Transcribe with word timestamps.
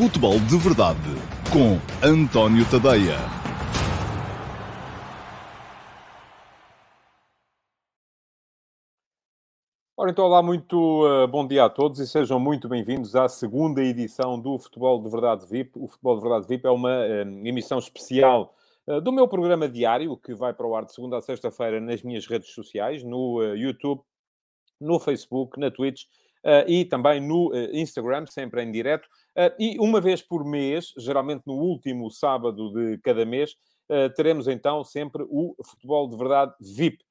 Futebol 0.00 0.40
de 0.40 0.56
Verdade 0.56 0.98
com 1.52 1.76
António 2.02 2.64
Tadeia. 2.70 3.18
Ora, 9.94 10.10
então, 10.10 10.24
olá, 10.24 10.42
muito 10.42 11.04
uh, 11.04 11.28
bom 11.28 11.46
dia 11.46 11.66
a 11.66 11.68
todos 11.68 12.00
e 12.00 12.06
sejam 12.06 12.40
muito 12.40 12.66
bem-vindos 12.66 13.14
à 13.14 13.28
segunda 13.28 13.82
edição 13.82 14.40
do 14.40 14.58
Futebol 14.58 15.02
de 15.02 15.10
Verdade 15.10 15.46
VIP. 15.46 15.72
O 15.74 15.86
Futebol 15.86 16.16
de 16.16 16.22
Verdade 16.22 16.48
VIP 16.48 16.66
é 16.66 16.70
uma 16.70 17.00
uh, 17.00 17.46
emissão 17.46 17.78
especial 17.78 18.54
uh, 18.86 19.02
do 19.02 19.12
meu 19.12 19.28
programa 19.28 19.68
diário, 19.68 20.16
que 20.16 20.34
vai 20.34 20.54
para 20.54 20.66
o 20.66 20.74
ar 20.74 20.86
de 20.86 20.94
segunda 20.94 21.18
a 21.18 21.20
sexta-feira 21.20 21.78
nas 21.78 22.02
minhas 22.02 22.26
redes 22.26 22.54
sociais, 22.54 23.04
no 23.04 23.42
YouTube, 23.54 24.00
no 24.80 24.98
Facebook, 24.98 25.60
na 25.60 25.70
Twitch 25.70 26.04
e 26.66 26.86
também 26.86 27.20
no 27.20 27.52
Instagram, 27.70 28.24
sempre 28.24 28.62
em 28.62 28.72
direto. 28.72 29.06
E 29.58 29.78
uma 29.78 30.00
vez 30.00 30.22
por 30.22 30.44
mês, 30.44 30.92
geralmente 30.98 31.42
no 31.46 31.54
último 31.54 32.10
sábado 32.10 32.72
de 32.72 32.98
cada 32.98 33.24
mês, 33.24 33.54
teremos 34.16 34.48
então 34.48 34.84
sempre 34.84 35.24
o 35.28 35.54
Futebol 35.64 36.08
de 36.08 36.16
Verdade 36.16 36.54
VIP 36.60 37.04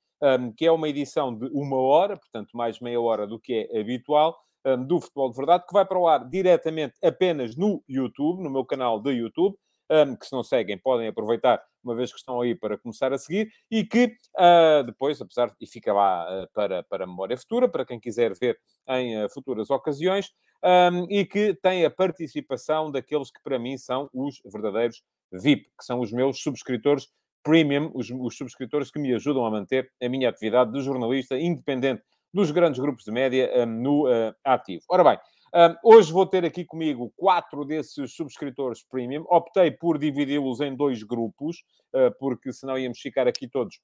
que 0.57 0.65
é 0.65 0.71
uma 0.71 0.89
edição 0.89 1.33
de 1.33 1.45
uma 1.53 1.77
hora, 1.77 2.17
portanto, 2.17 2.49
mais 2.53 2.79
meia 2.79 2.99
hora 2.99 3.25
do 3.25 3.39
que 3.39 3.69
é 3.71 3.79
habitual, 3.79 4.37
do 4.85 4.99
Futebol 4.99 5.31
de 5.31 5.37
Verdade, 5.37 5.65
que 5.65 5.73
vai 5.73 5.85
para 5.85 5.97
o 5.97 6.07
ar 6.07 6.27
diretamente 6.27 6.95
apenas 7.01 7.55
no 7.55 7.81
YouTube, 7.87 8.43
no 8.43 8.49
meu 8.49 8.65
canal 8.65 8.99
de 8.99 9.11
YouTube. 9.11 9.55
Um, 9.91 10.15
que 10.15 10.27
se 10.27 10.33
não 10.33 10.43
seguem 10.43 10.77
podem 10.77 11.07
aproveitar, 11.07 11.59
uma 11.83 11.95
vez 11.95 12.11
que 12.11 12.19
estão 12.19 12.39
aí 12.39 12.53
para 12.53 12.77
começar 12.77 13.11
a 13.11 13.17
seguir, 13.17 13.51
e 13.71 13.83
que 13.83 14.15
uh, 14.37 14.83
depois, 14.85 15.19
apesar 15.19 15.51
e 15.59 15.65
fica 15.65 15.91
lá 15.91 16.43
uh, 16.43 16.47
para, 16.53 16.83
para 16.83 17.07
memória 17.07 17.35
futura, 17.35 17.67
para 17.67 17.83
quem 17.83 17.99
quiser 17.99 18.33
ver 18.37 18.59
em 18.87 19.23
uh, 19.23 19.29
futuras 19.29 19.71
ocasiões, 19.71 20.31
um, 20.63 21.05
e 21.09 21.25
que 21.25 21.55
tem 21.55 21.85
a 21.85 21.89
participação 21.89 22.91
daqueles 22.91 23.31
que 23.31 23.41
para 23.41 23.57
mim 23.57 23.77
são 23.77 24.09
os 24.13 24.39
verdadeiros 24.45 25.01
VIP, 25.31 25.63
que 25.77 25.85
são 25.85 25.99
os 25.99 26.11
meus 26.11 26.41
subscritores 26.41 27.07
Premium, 27.41 27.89
os, 27.95 28.09
os 28.11 28.37
subscritores 28.37 28.91
que 28.91 28.99
me 28.99 29.13
ajudam 29.15 29.45
a 29.45 29.49
manter 29.49 29.89
a 30.03 30.09
minha 30.09 30.29
atividade 30.29 30.73
de 30.73 30.81
jornalista 30.81 31.39
independente 31.39 32.03
dos 32.33 32.51
grandes 32.51 32.79
grupos 32.79 33.05
de 33.05 33.11
média 33.11 33.49
um, 33.55 33.65
no 33.65 34.05
ativo. 34.43 34.83
Ora 34.89 35.03
bem, 35.03 35.19
um, 35.53 35.95
hoje 35.95 36.11
vou 36.11 36.25
ter 36.25 36.45
aqui 36.45 36.65
comigo 36.65 37.13
quatro 37.15 37.65
desses 37.65 38.13
subscritores 38.13 38.83
premium. 38.83 39.25
Optei 39.29 39.71
por 39.71 39.97
dividi-los 39.97 40.59
em 40.61 40.75
dois 40.75 41.03
grupos, 41.03 41.63
uh, 41.93 42.13
porque 42.19 42.51
senão 42.53 42.77
íamos 42.77 42.99
ficar 42.99 43.27
aqui 43.27 43.47
todos 43.47 43.79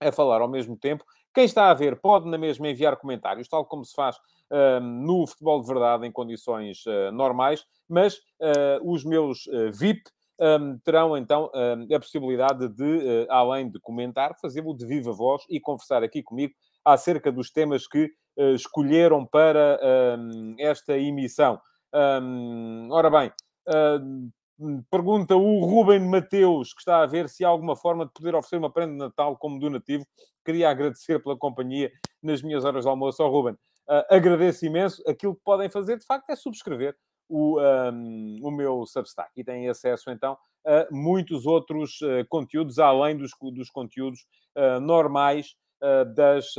a 0.00 0.10
falar 0.10 0.40
ao 0.40 0.48
mesmo 0.48 0.76
tempo. 0.76 1.04
Quem 1.34 1.44
está 1.44 1.70
a 1.70 1.74
ver 1.74 2.00
pode 2.00 2.28
na 2.28 2.38
mesma 2.38 2.68
enviar 2.68 2.96
comentários, 2.96 3.48
tal 3.48 3.64
como 3.64 3.84
se 3.84 3.94
faz 3.94 4.16
uh, 4.16 4.80
no 4.80 5.26
futebol 5.26 5.60
de 5.60 5.66
verdade 5.66 6.06
em 6.06 6.12
condições 6.12 6.84
uh, 6.86 7.12
normais, 7.12 7.64
mas 7.88 8.14
uh, 8.14 8.80
os 8.82 9.04
meus 9.04 9.48
VIP 9.72 10.10
um, 10.40 10.78
terão 10.78 11.16
então 11.16 11.50
um, 11.54 11.94
a 11.94 12.00
possibilidade 12.00 12.66
de, 12.68 12.82
uh, 12.82 13.26
além 13.28 13.70
de 13.70 13.78
comentar, 13.78 14.34
fazê-lo 14.40 14.74
de 14.74 14.86
viva 14.86 15.12
voz 15.12 15.44
e 15.50 15.60
conversar 15.60 16.02
aqui 16.02 16.22
comigo 16.22 16.54
acerca 16.84 17.30
dos 17.30 17.50
temas 17.50 17.86
que 17.86 18.10
uh, 18.36 18.54
escolheram 18.54 19.26
para 19.26 19.78
um, 20.18 20.54
esta 20.58 20.98
emissão. 20.98 21.60
ora 22.90 23.10
bem, 23.10 23.32
uh, 23.68 24.82
pergunta 24.90 25.36
o 25.36 25.64
Ruben 25.64 26.00
Mateus, 26.00 26.72
que 26.74 26.80
está 26.80 27.02
a 27.02 27.06
ver 27.06 27.28
se 27.28 27.44
há 27.44 27.48
alguma 27.48 27.76
forma 27.76 28.04
de 28.06 28.12
poder 28.12 28.34
oferecer 28.34 28.58
uma 28.58 28.70
prenda 28.70 28.92
de 28.92 28.98
Natal 28.98 29.36
como 29.36 29.58
donativo. 29.58 30.06
Queria 30.44 30.70
agradecer 30.70 31.22
pela 31.22 31.36
companhia 31.36 31.90
nas 32.22 32.42
minhas 32.42 32.64
horas 32.64 32.84
de 32.84 32.90
almoço 32.90 33.22
ao 33.22 33.30
Ruben. 33.30 33.54
Uh, 33.88 34.04
agradeço 34.10 34.64
imenso. 34.66 35.02
Aquilo 35.08 35.34
que 35.34 35.42
podem 35.44 35.68
fazer, 35.68 35.98
de 35.98 36.04
facto, 36.04 36.30
é 36.30 36.36
subscrever 36.36 36.94
o, 37.28 37.60
um, 37.60 38.36
o 38.42 38.50
meu 38.50 38.84
Substack 38.84 39.30
e 39.36 39.44
têm 39.44 39.68
acesso 39.68 40.10
então 40.10 40.36
a 40.66 40.86
muitos 40.90 41.46
outros 41.46 42.00
uh, 42.02 42.26
conteúdos, 42.28 42.78
além 42.78 43.16
dos, 43.16 43.30
dos 43.54 43.70
conteúdos 43.70 44.26
uh, 44.56 44.80
normais 44.80 45.46
uh, 45.50 45.54
das, 46.14 46.54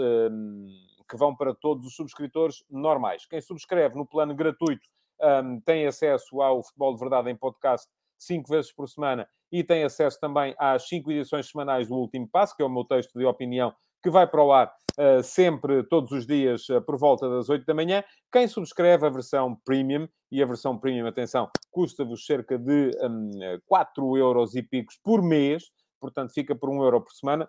que 1.10 1.18
vão 1.18 1.36
para 1.36 1.54
todos 1.54 1.86
os 1.86 1.96
subscritores 1.96 2.64
normais. 2.70 3.26
Quem 3.26 3.42
subscreve 3.42 3.96
no 3.96 4.06
plano 4.06 4.34
gratuito 4.34 4.88
um, 5.22 5.60
tem 5.62 5.86
acesso 5.86 6.42
ao 6.42 6.64
Futebol 6.64 6.94
de 6.94 7.00
Verdade 7.00 7.30
em 7.30 7.36
podcast 7.36 7.88
cinco 8.18 8.50
vezes 8.50 8.72
por 8.72 8.88
semana 8.88 9.28
e 9.52 9.64
tem 9.64 9.84
acesso 9.84 10.20
também 10.20 10.56
às 10.58 10.88
cinco 10.88 11.12
edições 11.12 11.50
semanais 11.50 11.88
do 11.88 11.96
Último 11.96 12.28
Passo, 12.28 12.56
que 12.56 12.64
é 12.64 12.66
o 12.66 12.70
meu 12.70 12.86
texto 12.86 13.18
de 13.18 13.26
opinião 13.26 13.74
que 14.02 14.10
vai 14.10 14.26
para 14.26 14.44
o 14.44 14.52
ar 14.52 14.74
uh, 15.00 15.22
sempre, 15.22 15.84
todos 15.84 16.12
os 16.12 16.26
dias, 16.26 16.68
uh, 16.70 16.82
por 16.82 16.98
volta 16.98 17.30
das 17.30 17.50
8 17.50 17.66
da 17.66 17.74
manhã. 17.74 18.04
Quem 18.32 18.48
subscreve 18.48 19.06
a 19.06 19.10
versão 19.10 19.56
premium, 19.64 20.08
e 20.32 20.42
a 20.42 20.46
versão 20.46 20.78
premium, 20.78 21.06
atenção, 21.06 21.50
custa-vos 21.70 22.26
cerca 22.26 22.58
de 22.58 22.92
um, 23.04 23.32
4 23.68 24.18
euros 24.18 24.56
e 24.56 24.64
picos 24.64 24.98
por 25.04 25.22
mês, 25.22 25.66
portanto 26.00 26.34
fica 26.34 26.56
por 26.56 26.70
1 26.70 26.84
euro 26.84 27.02
por 27.02 27.12
semana, 27.12 27.48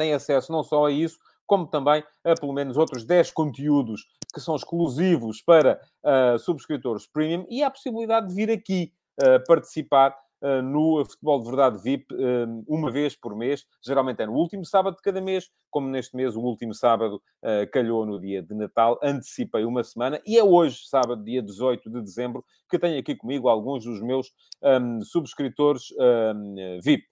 tem 0.00 0.14
acesso 0.14 0.50
não 0.50 0.62
só 0.64 0.86
a 0.86 0.90
isso, 0.90 1.18
como 1.46 1.66
também 1.66 2.02
a 2.24 2.34
pelo 2.34 2.54
menos 2.54 2.76
outros 2.76 3.04
10 3.04 3.32
conteúdos 3.32 4.06
que 4.32 4.40
são 4.40 4.56
exclusivos 4.56 5.42
para 5.42 5.80
uh, 6.04 6.38
subscritores 6.38 7.06
premium 7.06 7.44
e 7.50 7.62
a 7.62 7.70
possibilidade 7.70 8.28
de 8.28 8.34
vir 8.34 8.50
aqui 8.50 8.92
participar 9.46 10.16
uh, 10.42 10.62
no 10.62 11.04
Futebol 11.04 11.40
de 11.40 11.46
Verdade 11.46 11.82
VIP 11.82 12.14
uh, 12.14 12.64
uma 12.66 12.90
vez 12.90 13.16
por 13.16 13.36
mês, 13.36 13.64
geralmente 13.84 14.22
é 14.22 14.26
no 14.26 14.32
último 14.32 14.64
sábado 14.64 14.96
de 14.96 15.02
cada 15.02 15.20
mês, 15.20 15.50
como 15.70 15.88
neste 15.88 16.16
mês 16.16 16.36
o 16.36 16.40
último 16.40 16.74
sábado 16.74 17.16
uh, 17.42 17.70
calhou 17.72 18.06
no 18.06 18.18
dia 18.18 18.42
de 18.42 18.54
Natal, 18.54 18.98
antecipei 19.02 19.64
uma 19.64 19.84
semana 19.84 20.20
e 20.26 20.38
é 20.38 20.44
hoje, 20.44 20.78
sábado, 20.86 21.22
dia 21.22 21.42
18 21.42 21.90
de 21.90 22.00
dezembro, 22.00 22.44
que 22.68 22.78
tenho 22.78 22.98
aqui 22.98 23.14
comigo 23.14 23.48
alguns 23.48 23.84
dos 23.84 24.00
meus 24.00 24.32
um, 24.62 25.00
subscritores 25.02 25.92
um, 25.98 26.80
VIP. 26.82 27.09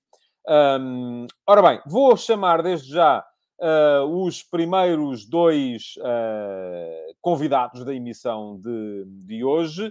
Um, 0.48 1.26
ora 1.46 1.60
bem, 1.62 1.80
vou 1.86 2.16
chamar 2.16 2.62
desde 2.62 2.90
já 2.90 3.24
Uh, 3.60 4.24
os 4.24 4.40
primeiros 4.40 5.26
dois 5.26 5.94
uh, 5.98 7.16
convidados 7.20 7.84
da 7.84 7.92
emissão 7.92 8.56
de, 8.56 9.04
de 9.26 9.42
hoje. 9.42 9.88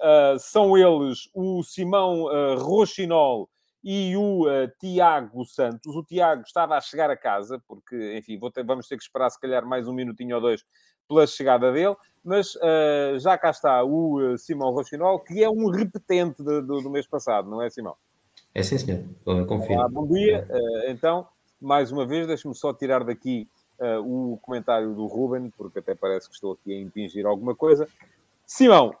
Uh, 0.00 0.38
são 0.38 0.74
eles 0.74 1.28
o 1.34 1.62
Simão 1.62 2.24
Rochinol 2.56 3.46
e 3.84 4.16
o 4.16 4.46
Tiago 4.80 5.44
Santos. 5.44 5.94
O 5.94 6.02
Tiago 6.02 6.44
estava 6.46 6.78
a 6.78 6.80
chegar 6.80 7.10
a 7.10 7.16
casa, 7.16 7.62
porque, 7.68 8.16
enfim, 8.16 8.40
ter, 8.54 8.64
vamos 8.64 8.88
ter 8.88 8.96
que 8.96 9.02
esperar 9.02 9.28
se 9.28 9.38
calhar 9.38 9.66
mais 9.66 9.86
um 9.86 9.92
minutinho 9.92 10.36
ou 10.36 10.40
dois 10.40 10.64
pela 11.06 11.26
chegada 11.26 11.70
dele, 11.72 11.96
mas 12.24 12.54
já 13.20 13.36
cá 13.36 13.50
está 13.50 13.82
o 13.82 14.38
Simão 14.38 14.70
Rochinol, 14.70 15.20
que 15.20 15.42
é 15.42 15.50
um 15.50 15.68
repetente 15.68 16.42
do, 16.42 16.90
mês 16.90 17.06
passado, 17.06 17.50
não 17.50 17.60
é, 17.60 17.68
Simão? 17.68 17.94
É 18.54 18.62
sim, 18.62 18.78
senhor. 18.78 19.04
Olá, 19.24 19.88
bom 19.88 20.06
dia. 20.06 20.46
então, 20.88 21.26
mais 21.60 21.92
uma 21.92 22.06
vez, 22.06 22.26
deixe-me 22.26 22.54
só 22.54 22.72
tirar 22.72 23.04
daqui 23.04 23.46
o 24.04 24.38
comentário 24.42 24.94
do 24.94 25.06
Ruben, 25.06 25.50
porque 25.56 25.78
até 25.78 25.94
parece 25.94 26.28
que 26.28 26.34
estou 26.34 26.52
aqui 26.52 26.72
a 26.72 26.80
impingir 26.80 27.26
alguma 27.26 27.54
coisa. 27.54 27.88
Simão, 28.52 28.92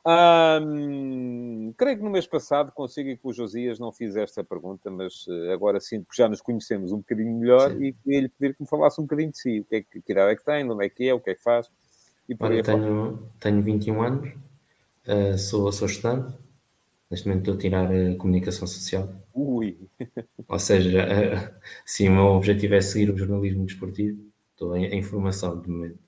hum, 0.62 1.74
creio 1.76 1.96
que 1.96 2.04
no 2.04 2.10
mês 2.10 2.24
passado 2.24 2.70
consigo 2.70 3.08
que 3.20 3.28
o 3.28 3.32
Josias 3.32 3.80
não 3.80 3.90
fiz 3.90 4.14
esta 4.14 4.44
pergunta, 4.44 4.88
mas 4.92 5.26
uh, 5.26 5.50
agora 5.52 5.80
sinto 5.80 6.08
que 6.08 6.16
já 6.16 6.28
nos 6.28 6.40
conhecemos 6.40 6.92
um 6.92 6.98
bocadinho 6.98 7.36
melhor 7.36 7.72
Sim. 7.72 7.82
e 7.82 7.92
queria-lhe 7.92 8.28
pedir 8.28 8.54
que 8.54 8.62
me 8.62 8.68
falasse 8.68 9.00
um 9.00 9.04
bocadinho 9.04 9.32
de 9.32 9.38
si. 9.38 9.58
O 9.58 9.64
que 9.64 9.74
é 9.74 9.82
que, 9.82 10.00
que 10.00 10.12
idade 10.12 10.30
é 10.30 10.36
que 10.36 10.44
tem, 10.44 10.70
onde 10.70 10.86
é 10.86 10.88
que 10.88 11.08
é, 11.08 11.12
o 11.12 11.18
que 11.18 11.30
é 11.30 11.34
que 11.34 11.42
faz? 11.42 11.66
E 12.28 12.36
Olha, 12.38 12.62
tenho, 12.62 13.28
tenho 13.40 13.60
21 13.60 14.02
anos, 14.02 14.34
uh, 15.08 15.36
sou, 15.36 15.72
sou 15.72 15.88
estudante, 15.88 16.32
neste 17.10 17.26
momento 17.26 17.42
estou 17.42 17.54
a 17.54 17.58
tirar 17.58 17.90
a 17.90 18.16
comunicação 18.16 18.66
social. 18.66 19.08
Ui! 19.34 19.76
Ou 20.48 20.58
seja, 20.58 21.04
uh, 21.04 21.60
sim, 21.84 22.08
o 22.08 22.12
meu 22.12 22.24
objetivo 22.26 22.74
é 22.74 22.80
seguir 22.80 23.10
o 23.10 23.16
jornalismo 23.16 23.66
desportivo, 23.66 24.24
estou 24.52 24.76
em, 24.76 24.86
em 24.86 25.02
formação 25.02 25.60
de 25.60 25.68
momento. 25.68 25.98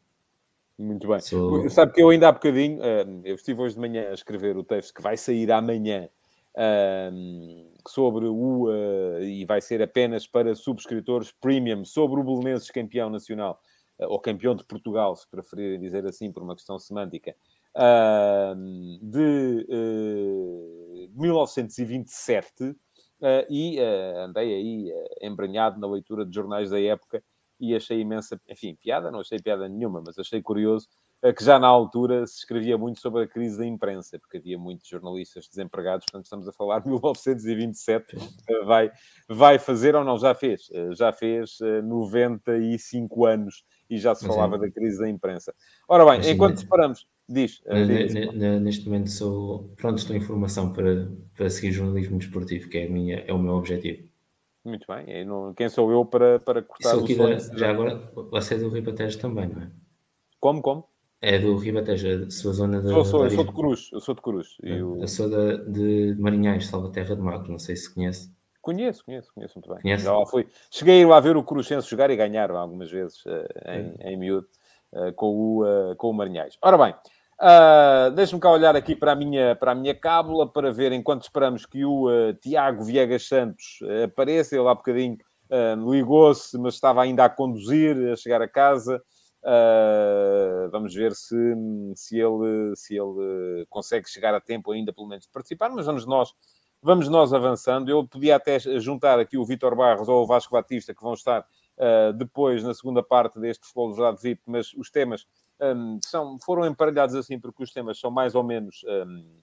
Muito 0.79 1.09
bem. 1.09 1.21
Sou... 1.21 1.69
Sabe 1.71 1.93
que 1.93 2.03
eu 2.03 2.09
ainda 2.09 2.29
há 2.29 2.33
bocadinho, 2.33 2.79
uh, 2.79 3.21
eu 3.25 3.35
estive 3.35 3.61
hoje 3.61 3.75
de 3.75 3.81
manhã 3.81 4.11
a 4.11 4.15
escrever 4.15 4.57
o 4.57 4.65
texto 4.65 4.95
que 4.95 5.03
vai 5.03 5.17
sair 5.17 5.51
amanhã 5.51 6.09
uh, 6.55 7.73
sobre 7.89 8.27
o, 8.27 8.69
uh, 8.69 9.23
e 9.23 9.45
vai 9.45 9.61
ser 9.61 9.83
apenas 9.83 10.27
para 10.27 10.55
subscritores 10.55 11.33
premium, 11.33 11.85
sobre 11.85 12.21
o 12.21 12.25
Belenenses 12.25 12.71
campeão 12.71 13.11
nacional, 13.11 13.61
ou 13.99 14.19
campeão 14.19 14.55
de 14.55 14.65
Portugal, 14.65 15.15
se 15.15 15.29
preferirem 15.29 15.79
dizer 15.79 16.05
assim, 16.07 16.33
por 16.33 16.43
uma 16.43 16.57
questão 16.57 16.79
semântica, 16.79 17.37
de 19.01 19.67
1927, 21.15 22.77
e 23.49 23.79
andei 24.25 24.55
aí 24.55 24.93
embranhado 25.21 25.81
na 25.81 25.87
leitura 25.87 26.27
de 26.27 26.35
jornais 26.35 26.71
da 26.71 26.81
época 26.81 27.23
e 27.63 27.77
achei 27.77 28.01
imensa, 28.01 28.41
enfim, 28.49 28.75
piada, 28.75 29.11
não 29.11 29.21
achei 29.21 29.39
piada 29.39 29.69
nenhuma, 29.69 30.03
mas 30.05 30.19
achei 30.19 30.43
curioso 30.43 30.89
eh, 31.23 31.33
que 31.33 31.45
já 31.45 31.57
na 31.57 31.69
altura 31.69 32.27
se 32.27 32.39
escrevia 32.39 32.77
muito 32.77 33.01
sobre 33.01 33.23
a 33.23 33.29
crise 33.29 33.57
da 33.57 33.65
imprensa, 33.65 34.19
porque 34.19 34.39
havia 34.39 34.59
muitos 34.59 34.89
jornalistas 34.89 35.47
desempregados, 35.49 36.05
portanto 36.07 36.25
estamos 36.25 36.49
a 36.49 36.53
falar 36.53 36.81
de 36.81 36.89
1927, 36.89 38.17
eh, 38.49 38.65
vai, 38.65 38.91
vai 39.29 39.61
fazer 39.61 39.95
ou 39.95 40.03
não, 40.03 40.19
já 40.19 40.35
fez, 40.35 40.69
eh, 40.73 40.93
já 40.93 41.13
fez 41.13 41.59
95 41.85 43.25
anos 43.25 43.63
e 43.89 43.97
já 43.97 44.13
se 44.13 44.27
falava 44.27 44.59
da 44.59 44.69
crise 44.69 44.99
da 44.99 45.09
imprensa. 45.09 45.55
Ora 45.89 46.05
bem, 46.05 46.33
enquanto 46.33 46.59
separamos, 46.59 47.07
Diz. 47.29 47.63
neste 48.61 48.87
momento 48.87 49.11
sou 49.11 49.65
pronto, 49.77 49.99
estou 49.99 50.15
em 50.15 50.21
formação 50.21 50.73
para, 50.73 51.09
para 51.37 51.49
seguir 51.49 51.73
jornalismo 51.73 52.19
desportivo, 52.19 52.69
que 52.69 52.79
é, 52.79 52.89
minha, 52.89 53.25
é 53.27 53.33
o 53.33 53.39
meu 53.39 53.55
objetivo. 53.55 54.09
Muito 54.65 54.87
bem. 54.87 55.25
Não, 55.25 55.53
quem 55.55 55.69
sou 55.69 55.91
eu 55.91 56.05
para, 56.05 56.39
para 56.41 56.63
cortar 56.63 56.97
o 56.97 57.03
da, 57.03 57.39
Já 57.59 57.71
agora, 57.71 57.97
você 58.31 58.55
é 58.55 58.59
do 58.59 58.69
Ribatejo 58.69 59.19
também, 59.19 59.49
não 59.49 59.63
é? 59.63 59.71
Como, 60.39 60.63
como? 60.63 60.85
É 61.21 61.39
do 61.39 61.57
Ribatejo, 61.57 62.27
a 62.27 62.31
sua 62.31 62.53
zona 62.53 62.81
da... 62.81 62.91
Sou, 62.91 63.05
sou, 63.05 63.25
eu 63.25 63.31
sou 63.31 63.45
de 63.45 63.53
Cruz. 63.53 63.91
Eu 63.93 64.01
sou 64.01 64.15
de 64.15 64.21
Cruz. 64.21 64.49
Eu, 64.63 65.01
eu 65.01 65.09
sou 65.09 65.31
da, 65.31 65.57
de 65.57 66.17
Marinhais, 66.19 66.67
Salvaterra 66.67 67.15
de 67.15 67.23
Magro, 67.23 67.51
não 67.51 67.59
sei 67.59 67.77
se 67.77 67.93
conhece. 67.93 68.31
Conheço, 68.61 69.05
conheço, 69.05 69.33
conheço 69.35 69.55
muito 69.57 69.69
bem. 69.73 69.83
Conhece? 69.83 70.05
Já 70.05 70.27
fui. 70.27 70.47
Cheguei 70.71 71.05
lá 71.05 71.17
a 71.17 71.21
ver 71.21 71.37
o 71.37 71.43
Cruzense 71.43 71.89
jogar 71.89 72.11
e 72.11 72.17
ganhar 72.17 72.51
algumas 72.53 72.91
vezes 72.91 73.25
uh, 73.27 73.47
em, 73.69 74.13
em 74.13 74.17
miúdo 74.17 74.47
com, 75.17 75.27
o, 75.27 75.65
uh, 75.65 75.97
com 75.97 76.11
o 76.11 76.15
Marinhais. 76.15 76.57
Ora 76.63 76.79
bem, 76.79 76.95
uh, 77.41 78.11
deixa-me 78.15 78.41
cá 78.41 78.51
olhar 78.51 78.77
aqui 78.77 78.95
para 78.95 79.13
a 79.13 79.15
minha, 79.15 79.57
para 79.57 79.73
a 79.73 79.75
minha 79.75 79.95
cábula 79.95 80.47
para 80.47 80.73
ver 80.73 80.93
enquanto 80.93 81.23
esperamos 81.23 81.67
que 81.67 81.85
o 81.85 82.09
Tiago 82.41 82.85
Viegas 82.85 83.27
Santos 83.27 83.81
apareça. 84.05 84.57
Ele 84.57 84.69
há 84.69 84.75
bocadinho 84.75 85.17
ligou-se, 85.87 86.57
mas 86.57 86.75
estava 86.75 87.03
ainda 87.03 87.25
a 87.25 87.29
conduzir, 87.29 87.95
a 88.11 88.17
chegar 88.17 88.41
a 88.41 88.49
casa. 88.49 89.03
vamos 90.71 90.95
ver 90.95 91.13
se, 91.13 91.37
se, 91.95 92.19
ele, 92.19 92.75
se 92.75 92.97
ele 92.97 93.67
consegue 93.69 94.09
chegar 94.09 94.35
a 94.35 94.41
tempo 94.41 94.73
ainda, 94.73 94.93
pelo 94.95 95.07
menos, 95.07 95.27
de 95.27 95.31
participar, 95.31 95.69
mas 95.69 95.85
vamos 95.85 96.07
nós 96.07 96.33
Vamos 96.85 97.09
nós 97.09 97.33
avançando. 97.33 97.89
Eu 97.89 98.05
podia 98.05 98.35
até 98.35 98.59
juntar 98.59 99.21
aqui 99.21 99.39
o 99.39 99.45
Vitor 99.45 99.77
Barros 99.77 100.09
ou 100.09 100.25
o 100.25 100.27
Vasco 100.27 100.53
Batista, 100.53 100.93
que 100.93 101.01
vão 101.01 101.15
estar 101.15 101.47
uh, 101.79 102.13
depois 102.13 102.63
na 102.63 102.75
segunda 102.75 103.03
parte 103.03 103.41
deste 103.41 103.65
Futebol 103.67 104.15
de 104.15 104.23
VIP, 104.23 104.43
mas 104.47 104.73
os 104.75 104.91
temas 104.91 105.27
um, 105.61 105.99
são, 106.05 106.39
foram 106.45 106.67
emparelhados 106.67 107.15
assim 107.15 107.39
porque 107.39 107.63
os 107.63 107.73
temas 107.73 107.99
são 107.99 108.11
mais 108.11 108.35
ou 108.35 108.43
menos 108.43 108.83
um, 108.85 109.41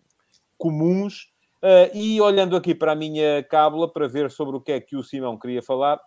comuns. 0.58 1.28
Uh, 1.62 1.92
e 1.94 2.22
olhando 2.22 2.56
aqui 2.56 2.74
para 2.74 2.94
a 2.94 2.96
minha 2.96 3.44
cábula 3.44 3.92
para 3.92 4.08
ver 4.08 4.32
sobre 4.32 4.56
o 4.56 4.62
que 4.62 4.72
é 4.72 4.80
que 4.80 4.96
o 4.96 5.04
Simão 5.04 5.38
queria 5.38 5.62
falar, 5.62 6.00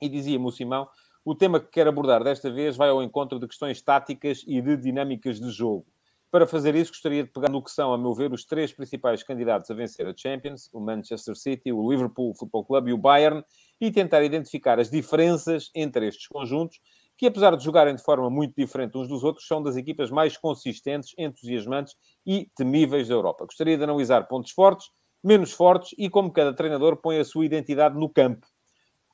e 0.00 0.08
dizia-me 0.08 0.46
o 0.46 0.50
Simão, 0.50 0.88
o 1.24 1.34
tema 1.34 1.60
que 1.60 1.70
quero 1.70 1.90
abordar 1.90 2.22
desta 2.22 2.50
vez 2.50 2.76
vai 2.76 2.88
ao 2.88 3.02
encontro 3.02 3.38
de 3.38 3.46
questões 3.46 3.80
táticas 3.80 4.42
e 4.46 4.60
de 4.60 4.76
dinâmicas 4.76 5.40
de 5.40 5.50
jogo. 5.50 5.84
Para 6.30 6.46
fazer 6.46 6.74
isso, 6.74 6.90
gostaria 6.90 7.24
de 7.24 7.30
pegar 7.30 7.48
no 7.48 7.62
que 7.62 7.70
são, 7.70 7.92
a 7.92 7.98
meu 7.98 8.12
ver, 8.12 8.32
os 8.32 8.44
três 8.44 8.72
principais 8.72 9.22
candidatos 9.22 9.70
a 9.70 9.74
vencer 9.74 10.06
a 10.06 10.14
Champions, 10.16 10.68
o 10.72 10.80
Manchester 10.80 11.36
City, 11.36 11.72
o 11.72 11.90
Liverpool 11.90 12.34
Football 12.34 12.64
Club 12.64 12.88
e 12.88 12.92
o 12.92 12.98
Bayern, 12.98 13.44
e 13.80 13.90
tentar 13.90 14.22
identificar 14.22 14.78
as 14.78 14.90
diferenças 14.90 15.70
entre 15.74 16.06
estes 16.08 16.26
conjuntos, 16.26 16.80
que 17.16 17.26
apesar 17.26 17.56
de 17.56 17.64
jogarem 17.64 17.94
de 17.94 18.02
forma 18.02 18.28
muito 18.28 18.54
diferente 18.56 18.98
uns 18.98 19.08
dos 19.08 19.22
outros, 19.22 19.46
são 19.46 19.62
das 19.62 19.76
equipas 19.76 20.10
mais 20.10 20.36
consistentes, 20.36 21.14
entusiasmantes 21.16 21.94
e 22.26 22.48
temíveis 22.56 23.08
da 23.08 23.14
Europa. 23.14 23.44
Gostaria 23.44 23.76
de 23.76 23.84
analisar 23.84 24.26
pontos 24.26 24.50
fortes, 24.50 24.88
menos 25.22 25.52
fortes 25.52 25.94
e 25.96 26.10
como 26.10 26.32
cada 26.32 26.52
treinador 26.52 26.96
põe 26.96 27.18
a 27.18 27.24
sua 27.24 27.46
identidade 27.46 27.98
no 27.98 28.08
campo. 28.08 28.46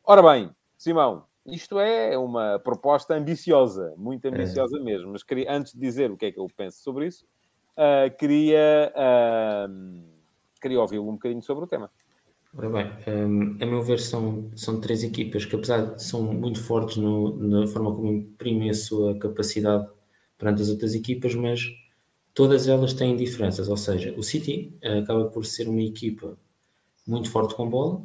Ora 0.04 0.22
bem, 0.22 0.50
Simão, 0.76 1.24
isto 1.46 1.78
é 1.78 2.16
uma 2.16 2.58
proposta 2.58 3.14
ambiciosa, 3.14 3.94
muito 3.96 4.24
é. 4.24 4.28
ambiciosa 4.28 4.78
é. 4.78 4.82
mesmo. 4.82 5.12
Mas 5.12 5.22
queria, 5.22 5.52
antes 5.52 5.72
de 5.72 5.80
dizer 5.80 6.10
o 6.10 6.16
que 6.16 6.26
é 6.26 6.32
que 6.32 6.40
eu 6.40 6.46
penso 6.56 6.82
sobre 6.82 7.06
isso, 7.06 7.24
uh, 7.76 8.16
queria, 8.18 8.92
uh, 8.94 10.02
queria 10.60 10.80
ouvi-lo 10.80 11.08
um 11.08 11.14
bocadinho 11.14 11.42
sobre 11.42 11.64
o 11.64 11.68
tema. 11.68 11.90
Ora 12.54 12.68
bem, 12.68 12.86
um, 13.06 13.62
a 13.62 13.66
meu 13.66 13.82
ver, 13.82 14.00
são, 14.00 14.50
são 14.56 14.80
três 14.80 15.04
equipas 15.04 15.44
que, 15.44 15.54
apesar 15.54 15.94
de 15.94 16.02
são 16.02 16.22
muito 16.34 16.60
fortes 16.62 16.96
no, 16.96 17.36
na 17.36 17.66
forma 17.68 17.94
como 17.94 18.12
imprimem 18.12 18.70
a 18.70 18.74
sua 18.74 19.16
capacidade 19.18 19.88
perante 20.36 20.62
as 20.62 20.68
outras 20.68 20.94
equipas, 20.94 21.34
mas 21.34 21.60
todas 22.34 22.66
elas 22.68 22.92
têm 22.94 23.16
diferenças. 23.16 23.68
Ou 23.68 23.76
seja, 23.76 24.12
o 24.18 24.22
City 24.22 24.72
uh, 24.84 24.98
acaba 25.00 25.30
por 25.30 25.46
ser 25.46 25.68
uma 25.68 25.82
equipa 25.82 26.36
muito 27.06 27.30
forte 27.30 27.54
com 27.54 27.68
bola, 27.70 28.04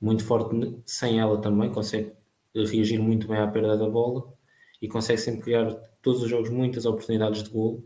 muito 0.00 0.24
forte 0.24 0.80
sem 0.86 1.20
ela 1.20 1.40
também, 1.40 1.70
consegue 1.72 2.12
reagir 2.54 2.98
muito 3.00 3.28
bem 3.28 3.38
à 3.38 3.48
perda 3.48 3.76
da 3.76 3.88
bola 3.88 4.32
e 4.82 4.88
consegue 4.88 5.20
sempre 5.20 5.42
criar 5.42 5.72
todos 6.02 6.22
os 6.22 6.30
jogos 6.30 6.50
muitas 6.50 6.86
oportunidades 6.86 7.44
de 7.44 7.50
gol 7.50 7.82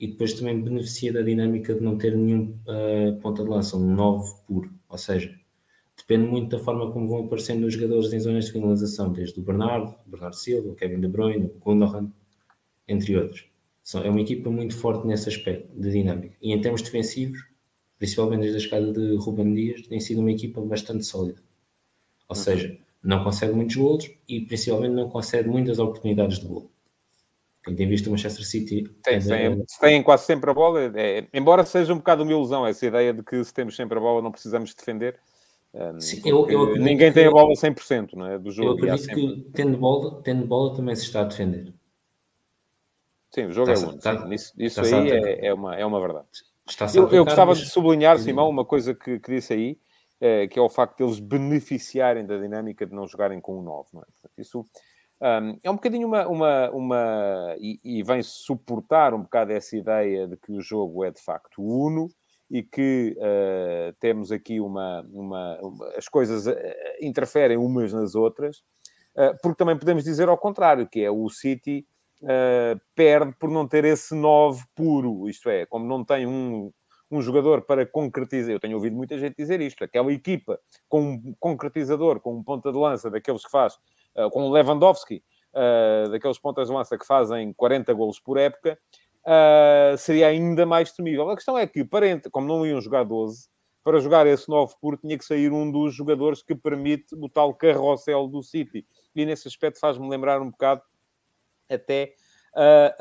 e 0.00 0.08
depois 0.08 0.34
também 0.34 0.62
beneficia 0.62 1.12
da 1.12 1.22
dinâmica 1.22 1.74
de 1.74 1.82
não 1.82 1.98
ter 1.98 2.16
nenhum 2.16 2.54
uh, 2.68 3.20
ponta 3.20 3.42
de 3.42 3.50
lança, 3.50 3.76
um 3.76 3.94
9 3.94 4.32
puro, 4.46 4.77
ou 4.88 4.98
seja, 4.98 5.34
depende 5.96 6.28
muito 6.28 6.56
da 6.56 6.62
forma 6.62 6.90
como 6.90 7.08
vão 7.08 7.24
aparecendo 7.24 7.66
os 7.66 7.74
jogadores 7.74 8.12
em 8.12 8.20
zonas 8.20 8.46
de 8.46 8.52
finalização, 8.52 9.12
desde 9.12 9.38
o 9.38 9.42
Bernardo, 9.42 9.94
o 10.06 10.10
Bernardo 10.10 10.36
Silva, 10.36 10.70
o 10.70 10.74
Kevin 10.74 11.00
De 11.00 11.08
Bruyne, 11.08 11.46
o 11.46 11.58
Gundogan, 11.58 12.10
entre 12.86 13.16
outros. 13.16 13.44
É 13.94 14.10
uma 14.10 14.20
equipa 14.20 14.50
muito 14.50 14.76
forte 14.76 15.06
nesse 15.06 15.28
aspecto 15.28 15.74
de 15.74 15.90
dinâmica. 15.90 16.36
E 16.42 16.52
em 16.52 16.60
termos 16.60 16.82
defensivos, 16.82 17.40
principalmente 17.98 18.40
desde 18.40 18.56
a 18.56 18.60
escada 18.60 18.92
de 18.92 19.16
Ruben 19.16 19.54
Dias, 19.54 19.86
tem 19.86 19.98
sido 19.98 20.20
uma 20.20 20.30
equipa 20.30 20.60
bastante 20.60 21.04
sólida. 21.04 21.40
Ou 22.28 22.36
uhum. 22.36 22.42
seja, 22.42 22.78
não 23.02 23.24
concede 23.24 23.54
muitos 23.54 23.76
golos 23.76 24.10
e 24.28 24.42
principalmente 24.42 24.92
não 24.92 25.08
concede 25.08 25.48
muitas 25.48 25.78
oportunidades 25.78 26.38
de 26.38 26.46
gol. 26.46 26.70
Quem 27.64 27.74
tem 27.74 27.88
visto 27.88 28.06
o 28.06 28.10
Manchester 28.10 28.46
City. 28.46 28.84
Tem, 29.02 29.20
tem, 29.20 29.64
tem 29.80 30.02
quase 30.02 30.24
sempre 30.24 30.50
a 30.50 30.54
bola, 30.54 30.92
é, 30.94 31.26
embora 31.34 31.64
seja 31.64 31.92
um 31.92 31.98
bocado 31.98 32.22
uma 32.22 32.32
ilusão 32.32 32.66
essa 32.66 32.86
ideia 32.86 33.12
de 33.12 33.22
que 33.22 33.42
se 33.44 33.52
temos 33.52 33.76
sempre 33.76 33.98
a 33.98 34.00
bola 34.00 34.22
não 34.22 34.30
precisamos 34.30 34.74
defender. 34.74 35.18
Um, 35.74 36.00
Sim, 36.00 36.22
eu, 36.24 36.48
eu 36.48 36.76
ninguém 36.76 37.12
tem 37.12 37.26
a 37.26 37.30
bola 37.30 37.52
100% 37.52 38.14
não 38.14 38.26
é, 38.26 38.38
do 38.38 38.50
jogo. 38.50 38.70
Eu 38.70 38.94
acredito 38.94 39.04
sempre... 39.04 39.42
que 39.42 39.50
tendo 39.52 39.76
bola, 39.76 40.22
tendo 40.22 40.46
bola 40.46 40.74
também 40.74 40.96
se 40.96 41.02
está 41.02 41.20
a 41.20 41.24
defender. 41.24 41.72
Sim, 43.34 43.46
o 43.46 43.52
jogo 43.52 43.70
está, 43.70 43.84
é 43.84 43.88
único. 43.88 43.98
Está, 43.98 44.34
isso, 44.34 44.52
isso 44.56 44.80
aí 44.80 45.10
é, 45.10 45.46
é, 45.48 45.54
uma, 45.54 45.76
é 45.76 45.84
uma 45.84 46.00
verdade. 46.00 46.26
eu, 46.94 47.08
eu 47.10 47.24
gostava 47.24 47.50
mas... 47.50 47.58
de 47.58 47.66
sublinhar, 47.66 48.18
Simão, 48.18 48.48
uma 48.48 48.64
coisa 48.64 48.94
que, 48.94 49.20
que 49.20 49.30
disse 49.30 49.52
aí, 49.52 49.78
é, 50.20 50.48
que 50.48 50.58
é 50.58 50.62
o 50.62 50.68
facto 50.70 50.96
de 50.96 51.04
eles 51.04 51.18
beneficiarem 51.18 52.26
da 52.26 52.38
dinâmica 52.38 52.86
de 52.86 52.94
não 52.94 53.06
jogarem 53.06 53.40
com 53.40 53.58
o 53.58 53.62
9. 53.62 53.88
Não 53.92 54.00
é? 54.00 54.04
Portanto, 54.06 54.38
isso 54.38 54.66
um, 55.20 55.58
é 55.62 55.70
um 55.70 55.74
bocadinho 55.74 56.06
uma. 56.06 56.26
uma, 56.26 56.70
uma 56.70 57.56
e, 57.58 57.80
e, 57.82 58.02
vem 58.02 58.22
suportar 58.22 59.12
um 59.14 59.22
bocado 59.22 59.52
essa 59.52 59.76
ideia 59.76 60.28
de 60.28 60.36
que 60.36 60.52
o 60.52 60.60
jogo 60.60 61.04
é 61.04 61.10
de 61.10 61.20
facto 61.20 61.62
uno 61.62 62.08
e 62.50 62.62
que 62.62 63.16
uh, 63.18 63.92
temos 64.00 64.32
aqui 64.32 64.60
uma, 64.60 65.02
uma, 65.12 65.58
uma, 65.60 65.88
As 65.96 66.08
coisas 66.08 66.46
uh, 66.46 66.54
interferem 67.00 67.58
umas 67.58 67.92
nas 67.92 68.14
outras, 68.14 68.58
uh, 69.16 69.36
porque 69.42 69.58
também 69.58 69.78
podemos 69.78 70.04
dizer 70.04 70.28
ao 70.28 70.38
contrário, 70.38 70.88
que 70.88 71.00
é 71.00 71.10
o 71.10 71.28
City. 71.28 71.86
perde 72.96 73.34
por 73.38 73.50
não 73.50 73.66
ter 73.68 73.84
esse 73.84 74.14
9 74.14 74.64
puro, 74.74 75.28
isto 75.28 75.48
é, 75.50 75.66
como 75.66 75.86
não 75.86 76.04
tem 76.04 76.26
um, 76.26 76.70
um 77.10 77.22
jogador 77.22 77.62
para 77.62 77.86
concretizar. 77.86 78.52
Eu 78.52 78.60
tenho 78.60 78.76
ouvido 78.76 78.96
muita 78.96 79.18
gente 79.18 79.36
dizer 79.36 79.60
isto. 79.60 79.82
Aquela 79.82 80.12
equipa 80.12 80.58
com 80.88 81.00
um 81.00 81.34
concretizador, 81.38 82.20
com 82.20 82.34
um 82.34 82.42
ponta 82.42 82.70
de 82.70 82.78
lança 82.78 83.10
daqueles 83.10 83.44
que 83.44 83.50
faz, 83.50 83.74
uh, 84.16 84.30
com 84.30 84.44
o 84.44 84.50
Lewandowski, 84.50 85.22
uh, 85.54 86.10
daqueles 86.10 86.38
pontas 86.38 86.68
de 86.68 86.74
lança 86.74 86.98
que 86.98 87.06
fazem 87.06 87.52
40 87.54 87.92
golos 87.94 88.20
por 88.20 88.36
época, 88.36 88.78
uh, 89.24 89.96
seria 89.96 90.28
ainda 90.28 90.66
mais 90.66 90.92
temível. 90.92 91.28
A 91.30 91.34
questão 91.34 91.56
é 91.56 91.66
que, 91.66 91.84
para, 91.84 92.06
como 92.30 92.46
não 92.46 92.66
iam 92.66 92.80
jogar 92.80 93.04
12, 93.04 93.48
para 93.82 94.00
jogar 94.00 94.26
esse 94.26 94.48
9 94.48 94.74
puro 94.80 94.98
tinha 94.98 95.16
que 95.16 95.24
sair 95.24 95.50
um 95.50 95.70
dos 95.70 95.94
jogadores 95.94 96.42
que 96.42 96.54
permite 96.54 97.06
o 97.14 97.28
tal 97.28 97.54
carrossel 97.54 98.28
do 98.28 98.42
City. 98.42 98.84
E 99.14 99.24
nesse 99.24 99.48
aspecto 99.48 99.80
faz-me 99.80 100.06
lembrar 100.08 100.42
um 100.42 100.50
bocado 100.50 100.82
até 101.70 102.12
a, 102.54 102.94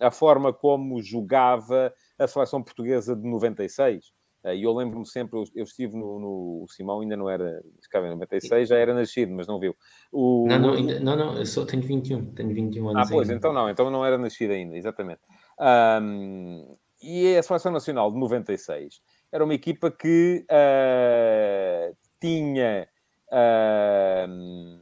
a, 0.00 0.06
a 0.06 0.10
forma 0.10 0.52
como 0.52 1.02
jogava 1.02 1.92
a 2.24 2.28
seleção 2.28 2.62
portuguesa 2.62 3.14
de 3.14 3.22
96. 3.22 4.12
Eh, 4.44 4.56
e 4.56 4.62
eu 4.64 4.72
lembro-me 4.72 5.06
sempre, 5.06 5.38
eu, 5.54 5.64
estive 5.64 5.96
no, 5.96 6.18
no, 6.18 6.64
O 6.64 6.66
Simão 6.68 7.00
ainda 7.00 7.16
não 7.16 7.28
era. 7.28 7.60
Em 7.94 8.08
96, 8.10 8.68
já 8.68 8.76
era 8.76 8.94
nascido, 8.94 9.32
mas 9.32 9.46
não 9.46 9.58
viu. 9.58 9.74
O, 10.12 10.46
não, 10.48 10.58
não, 10.58 10.74
ainda, 10.74 11.00
não, 11.00 11.16
não, 11.16 11.38
eu 11.38 11.46
só 11.46 11.64
tenho 11.64 11.82
21, 11.82 12.32
tenho 12.34 12.54
21 12.54 12.88
anos. 12.88 13.02
Ah, 13.02 13.10
pois, 13.10 13.28
ainda. 13.28 13.38
então 13.38 13.52
não, 13.52 13.70
então 13.70 13.90
não 13.90 14.04
era 14.04 14.18
nascido 14.18 14.50
ainda, 14.52 14.76
exatamente. 14.76 15.20
Um, 15.60 16.74
e 17.02 17.36
a 17.36 17.42
Seleção 17.42 17.72
Nacional 17.72 18.10
de 18.10 18.18
96 18.18 19.00
era 19.32 19.44
uma 19.44 19.54
equipa 19.54 19.90
que 19.90 20.44
uh, 20.50 21.96
tinha. 22.20 22.86
Uh, 23.28 24.80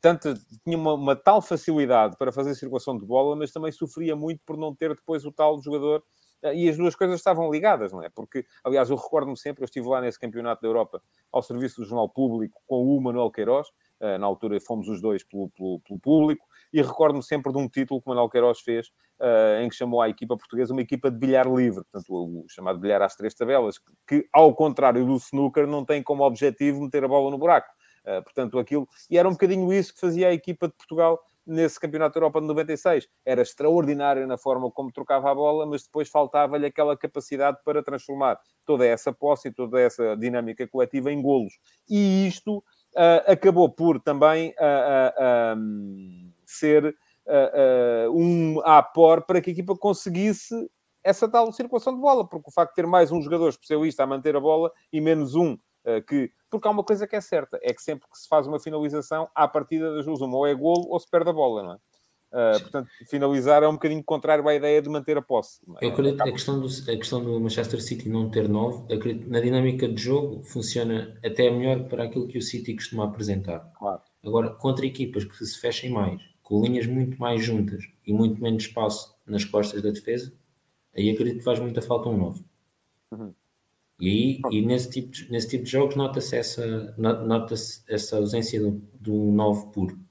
tanto, 0.00 0.34
tinha 0.64 0.78
uma, 0.78 0.94
uma, 0.94 1.14
tal 1.14 1.42
facilidade 1.42 2.16
para 2.16 2.32
fazer 2.32 2.54
circulação 2.54 2.96
de 2.96 3.06
bola, 3.06 3.36
mas 3.36 3.52
também 3.52 3.70
sofria 3.70 4.16
muito 4.16 4.42
por 4.46 4.56
não 4.56 4.74
ter 4.74 4.94
depois 4.94 5.26
o 5.26 5.32
tal 5.32 5.60
jogador 5.62 6.02
e 6.54 6.68
as 6.68 6.76
duas 6.76 6.94
coisas 6.94 7.16
estavam 7.16 7.50
ligadas, 7.50 7.92
não 7.92 8.02
é? 8.02 8.08
Porque, 8.08 8.44
aliás, 8.64 8.88
eu 8.90 8.96
recordo-me 8.96 9.36
sempre, 9.36 9.62
eu 9.62 9.66
estive 9.66 9.86
lá 9.88 10.00
nesse 10.00 10.18
campeonato 10.18 10.62
da 10.62 10.68
Europa 10.68 11.00
ao 11.32 11.42
serviço 11.42 11.80
do 11.80 11.86
Jornal 11.86 12.08
Público 12.08 12.60
com 12.66 12.82
o 12.84 13.00
Manuel 13.00 13.30
Queiroz, 13.30 13.68
eh, 14.00 14.16
na 14.16 14.26
altura 14.26 14.58
fomos 14.60 14.88
os 14.88 15.00
dois 15.00 15.22
pelo, 15.22 15.50
pelo, 15.50 15.78
pelo 15.80 16.00
público, 16.00 16.46
e 16.72 16.80
recordo-me 16.80 17.22
sempre 17.22 17.52
de 17.52 17.58
um 17.58 17.68
título 17.68 18.00
que 18.00 18.06
o 18.06 18.10
Manuel 18.10 18.30
Queiroz 18.30 18.60
fez, 18.60 18.88
eh, 19.20 19.60
em 19.62 19.68
que 19.68 19.74
chamou 19.76 20.00
a 20.00 20.08
equipa 20.08 20.36
portuguesa 20.36 20.72
uma 20.72 20.80
equipa 20.80 21.10
de 21.10 21.18
bilhar 21.18 21.46
livre, 21.46 21.84
portanto, 21.84 22.08
o 22.10 22.46
chamado 22.48 22.80
bilhar 22.80 23.02
às 23.02 23.14
três 23.14 23.34
tabelas, 23.34 23.78
que, 24.08 24.26
ao 24.32 24.54
contrário 24.54 25.04
do 25.04 25.16
snooker, 25.16 25.66
não 25.66 25.84
tem 25.84 26.02
como 26.02 26.24
objetivo 26.24 26.80
meter 26.80 27.04
a 27.04 27.08
bola 27.08 27.30
no 27.30 27.38
buraco. 27.38 27.68
portanto, 28.24 28.58
aquilo... 28.58 28.88
E 29.10 29.18
era 29.18 29.28
um 29.28 29.32
bocadinho 29.32 29.70
isso 29.72 29.92
que 29.92 30.00
fazia 30.00 30.28
a 30.28 30.32
equipa 30.32 30.66
de 30.66 30.74
Portugal 30.74 31.20
nesse 31.50 31.78
Campeonato 31.78 32.14
da 32.14 32.20
Europa 32.20 32.40
de 32.40 32.46
96 32.46 33.08
era 33.24 33.42
extraordinário 33.42 34.26
na 34.26 34.38
forma 34.38 34.70
como 34.70 34.92
trocava 34.92 35.30
a 35.30 35.34
bola, 35.34 35.66
mas 35.66 35.82
depois 35.82 36.08
faltava-lhe 36.08 36.66
aquela 36.66 36.96
capacidade 36.96 37.58
para 37.64 37.82
transformar 37.82 38.38
toda 38.64 38.86
essa 38.86 39.12
posse 39.12 39.48
e 39.48 39.52
toda 39.52 39.80
essa 39.80 40.16
dinâmica 40.16 40.66
coletiva 40.68 41.12
em 41.12 41.20
golos. 41.20 41.52
E 41.88 42.28
isto 42.28 42.58
uh, 42.58 43.32
acabou 43.32 43.68
por 43.68 44.00
também 44.00 44.50
uh, 44.50 45.56
uh, 45.56 46.32
ser 46.46 46.94
um 48.12 48.60
apor 48.64 49.24
para 49.24 49.40
que 49.40 49.50
a 49.50 49.52
equipa 49.52 49.76
conseguisse 49.76 50.52
essa 51.04 51.28
tal 51.28 51.52
circulação 51.52 51.94
de 51.94 52.00
bola, 52.00 52.28
porque 52.28 52.48
o 52.48 52.52
facto 52.52 52.70
de 52.70 52.76
ter 52.76 52.86
mais 52.88 53.12
um 53.12 53.22
jogador 53.22 53.50
especialista 53.50 54.02
a 54.02 54.06
manter 54.06 54.34
a 54.34 54.40
bola 54.40 54.70
e 54.92 55.00
menos 55.00 55.36
um 55.36 55.56
que. 56.06 56.30
Porque 56.50 56.68
há 56.68 56.70
uma 56.70 56.84
coisa 56.84 57.06
que 57.06 57.16
é 57.16 57.20
certa: 57.20 57.58
é 57.62 57.72
que 57.72 57.82
sempre 57.82 58.08
que 58.10 58.18
se 58.18 58.28
faz 58.28 58.46
uma 58.46 58.60
finalização, 58.60 59.28
à 59.34 59.48
partida 59.48 59.94
das 59.94 60.04
duas, 60.04 60.20
uma 60.20 60.36
ou 60.36 60.46
é 60.46 60.54
golo 60.54 60.88
ou 60.88 60.98
se 60.98 61.08
perde 61.08 61.30
a 61.30 61.32
bola, 61.32 61.62
não 61.62 61.72
é? 61.72 61.78
Uh, 62.30 62.60
portanto, 62.60 62.88
finalizar 63.08 63.64
é 63.64 63.68
um 63.68 63.72
bocadinho 63.72 64.04
contrário 64.04 64.46
à 64.46 64.54
ideia 64.54 64.80
de 64.80 64.88
manter 64.88 65.18
a 65.18 65.22
posse. 65.22 65.58
É? 65.80 65.86
Eu 65.86 65.90
acredito 65.90 66.22
que 66.22 66.28
a 66.28 66.32
questão, 66.32 66.60
do, 66.60 66.66
a 66.66 66.96
questão 66.96 67.24
do 67.24 67.40
Manchester 67.40 67.82
City 67.82 68.08
não 68.08 68.30
ter 68.30 68.48
9, 68.48 68.94
acredito, 68.94 69.28
na 69.28 69.40
dinâmica 69.40 69.88
de 69.88 70.00
jogo, 70.00 70.44
funciona 70.44 71.18
até 71.24 71.50
melhor 71.50 71.88
para 71.88 72.04
aquilo 72.04 72.28
que 72.28 72.38
o 72.38 72.42
City 72.42 72.74
costuma 72.74 73.06
apresentar. 73.06 73.58
Claro. 73.76 74.00
Agora, 74.24 74.50
contra 74.50 74.86
equipas 74.86 75.24
que 75.24 75.44
se 75.44 75.58
fechem 75.58 75.90
mais, 75.90 76.22
com 76.40 76.62
linhas 76.62 76.86
muito 76.86 77.18
mais 77.18 77.42
juntas 77.42 77.82
e 78.06 78.12
muito 78.12 78.40
menos 78.40 78.62
espaço 78.62 79.12
nas 79.26 79.44
costas 79.44 79.82
da 79.82 79.90
defesa, 79.90 80.32
aí 80.96 81.10
acredito 81.10 81.38
que 81.38 81.44
faz 81.44 81.58
muita 81.58 81.82
falta 81.82 82.08
um 82.08 82.16
9. 82.16 82.44
Uhum. 83.10 83.34
E 84.00 84.40
e 84.50 84.62
nesse 84.62 84.90
tipo 84.90 85.10
de, 85.10 85.30
nesse 85.30 85.48
tipo 85.48 85.64
de 85.64 85.70
jogos 85.70 85.96
nota-se 85.96 86.36
essa, 86.36 86.94
nota 86.98 87.54
essa 87.88 88.16
ausência 88.16 88.60
do, 88.60 88.82
do 88.98 89.12
9 89.12 89.72
puro 89.72 90.10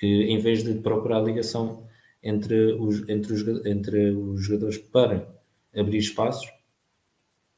que 0.00 0.06
em 0.06 0.38
vez 0.38 0.64
de 0.64 0.74
procurar 0.76 1.20
ligação 1.20 1.86
entre 2.22 2.72
os, 2.72 3.06
entre 3.06 3.34
os, 3.34 3.66
entre 3.66 4.10
os 4.10 4.42
jogadores 4.42 4.78
para 4.78 5.28
abrir 5.76 5.98
espaços 5.98 6.50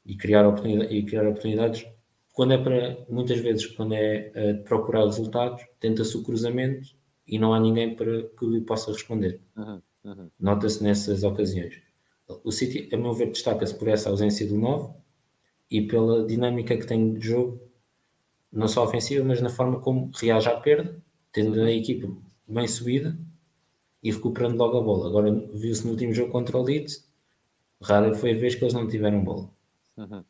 e 0.04 0.16
criar, 0.16 0.46
oportunidade, 0.46 0.94
e 0.94 1.04
criar 1.04 1.28
oportunidades, 1.28 1.86
quando 2.32 2.54
é 2.54 2.58
para, 2.58 2.98
muitas 3.08 3.38
vezes, 3.38 3.66
quando 3.66 3.94
é 3.94 4.32
uh, 4.34 4.64
procurar 4.64 5.04
resultados, 5.04 5.64
tenta-se 5.78 6.16
o 6.16 6.24
cruzamento 6.24 6.88
e 7.28 7.38
não 7.38 7.54
há 7.54 7.60
ninguém 7.60 7.94
para 7.94 8.22
que 8.24 8.44
lhe 8.44 8.62
possa 8.62 8.90
responder. 8.90 9.40
Uhum, 9.56 9.80
uhum. 10.04 10.30
Nota-se 10.40 10.82
nessas 10.82 11.22
ocasiões. 11.22 11.80
O 12.42 12.50
City, 12.50 12.92
a 12.92 12.96
meu 12.96 13.12
ver, 13.12 13.30
destaca-se 13.30 13.74
por 13.74 13.86
essa 13.86 14.10
ausência 14.10 14.46
do 14.46 14.56
9 14.56 14.92
e 15.72 15.80
pela 15.80 16.26
dinâmica 16.26 16.76
que 16.76 16.86
tem 16.86 17.14
de 17.14 17.26
jogo, 17.26 17.58
não 18.52 18.68
só 18.68 18.84
ofensiva, 18.84 19.24
mas 19.24 19.40
na 19.40 19.48
forma 19.48 19.80
como 19.80 20.10
reage 20.14 20.46
à 20.46 20.60
perda, 20.60 20.94
tendo 21.32 21.58
a 21.62 21.72
equipa 21.72 22.14
bem 22.46 22.68
subida 22.68 23.16
e 24.02 24.12
recuperando 24.12 24.58
logo 24.58 24.78
a 24.78 24.82
bola. 24.82 25.08
Agora 25.08 25.32
viu-se 25.54 25.82
no 25.86 25.92
último 25.92 26.12
jogo 26.12 26.30
contra 26.30 26.58
o 26.58 26.62
Leeds, 26.62 27.02
rara 27.80 28.14
foi 28.14 28.32
a 28.32 28.38
vez 28.38 28.54
que 28.54 28.62
eles 28.62 28.74
não 28.74 28.86
tiveram 28.86 29.24
bola. 29.24 29.48
Uhum. 29.96 30.22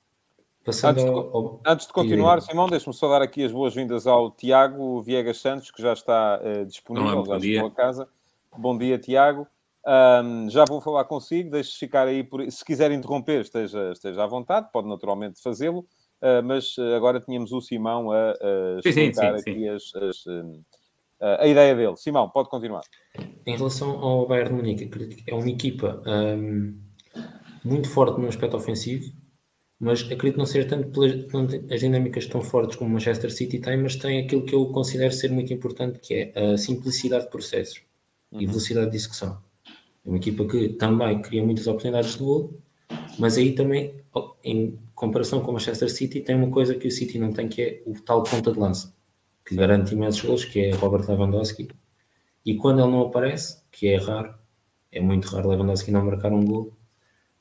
Passando 0.64 1.00
antes, 1.00 1.04
ao, 1.04 1.36
ao... 1.36 1.60
antes 1.66 1.86
de 1.88 1.92
continuar, 1.92 2.40
Simão, 2.40 2.68
deixe-me 2.68 2.94
só 2.94 3.08
dar 3.08 3.20
aqui 3.20 3.44
as 3.44 3.50
boas-vindas 3.50 4.06
ao 4.06 4.30
Tiago 4.30 5.02
Viegas 5.02 5.38
Santos, 5.38 5.72
que 5.72 5.82
já 5.82 5.92
está 5.92 6.40
uh, 6.40 6.64
disponível, 6.66 7.26
já 7.26 7.40
chegou 7.40 7.66
a 7.66 7.70
casa. 7.72 8.08
Bom 8.56 8.78
dia, 8.78 8.96
Tiago. 8.96 9.48
Um, 9.84 10.48
já 10.48 10.64
vou 10.64 10.80
falar 10.80 11.04
consigo, 11.04 11.50
deixe 11.50 11.76
ficar 11.76 12.06
aí, 12.06 12.22
por... 12.22 12.48
se 12.50 12.64
quiser 12.64 12.92
interromper, 12.92 13.40
esteja, 13.40 13.90
esteja 13.92 14.22
à 14.22 14.26
vontade, 14.26 14.68
pode 14.72 14.88
naturalmente 14.88 15.42
fazê-lo, 15.42 15.80
uh, 15.80 16.42
mas 16.44 16.76
uh, 16.78 16.94
agora 16.94 17.20
tínhamos 17.20 17.50
o 17.52 17.60
Simão 17.60 18.12
a, 18.12 18.30
a 18.30 18.78
explicar 18.84 19.38
sim, 19.38 19.38
sim, 19.38 19.42
sim, 19.42 19.50
aqui 19.50 19.68
as, 19.68 19.94
as, 19.94 20.24
a 21.40 21.46
ideia 21.46 21.74
dele. 21.74 21.96
Simão, 21.96 22.28
pode 22.28 22.48
continuar. 22.48 22.82
Em 23.46 23.56
relação 23.56 23.90
ao 23.98 24.26
Bayern 24.26 24.54
Munique, 24.54 24.84
acredito 24.84 25.24
que 25.24 25.30
é 25.30 25.34
uma 25.34 25.48
equipa 25.48 26.02
um, 26.06 26.80
muito 27.64 27.88
forte 27.88 28.20
no 28.20 28.28
aspecto 28.28 28.56
ofensivo, 28.56 29.12
mas 29.80 30.02
acredito 30.02 30.38
não 30.38 30.46
ser 30.46 30.68
tanto 30.68 30.90
pelas 30.90 31.54
as 31.72 31.80
dinâmicas 31.80 32.26
tão 32.26 32.40
fortes 32.40 32.76
como 32.76 32.88
o 32.88 32.92
Manchester 32.92 33.32
City 33.32 33.58
tem, 33.58 33.76
mas 33.76 33.96
tem 33.96 34.24
aquilo 34.24 34.44
que 34.44 34.54
eu 34.54 34.66
considero 34.66 35.12
ser 35.12 35.32
muito 35.32 35.52
importante, 35.52 35.98
que 35.98 36.14
é 36.14 36.52
a 36.52 36.56
simplicidade 36.56 37.24
de 37.24 37.30
processos 37.30 37.82
uhum. 38.30 38.40
e 38.40 38.46
velocidade 38.46 38.90
de 38.90 38.96
execução. 38.96 39.36
É 40.04 40.08
uma 40.08 40.18
equipa 40.18 40.44
que 40.46 40.70
também 40.70 41.20
cria 41.22 41.44
muitas 41.44 41.66
oportunidades 41.66 42.12
de 42.12 42.18
gol, 42.18 42.52
mas 43.18 43.36
aí 43.36 43.52
também, 43.54 43.94
em 44.44 44.78
comparação 44.94 45.40
com 45.40 45.50
o 45.50 45.54
Manchester 45.54 45.90
City, 45.90 46.20
tem 46.20 46.36
uma 46.36 46.50
coisa 46.50 46.74
que 46.74 46.88
o 46.88 46.90
City 46.90 47.18
não 47.18 47.32
tem, 47.32 47.48
que 47.48 47.62
é 47.62 47.82
o 47.86 47.94
tal 48.00 48.22
ponta 48.22 48.52
de 48.52 48.58
lança 48.58 48.92
que 49.44 49.56
garante 49.56 49.94
imensos 49.94 50.22
gols, 50.22 50.44
que 50.44 50.60
é 50.60 50.70
Robert 50.74 51.08
Lewandowski. 51.08 51.68
E 52.44 52.54
quando 52.56 52.80
ele 52.80 52.90
não 52.90 53.02
aparece, 53.02 53.62
que 53.70 53.88
é 53.88 53.96
raro, 53.96 54.34
é 54.90 55.00
muito 55.00 55.28
raro 55.28 55.48
Lewandowski 55.50 55.90
não 55.90 56.04
marcar 56.04 56.32
um 56.32 56.44
gol, 56.44 56.72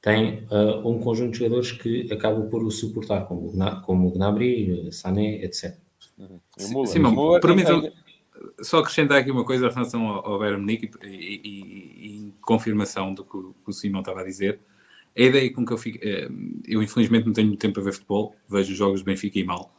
tem 0.01 0.46
uh, 0.51 0.88
um 0.88 1.00
conjunto 1.00 1.34
de 1.34 1.39
jogadores 1.39 1.72
que 1.72 2.12
acabam 2.12 2.50
por 2.50 2.63
o 2.63 2.72
suportar, 2.72 3.25
como, 3.25 3.53
como 3.84 4.08
o 4.08 4.12
Gnabry, 4.12 4.91
Sané, 4.91 5.44
etc. 5.44 5.77
Uhum. 6.18 6.39
Sim, 6.58 6.86
Sim 6.88 7.03
permitam 7.39 7.91
só 8.62 8.80
acrescentar 8.80 9.20
aqui 9.20 9.32
uma 9.32 9.46
coisa 9.46 9.68
em 9.68 9.72
relação 9.72 10.08
ao, 10.08 10.25
ao 10.25 10.39
Bayern 10.39 10.60
Munique 10.60 10.89
e, 11.03 11.08
e, 11.08 12.08
e, 12.08 12.20
confirmação 12.41 13.13
do 13.13 13.24
que 13.24 13.38
o, 13.38 13.53
que 13.53 13.69
o 13.69 13.74
Simão 13.74 14.01
estava 14.01 14.21
a 14.21 14.24
dizer. 14.24 14.60
A 15.17 15.21
ideia 15.21 15.51
com 15.53 15.65
que 15.65 15.74
eu 15.74 15.77
fico. 15.77 16.00
Eh, 16.01 16.29
eu, 16.67 16.81
infelizmente, 16.81 17.25
não 17.25 17.33
tenho 17.33 17.55
tempo 17.57 17.79
a 17.79 17.83
ver 17.83 17.93
futebol, 17.93 18.36
vejo 18.50 18.74
jogos 18.74 19.01
de 19.01 19.05
Benfica 19.05 19.39
e 19.39 19.43
mal. 19.43 19.74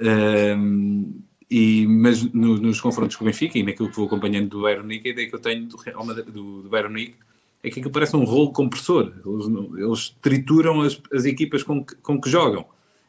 Um, 0.00 1.20
e, 1.50 1.86
mas 1.86 2.22
no, 2.32 2.58
nos 2.58 2.80
confrontos 2.80 3.16
com 3.16 3.24
o 3.24 3.26
Benfica 3.26 3.58
e 3.58 3.62
naquilo 3.62 3.88
que 3.88 3.96
vou 3.96 4.06
acompanhando 4.06 4.48
do 4.48 4.62
Bayern 4.62 4.82
Munique, 4.82 5.08
a 5.08 5.12
ideia 5.12 5.28
que 5.28 5.34
eu 5.34 5.40
tenho 5.40 5.66
do, 5.66 5.76
do, 5.76 6.62
do 6.62 6.68
Bayern 6.68 6.90
Munique 6.90 7.16
é 7.62 7.70
que 7.70 7.80
aquilo 7.80 7.92
parece 7.92 8.16
um 8.16 8.24
rolo 8.24 8.52
compressor. 8.52 9.12
Eles, 9.24 9.78
eles 9.78 10.08
trituram 10.22 10.82
as, 10.82 11.00
as 11.12 11.24
equipas 11.24 11.62
com 11.62 11.84
que, 11.84 11.96
com 11.96 12.20
que 12.20 12.30
jogam. 12.30 12.64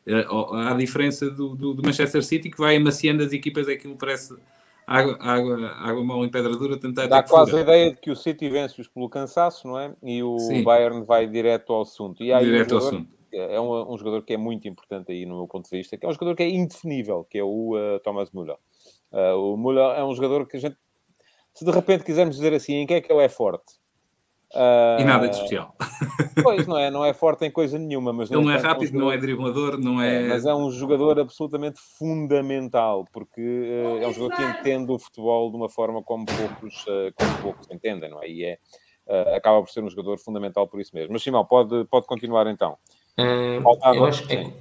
Eh, 0.07 0.25
há 0.29 0.71
a 0.73 0.77
diferença 0.77 1.29
do, 1.29 1.55
do, 1.55 1.73
do, 1.73 1.83
Manchester 1.83 2.23
City 2.23 2.49
que 2.49 2.57
vai 2.57 2.77
amaciando 2.77 3.21
as 3.21 3.33
equipas, 3.33 3.67
é 3.67 3.73
aquilo 3.73 3.95
parece 3.97 4.33
água, 4.87 5.17
água, 5.19 5.67
água 5.77 6.03
mal 6.03 6.25
em 6.25 6.29
pedra 6.29 6.55
dura. 6.55 6.79
Tentar 6.79 7.05
Dá 7.07 7.21
quase 7.21 7.55
a 7.55 7.61
ideia 7.61 7.91
de 7.91 7.97
que 7.97 8.09
o 8.09 8.15
City 8.15 8.49
vence-os 8.49 8.87
pelo 8.87 9.09
cansaço, 9.09 9.67
não 9.67 9.77
é? 9.77 9.93
E 10.01 10.23
o 10.23 10.39
Sim. 10.39 10.63
Bayern 10.63 11.05
vai 11.05 11.27
direto 11.27 11.73
ao 11.73 11.81
assunto. 11.81 12.23
E 12.23 12.35
direto 12.39 12.75
ao 12.75 12.79
assunto 12.79 13.17
é 13.31 13.59
um, 13.59 13.93
um, 13.93 13.97
jogador 13.97 14.23
que 14.23 14.33
é 14.33 14.37
muito 14.37 14.67
importante 14.67 15.11
aí 15.11 15.25
no 15.25 15.37
meu 15.37 15.47
ponto 15.47 15.69
de 15.69 15.77
vista, 15.77 15.97
que 15.97 16.05
é 16.05 16.09
um 16.09 16.13
jogador 16.13 16.35
que 16.35 16.43
é 16.43 16.49
indefinível, 16.49 17.23
que 17.23 17.37
é 17.37 17.43
o 17.43 17.75
uh, 17.75 17.99
Thomas 17.99 18.31
Müller. 18.31 18.57
Uh, 19.11 19.53
o 19.53 19.57
Müller 19.57 19.97
é 19.97 20.03
um 20.03 20.15
jogador 20.15 20.47
que 20.47 20.57
a 20.57 20.59
gente, 20.59 20.77
se 21.53 21.65
de 21.65 21.71
repente 21.71 22.03
quisermos 22.03 22.35
dizer 22.35 22.53
assim, 22.53 22.75
em 22.75 22.87
que 22.87 22.93
é 22.93 23.01
que 23.01 23.11
ele 23.11 23.23
é 23.23 23.29
forte? 23.29 23.65
Uh, 24.53 25.01
e 25.01 25.03
nada 25.03 25.27
de 25.27 25.35
especial. 25.35 25.75
Pois, 26.41 26.67
não 26.67 26.77
é, 26.77 26.91
não 26.91 27.03
é 27.03 27.13
forte 27.13 27.45
em 27.45 27.51
coisa 27.51 27.79
nenhuma. 27.79 28.13
Mas 28.13 28.29
ele 28.29 28.41
não 28.41 28.51
é 28.51 28.57
rápido, 28.57 28.95
um 28.95 28.99
não 28.99 29.11
é 29.11 29.17
driblador, 29.17 29.79
não 29.79 29.99
é... 29.99 30.23
é... 30.23 30.27
Mas 30.27 30.45
é 30.45 30.53
um 30.53 30.71
jogador 30.71 31.19
absolutamente 31.19 31.79
fundamental, 31.97 33.05
porque 33.11 33.41
uh, 33.41 34.03
é 34.03 34.07
um 34.07 34.13
jogador 34.13 34.35
que 34.35 34.43
entende 34.43 34.91
o 34.91 34.99
futebol 34.99 35.49
de 35.49 35.57
uma 35.57 35.67
forma 35.67 36.01
como 36.03 36.25
poucos, 36.25 36.83
uh, 36.83 37.11
como 37.15 37.37
poucos 37.41 37.67
entendem, 37.71 38.09
não 38.09 38.21
é? 38.21 38.29
E 38.29 38.45
é, 38.45 38.57
acaba 39.35 39.61
por 39.61 39.69
ser 39.71 39.83
um 39.83 39.89
jogador 39.89 40.19
fundamental 40.19 40.67
por 40.67 40.79
isso 40.79 40.91
mesmo. 40.93 41.13
Mas 41.13 41.23
Simão, 41.23 41.45
pode, 41.45 41.85
pode 41.85 42.05
continuar 42.05 42.45
então. 42.47 42.77
Uh, 43.17 43.95
eu 43.95 44.05
acho 44.05 44.27
que 44.27 44.35
é, 44.35 44.53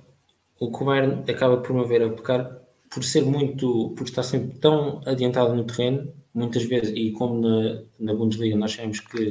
o 0.59 0.71
Bayern 0.71 1.31
acaba 1.31 1.59
por 1.59 1.75
mover 1.75 2.03
a 2.03 2.09
pecar 2.09 2.57
por 2.91 3.05
ser 3.05 3.23
muito, 3.23 3.93
por 3.97 4.05
estar 4.05 4.23
sempre 4.23 4.57
tão 4.59 5.01
adiantado 5.05 5.55
no 5.55 5.65
terreno, 5.65 6.11
muitas 6.35 6.63
vezes, 6.63 6.93
e 6.97 7.11
como 7.13 7.41
na, 7.41 7.83
na 7.99 8.15
Bundesliga 8.15 8.57
nós 8.57 8.73
sabemos 8.73 9.01
que 9.01 9.31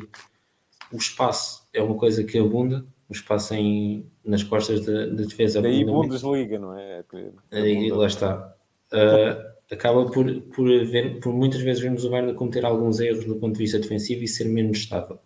o 0.95 0.97
espaço 0.97 1.67
é 1.73 1.81
uma 1.81 1.95
coisa 1.95 2.23
que 2.23 2.37
abunda, 2.39 2.85
o 3.09 3.13
espaço 3.13 3.53
em, 3.53 4.07
nas 4.23 4.43
costas 4.43 4.85
da, 4.85 5.05
da 5.07 5.23
defesa. 5.23 5.61
Daí 5.61 5.83
Bundesliga, 5.83 6.57
não 6.57 6.77
é? 6.77 7.03
Aí, 7.51 7.91
lá 7.91 8.07
está. 8.07 8.55
Uh, 8.93 9.73
acaba 9.73 10.05
por, 10.05 10.41
por, 10.41 10.67
ver, 10.85 11.19
por 11.19 11.33
muitas 11.33 11.61
vezes 11.61 11.83
vemos 11.83 12.05
o 12.05 12.09
Bayern 12.09 12.33
cometer 12.33 12.65
alguns 12.65 12.99
erros 12.99 13.25
do 13.25 13.35
ponto 13.35 13.53
de 13.53 13.59
vista 13.59 13.77
defensivo 13.77 14.23
e 14.23 14.27
ser 14.27 14.45
menos 14.45 14.77
estável. 14.77 15.19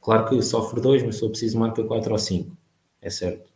Claro 0.00 0.28
que 0.28 0.42
sofre 0.42 0.80
dois, 0.80 1.02
mas 1.02 1.20
for 1.20 1.30
preciso 1.30 1.58
marca 1.58 1.84
4 1.84 2.12
ou 2.12 2.18
5 2.18 2.56
é 3.00 3.10
certo. 3.10 3.52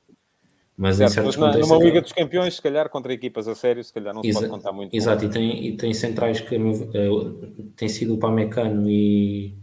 Mas 0.76 0.96
certo, 0.96 1.10
em 1.10 1.14
certos 1.14 1.36
mas 1.36 1.46
contextos. 1.46 1.70
Numa 1.70 1.84
Liga 1.84 2.02
dos 2.02 2.12
Campeões, 2.12 2.54
se 2.54 2.62
calhar 2.62 2.88
contra 2.88 3.12
equipas 3.12 3.48
a 3.48 3.54
sério, 3.54 3.82
se 3.82 3.92
calhar 3.92 4.14
não 4.14 4.22
se 4.22 4.32
pode 4.32 4.48
contar 4.48 4.72
muito. 4.72 4.94
Exato, 4.94 5.24
e 5.24 5.28
tem, 5.28 5.66
e 5.66 5.76
tem 5.76 5.92
centrais 5.94 6.40
que 6.40 6.56
uh, 6.56 7.32
tem 7.76 7.88
sido 7.88 8.14
o 8.14 8.18
Pamecano 8.18 8.88
e, 8.88 9.54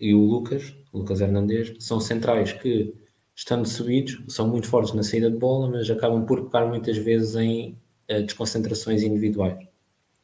e 0.00 0.14
o 0.14 0.20
Lucas, 0.20 0.74
o 0.92 0.98
Lucas 0.98 1.20
Hernandes, 1.20 1.84
são 1.84 2.00
centrais 2.00 2.52
que, 2.52 2.94
estando 3.34 3.66
subidos, 3.66 4.22
são 4.28 4.48
muito 4.48 4.68
fortes 4.68 4.92
na 4.94 5.02
saída 5.02 5.30
de 5.30 5.36
bola, 5.36 5.70
mas 5.70 5.88
acabam 5.90 6.24
por 6.24 6.44
pecar 6.44 6.66
muitas 6.66 6.96
vezes 6.96 7.34
em 7.36 7.76
uh, 8.10 8.22
desconcentrações 8.22 9.02
individuais. 9.02 9.66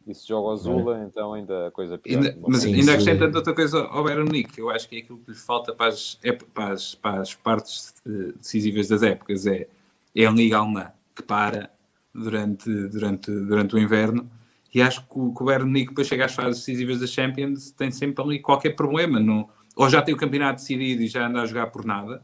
E 0.06 0.14
se 0.14 0.26
joga 0.26 0.54
Azula, 0.54 1.02
é. 1.02 1.04
então 1.04 1.34
ainda 1.34 1.68
a 1.68 1.70
coisa 1.70 1.98
pior. 1.98 2.16
Ainda, 2.16 2.36
mas 2.46 2.62
Sim, 2.62 2.74
ainda 2.74 2.92
acrescentando 2.92 3.36
outra 3.36 3.54
coisa 3.54 3.80
ao 3.82 4.02
Bayern 4.02 4.24
Munique, 4.24 4.58
eu 4.58 4.70
acho 4.70 4.88
que 4.88 4.96
é 4.96 4.98
aquilo 5.00 5.18
que 5.18 5.30
lhe 5.30 5.36
falta 5.36 5.74
para 5.74 5.88
as, 5.88 6.18
para 6.54 6.72
as, 6.72 6.94
para 6.94 7.20
as 7.20 7.34
partes 7.34 7.94
eh, 8.06 8.32
decisivas 8.36 8.88
das 8.88 9.02
épocas, 9.02 9.46
é, 9.46 9.66
é 10.16 10.26
a 10.26 10.30
Liga 10.30 10.58
Alemã, 10.58 10.90
que 11.14 11.22
para 11.22 11.70
durante, 12.14 12.68
durante, 12.88 13.30
durante 13.30 13.74
o 13.74 13.78
inverno 13.78 14.28
E 14.74 14.82
acho 14.82 15.02
que 15.02 15.18
o, 15.18 15.32
que 15.32 15.42
o 15.42 15.46
Bayern 15.46 15.66
Munique, 15.66 15.94
para 15.94 16.02
chegar 16.02 16.24
às 16.24 16.34
fases 16.34 16.58
decisivas 16.58 17.00
da 17.00 17.06
Champions, 17.06 17.70
tem 17.70 17.90
sempre 17.90 18.24
ali 18.24 18.40
qualquer 18.40 18.70
problema. 18.70 19.20
Não, 19.20 19.48
ou 19.80 19.88
já 19.88 20.02
tem 20.02 20.12
o 20.12 20.16
campeonato 20.16 20.60
decidido 20.60 21.02
e 21.02 21.08
já 21.08 21.26
anda 21.26 21.40
a 21.40 21.46
jogar 21.46 21.68
por 21.68 21.86
nada, 21.86 22.22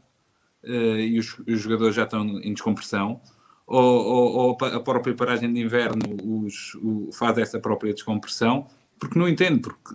uh, 0.63 0.99
e 0.99 1.17
os, 1.17 1.39
os, 1.39 1.59
jogadores 1.59 1.95
já 1.95 2.03
estão 2.03 2.23
em 2.39 2.53
descompressão, 2.53 3.19
ou, 3.65 3.83
ou, 3.83 4.35
ou 4.35 4.57
a 4.61 4.79
própria 4.79 5.15
paragem 5.15 5.51
de 5.51 5.59
inverno 5.59 6.03
os, 6.23 6.75
o, 6.75 7.09
faz 7.11 7.35
essa 7.39 7.59
própria 7.59 7.95
descompressão, 7.95 8.67
porque 8.99 9.17
não 9.17 9.27
entendo, 9.27 9.59
porque 9.61 9.91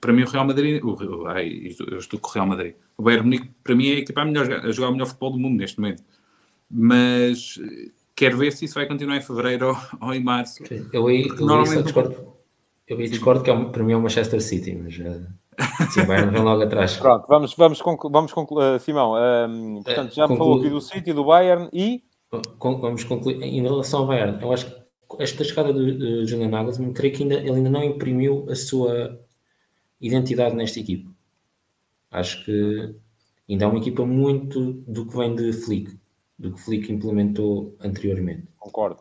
para 0.00 0.12
mim 0.12 0.24
o 0.24 0.28
Real 0.28 0.44
Madrid, 0.44 0.82
o, 0.82 1.28
ai, 1.28 1.72
eu 1.92 1.98
estou 1.98 2.18
com 2.18 2.28
o 2.28 2.32
Real 2.32 2.46
Madrid, 2.48 2.74
o 2.98 3.04
Bayern 3.04 3.24
Munique 3.24 3.50
para 3.62 3.76
mim 3.76 3.88
é 3.88 3.92
a 3.92 3.98
equipa 4.00 4.22
a, 4.22 4.24
melhor, 4.24 4.50
a 4.50 4.72
jogar 4.72 4.88
o 4.88 4.92
melhor 4.92 5.06
futebol 5.06 5.30
do 5.30 5.38
mundo 5.38 5.58
neste 5.58 5.78
momento, 5.78 6.02
mas 6.68 7.56
quero 8.16 8.36
ver 8.36 8.50
se 8.50 8.64
isso 8.64 8.74
vai 8.74 8.86
continuar 8.88 9.16
em 9.16 9.22
fevereiro 9.22 9.68
ou, 9.68 10.08
ou 10.08 10.12
em 10.12 10.24
março. 10.24 10.64
Eu 10.92 11.06
aí, 11.06 11.28
eu 11.28 11.36
normalmente 11.36 11.84
discordo, 11.84 12.34
eu 12.88 12.98
aí 12.98 13.08
discordo 13.08 13.44
que 13.44 13.50
é, 13.50 13.64
para 13.64 13.84
mim 13.84 13.92
é 13.92 13.96
o 13.96 14.02
Manchester 14.02 14.42
City, 14.42 14.74
mas 14.74 14.98
uh, 14.98 15.24
sim, 15.90 16.04
vai 16.04 16.24
vem 16.26 16.42
logo 16.42 16.62
atrás. 16.62 16.96
Pronto, 16.96 17.26
vamos, 17.28 17.54
vamos, 17.54 17.82
conclu 17.82 18.10
vamos 18.10 18.32
concluir, 18.32 18.76
uh, 18.76 18.80
Simão, 18.80 19.12
uh, 19.12 19.82
portanto 19.82 20.14
já 20.14 20.28
me 20.28 20.36
falou 20.36 20.58
aqui 20.58 20.70
do 20.70 20.80
City, 20.80 21.12
do 21.12 21.24
Bayern 21.24 21.68
e... 21.72 22.02
Vamos 22.60 23.04
concluir, 23.04 23.42
em 23.42 23.62
relação 23.62 24.00
ao 24.00 24.06
Bayern, 24.06 24.42
eu 24.42 24.52
acho 24.52 24.66
que 24.66 24.76
esta 25.20 25.44
chegada 25.44 25.72
de, 25.72 26.26
Julian 26.26 26.48
Nagelsmann, 26.48 26.92
creio 26.92 27.14
que 27.14 27.22
ainda, 27.22 27.36
ele 27.36 27.52
ainda 27.52 27.70
não 27.70 27.84
imprimiu 27.84 28.46
a 28.50 28.54
sua 28.54 29.18
identidade 30.00 30.54
nesta 30.54 30.80
equipa. 30.80 31.10
Acho 32.10 32.44
que 32.44 32.94
ainda 33.48 33.64
é 33.64 33.68
uma 33.68 33.78
equipa 33.78 34.04
muito 34.04 34.72
do 34.86 35.06
que 35.06 35.16
vem 35.16 35.34
de 35.34 35.52
Flick 35.52 35.96
do 36.38 36.52
que 36.52 36.60
Flick 36.60 36.92
implementou 36.92 37.74
anteriormente. 37.80 38.48
Concordo. 38.58 38.98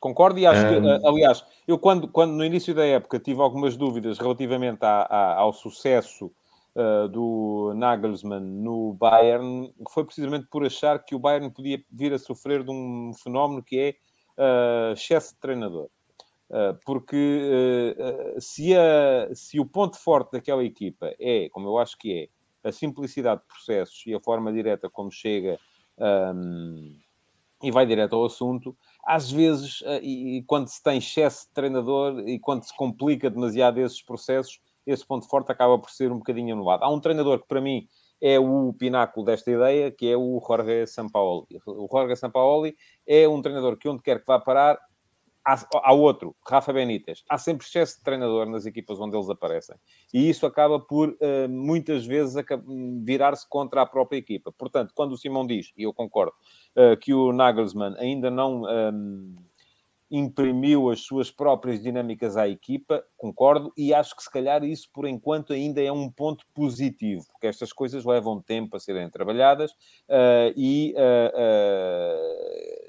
Concordo 0.00 0.38
e 0.38 0.46
acho 0.46 0.60
que, 0.68 1.06
aliás, 1.06 1.44
eu 1.66 1.78
quando, 1.78 2.08
quando 2.08 2.32
no 2.32 2.44
início 2.44 2.74
da 2.74 2.86
época 2.86 3.18
tive 3.18 3.40
algumas 3.40 3.76
dúvidas 3.76 4.18
relativamente 4.18 4.84
ao 4.84 5.52
sucesso 5.52 6.30
uh, 6.76 7.08
do 7.08 7.72
Nagelsmann 7.74 8.44
no 8.44 8.94
Bayern, 8.94 9.72
foi 9.90 10.04
precisamente 10.04 10.46
por 10.48 10.64
achar 10.64 11.02
que 11.02 11.14
o 11.14 11.18
Bayern 11.18 11.50
podia 11.50 11.80
vir 11.90 12.12
a 12.12 12.18
sofrer 12.18 12.62
de 12.62 12.70
um 12.70 13.12
fenómeno 13.14 13.62
que 13.62 13.78
é 13.78 13.94
uh, 14.40 14.92
excesso 14.92 15.34
de 15.34 15.40
treinador. 15.40 15.88
Uh, 16.48 16.78
porque 16.86 17.94
se, 18.40 18.74
a, 18.74 19.28
se 19.34 19.60
o 19.60 19.66
ponto 19.66 19.98
forte 19.98 20.32
daquela 20.32 20.64
equipa 20.64 21.12
é, 21.20 21.46
como 21.50 21.68
eu 21.68 21.76
acho 21.76 21.98
que 21.98 22.30
é, 22.64 22.68
a 22.68 22.72
simplicidade 22.72 23.42
de 23.42 23.46
processos 23.46 24.02
e 24.06 24.14
a 24.14 24.20
forma 24.20 24.50
direta 24.50 24.88
como 24.88 25.12
chega 25.12 25.58
um, 25.98 26.96
e 27.62 27.70
vai 27.70 27.86
direto 27.86 28.14
ao 28.14 28.24
assunto. 28.24 28.76
Às 29.10 29.30
vezes, 29.30 29.80
uh, 29.80 30.00
e, 30.02 30.36
e, 30.36 30.42
quando 30.44 30.68
se 30.68 30.82
tem 30.82 30.98
excesso 30.98 31.46
de 31.46 31.54
treinador 31.54 32.28
e 32.28 32.38
quando 32.38 32.62
se 32.64 32.76
complica 32.76 33.30
demasiado 33.30 33.78
esses 33.78 34.02
processos, 34.02 34.60
esse 34.86 35.06
ponto 35.06 35.26
forte 35.26 35.50
acaba 35.50 35.78
por 35.78 35.88
ser 35.88 36.12
um 36.12 36.18
bocadinho 36.18 36.54
anulado. 36.54 36.82
Há 36.82 36.90
um 36.90 37.00
treinador 37.00 37.40
que, 37.40 37.48
para 37.48 37.58
mim, 37.58 37.86
é 38.20 38.38
o 38.38 38.70
pináculo 38.74 39.24
desta 39.24 39.50
ideia, 39.50 39.90
que 39.90 40.10
é 40.10 40.14
o 40.14 40.38
Jorge 40.46 40.86
Sampaoli. 40.88 41.46
O 41.66 41.88
Jorge 41.90 42.16
Sampaoli 42.16 42.74
é 43.06 43.26
um 43.26 43.40
treinador 43.40 43.78
que, 43.78 43.88
onde 43.88 44.02
quer 44.02 44.20
que 44.20 44.26
vá 44.26 44.38
parar, 44.38 44.78
Há, 45.48 45.66
há, 45.82 45.94
outro, 45.94 46.36
Rafa 46.46 46.74
Benítez. 46.74 47.24
Há 47.26 47.38
sempre 47.38 47.66
excesso 47.66 47.96
de 47.96 48.04
treinador 48.04 48.44
nas 48.44 48.66
equipas 48.66 49.00
onde 49.00 49.16
eles 49.16 49.30
aparecem. 49.30 49.74
E 50.12 50.28
isso 50.28 50.44
acaba 50.44 50.78
por, 50.78 51.08
uh, 51.08 51.48
muitas 51.48 52.04
vezes, 52.04 52.34
virar-se 53.02 53.48
contra 53.48 53.80
a 53.80 53.86
própria 53.86 54.18
equipa. 54.18 54.52
Portanto, 54.52 54.92
quando 54.94 55.12
o 55.12 55.16
Simão 55.16 55.46
diz, 55.46 55.72
e 55.74 55.84
eu 55.84 55.94
concordo, 55.94 56.34
uh, 56.76 56.94
que 56.98 57.14
o 57.14 57.32
Nagelsmann 57.32 57.96
ainda 57.98 58.30
não 58.30 58.60
um, 58.60 58.68
ehm, 58.68 59.34
imprimiu 60.10 60.90
as 60.90 61.00
suas 61.00 61.30
próprias 61.30 61.82
dinâmicas 61.82 62.36
à 62.36 62.46
equipa, 62.46 63.02
concordo, 63.16 63.72
e 63.74 63.94
acho 63.94 64.14
que 64.14 64.22
se 64.22 64.30
calhar 64.30 64.62
isso, 64.62 64.90
por 64.92 65.08
enquanto, 65.08 65.54
ainda 65.54 65.82
é 65.82 65.90
um 65.90 66.10
ponto 66.10 66.44
positivo, 66.54 67.24
porque 67.32 67.46
estas 67.46 67.72
coisas 67.72 68.04
levam 68.04 68.38
tempo 68.38 68.76
a 68.76 68.80
serem 68.80 69.08
trabalhadas 69.08 69.70
uh, 69.70 70.52
e 70.54 70.94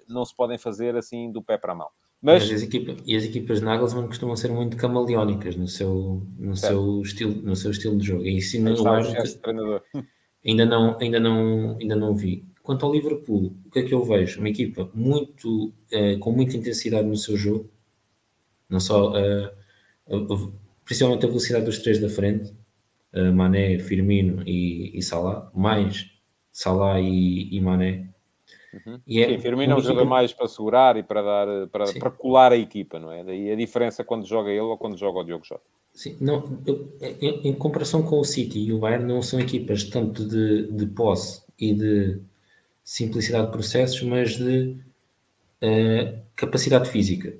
não 0.10 0.26
se 0.26 0.36
podem 0.36 0.58
fazer 0.58 0.98
assim 0.98 1.32
do 1.32 1.41
pé 1.41 1.58
para 1.58 1.72
a 1.72 1.76
mão. 1.76 1.89
Mas... 2.21 2.51
As 2.51 2.62
equipas, 2.62 2.97
e 3.05 3.15
as 3.15 3.23
equipas 3.23 3.60
de 3.60 3.65
Nagelsmann 3.65 4.08
costumam 4.08 4.36
ser 4.36 4.51
muito 4.51 4.75
camaleónicas 4.75 5.55
no 5.55 5.67
seu, 5.67 6.21
no 6.38 6.55
seu, 6.55 7.01
estilo, 7.01 7.34
no 7.41 7.55
seu 7.55 7.71
estilo 7.71 7.97
de 7.97 8.08
jogo. 8.08 8.25
E 8.25 8.38
isso 8.38 8.60
no 8.62 8.75
ainda 10.45 10.65
não, 10.65 10.97
ainda, 10.99 11.19
não, 11.19 11.77
ainda 11.79 11.95
não 11.95 12.13
vi. 12.15 12.43
Quanto 12.62 12.86
ao 12.86 12.93
Liverpool, 12.93 13.53
o 13.65 13.71
que 13.71 13.79
é 13.79 13.84
que 13.84 13.93
eu 13.93 14.03
vejo? 14.03 14.39
Uma 14.39 14.49
equipa 14.49 14.89
muito, 14.93 15.67
uh, 15.67 16.19
com 16.19 16.32
muita 16.32 16.58
intensidade 16.58 17.08
no 17.08 17.17
seu 17.17 17.38
jogo, 17.38 17.69
não 18.69 18.79
só, 18.79 19.13
uh, 19.13 20.53
principalmente 20.84 21.25
a 21.25 21.29
velocidade 21.29 21.65
dos 21.65 21.79
três 21.79 21.99
da 21.99 22.10
frente, 22.10 22.51
uh, 23.13 23.34
Mané, 23.34 23.79
Firmino 23.79 24.43
e, 24.45 24.97
e 24.97 25.01
Salah, 25.01 25.49
mais 25.55 26.12
Salah 26.51 26.99
e, 26.99 27.47
e 27.49 27.62
Mané, 27.62 28.10
Uhum. 28.73 28.99
E 29.08 29.21
é 29.21 29.29
Sim, 29.29 29.39
Firmino 29.39 29.73
é 29.73 29.75
um 29.75 29.82
jogador 29.82 30.05
mais 30.05 30.32
para 30.32 30.47
segurar 30.47 30.95
e 30.95 31.03
para 31.03 31.21
dar 31.21 31.67
para, 31.67 31.91
para 31.93 32.12
colar 32.12 32.51
a 32.51 32.58
equipa, 32.58 32.99
não 32.99 33.12
é? 33.12 33.23
Daí 33.23 33.51
a 33.51 33.55
diferença 33.55 34.03
quando 34.03 34.27
joga 34.27 34.51
ele 34.51 34.60
ou 34.62 34.77
quando 34.77 34.97
joga 34.97 35.19
o 35.19 35.23
Diogo 35.23 35.45
Jota. 35.45 35.63
Sim, 35.93 36.15
não, 36.21 36.62
eu, 36.65 36.88
em, 37.01 37.49
em, 37.49 37.53
comparação 37.53 38.03
com 38.03 38.19
o 38.19 38.23
City 38.23 38.60
e 38.60 38.73
o 38.73 38.79
Bayern 38.79 39.05
não 39.05 39.21
são 39.21 39.39
equipas 39.39 39.84
tanto 39.86 40.23
de, 40.25 40.71
de 40.71 40.86
posse 40.88 41.41
e 41.60 41.73
de 41.73 42.21
simplicidade 42.84 43.47
de 43.47 43.51
processos, 43.51 44.01
mas 44.03 44.38
de 44.38 44.75
uh, 45.63 46.19
capacidade 46.36 46.89
física. 46.89 47.34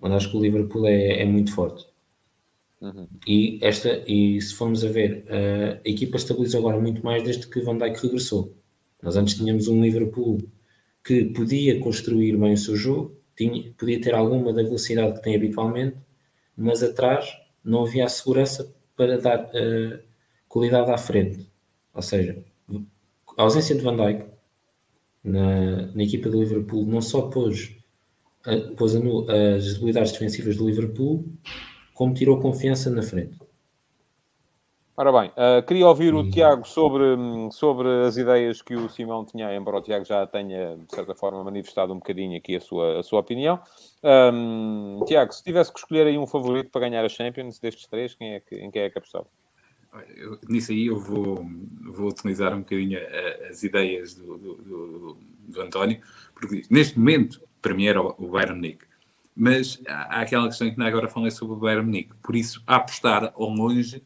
Onde 0.00 0.14
acho 0.14 0.30
que 0.30 0.36
o 0.36 0.40
Liverpool 0.40 0.86
é, 0.86 1.22
é 1.22 1.24
muito 1.24 1.52
forte. 1.52 1.84
Uhum. 2.80 3.08
E, 3.26 3.58
esta, 3.60 4.04
e 4.06 4.40
se 4.40 4.54
formos 4.54 4.84
a 4.84 4.88
ver, 4.88 5.24
uh, 5.24 5.80
a 5.84 5.88
equipa 5.88 6.16
estabilizou 6.16 6.60
agora 6.60 6.80
muito 6.80 7.04
mais 7.04 7.24
desde 7.24 7.48
que 7.48 7.60
Van 7.60 7.76
Dijk 7.76 8.00
regressou. 8.02 8.54
Nós 9.02 9.16
antes 9.16 9.34
tínhamos 9.34 9.66
um 9.66 9.82
Liverpool 9.82 10.38
que 11.08 11.24
podia 11.24 11.80
construir 11.80 12.36
bem 12.36 12.52
o 12.52 12.58
seu 12.58 12.76
jogo, 12.76 13.16
tinha, 13.34 13.72
podia 13.78 13.98
ter 13.98 14.14
alguma 14.14 14.52
da 14.52 14.62
velocidade 14.62 15.14
que 15.14 15.22
tem 15.22 15.34
habitualmente, 15.34 15.96
mas 16.54 16.82
atrás 16.82 17.34
não 17.64 17.86
havia 17.86 18.04
a 18.04 18.08
segurança 18.10 18.70
para 18.94 19.18
dar 19.18 19.44
uh, 19.46 19.98
qualidade 20.50 20.90
à 20.90 20.98
frente. 20.98 21.46
Ou 21.94 22.02
seja, 22.02 22.44
a 23.38 23.42
ausência 23.42 23.74
de 23.74 23.80
Van 23.80 23.96
Dijk 23.96 24.26
na, 25.24 25.86
na 25.94 26.02
equipa 26.02 26.28
do 26.28 26.42
Liverpool 26.42 26.84
não 26.84 27.00
só 27.00 27.22
pôs, 27.22 27.74
uh, 28.46 28.74
pôs 28.76 28.94
as 28.94 29.74
debilidades 29.74 30.12
defensivas 30.12 30.58
do 30.58 30.68
Liverpool, 30.68 31.24
como 31.94 32.12
tirou 32.12 32.38
confiança 32.38 32.90
na 32.90 33.02
frente. 33.02 33.34
Ora 35.00 35.12
bem, 35.12 35.30
uh, 35.30 35.64
queria 35.64 35.86
ouvir 35.86 36.12
o 36.12 36.28
Tiago 36.28 36.66
sobre, 36.66 37.04
sobre 37.52 37.88
as 38.04 38.16
ideias 38.16 38.60
que 38.60 38.74
o 38.74 38.88
Simão 38.88 39.24
tinha, 39.24 39.54
embora 39.54 39.76
o 39.76 39.80
Tiago 39.80 40.04
já 40.04 40.26
tenha, 40.26 40.76
de 40.76 40.92
certa 40.92 41.14
forma, 41.14 41.44
manifestado 41.44 41.92
um 41.92 41.98
bocadinho 41.98 42.36
aqui 42.36 42.56
a 42.56 42.60
sua, 42.60 42.98
a 42.98 43.02
sua 43.04 43.20
opinião. 43.20 43.60
Um, 44.02 45.04
Tiago, 45.06 45.32
se 45.32 45.44
tivesse 45.44 45.72
que 45.72 45.78
escolher 45.78 46.08
aí 46.08 46.18
um 46.18 46.26
favorito 46.26 46.72
para 46.72 46.80
ganhar 46.80 47.04
a 47.04 47.08
Champions 47.08 47.60
destes 47.60 47.86
três, 47.86 48.12
quem 48.12 48.34
é 48.34 48.40
que, 48.40 48.56
em 48.56 48.72
quem 48.72 48.82
é 48.82 48.90
que 48.90 48.98
apostava? 48.98 49.26
Nisso 50.48 50.72
aí 50.72 50.88
eu 50.88 50.98
vou, 50.98 51.46
vou 51.92 52.08
utilizar 52.08 52.52
um 52.52 52.62
bocadinho 52.62 52.98
as 53.48 53.62
ideias 53.62 54.14
do, 54.14 54.36
do, 54.36 54.54
do, 54.56 55.16
do 55.46 55.60
António, 55.60 56.00
porque 56.34 56.64
neste 56.68 56.98
momento, 56.98 57.40
para 57.62 57.72
mim, 57.72 57.86
era 57.86 58.02
o 58.02 58.28
Bayern 58.32 58.56
Munique. 58.56 58.84
Mas 59.36 59.80
há 59.86 60.22
aquela 60.22 60.48
questão 60.48 60.68
que 60.68 60.82
agora 60.82 61.06
falei 61.06 61.30
sobre 61.30 61.54
o 61.54 61.58
Bayern 61.60 61.86
Munique. 61.86 62.16
Por 62.20 62.34
isso, 62.34 62.60
a 62.66 62.74
apostar 62.74 63.32
ao 63.36 63.48
longe 63.48 64.02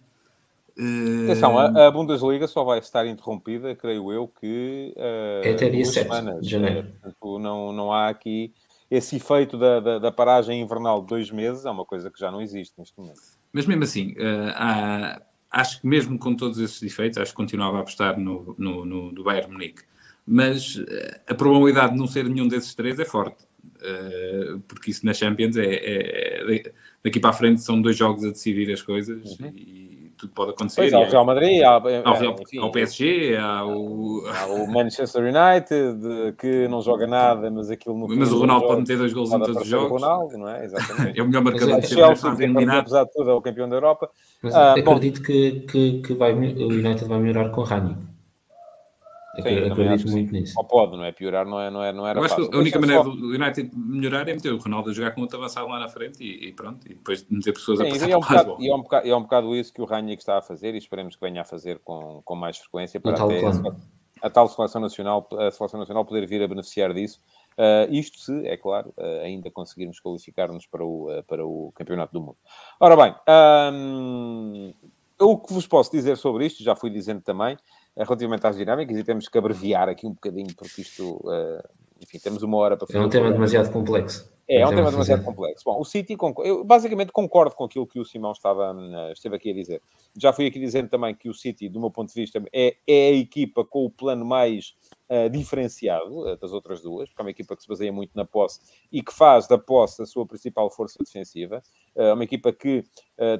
Atenção, 1.24 1.58
a, 1.58 1.86
a, 1.86 1.90
Bundesliga 1.90 2.46
só 2.48 2.64
vai 2.64 2.78
estar 2.78 3.06
interrompida, 3.06 3.74
creio 3.74 4.12
eu, 4.12 4.26
que 4.26 4.94
uh, 4.96 5.46
é 5.46 5.52
até 5.52 5.68
dia 5.68 5.84
7 5.84 6.02
semanas. 6.02 6.42
de 6.42 6.50
janeiro. 6.50 6.88
Portanto, 6.88 7.38
não, 7.38 7.72
não 7.72 7.92
há 7.92 8.08
aqui 8.08 8.52
esse 8.90 9.16
efeito 9.16 9.56
da, 9.56 9.80
da, 9.80 9.98
da, 9.98 10.12
paragem 10.12 10.60
invernal 10.60 11.00
de 11.00 11.08
dois 11.08 11.30
meses, 11.30 11.64
é 11.64 11.70
uma 11.70 11.84
coisa 11.84 12.10
que 12.10 12.20
já 12.20 12.30
não 12.30 12.42
existe 12.42 12.74
neste 12.78 12.98
momento. 12.98 13.20
Mas 13.50 13.64
mesmo 13.64 13.84
assim, 13.84 14.12
uh, 14.12 14.52
há, 14.54 15.22
acho 15.50 15.80
que 15.80 15.86
mesmo 15.86 16.18
com 16.18 16.34
todos 16.34 16.58
esses 16.58 16.82
efeitos, 16.82 17.18
acho 17.18 17.32
que 17.32 17.36
continuava 17.36 17.78
a 17.78 17.80
apostar 17.80 18.18
no, 18.18 18.54
no, 18.58 18.84
no 18.84 19.12
do 19.12 19.24
Bayern 19.24 19.50
Munique. 19.50 19.82
Mas 20.26 20.76
uh, 20.76 20.86
a 21.26 21.34
probabilidade 21.34 21.92
de 21.92 21.98
não 21.98 22.06
ser 22.06 22.28
nenhum 22.28 22.46
desses 22.48 22.74
três 22.74 22.98
é 22.98 23.04
forte. 23.04 23.44
Uh, 23.64 24.60
porque 24.68 24.90
isso 24.90 25.06
na 25.06 25.14
Champions 25.14 25.56
é, 25.56 25.64
é, 25.64 26.54
é, 26.54 26.72
daqui 27.02 27.18
para 27.18 27.30
a 27.30 27.32
frente 27.32 27.62
são 27.62 27.80
dois 27.80 27.96
jogos 27.96 28.24
a 28.24 28.28
decidir 28.28 28.70
as 28.72 28.82
coisas 28.82 29.38
uhum. 29.38 29.52
e 29.56 29.91
tudo 30.22 30.32
pode 30.32 30.50
acontecer. 30.52 30.82
Pois, 30.82 30.92
há 30.92 31.00
o 31.00 31.10
Real 31.10 31.24
Madrid, 31.24 31.62
há, 31.62 31.72
ao, 31.72 32.42
enfim, 32.42 32.58
ao 32.58 32.70
PSG, 32.70 33.36
há 33.36 33.66
o... 33.66 34.24
há 34.26 34.46
o 34.46 34.72
Manchester 34.72 35.22
United, 35.22 36.34
que 36.38 36.68
não 36.68 36.80
joga 36.80 37.06
nada, 37.06 37.50
mas 37.50 37.70
aquilo 37.70 37.96
no 37.96 38.08
Mas 38.08 38.32
o 38.32 38.38
Ronaldo 38.38 38.66
pode 38.66 38.80
meter 38.82 38.98
dois 38.98 39.12
gols 39.12 39.32
em 39.32 39.38
todos 39.38 39.62
os 39.62 39.66
jogos. 39.66 39.90
O 39.90 39.94
Ronaldo, 39.94 40.38
não 40.38 40.48
é? 40.48 40.64
Exatamente. 40.64 41.18
é 41.18 41.22
o 41.22 41.26
melhor 41.26 41.42
marcador 41.42 41.80
de 41.80 41.88
Chelsea, 41.88 42.30
apesar 42.78 43.04
de 43.04 43.12
tudo, 43.12 43.30
é 43.30 43.34
o 43.34 43.42
campeão 43.42 43.68
da 43.68 43.76
Europa. 43.76 44.08
Mas 44.42 44.54
ah, 44.54 44.72
acredito 44.72 45.20
bom. 45.20 45.26
que, 45.26 45.50
que, 45.60 46.02
que 46.02 46.14
vai, 46.14 46.32
o 46.32 46.36
United 46.36 47.04
vai 47.04 47.18
melhorar 47.18 47.50
com 47.50 47.60
o 47.60 47.64
Rani. 47.64 47.96
Sim, 49.34 49.70
acredito 49.70 50.10
muito 50.10 50.32
nisso. 50.32 50.54
Ou 50.58 50.64
pode, 50.64 50.96
não 50.96 51.04
é? 51.04 51.12
Piorar 51.12 51.46
não, 51.46 51.58
é, 51.58 51.70
não, 51.70 51.82
é, 51.82 51.92
não 51.92 52.06
era 52.06 52.18
Eu 52.20 52.24
acho 52.24 52.34
fácil. 52.34 52.50
que 52.50 52.56
a 52.56 52.60
única 52.60 52.78
maneira 52.78 53.02
do 53.02 53.10
United 53.10 53.70
melhorar 53.74 54.28
é 54.28 54.34
meter 54.34 54.52
o 54.52 54.58
Ronaldo 54.58 54.90
a 54.90 54.92
jogar 54.92 55.12
com 55.14 55.22
outro 55.22 55.38
avançado 55.38 55.68
lá 55.68 55.78
na 55.78 55.88
frente 55.88 56.22
e, 56.22 56.48
e 56.48 56.52
pronto. 56.52 56.86
E 56.86 56.94
depois 56.94 57.26
meter 57.30 57.52
pessoas 57.54 57.80
a 57.80 57.84
Sim, 57.84 57.90
passar 57.90 58.08
e 58.08 58.12
é, 58.12 58.16
um 58.16 58.20
bocado, 58.20 58.56
e, 58.60 58.68
é 58.68 58.74
um 58.74 58.82
bocado, 58.82 59.06
e 59.06 59.10
é 59.10 59.16
um 59.16 59.22
bocado 59.22 59.56
isso 59.56 59.72
que 59.72 59.80
o 59.80 59.86
Rangnick 59.86 60.20
está 60.20 60.38
a 60.38 60.42
fazer 60.42 60.74
e 60.74 60.78
esperemos 60.78 61.16
que 61.16 61.20
venha 61.22 61.40
a 61.40 61.44
fazer 61.44 61.78
com, 61.78 62.20
com 62.24 62.36
mais 62.36 62.58
frequência 62.58 63.00
para 63.00 63.14
tal 63.14 63.30
até 63.30 63.40
plano. 63.40 63.80
a, 64.20 64.30
tal 64.30 64.48
seleção 64.48 64.80
nacional, 64.82 65.26
a 65.32 65.50
seleção 65.50 65.80
nacional 65.80 66.04
poder 66.04 66.26
vir 66.26 66.42
a 66.42 66.48
beneficiar 66.48 66.92
disso. 66.92 67.18
Ah, 67.56 67.86
isto 67.90 68.18
se, 68.18 68.46
é 68.46 68.56
claro, 68.56 68.92
ah, 68.98 69.22
ainda 69.24 69.50
conseguirmos 69.50 70.00
qualificar-nos 70.00 70.66
para 70.66 70.84
o, 70.84 71.10
ah, 71.10 71.22
para 71.26 71.44
o 71.46 71.72
Campeonato 71.74 72.12
do 72.12 72.20
Mundo. 72.20 72.36
Ora 72.80 72.96
bem, 72.96 73.14
ahm, 73.26 74.72
o 75.18 75.38
que 75.38 75.52
vos 75.52 75.66
posso 75.66 75.90
dizer 75.90 76.16
sobre 76.16 76.46
isto, 76.46 76.62
já 76.62 76.74
fui 76.74 76.90
dizendo 76.90 77.22
também, 77.22 77.56
relativamente 77.96 78.46
às 78.46 78.56
dinâmicas, 78.56 78.96
e 78.96 79.04
temos 79.04 79.28
que 79.28 79.38
abreviar 79.38 79.88
aqui 79.88 80.06
um 80.06 80.10
bocadinho, 80.10 80.54
porque 80.56 80.82
isto, 80.82 81.20
ah, 81.28 81.68
enfim, 82.00 82.18
temos 82.18 82.42
uma 82.42 82.56
hora 82.56 82.76
para 82.76 82.86
É 82.96 83.00
um 83.00 83.08
tema 83.08 83.30
demasiado 83.30 83.70
complexo. 83.70 84.30
É, 84.48 84.60
é 84.60 84.66
um 84.66 84.70
tema 84.70 84.88
a 84.88 84.90
demasiado 84.90 85.24
complexo. 85.24 85.64
Bom, 85.64 85.80
o 85.80 85.84
City, 85.84 86.16
eu 86.44 86.64
basicamente 86.64 87.12
concordo 87.12 87.54
com 87.54 87.64
aquilo 87.64 87.86
que 87.86 88.00
o 88.00 88.04
Simão 88.04 88.32
estava, 88.32 88.72
hum, 88.72 89.10
esteve 89.12 89.36
aqui 89.36 89.50
a 89.50 89.54
dizer. 89.54 89.82
Já 90.16 90.32
fui 90.32 90.46
aqui 90.46 90.58
dizendo 90.58 90.88
também 90.88 91.14
que 91.14 91.28
o 91.28 91.34
City, 91.34 91.68
do 91.68 91.80
meu 91.80 91.90
ponto 91.90 92.12
de 92.12 92.20
vista, 92.20 92.42
é, 92.52 92.76
é 92.86 93.08
a 93.08 93.12
equipa 93.12 93.64
com 93.64 93.84
o 93.84 93.90
plano 93.90 94.24
mais 94.24 94.74
ah, 95.14 95.28
diferenciado 95.28 96.26
ah, 96.26 96.36
das 96.36 96.52
outras 96.52 96.80
duas, 96.80 97.06
porque 97.06 97.20
é 97.20 97.24
uma 97.24 97.30
equipa 97.30 97.54
que 97.54 97.62
se 97.62 97.68
baseia 97.68 97.92
muito 97.92 98.16
na 98.16 98.24
posse 98.24 98.60
e 98.90 99.02
que 99.02 99.12
faz 99.12 99.46
da 99.46 99.58
posse 99.58 100.00
a 100.00 100.06
sua 100.06 100.24
principal 100.24 100.70
força 100.70 100.98
defensiva. 101.04 101.62
É 101.94 102.14
uma 102.14 102.24
equipa 102.24 102.50
que 102.50 102.82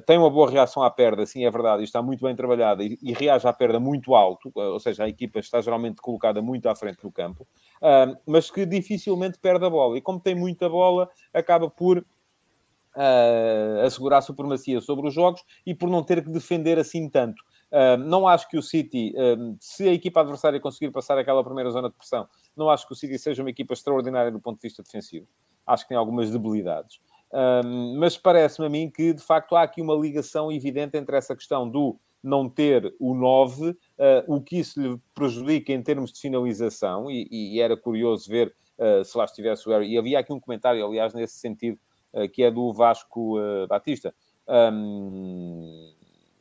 tem 0.05 0.17
uma 0.19 0.29
boa 0.29 0.49
reação 0.49 0.83
à 0.83 0.89
perda, 0.91 1.25
sim, 1.25 1.43
é 1.43 1.51
verdade, 1.51 1.81
e 1.81 1.85
está 1.85 2.01
muito 2.01 2.23
bem 2.23 2.35
trabalhada 2.35 2.83
e, 2.83 2.97
e 3.01 3.11
reage 3.11 3.47
à 3.47 3.51
perda 3.51 3.79
muito 3.79 4.13
alto, 4.13 4.51
ou 4.53 4.79
seja, 4.79 5.03
a 5.03 5.09
equipa 5.09 5.39
está 5.39 5.59
geralmente 5.59 5.99
colocada 5.99 6.41
muito 6.41 6.69
à 6.69 6.75
frente 6.75 7.01
do 7.01 7.11
campo, 7.11 7.45
mas 8.25 8.51
que 8.51 8.65
dificilmente 8.65 9.39
perde 9.39 9.65
a 9.65 9.69
bola. 9.69 9.97
E 9.97 10.01
como 10.01 10.19
tem 10.19 10.35
muita 10.35 10.69
bola, 10.69 10.92
acaba 11.33 11.69
por 11.69 12.03
ah, 12.95 13.83
assegurar 13.85 14.19
a 14.19 14.21
supremacia 14.21 14.79
sobre 14.79 15.07
os 15.07 15.13
jogos 15.13 15.41
e 15.65 15.73
por 15.73 15.89
não 15.89 16.03
ter 16.03 16.23
que 16.23 16.29
defender 16.29 16.77
assim 16.77 17.09
tanto. 17.09 17.41
Ah, 17.71 17.97
não 17.97 18.27
acho 18.27 18.47
que 18.47 18.57
o 18.57 18.61
City, 18.61 19.13
ah, 19.17 19.55
se 19.59 19.87
a 19.87 19.93
equipa 19.93 20.21
adversária 20.21 20.59
conseguir 20.59 20.91
passar 20.91 21.17
aquela 21.17 21.43
primeira 21.43 21.71
zona 21.71 21.89
de 21.89 21.95
pressão, 21.95 22.27
não 22.55 22.69
acho 22.69 22.85
que 22.87 22.93
o 22.93 22.95
City 22.95 23.17
seja 23.17 23.41
uma 23.41 23.49
equipa 23.49 23.73
extraordinária 23.73 24.31
do 24.31 24.39
ponto 24.39 24.57
de 24.57 24.67
vista 24.67 24.83
defensivo. 24.83 25.27
Acho 25.65 25.83
que 25.83 25.89
tem 25.89 25.97
algumas 25.97 26.29
debilidades. 26.29 26.99
Mas 27.97 28.15
parece-me 28.15 28.67
a 28.67 28.69
mim 28.69 28.91
que, 28.91 29.11
de 29.11 29.23
facto, 29.23 29.55
há 29.55 29.63
aqui 29.63 29.81
uma 29.81 29.95
ligação 29.95 30.51
evidente 30.51 30.95
entre 30.95 31.17
essa 31.17 31.35
questão 31.35 31.67
do 31.67 31.97
não 32.23 32.47
ter 32.47 32.93
o 32.99 33.15
9, 33.15 33.75
ah, 33.99 34.23
o 34.27 34.39
que 34.39 34.59
isso 34.59 34.79
lhe 34.79 34.97
prejudica 35.15 35.73
em 35.73 35.81
termos 35.81 36.13
de 36.13 36.21
finalização, 36.21 37.09
e, 37.09 37.27
e 37.31 37.59
era 37.59 37.75
curioso 37.75 38.29
ver 38.29 38.55
se 39.05 39.17
lá 39.17 39.25
estivesse 39.25 39.67
o 39.67 39.71
Harry. 39.71 39.91
E 39.91 39.97
havia 39.97 40.19
aqui 40.19 40.33
um 40.33 40.39
comentário, 40.39 40.85
aliás, 40.85 41.13
nesse 41.13 41.35
sentido, 41.37 41.77
ah, 42.13 42.27
que 42.27 42.43
é 42.43 42.51
do 42.51 42.73
Vasco 42.73 43.37
ah, 43.37 43.67
Batista. 43.67 44.13
Ahm, 44.47 45.93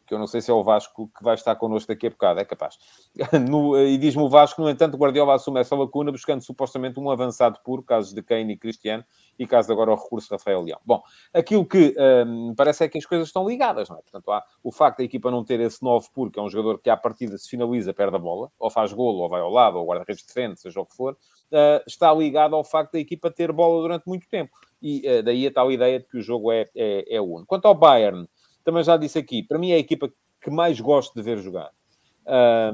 que 0.06 0.14
eu 0.14 0.18
não 0.18 0.26
sei 0.26 0.40
se 0.40 0.50
é 0.50 0.54
o 0.54 0.62
Vasco 0.62 1.08
que 1.16 1.22
vai 1.22 1.34
estar 1.34 1.54
connosco 1.56 1.88
daqui 1.88 2.06
a 2.06 2.10
bocado, 2.10 2.40
é 2.40 2.44
capaz. 2.44 2.78
No- 3.48 3.78
e 3.78 3.96
diz-me 3.98 4.22
o 4.22 4.28
Vasco, 4.28 4.62
no 4.62 4.70
entanto, 4.70 4.96
Guardiola 4.96 5.34
assume 5.34 5.60
essa 5.60 5.74
lacuna 5.74 6.12
buscando 6.12 6.42
supostamente 6.42 6.98
um 6.98 7.10
avançado 7.10 7.58
puro, 7.64 7.82
casos 7.82 8.12
de 8.12 8.22
Kane 8.22 8.52
e 8.52 8.56
Cristiano, 8.56 9.04
e 9.38 9.46
caso 9.46 9.72
agora 9.72 9.90
o 9.90 9.94
recurso 9.94 10.28
de 10.28 10.34
Rafael 10.34 10.62
Leão. 10.62 10.78
Bom, 10.84 11.02
aquilo 11.32 11.64
que 11.66 11.94
hum, 12.26 12.54
parece 12.56 12.84
é 12.84 12.88
que 12.88 12.98
as 12.98 13.06
coisas 13.06 13.28
estão 13.28 13.48
ligadas, 13.48 13.88
não 13.88 13.96
é? 13.96 14.02
Portanto, 14.02 14.30
há 14.30 14.42
o 14.62 14.70
facto 14.70 14.98
da 14.98 15.04
equipa 15.04 15.30
não 15.30 15.44
ter 15.44 15.60
esse 15.60 15.82
9 15.82 16.08
puro, 16.14 16.30
que 16.30 16.38
é 16.38 16.42
um 16.42 16.50
jogador 16.50 16.78
que 16.80 16.90
à 16.90 16.96
partida 16.96 17.36
se 17.38 17.48
finaliza, 17.48 17.92
perde 17.92 18.16
a 18.16 18.18
bola, 18.18 18.50
ou 18.58 18.70
faz 18.70 18.92
golo, 18.92 19.18
ou 19.18 19.28
vai 19.28 19.40
ao 19.40 19.50
lado, 19.50 19.78
ou 19.78 19.86
guarda-redes 19.86 20.24
defende, 20.24 20.60
seja 20.60 20.80
o 20.80 20.86
que 20.86 20.94
for, 20.94 21.14
uh, 21.14 21.82
está 21.86 22.12
ligado 22.12 22.54
ao 22.54 22.64
facto 22.64 22.92
da 22.92 22.98
equipa 22.98 23.30
ter 23.30 23.52
bola 23.52 23.80
durante 23.80 24.06
muito 24.06 24.28
tempo. 24.28 24.52
E 24.80 25.02
uh, 25.08 25.22
daí 25.22 25.46
a 25.46 25.52
tal 25.52 25.70
ideia 25.72 26.00
de 26.00 26.08
que 26.08 26.18
o 26.18 26.22
jogo 26.22 26.52
é, 26.52 26.66
é, 26.76 27.16
é 27.16 27.20
único. 27.20 27.46
Quanto 27.46 27.66
ao 27.66 27.74
Bayern, 27.74 28.26
também 28.62 28.84
já 28.84 28.96
disse 28.96 29.18
aqui, 29.18 29.42
para 29.42 29.58
mim 29.58 29.70
é 29.70 29.74
a 29.74 29.78
equipa 29.78 30.10
que 30.42 30.50
mais 30.50 30.80
gosto 30.80 31.14
de 31.14 31.22
ver 31.22 31.38
jogar. 31.38 31.70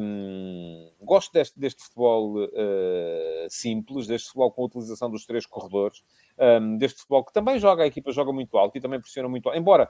Hum, 0.00 0.90
gosto 1.02 1.32
deste, 1.32 1.58
deste 1.58 1.82
futebol 1.82 2.46
eh, 2.52 3.46
simples, 3.48 4.06
deste 4.06 4.28
futebol 4.28 4.50
com 4.50 4.62
a 4.62 4.66
utilização 4.66 5.10
dos 5.10 5.24
três 5.24 5.46
corredores, 5.46 6.02
hum, 6.38 6.76
deste 6.76 6.98
futebol 6.98 7.24
que 7.24 7.32
também 7.32 7.58
joga, 7.58 7.82
a 7.82 7.86
equipa 7.86 8.12
joga 8.12 8.32
muito 8.32 8.58
alto 8.58 8.76
e 8.76 8.80
também 8.80 9.00
pressiona 9.00 9.28
muito 9.28 9.48
alto. 9.48 9.58
Embora 9.58 9.88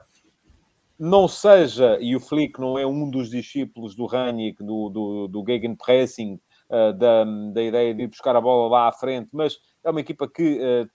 não 0.97 1.27
seja, 1.27 1.97
e 2.01 2.15
o 2.15 2.19
Flick 2.19 2.59
não 2.59 2.77
é 2.77 2.85
um 2.85 3.09
dos 3.09 3.29
discípulos 3.29 3.95
do 3.95 4.05
Ranić, 4.05 4.57
do, 4.59 4.89
do, 4.89 5.27
do 5.29 5.43
Gegenpressing, 5.47 6.39
eh, 6.69 6.93
da, 6.93 7.23
da 7.23 7.63
ideia 7.63 7.93
de 7.93 8.03
ir 8.03 8.07
buscar 8.07 8.35
a 8.35 8.41
bola 8.41 8.69
lá 8.69 8.87
à 8.89 8.91
frente, 8.91 9.29
mas 9.33 9.57
é 9.83 9.89
uma 9.89 10.01
equipa 10.01 10.27
que 10.29 10.59
eh, 10.61 10.85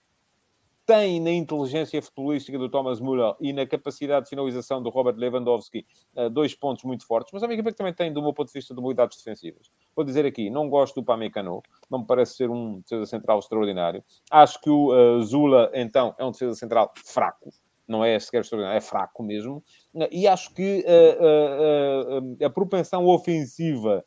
tem 0.85 1.19
na 1.19 1.31
inteligência 1.31 2.01
futebolística 2.01 2.57
do 2.59 2.69
Thomas 2.69 2.99
Müller 2.99 3.35
e 3.39 3.51
na 3.51 3.65
capacidade 3.65 4.25
de 4.25 4.29
finalização 4.29 4.81
do 4.81 4.89
Robert 4.89 5.15
Lewandowski 5.15 5.85
uh, 6.15 6.29
dois 6.29 6.53
pontos 6.53 6.83
muito 6.83 7.05
fortes, 7.07 7.31
mas 7.33 7.41
é 7.41 7.47
uma 7.47 7.53
equipa 7.53 7.71
que 7.71 7.77
também 7.77 7.93
tem, 7.93 8.13
do 8.13 8.21
meu 8.21 8.33
ponto 8.33 8.47
de 8.47 8.53
vista, 8.53 8.73
debilidades 8.73 9.17
defensivas. 9.17 9.69
Vou 9.95 10.05
dizer 10.05 10.25
aqui, 10.25 10.49
não 10.49 10.69
gosto 10.69 11.01
do 11.01 11.05
Pamecano, 11.05 11.63
não 11.89 11.99
me 11.99 12.05
parece 12.05 12.35
ser 12.35 12.49
um 12.49 12.81
defesa 12.81 13.05
central 13.07 13.39
extraordinário. 13.39 14.03
Acho 14.29 14.61
que 14.61 14.69
o 14.69 14.91
uh, 14.93 15.23
Zula, 15.23 15.71
então, 15.73 16.13
é 16.19 16.25
um 16.25 16.31
defesa 16.31 16.53
central 16.55 16.91
fraco, 17.03 17.51
não 17.87 18.05
é 18.05 18.19
sequer 18.19 18.41
extraordinário, 18.41 18.77
é 18.77 18.81
fraco 18.81 19.23
mesmo. 19.23 19.63
E 20.11 20.27
acho 20.27 20.53
que 20.53 20.85
uh, 20.85 22.45
a 22.45 22.49
propensão 22.49 23.05
ofensiva 23.07 24.03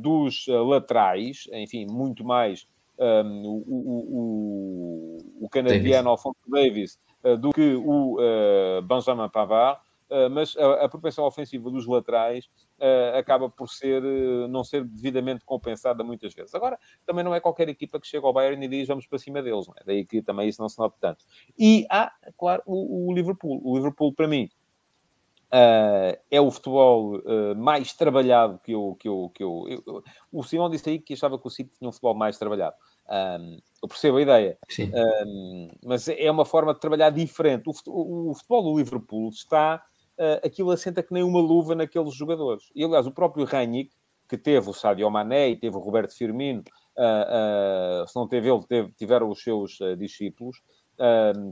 dos 0.00 0.46
laterais, 0.46 1.48
enfim, 1.52 1.84
muito 1.84 2.24
mais 2.24 2.68
um, 2.98 3.46
o, 3.46 3.64
o, 5.40 5.44
o, 5.44 5.48
canadiano 5.48 6.10
Alfonso 6.10 6.38
Davis 6.48 6.98
uh, 7.24 7.36
do 7.36 7.50
que 7.50 7.74
o 7.74 8.16
uh, 8.16 8.82
Benjamin 8.82 9.28
Pavard, 9.28 9.80
uh, 10.10 10.28
mas 10.30 10.56
a, 10.56 10.84
a, 10.84 10.88
propensão 10.88 11.24
ofensiva 11.24 11.70
dos 11.70 11.86
laterais 11.86 12.46
acaba 13.18 13.50
por 13.50 13.68
ser, 13.68 14.00
não 14.48 14.62
ser 14.62 14.84
devidamente 14.84 15.44
compensada 15.44 16.04
muitas 16.04 16.32
vezes. 16.32 16.54
Agora, 16.54 16.78
também 17.04 17.24
não 17.24 17.34
é 17.34 17.40
qualquer 17.40 17.68
equipa 17.68 17.98
que 17.98 18.06
chega 18.06 18.24
ao 18.24 18.32
Bayern 18.32 18.64
e 18.64 18.68
diz 18.68 18.86
vamos 18.86 19.04
para 19.04 19.18
cima 19.18 19.42
deles, 19.42 19.66
não 19.66 19.74
é? 19.76 19.82
daí 19.84 20.04
que 20.06 20.22
também 20.22 20.48
isso 20.48 20.62
não 20.62 20.68
se 20.68 20.78
nota 20.78 20.94
tanto. 21.00 21.24
E 21.58 21.84
há, 21.90 22.12
claro, 22.38 22.62
o, 22.64 23.08
o 23.08 23.12
Liverpool. 23.12 23.60
O 23.64 23.76
Liverpool, 23.76 24.14
para 24.14 24.28
mim, 24.28 24.48
Uh, 25.48 26.12
é 26.30 26.38
o 26.38 26.50
futebol 26.50 27.16
uh, 27.16 27.56
mais 27.56 27.94
trabalhado 27.94 28.60
que 28.62 28.72
eu, 28.72 28.94
que 29.00 29.08
eu, 29.08 29.32
que 29.34 29.42
eu, 29.42 29.64
eu, 29.66 30.02
O 30.30 30.44
Simão 30.44 30.68
disse 30.68 30.90
aí 30.90 30.98
que 30.98 31.14
achava 31.14 31.38
que 31.38 31.46
o 31.46 31.50
City 31.50 31.70
tinha 31.78 31.88
um 31.88 31.92
futebol 31.92 32.14
mais 32.14 32.36
trabalhado. 32.36 32.76
Um, 33.08 33.56
eu 33.82 33.88
percebo 33.88 34.18
a 34.18 34.22
ideia, 34.22 34.58
um, 35.26 35.70
mas 35.82 36.06
é 36.06 36.30
uma 36.30 36.44
forma 36.44 36.74
de 36.74 36.80
trabalhar 36.80 37.08
diferente. 37.08 37.64
O, 37.66 37.72
o, 37.90 38.30
o 38.30 38.34
futebol 38.34 38.62
do 38.62 38.78
Liverpool 38.78 39.30
está. 39.30 39.82
Uh, 40.18 40.44
aquilo 40.44 40.70
assenta 40.70 41.02
que 41.02 41.14
nem 41.14 41.22
uma 41.22 41.40
luva 41.40 41.74
naqueles 41.74 42.12
jogadores. 42.12 42.64
E 42.74 42.84
aliás, 42.84 43.06
o 43.06 43.12
próprio 43.12 43.46
Rangnick, 43.46 43.90
que 44.28 44.36
teve 44.36 44.68
o 44.68 44.74
Sadio 44.74 45.10
Mané 45.10 45.48
e 45.48 45.56
teve 45.56 45.76
o 45.76 45.80
Roberto 45.80 46.14
Firmino, 46.14 46.62
se 48.06 48.16
não 48.16 48.26
teve 48.26 48.50
ele, 48.50 48.64
teve, 48.66 48.90
tiveram 48.92 49.30
os 49.30 49.40
seus 49.40 49.78
discípulos 49.96 50.58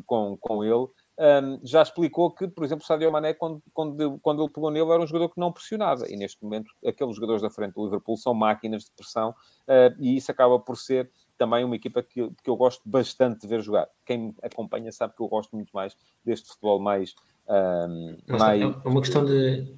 com, 0.05 0.37
com 0.39 0.65
ele. 0.65 0.89
Um, 1.19 1.59
já 1.65 1.83
explicou 1.83 2.31
que, 2.31 2.47
por 2.47 2.63
exemplo, 2.63 2.85
o 2.85 2.87
Sadio 2.87 3.11
Mané, 3.11 3.33
quando, 3.33 3.63
quando, 3.73 4.19
quando 4.21 4.43
ele 4.43 4.53
pegou 4.53 4.71
nele, 4.71 4.91
era 4.91 5.03
um 5.03 5.07
jogador 5.07 5.31
que 5.31 5.41
não 5.41 5.51
pressionava. 5.51 6.07
E 6.11 6.17
neste 6.17 6.43
momento, 6.43 6.71
aqueles 6.85 7.15
jogadores 7.15 7.41
da 7.41 7.51
frente 7.51 7.75
do 7.75 7.85
Liverpool 7.85 8.19
são 8.19 8.35
máquinas 8.35 8.85
de 8.85 8.91
pressão 8.91 9.31
uh, 9.31 9.97
e 9.99 10.17
isso 10.17 10.31
acaba 10.31 10.59
por 10.59 10.77
ser 10.77 11.11
também 11.39 11.65
uma 11.65 11.77
equipa 11.77 12.03
que, 12.03 12.29
que 12.29 12.51
eu 12.51 12.57
gosto 12.57 12.83
bastante 12.87 13.41
de 13.41 13.49
ver 13.49 13.63
jogar. 13.63 13.89
Quem 14.07 14.19
me 14.19 14.35
acompanha 14.43 14.93
sabe 14.93 15.15
que 15.15 15.23
eu 15.23 15.29
gosto 15.29 15.55
muito 15.57 15.71
mais 15.73 15.97
deste 16.25 16.49
futebol 16.49 16.81
mais... 16.81 17.15
Um, 17.49 18.17
mais... 18.29 18.61
É 18.61 18.89
uma 18.89 19.01
questão 19.01 19.25
de... 19.25 19.75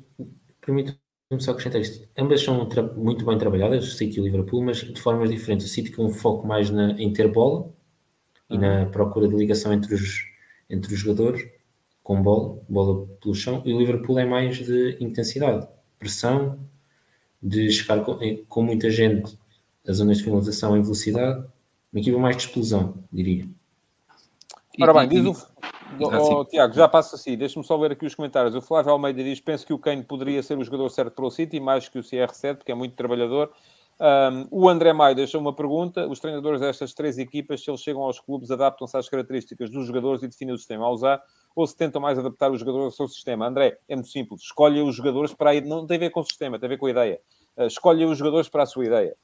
Permite-me 0.60 0.98
só 1.40 1.52
acrescentar 1.52 1.80
isto. 1.80 2.08
Ambas 2.18 2.42
são 2.42 2.68
muito 2.96 3.24
bem 3.24 3.38
trabalhadas, 3.38 3.86
o 3.86 3.90
City 3.96 4.18
e 4.18 4.20
o 4.20 4.24
Liverpool, 4.24 4.64
mas 4.64 4.78
de 4.78 5.00
formas 5.00 5.30
diferentes. 5.30 5.66
O 5.66 5.68
City 5.68 5.92
com 5.92 6.06
um 6.06 6.12
foco 6.12 6.46
mais 6.46 6.68
na, 6.70 6.92
em 6.92 7.12
ter 7.12 7.32
bola 7.32 7.72
e 8.50 8.54
uhum. 8.54 8.60
na 8.60 8.86
procura 8.86 9.28
de 9.28 9.36
ligação 9.36 9.72
entre 9.72 9.94
os 9.94 10.27
entre 10.68 10.92
os 10.92 11.00
jogadores, 11.00 11.48
com 12.02 12.22
bola, 12.22 12.58
bola 12.68 13.06
pelo 13.20 13.34
chão, 13.34 13.62
e 13.64 13.72
o 13.72 13.78
Liverpool 13.78 14.18
é 14.18 14.24
mais 14.24 14.56
de 14.56 14.96
intensidade, 15.00 15.66
pressão, 15.98 16.58
de 17.42 17.70
chegar 17.70 18.02
com, 18.04 18.18
com 18.48 18.62
muita 18.62 18.90
gente 18.90 19.36
a 19.86 19.92
zonas 19.92 20.18
de 20.18 20.24
finalização 20.24 20.76
em 20.76 20.82
velocidade, 20.82 21.46
uma 21.92 22.00
equipa 22.00 22.18
mais 22.18 22.36
de 22.36 22.42
explosão, 22.42 22.94
diria. 23.12 23.46
Ora 24.80 24.92
bem, 24.92 25.08
diz 25.08 25.24
o. 25.24 25.58
Oh, 26.00 26.40
oh, 26.40 26.44
Tiago, 26.44 26.74
já 26.74 26.86
passa 26.86 27.16
assim, 27.16 27.36
deixa-me 27.36 27.64
só 27.64 27.76
ver 27.78 27.92
aqui 27.92 28.04
os 28.04 28.14
comentários. 28.14 28.54
O 28.54 28.60
Flávio 28.60 28.92
Almeida 28.92 29.24
diz: 29.24 29.40
penso 29.40 29.66
que 29.66 29.72
o 29.72 29.78
Kane 29.78 30.02
poderia 30.02 30.42
ser 30.42 30.58
o 30.58 30.62
jogador 30.62 30.90
certo 30.90 31.14
para 31.14 31.24
o 31.24 31.30
City, 31.30 31.58
mais 31.58 31.88
que 31.88 31.98
o 31.98 32.02
CR7, 32.02 32.56
porque 32.56 32.70
é 32.70 32.74
muito 32.74 32.94
trabalhador. 32.94 33.50
Um, 34.00 34.46
o 34.50 34.68
André 34.68 34.92
Maio 34.92 35.16
deixou 35.16 35.40
uma 35.40 35.52
pergunta. 35.52 36.06
Os 36.06 36.20
treinadores 36.20 36.60
destas 36.60 36.94
três 36.94 37.18
equipas, 37.18 37.62
se 37.62 37.70
eles 37.70 37.80
chegam 37.80 38.02
aos 38.02 38.20
clubes, 38.20 38.50
adaptam-se 38.50 38.96
às 38.96 39.08
características 39.08 39.70
dos 39.70 39.86
jogadores 39.86 40.22
e 40.22 40.28
definem 40.28 40.54
o 40.54 40.58
sistema 40.58 40.86
a 40.86 40.90
usar, 40.90 41.20
ou 41.54 41.66
se 41.66 41.76
tentam 41.76 42.00
mais 42.00 42.18
adaptar 42.18 42.50
os 42.50 42.60
jogadores 42.60 42.84
ao 42.84 42.90
seu 42.92 43.08
sistema? 43.08 43.46
André, 43.46 43.76
é 43.88 43.96
muito 43.96 44.08
simples. 44.08 44.42
Escolhe 44.42 44.80
os 44.80 44.94
jogadores 44.94 45.34
para 45.34 45.50
a... 45.50 45.60
Não 45.60 45.86
tem 45.86 45.96
a 45.96 46.00
ver 46.00 46.10
com 46.10 46.20
o 46.20 46.24
sistema, 46.24 46.58
tem 46.58 46.66
a 46.66 46.70
ver 46.70 46.78
com 46.78 46.86
a 46.86 46.90
ideia. 46.90 47.20
Uh, 47.56 47.66
escolhe 47.66 48.04
os 48.04 48.16
jogadores 48.16 48.48
para 48.48 48.62
a 48.62 48.66
sua 48.66 48.86
ideia. 48.86 49.14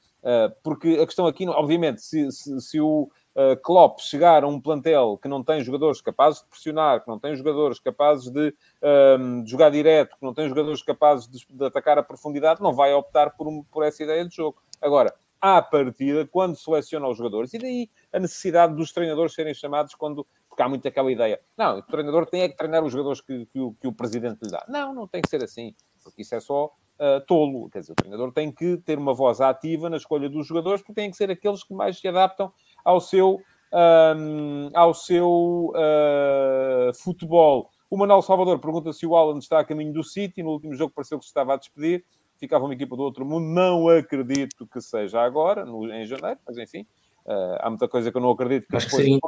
Porque 0.62 0.98
a 1.00 1.06
questão 1.06 1.26
aqui, 1.26 1.46
obviamente, 1.46 2.00
se, 2.00 2.32
se, 2.32 2.60
se 2.60 2.80
o 2.80 3.10
uh, 3.36 3.60
Klopp 3.62 4.00
chegar 4.00 4.42
a 4.42 4.48
um 4.48 4.60
plantel 4.60 5.18
que 5.20 5.28
não 5.28 5.42
tem 5.42 5.62
jogadores 5.62 6.00
capazes 6.00 6.40
de 6.40 6.48
pressionar, 6.48 7.02
que 7.02 7.08
não 7.08 7.18
tem 7.18 7.36
jogadores 7.36 7.78
capazes 7.78 8.30
de, 8.30 8.50
de 8.50 9.50
jogar 9.50 9.70
direto, 9.70 10.16
que 10.16 10.24
não 10.24 10.32
tem 10.32 10.48
jogadores 10.48 10.82
capazes 10.82 11.26
de, 11.26 11.46
de, 11.48 11.64
atacar 11.64 11.98
a 11.98 12.02
profundidade, 12.02 12.62
não 12.62 12.72
vai 12.72 12.94
optar 12.94 13.36
por, 13.36 13.46
um, 13.46 13.62
por 13.64 13.84
essa 13.84 14.02
ideia 14.02 14.24
de 14.24 14.34
jogo. 14.34 14.56
Agora, 14.80 15.12
à 15.44 15.60
partida, 15.60 16.26
quando 16.26 16.56
seleciona 16.56 17.06
os 17.06 17.18
jogadores, 17.18 17.52
e 17.52 17.58
daí 17.58 17.90
a 18.10 18.18
necessidade 18.18 18.74
dos 18.74 18.92
treinadores 18.92 19.34
serem 19.34 19.52
chamados 19.52 19.94
quando. 19.94 20.26
Porque 20.48 20.62
há 20.62 20.68
muito 20.68 20.88
aquela 20.88 21.12
ideia. 21.12 21.38
Não, 21.58 21.78
o 21.78 21.82
treinador 21.82 22.24
tem 22.26 22.42
é 22.42 22.48
que 22.48 22.56
treinar 22.56 22.82
os 22.82 22.92
jogadores 22.92 23.20
que, 23.20 23.44
que, 23.46 23.60
o, 23.60 23.74
que 23.74 23.86
o 23.86 23.92
presidente 23.92 24.42
lhe 24.42 24.50
dá. 24.50 24.64
Não, 24.68 24.94
não 24.94 25.06
tem 25.06 25.20
que 25.20 25.28
ser 25.28 25.42
assim, 25.44 25.74
porque 26.02 26.22
isso 26.22 26.34
é 26.34 26.40
só 26.40 26.72
uh, 27.00 27.24
tolo. 27.26 27.68
Quer 27.70 27.80
dizer, 27.80 27.92
o 27.92 27.96
treinador 27.96 28.32
tem 28.32 28.52
que 28.52 28.76
ter 28.78 28.98
uma 28.98 29.14
voz 29.14 29.40
ativa 29.40 29.88
na 29.88 29.96
escolha 29.96 30.28
dos 30.28 30.46
jogadores, 30.46 30.80
porque 30.80 30.94
têm 30.94 31.10
que 31.10 31.16
ser 31.16 31.30
aqueles 31.30 31.62
que 31.62 31.74
mais 31.74 31.98
se 31.98 32.08
adaptam 32.08 32.50
ao 32.84 33.00
seu, 33.00 33.40
um, 33.72 34.70
ao 34.74 34.94
seu 34.94 35.72
uh, 35.74 36.94
futebol. 37.02 37.70
O 37.90 37.96
Manuel 37.96 38.22
Salvador 38.22 38.58
pergunta 38.58 38.92
se 38.92 39.06
o 39.06 39.16
Alan 39.16 39.38
está 39.38 39.60
a 39.60 39.64
caminho 39.64 39.92
do 39.92 40.02
City. 40.02 40.42
No 40.42 40.50
último 40.50 40.74
jogo 40.74 40.92
pareceu 40.94 41.18
que 41.18 41.24
se 41.24 41.30
estava 41.30 41.54
a 41.54 41.56
despedir. 41.56 42.04
Ficava 42.40 42.64
uma 42.64 42.74
equipa 42.74 42.96
do 42.96 43.02
outro 43.02 43.24
mundo. 43.24 43.46
Não 43.46 43.88
acredito 43.88 44.66
que 44.66 44.80
seja 44.80 45.20
agora, 45.20 45.64
no, 45.64 45.86
em 45.92 46.04
janeiro, 46.04 46.38
mas 46.46 46.58
enfim. 46.58 46.84
Uh, 47.26 47.56
há 47.60 47.70
muita 47.70 47.88
coisa 47.88 48.10
que 48.10 48.16
eu 48.18 48.20
não 48.20 48.32
acredito 48.32 48.66
que 48.68 48.76
acho 48.76 48.86
que 48.86 48.96
seria 48.96 49.18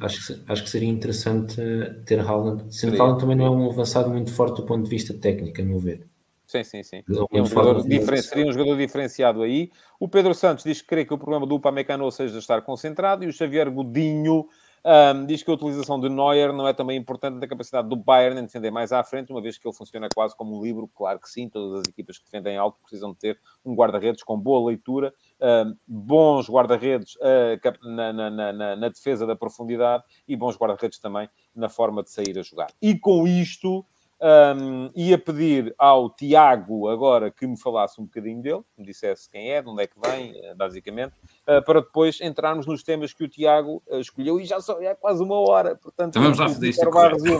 acho 0.00 0.26
que, 0.26 0.52
acho 0.52 0.62
que 0.64 0.68
seria 0.68 0.88
interessante 0.88 1.56
ter 2.04 2.20
Haaland. 2.20 2.74
Sendo 2.74 3.00
Haaland 3.00 3.20
também 3.20 3.36
não 3.36 3.46
é 3.46 3.50
um 3.50 3.70
avançado 3.70 4.10
muito 4.10 4.34
forte 4.34 4.56
do 4.56 4.66
ponto 4.66 4.84
de 4.84 4.90
vista 4.90 5.14
técnico, 5.14 5.58
a 5.58 5.64
meu 5.64 5.78
ver. 5.78 6.06
Sim, 6.48 6.64
sim, 6.64 6.82
sim. 6.82 7.04
É 7.30 7.42
um 7.42 7.44
jogador 7.44 7.86
diferen... 7.86 8.22
Seria 8.22 8.46
um 8.46 8.52
jogador 8.52 8.78
diferenciado 8.78 9.42
aí. 9.42 9.70
O 10.00 10.08
Pedro 10.08 10.34
Santos 10.34 10.64
diz 10.64 10.80
que 10.80 10.88
crê 10.88 11.04
que 11.04 11.12
o 11.12 11.18
problema 11.18 11.46
do 11.46 11.56
Upamecano 11.56 12.10
seja 12.10 12.38
estar 12.38 12.62
concentrado 12.62 13.22
e 13.22 13.26
o 13.26 13.32
Xavier 13.32 13.70
Godinho 13.70 14.46
um, 14.82 15.26
diz 15.26 15.42
que 15.42 15.50
a 15.50 15.54
utilização 15.54 16.00
de 16.00 16.08
Neuer 16.08 16.50
não 16.52 16.66
é 16.66 16.72
também 16.72 16.96
importante 16.96 17.34
na 17.34 17.46
capacidade 17.46 17.86
do 17.86 17.96
Bayern 17.96 18.40
em 18.40 18.44
defender 18.44 18.70
mais 18.70 18.92
à 18.92 19.04
frente, 19.04 19.30
uma 19.30 19.42
vez 19.42 19.58
que 19.58 19.68
ele 19.68 19.74
funciona 19.74 20.08
quase 20.14 20.34
como 20.34 20.58
um 20.58 20.62
livro. 20.62 20.88
Claro 20.88 21.20
que 21.20 21.28
sim, 21.28 21.50
todas 21.50 21.80
as 21.80 21.88
equipas 21.88 22.16
que 22.16 22.24
defendem 22.24 22.56
alto 22.56 22.78
precisam 22.80 23.12
de 23.12 23.18
ter 23.18 23.38
um 23.62 23.74
guarda-redes 23.74 24.22
com 24.22 24.38
boa 24.38 24.70
leitura, 24.70 25.12
um, 25.38 25.76
bons 25.86 26.48
guarda-redes 26.48 27.14
uh, 27.16 27.90
na, 27.90 28.12
na, 28.12 28.30
na, 28.30 28.76
na 28.76 28.88
defesa 28.88 29.26
da 29.26 29.36
profundidade 29.36 30.04
e 30.26 30.34
bons 30.34 30.56
guarda-redes 30.56 30.98
também 30.98 31.28
na 31.54 31.68
forma 31.68 32.02
de 32.02 32.10
sair 32.10 32.38
a 32.38 32.42
jogar. 32.42 32.72
E 32.80 32.98
com 32.98 33.28
isto 33.28 33.84
um, 34.20 34.90
ia 34.96 35.16
pedir 35.16 35.74
ao 35.78 36.10
Tiago 36.10 36.88
agora 36.88 37.30
que 37.30 37.46
me 37.46 37.58
falasse 37.58 38.00
um 38.00 38.04
bocadinho 38.04 38.42
dele, 38.42 38.62
me 38.76 38.84
dissesse 38.84 39.30
quem 39.30 39.52
é, 39.52 39.62
de 39.62 39.68
onde 39.68 39.82
é 39.82 39.86
que 39.86 39.98
vem, 39.98 40.32
eh, 40.34 40.54
basicamente, 40.54 41.14
uh, 41.46 41.64
para 41.64 41.80
depois 41.80 42.20
entrarmos 42.20 42.66
nos 42.66 42.82
temas 42.82 43.12
que 43.12 43.24
o 43.24 43.28
Tiago 43.28 43.82
uh, 43.86 44.00
escolheu 44.00 44.40
e 44.40 44.44
já 44.44 44.60
só 44.60 44.80
é 44.80 44.94
quase 44.94 45.22
uma 45.22 45.38
hora. 45.38 45.76
Portanto, 45.76 46.10
então 46.10 46.22
vamos 46.22 46.38
lá 46.38 46.48
fazer 46.48 46.68
isto. 46.68 46.90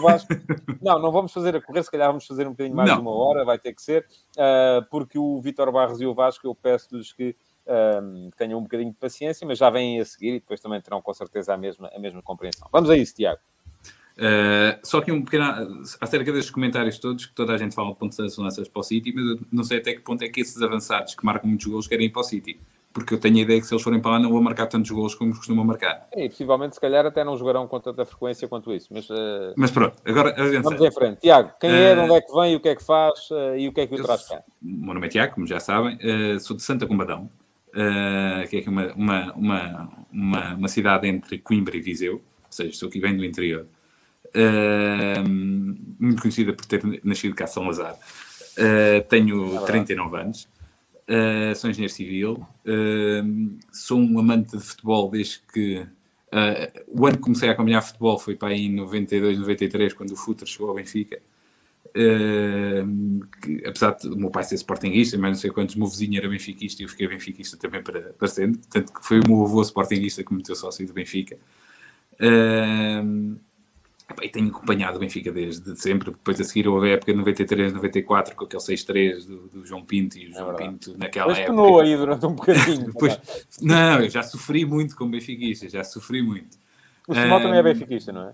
Vasco... 0.00 0.28
Não, 0.80 0.98
não 1.00 1.10
vamos 1.10 1.32
fazer 1.32 1.56
a 1.56 1.60
correr, 1.60 1.82
se 1.82 1.90
calhar 1.90 2.08
vamos 2.08 2.24
fazer 2.24 2.46
um 2.46 2.50
bocadinho 2.50 2.76
mais 2.76 2.88
não. 2.88 2.96
de 2.96 3.02
uma 3.02 3.12
hora, 3.12 3.44
vai 3.44 3.58
ter 3.58 3.74
que 3.74 3.82
ser, 3.82 4.06
uh, 4.36 4.88
porque 4.90 5.18
o 5.18 5.40
Vitor 5.40 5.72
Barros 5.72 6.00
e 6.00 6.06
o 6.06 6.14
Vasco, 6.14 6.46
eu 6.46 6.54
peço-lhes 6.54 7.12
que 7.12 7.34
tenham 8.38 8.58
um 8.58 8.62
bocadinho 8.62 8.90
de 8.90 8.98
paciência, 8.98 9.46
mas 9.46 9.58
já 9.58 9.68
vêm 9.68 10.00
a 10.00 10.04
seguir 10.04 10.36
e 10.36 10.40
depois 10.40 10.58
também 10.58 10.80
terão 10.80 11.02
com 11.02 11.12
certeza 11.12 11.52
a 11.52 11.58
mesma, 11.58 11.90
a 11.94 11.98
mesma 11.98 12.22
compreensão. 12.22 12.66
Vamos 12.72 12.88
a 12.88 12.96
isso, 12.96 13.14
Tiago. 13.14 13.40
Uh, 14.18 14.74
só 14.82 15.00
que 15.00 15.12
um 15.12 15.22
pequeno 15.22 15.44
acerca 16.00 16.32
destes 16.32 16.50
comentários 16.50 16.98
todos, 16.98 17.26
que 17.26 17.34
toda 17.34 17.54
a 17.54 17.56
gente 17.56 17.72
fala 17.72 17.92
de 17.92 17.98
pontos 17.98 18.16
de 18.16 18.40
lanças 18.40 18.66
para 18.66 18.80
o 18.80 18.82
City, 18.82 19.12
mas 19.14 19.24
eu 19.24 19.38
não 19.52 19.62
sei 19.62 19.78
até 19.78 19.92
que 19.92 20.00
ponto 20.00 20.22
é 20.24 20.28
que 20.28 20.40
esses 20.40 20.60
avançados 20.60 21.14
que 21.14 21.24
marcam 21.24 21.48
muitos 21.48 21.66
gols 21.66 21.86
querem 21.86 22.06
ir 22.06 22.10
para 22.10 22.20
o 22.20 22.24
City. 22.24 22.58
Porque 22.92 23.14
eu 23.14 23.20
tenho 23.20 23.36
a 23.36 23.40
ideia 23.42 23.60
que 23.60 23.66
se 23.66 23.72
eles 23.72 23.82
forem 23.82 24.00
para 24.00 24.12
lá 24.12 24.18
não 24.18 24.32
vão 24.32 24.42
marcar 24.42 24.66
tantos 24.66 24.90
gols 24.90 25.14
como 25.14 25.36
costumam 25.36 25.64
marcar. 25.64 26.08
E 26.16 26.28
possivelmente, 26.28 26.74
se 26.74 26.80
calhar, 26.80 27.06
até 27.06 27.22
não 27.22 27.36
jogarão 27.38 27.68
com 27.68 27.78
tanta 27.78 28.04
frequência 28.04 28.48
quanto 28.48 28.72
isso. 28.72 28.88
Mas, 28.90 29.08
uh... 29.08 29.54
mas 29.56 29.70
pronto, 29.70 29.96
agora 30.04 30.34
vamos 30.62 30.80
em 30.80 30.90
frente. 30.90 31.20
Tiago, 31.20 31.52
quem 31.60 31.70
uh... 31.70 31.74
é, 31.74 31.94
de 31.94 32.00
onde 32.00 32.12
é 32.14 32.20
que 32.20 32.32
vem, 32.32 32.56
o 32.56 32.60
que 32.60 32.68
é 32.70 32.74
que 32.74 32.82
faz 32.82 33.30
uh, 33.30 33.56
e 33.56 33.68
o 33.68 33.72
que 33.72 33.82
é 33.82 33.86
que 33.86 33.94
o 33.94 34.02
traz 34.02 34.26
cá? 34.26 34.42
O 34.60 34.66
meu 34.66 34.94
nome 34.94 35.06
é 35.06 35.10
Tiago, 35.10 35.34
como 35.34 35.46
já 35.46 35.60
sabem, 35.60 35.96
sou 36.40 36.56
de 36.56 36.62
Santa 36.62 36.88
Combadão, 36.88 37.30
que 38.50 38.64
é 38.66 38.68
uma, 38.68 38.92
uma, 38.94 39.32
uma, 39.34 39.88
uma, 40.12 40.54
uma 40.54 40.68
cidade 40.68 41.06
entre 41.06 41.38
Coimbra 41.38 41.76
e 41.76 41.80
Viseu, 41.80 42.14
ou 42.14 42.22
seja, 42.50 42.72
sou 42.72 42.88
aqui 42.88 43.00
bem 43.00 43.16
do 43.16 43.24
interior 43.24 43.66
muito 45.98 46.22
conhecida 46.22 46.52
por 46.52 46.64
ter 46.66 46.82
nascido 47.04 47.34
cá 47.34 47.46
São 47.46 47.66
Lazar. 47.66 47.98
Uh, 48.58 49.06
tenho 49.08 49.56
é 49.56 49.66
39 49.66 50.16
anos, 50.16 50.48
uh, 51.08 51.54
sou 51.54 51.70
engenheiro 51.70 51.92
civil, 51.92 52.32
uh, 52.66 53.58
sou 53.72 54.00
um 54.00 54.18
amante 54.18 54.56
de 54.56 54.64
futebol 54.64 55.08
desde 55.08 55.40
que 55.52 55.86
o 56.88 57.06
ano 57.06 57.16
que 57.16 57.22
comecei 57.22 57.48
a 57.48 57.52
acompanhar 57.52 57.80
futebol 57.80 58.18
foi 58.18 58.36
para 58.36 58.48
aí 58.48 58.66
em 58.66 58.74
92, 58.74 59.38
93, 59.38 59.94
quando 59.94 60.10
o 60.10 60.16
Futre 60.16 60.46
chegou 60.46 60.68
ao 60.68 60.74
Benfica. 60.74 61.18
Que, 61.94 63.62
apesar 63.64 63.92
de 63.92 64.08
o 64.08 64.16
meu 64.16 64.30
pai 64.30 64.44
ser 64.44 64.56
sportinguista, 64.56 65.16
mas 65.16 65.30
não 65.30 65.38
sei 65.38 65.50
quantos, 65.50 65.74
o 65.74 65.78
meu 65.78 65.88
vizinho 65.88 66.18
era 66.18 66.28
benfiquista 66.28 66.82
e 66.82 66.84
eu 66.84 66.88
fiquei 66.90 67.08
benfiquista 67.08 67.56
também 67.56 67.82
para, 67.82 68.12
para 68.12 68.28
sempre. 68.28 68.60
Tanto 68.68 68.92
que 68.92 69.06
foi 69.06 69.20
o 69.20 69.26
meu 69.26 69.42
avô 69.42 69.62
sportinguista 69.62 70.22
que 70.22 70.30
me 70.30 70.36
meteu 70.38 70.54
sócio 70.54 70.86
do 70.86 70.92
Benfica. 70.92 71.38
Uh, 72.20 73.38
e 74.22 74.28
tenho 74.28 74.48
acompanhado 74.48 74.96
o 74.96 75.00
Benfica 75.00 75.30
desde 75.30 75.78
sempre, 75.78 76.10
depois 76.10 76.40
a 76.40 76.44
seguir 76.44 76.66
houve 76.66 76.90
a 76.90 76.94
época 76.94 77.12
de 77.12 77.18
93, 77.18 77.72
94, 77.74 78.34
com 78.34 78.44
aquele 78.44 78.62
6-3 78.62 79.26
do, 79.26 79.48
do, 79.48 79.66
João 79.66 79.84
Pinto 79.84 80.18
e 80.18 80.28
o 80.28 80.30
é 80.30 80.32
João 80.32 80.46
verdade. 80.46 80.70
Pinto 80.70 80.98
naquela 80.98 81.28
Mas 81.28 81.38
época. 81.38 81.52
Mas 81.52 81.80
aí 81.82 81.96
durante 81.96 82.26
um 82.26 82.32
bocadinho. 82.32 82.86
depois, 82.92 83.18
não, 83.60 84.00
eu 84.00 84.08
já 84.08 84.22
sofri 84.22 84.64
muito 84.64 84.96
como 84.96 85.10
benfiquista, 85.10 85.68
já 85.68 85.84
sofri 85.84 86.22
muito. 86.22 86.56
O 87.06 87.14
Simão 87.14 87.38
um, 87.38 87.42
também 87.42 87.58
é 87.58 87.62
benfiquista, 87.62 88.12
não 88.12 88.28
é? 88.28 88.32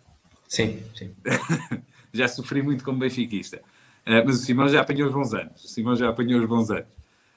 Sim, 0.49 0.81
sim. 0.95 1.11
já 2.13 2.29
sofri 2.29 2.63
muito 2.63 2.85
como 2.85 2.99
benfiquista. 2.99 3.61
Uh, 4.07 4.23
mas 4.25 4.41
o 4.41 4.45
Simão 4.45 4.69
já 4.69 4.81
apanhou 4.81 5.09
os 5.09 5.15
bons 5.15 5.35
anos. 5.35 5.65
O 5.65 5.69
Simão 5.69 5.97
já 5.97 6.09
apanhou 6.09 6.41
os 6.41 6.49
bons 6.49 6.71
anos. 6.71 6.89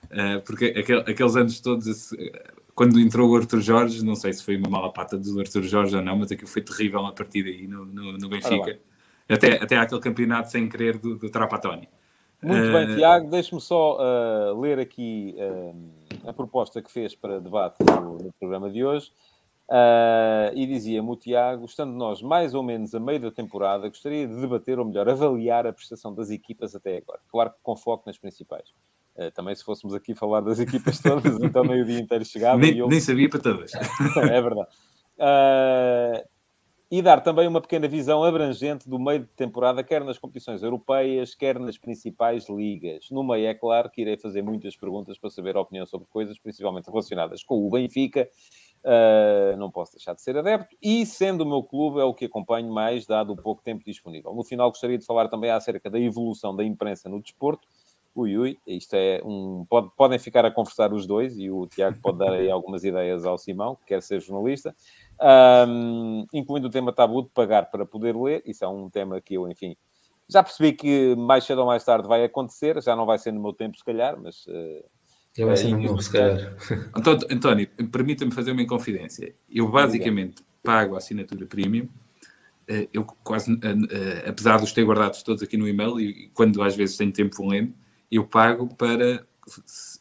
Uh, 0.06 0.42
porque 0.46 0.66
aquel, 0.78 1.00
aqueles 1.00 1.36
anos 1.36 1.60
todos, 1.60 2.14
quando 2.78 3.00
entrou 3.00 3.32
o 3.32 3.36
Arthur 3.36 3.60
Jorge, 3.60 4.06
não 4.06 4.16
sei 4.16 4.32
se 4.32 4.44
foi 4.44 4.56
uma 4.56 4.70
mala 4.70 4.94
pata 4.94 5.18
do 5.18 5.40
Arthur 5.40 5.64
Jorge 5.64 5.96
ou 5.96 6.02
não, 6.04 6.16
mas 6.16 6.32
aquilo 6.32 6.48
foi 6.48 6.62
terrível 6.62 7.04
a 7.08 7.12
partir 7.12 7.42
daí 7.42 7.68
no, 7.68 7.84
no, 7.84 8.20
no 8.20 8.30
Benfica. 8.30 8.80
Até, 9.28 9.56
até 9.56 9.78
aquele 9.78 10.00
campeonato 10.00 10.52
sem 10.52 10.70
querer 10.70 10.96
do, 11.00 11.18
do 11.18 11.28
Trapattoni. 11.32 11.90
Muito 12.40 12.70
uh, 12.70 12.74
bem, 12.74 12.96
Tiago. 12.96 13.32
Deixe-me 13.32 13.60
só 13.60 13.98
uh, 13.98 14.62
ler 14.62 14.78
aqui 14.78 15.36
uh, 15.40 16.30
a 16.30 16.32
proposta 16.32 16.80
que 16.80 16.92
fez 16.92 17.16
para 17.16 17.40
debate 17.40 17.78
no, 17.80 18.20
no 18.20 18.32
programa 18.40 18.70
de 18.70 18.86
hoje. 18.86 19.10
E 20.54 20.66
dizia-me 20.66 21.10
o 21.10 21.16
Tiago, 21.16 21.66
estando 21.66 21.94
nós 21.94 22.22
mais 22.22 22.54
ou 22.54 22.64
menos 22.64 22.96
a 22.96 23.00
meio 23.00 23.20
da 23.20 23.32
temporada, 23.32 23.88
gostaria 23.88 24.28
de 24.28 24.40
debater, 24.40 24.80
ou 24.80 24.86
melhor, 24.86 25.10
avaliar 25.10 25.68
a 25.68 25.74
prestação 25.74 26.14
das 26.14 26.30
equipas 26.30 26.76
até 26.76 26.98
agora. 26.98 27.20
Claro 27.30 27.52
que 27.52 27.62
com 27.62 27.76
foco 27.76 28.04
nas 28.06 28.18
principais. 28.18 28.70
Uh, 29.16 29.32
também 29.32 29.56
se 29.56 29.64
fôssemos 29.64 29.96
aqui 29.96 30.14
falar 30.14 30.42
das 30.42 30.60
equipas 30.60 31.00
todas, 31.00 31.38
então 31.42 31.64
meio 31.64 31.86
dia 31.86 32.00
inteiro 32.00 32.24
chegava. 32.24 32.58
nem, 32.58 32.78
eu... 32.78 32.88
nem 32.88 33.02
sabia 33.02 33.30
para 33.30 33.40
todas. 33.40 33.74
é 34.16 34.42
verdade. 34.42 34.70
Uh, 35.18 36.37
e 36.90 37.02
dar 37.02 37.22
também 37.22 37.48
uma 37.48 37.60
pequena 37.60 37.88
visão 37.88 38.24
abrangente 38.24 38.88
do 38.88 38.98
meio 38.98 39.20
de 39.20 39.36
temporada, 39.36 39.84
quer 39.84 40.04
nas 40.04 40.18
competições 40.18 40.64
europeias, 40.64 41.36
quer 41.36 41.60
nas 41.60 41.78
principais 41.78 42.48
ligas. 42.48 43.10
No 43.12 43.24
meio, 43.24 43.48
é 43.48 43.54
claro 43.54 43.90
que 43.90 44.02
irei 44.02 44.18
fazer 44.18 44.42
muitas 44.42 44.76
perguntas 44.76 45.18
para 45.18 45.30
saber 45.30 45.58
a 45.58 45.62
opinião 45.62 45.86
sobre 45.86 46.08
coisas, 46.08 46.40
principalmente 46.40 46.90
relacionadas 46.90 47.44
com 47.44 47.56
o 47.66 47.70
Benfica. 47.70 48.28
Uh, 48.86 49.58
não 49.58 49.70
posso 49.70 49.94
deixar 49.94 50.14
de 50.14 50.22
ser 50.22 50.38
adepto. 50.38 50.74
E, 50.82 51.06
sendo 51.06 51.42
o 51.42 51.46
meu 51.46 51.62
clube, 51.62 52.00
é 52.00 52.04
o 52.06 52.14
que 52.14 52.26
acompanho 52.26 52.72
mais, 52.72 53.06
dado 53.06 53.34
o 53.34 53.36
pouco 53.36 53.62
tempo 53.62 53.84
disponível. 53.84 54.34
No 54.34 54.44
final, 54.46 54.70
gostaria 54.70 54.98
de 54.98 55.06
falar 55.06 55.28
também 55.28 55.52
acerca 55.52 55.90
da 55.90 56.00
evolução 56.00 56.56
da 56.56 56.64
imprensa 56.64 57.10
no 57.10 57.22
desporto 57.22 57.68
ui, 58.18 58.36
ui, 58.36 58.58
isto 58.66 58.96
é 58.96 59.22
um. 59.24 59.64
Pode, 59.70 59.90
podem 59.96 60.18
ficar 60.18 60.44
a 60.44 60.52
conversar 60.52 60.92
os 60.92 61.06
dois 61.06 61.38
e 61.38 61.52
o 61.52 61.68
Tiago 61.68 62.00
pode 62.02 62.18
dar 62.18 62.34
aí 62.34 62.50
algumas 62.50 62.84
ideias 62.84 63.24
ao 63.24 63.38
Simão, 63.38 63.76
que 63.76 63.86
quer 63.86 64.02
ser 64.02 64.20
jornalista, 64.20 64.76
um, 65.68 66.26
incluindo 66.34 66.68
o 66.68 66.72
tema 66.72 66.94
tabu 66.94 67.24
de 67.24 67.30
pagar 67.30 67.70
para 67.72 67.86
poder 67.86 68.16
ler. 68.16 68.42
Isso 68.46 68.64
é 68.64 68.68
um 68.68 68.90
tema 68.90 69.20
que 69.22 69.36
eu, 69.36 69.50
enfim, 69.50 69.76
já 70.30 70.44
percebi 70.44 70.74
que 70.74 71.16
mais 71.16 71.44
cedo 71.44 71.60
ou 71.60 71.68
mais 71.68 71.84
tarde 71.84 72.08
vai 72.08 72.24
acontecer, 72.24 72.82
já 72.82 72.96
não 72.96 73.06
vai 73.06 73.18
ser 73.18 73.32
no 73.32 73.42
meu 73.42 73.54
tempo, 73.54 73.78
se 73.78 73.84
calhar, 73.84 74.20
mas. 74.22 74.46
Uh, 74.48 74.84
já 75.36 75.46
vai 75.46 75.58
ser 75.58 75.70
no 75.70 75.80
meu, 75.80 76.00
se 76.00 76.12
calhar. 76.12 76.56
António, 76.96 77.28
António 77.32 77.70
permita-me 77.92 78.32
fazer 78.32 78.52
uma 78.52 78.62
inconfidência. 78.62 79.34
Eu 79.50 79.70
basicamente 79.70 80.44
pago 80.64 80.96
a 80.96 80.98
assinatura 80.98 81.46
premium 81.46 81.88
eh, 82.68 82.90
eu 82.94 83.06
quase, 83.24 83.58
eh, 83.64 84.30
apesar 84.30 84.58
de 84.58 84.66
os 84.66 84.74
ter 84.74 84.84
guardados 84.84 85.24
todos 85.24 85.42
aqui 85.42 85.56
no 85.56 85.68
e-mail, 85.68 86.00
e 86.00 86.30
quando 86.34 86.62
às 86.62 86.76
vezes 86.76 86.98
tenho 86.98 87.14
tempo 87.14 87.38
vou 87.38 87.48
lendo, 87.48 87.74
eu 88.12 88.26
pago 88.26 88.68
para, 88.76 89.26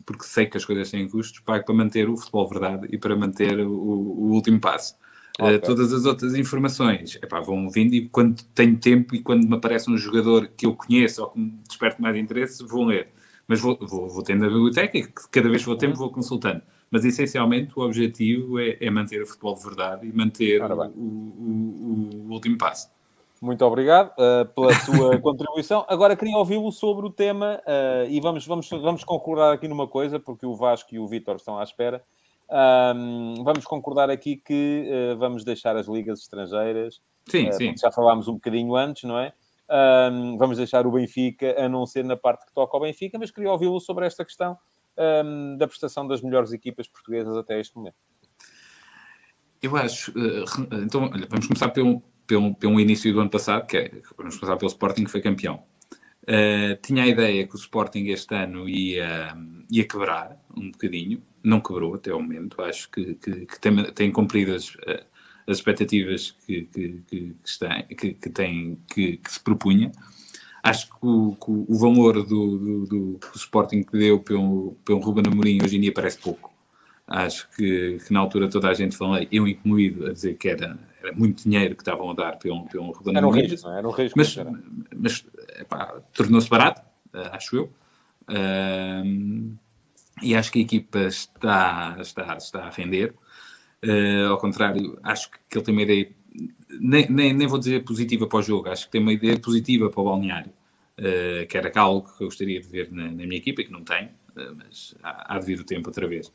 porque 0.05 0.25
sei 0.25 0.47
que 0.47 0.57
as 0.57 0.65
coisas 0.65 0.91
têm 0.91 1.09
custos, 1.09 1.41
pago 1.41 1.65
para 1.65 1.75
manter 1.75 2.09
o 2.09 2.17
futebol 2.17 2.49
verdade 2.49 2.89
e 2.91 2.99
para 2.99 3.15
manter 3.15 3.61
o, 3.61 3.71
o 3.71 4.33
último 4.33 4.61
passo. 4.61 4.97
Eh, 5.39 5.43
okay. 5.43 5.57
Uh, 5.57 5.61
todas 5.61 5.93
as 5.93 6.05
outras 6.07 6.35
informações 6.35 7.17
epá, 7.17 7.41
vão 7.41 7.69
vindo 7.69 7.95
e 7.95 8.09
quando 8.09 8.43
tenho 8.55 8.79
tempo 8.79 9.15
e 9.15 9.23
quando 9.23 9.47
me 9.47 9.55
aparece 9.55 9.91
um 9.91 9.97
jogador 9.97 10.49
que 10.49 10.65
eu 10.67 10.75
conheço 10.75 11.23
ou 11.23 11.31
que 11.31 11.39
me 11.39 11.51
desperte 11.69 12.01
mais 12.01 12.17
interesse, 12.17 12.65
vou 12.65 12.85
ler. 12.85 13.09
Mas 13.47 13.61
vou, 13.61 13.79
vou, 13.81 14.09
vou 14.09 14.23
tendo 14.23 14.45
a 14.45 14.49
biblioteca 14.49 14.99
e 14.99 15.07
cada 15.31 15.49
vez 15.49 15.63
que 15.63 15.69
vou 15.69 15.77
tempo 15.77 15.97
vou 15.97 16.11
consultando. 16.11 16.63
Mas 16.91 17.05
essencialmente 17.05 17.73
o 17.77 17.83
objetivo 17.83 18.59
é, 18.59 18.77
é 18.81 18.91
manter 18.91 19.23
o 19.23 19.27
futebol 19.27 19.55
de 19.55 19.63
verdade 19.63 20.07
e 20.07 20.13
manter 20.13 20.63
o, 20.63 20.91
o, 21.01 22.27
o, 22.29 22.33
último 22.33 22.57
passo. 22.57 22.89
Muito 23.41 23.65
obrigado 23.65 24.13
uh, 24.13 24.47
pela 24.55 24.73
sua 24.81 25.19
contribuição. 25.21 25.85
Agora 25.89 26.17
queria 26.17 26.37
ouvi-lo 26.37 26.73
sobre 26.73 27.07
o 27.07 27.11
tema 27.11 27.61
uh, 27.67 28.09
e 28.09 28.21
vamos, 28.21 28.47
vamos, 28.47 28.69
vamos 28.69 29.05
concordar 29.05 29.53
aqui 29.53 29.69
numa 29.69 29.87
coisa, 29.87 30.19
porque 30.19 30.47
o 30.47 30.55
Vasco 30.55 30.95
e 30.95 30.99
o 30.99 31.07
Vítor 31.07 31.37
estão 31.37 31.59
à 31.59 31.63
espera. 31.63 32.03
Um, 32.49 33.43
vamos 33.43 33.65
concordar 33.65 34.09
aqui 34.09 34.37
que 34.37 34.89
uh, 34.89 35.17
vamos 35.17 35.45
deixar 35.45 35.77
as 35.77 35.87
ligas 35.87 36.21
estrangeiras. 36.21 37.01
Sim, 37.29 37.51
sim. 37.53 37.75
Já 37.77 37.91
falámos 37.91 38.29
um 38.29 38.35
bocadinho 38.35 38.77
antes, 38.77 39.03
não 39.03 39.19
é? 39.19 39.33
Um, 39.69 40.37
vamos 40.39 40.57
deixar 40.57 40.87
o 40.87 40.93
Benfica, 40.93 41.61
a 41.61 41.69
não 41.69 41.87
ser 41.87 42.05
na 42.05 42.17
parte 42.17 42.47
que 42.47 42.55
toca 42.55 42.77
ao 42.77 42.81
Benfica, 42.81 43.19
mas 43.19 43.31
queria 43.31 43.51
ouvi-lo 43.51 43.81
sobre 43.81 44.07
esta 44.07 44.25
questão 44.25 44.57
um, 44.97 45.57
da 45.57 45.67
prestação 45.67 46.07
das 46.07 46.23
melhores 46.23 46.53
equipas 46.53 46.87
portuguesas 46.87 47.37
até 47.37 47.61
este 47.61 47.77
momento. 47.77 47.97
Eu 49.61 49.77
acho. 49.77 50.13
Uh, 50.13 50.45
então, 50.85 51.11
olha, 51.13 51.27
vamos 51.29 51.47
começar 51.47 51.71
pelo, 51.71 52.01
pelo, 52.27 52.55
pelo 52.55 52.79
início 52.79 53.13
do 53.13 53.21
ano 53.21 53.31
passado, 53.31 53.67
que 53.67 53.77
é, 53.77 53.91
vamos 54.17 54.37
começar 54.37 54.57
pelo 54.57 54.71
Sporting, 54.71 55.05
que 55.05 55.11
foi 55.11 55.21
campeão. 55.21 55.63
Uh, 56.23 56.81
tinha 56.83 57.03
a 57.03 57.07
ideia 57.07 57.47
que 57.47 57.55
o 57.55 57.59
Sporting 57.59 58.07
este 58.07 58.35
ano 58.35 58.69
ia, 58.69 59.35
ia 59.71 59.87
quebrar 59.87 60.37
um 60.57 60.71
bocadinho, 60.71 61.23
não 61.43 61.61
quebrou 61.61 61.95
até 61.95 62.13
o 62.15 62.21
momento. 62.21 62.61
Acho 62.63 62.91
que, 62.91 63.15
que, 63.15 63.47
que 63.47 63.61
tem, 63.61 63.85
tem 63.93 64.11
cumprido 64.11 64.55
as, 64.55 64.71
uh, 64.75 65.05
as 65.47 65.59
expectativas 65.59 66.35
que, 66.47 66.65
que, 66.65 67.03
que, 67.07 67.35
está, 67.45 67.83
que, 67.83 68.15
que, 68.15 68.31
tem, 68.31 68.79
que, 68.93 69.19
que 69.19 69.33
se 69.33 69.41
propunha. 69.41 69.93
Acho 70.63 70.87
que 70.89 70.97
o, 71.03 71.37
o 71.47 71.79
valor 71.79 72.25
do, 72.27 72.59
do, 72.59 72.87
do, 72.87 73.19
do, 73.19 73.21
Sporting 73.37 73.85
que 73.85 73.97
deu 73.97 74.19
pelo, 74.19 74.77
pelo 74.85 74.99
Ruben 74.99 75.25
Amorim 75.31 75.63
hoje 75.63 75.77
em 75.77 75.81
dia 75.81 75.93
parece 75.93 76.19
pouco. 76.19 76.53
Acho 77.07 77.49
que, 77.55 78.01
que 78.05 78.13
na 78.13 78.19
altura 78.19 78.51
toda 78.51 78.69
a 78.69 78.75
gente 78.75 78.97
falou, 78.97 79.17
eu 79.31 79.47
incluído, 79.47 80.07
a 80.07 80.13
dizer 80.13 80.37
que 80.37 80.49
era, 80.49 80.77
era 81.01 81.13
muito 81.13 81.45
dinheiro 81.45 81.77
que 81.77 81.83
estavam 81.83 82.11
a 82.11 82.15
dar 82.15 82.37
pelo, 82.37 82.65
pelo 82.67 82.91
Ruben. 82.91 83.17
Era 83.17 83.29
um 83.29 83.31
risco, 83.31 83.69
era 83.69 83.87
um 83.87 83.93
risco. 83.93 84.19
Mas, 84.19 84.37
mas 84.99 85.25
tornou-se 86.13 86.51
barato, 86.51 86.83
eh, 87.15 87.31
acho 87.33 87.57
eu. 87.57 87.71
E 90.23 90.35
acho 90.35 90.51
que 90.51 90.59
a 90.59 90.63
equipa 90.63 91.01
está, 91.01 91.97
está, 92.01 92.37
está 92.37 92.65
a 92.65 92.71
render. 92.71 93.15
Uh, 93.85 94.31
ao 94.31 94.39
contrário, 94.39 94.99
acho 95.03 95.31
que 95.31 95.57
ele 95.57 95.65
tem 95.65 95.75
uma 95.75 95.83
ideia, 95.83 96.11
nem, 96.81 97.11
nem, 97.11 97.33
nem 97.33 97.47
vou 97.47 97.59
dizer 97.59 97.85
positiva 97.85 98.27
para 98.27 98.39
o 98.39 98.43
jogo, 98.43 98.69
acho 98.69 98.87
que 98.87 98.93
tem 98.93 99.01
uma 99.01 99.13
ideia 99.13 99.39
positiva 99.39 99.91
para 99.91 100.01
o 100.01 100.05
balneário, 100.05 100.51
uh, 100.99 101.47
que 101.47 101.57
era 101.57 101.71
algo 101.79 102.09
que 102.17 102.25
eu 102.25 102.29
gostaria 102.29 102.61
de 102.61 102.67
ver 102.67 102.91
na, 102.91 103.05
na 103.05 103.11
minha 103.11 103.37
equipa, 103.37 103.63
que 103.63 103.71
não 103.71 103.85
tenho, 103.85 104.09
uh, 104.09 104.57
mas 104.57 104.95
há, 105.03 105.37
há 105.37 105.39
de 105.39 105.47
vir 105.47 105.61
o 105.61 105.65
tempo 105.65 105.89
outra 105.89 106.07
vez. 106.07 106.33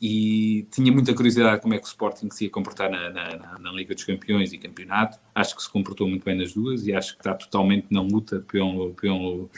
e 0.00 0.66
tinha 0.70 0.92
muita 0.92 1.12
curiosidade 1.12 1.60
como 1.60 1.74
é 1.74 1.78
que 1.78 1.84
o 1.84 1.88
Sporting 1.88 2.30
se 2.30 2.44
ia 2.44 2.50
comportar 2.50 2.88
na, 2.88 3.10
na, 3.10 3.58
na, 3.58 3.72
Liga 3.72 3.94
dos 3.94 4.04
Campeões 4.04 4.52
e 4.52 4.58
Campeonato. 4.58 5.18
Acho 5.34 5.56
que 5.56 5.62
se 5.62 5.70
comportou 5.70 6.08
muito 6.08 6.24
bem 6.24 6.36
nas 6.36 6.52
duas 6.54 6.86
e 6.86 6.94
acho 6.94 7.14
que 7.14 7.20
está 7.20 7.34
totalmente 7.34 7.88
na 7.90 8.00
luta 8.00 8.44
pelo, 8.50 8.94
pelo, 8.94 9.50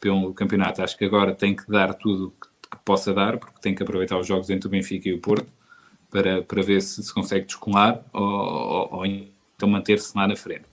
pelo 0.00 0.32
campeonato. 0.34 0.82
Acho 0.82 0.96
que 0.96 1.04
agora 1.04 1.34
tem 1.34 1.54
que 1.54 1.70
dar 1.70 1.94
tudo 1.94 2.32
que 2.70 2.78
possa 2.84 3.12
dar, 3.12 3.38
porque 3.38 3.60
tem 3.60 3.74
que 3.74 3.82
aproveitar 3.82 4.18
os 4.18 4.26
jogos 4.26 4.48
entre 4.50 4.66
o 4.66 4.70
Benfica 4.70 5.08
e 5.08 5.12
o 5.12 5.20
Porto 5.20 5.46
para, 6.10 6.42
para 6.42 6.62
ver 6.62 6.80
se 6.82 7.02
se 7.02 7.12
consegue 7.12 7.46
descolar 7.46 8.02
ou, 8.12 8.22
ou, 8.22 8.94
ou 8.94 9.06
então 9.06 9.68
manter-se 9.68 10.16
lá 10.16 10.26
na 10.26 10.36
frente. 10.36 10.64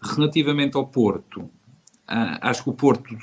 Relativamente 0.00 0.76
ao 0.76 0.86
Porto, 0.86 1.50
ah, 2.06 2.38
acho 2.48 2.62
que 2.62 2.70
o 2.70 2.72
Porto, 2.72 3.16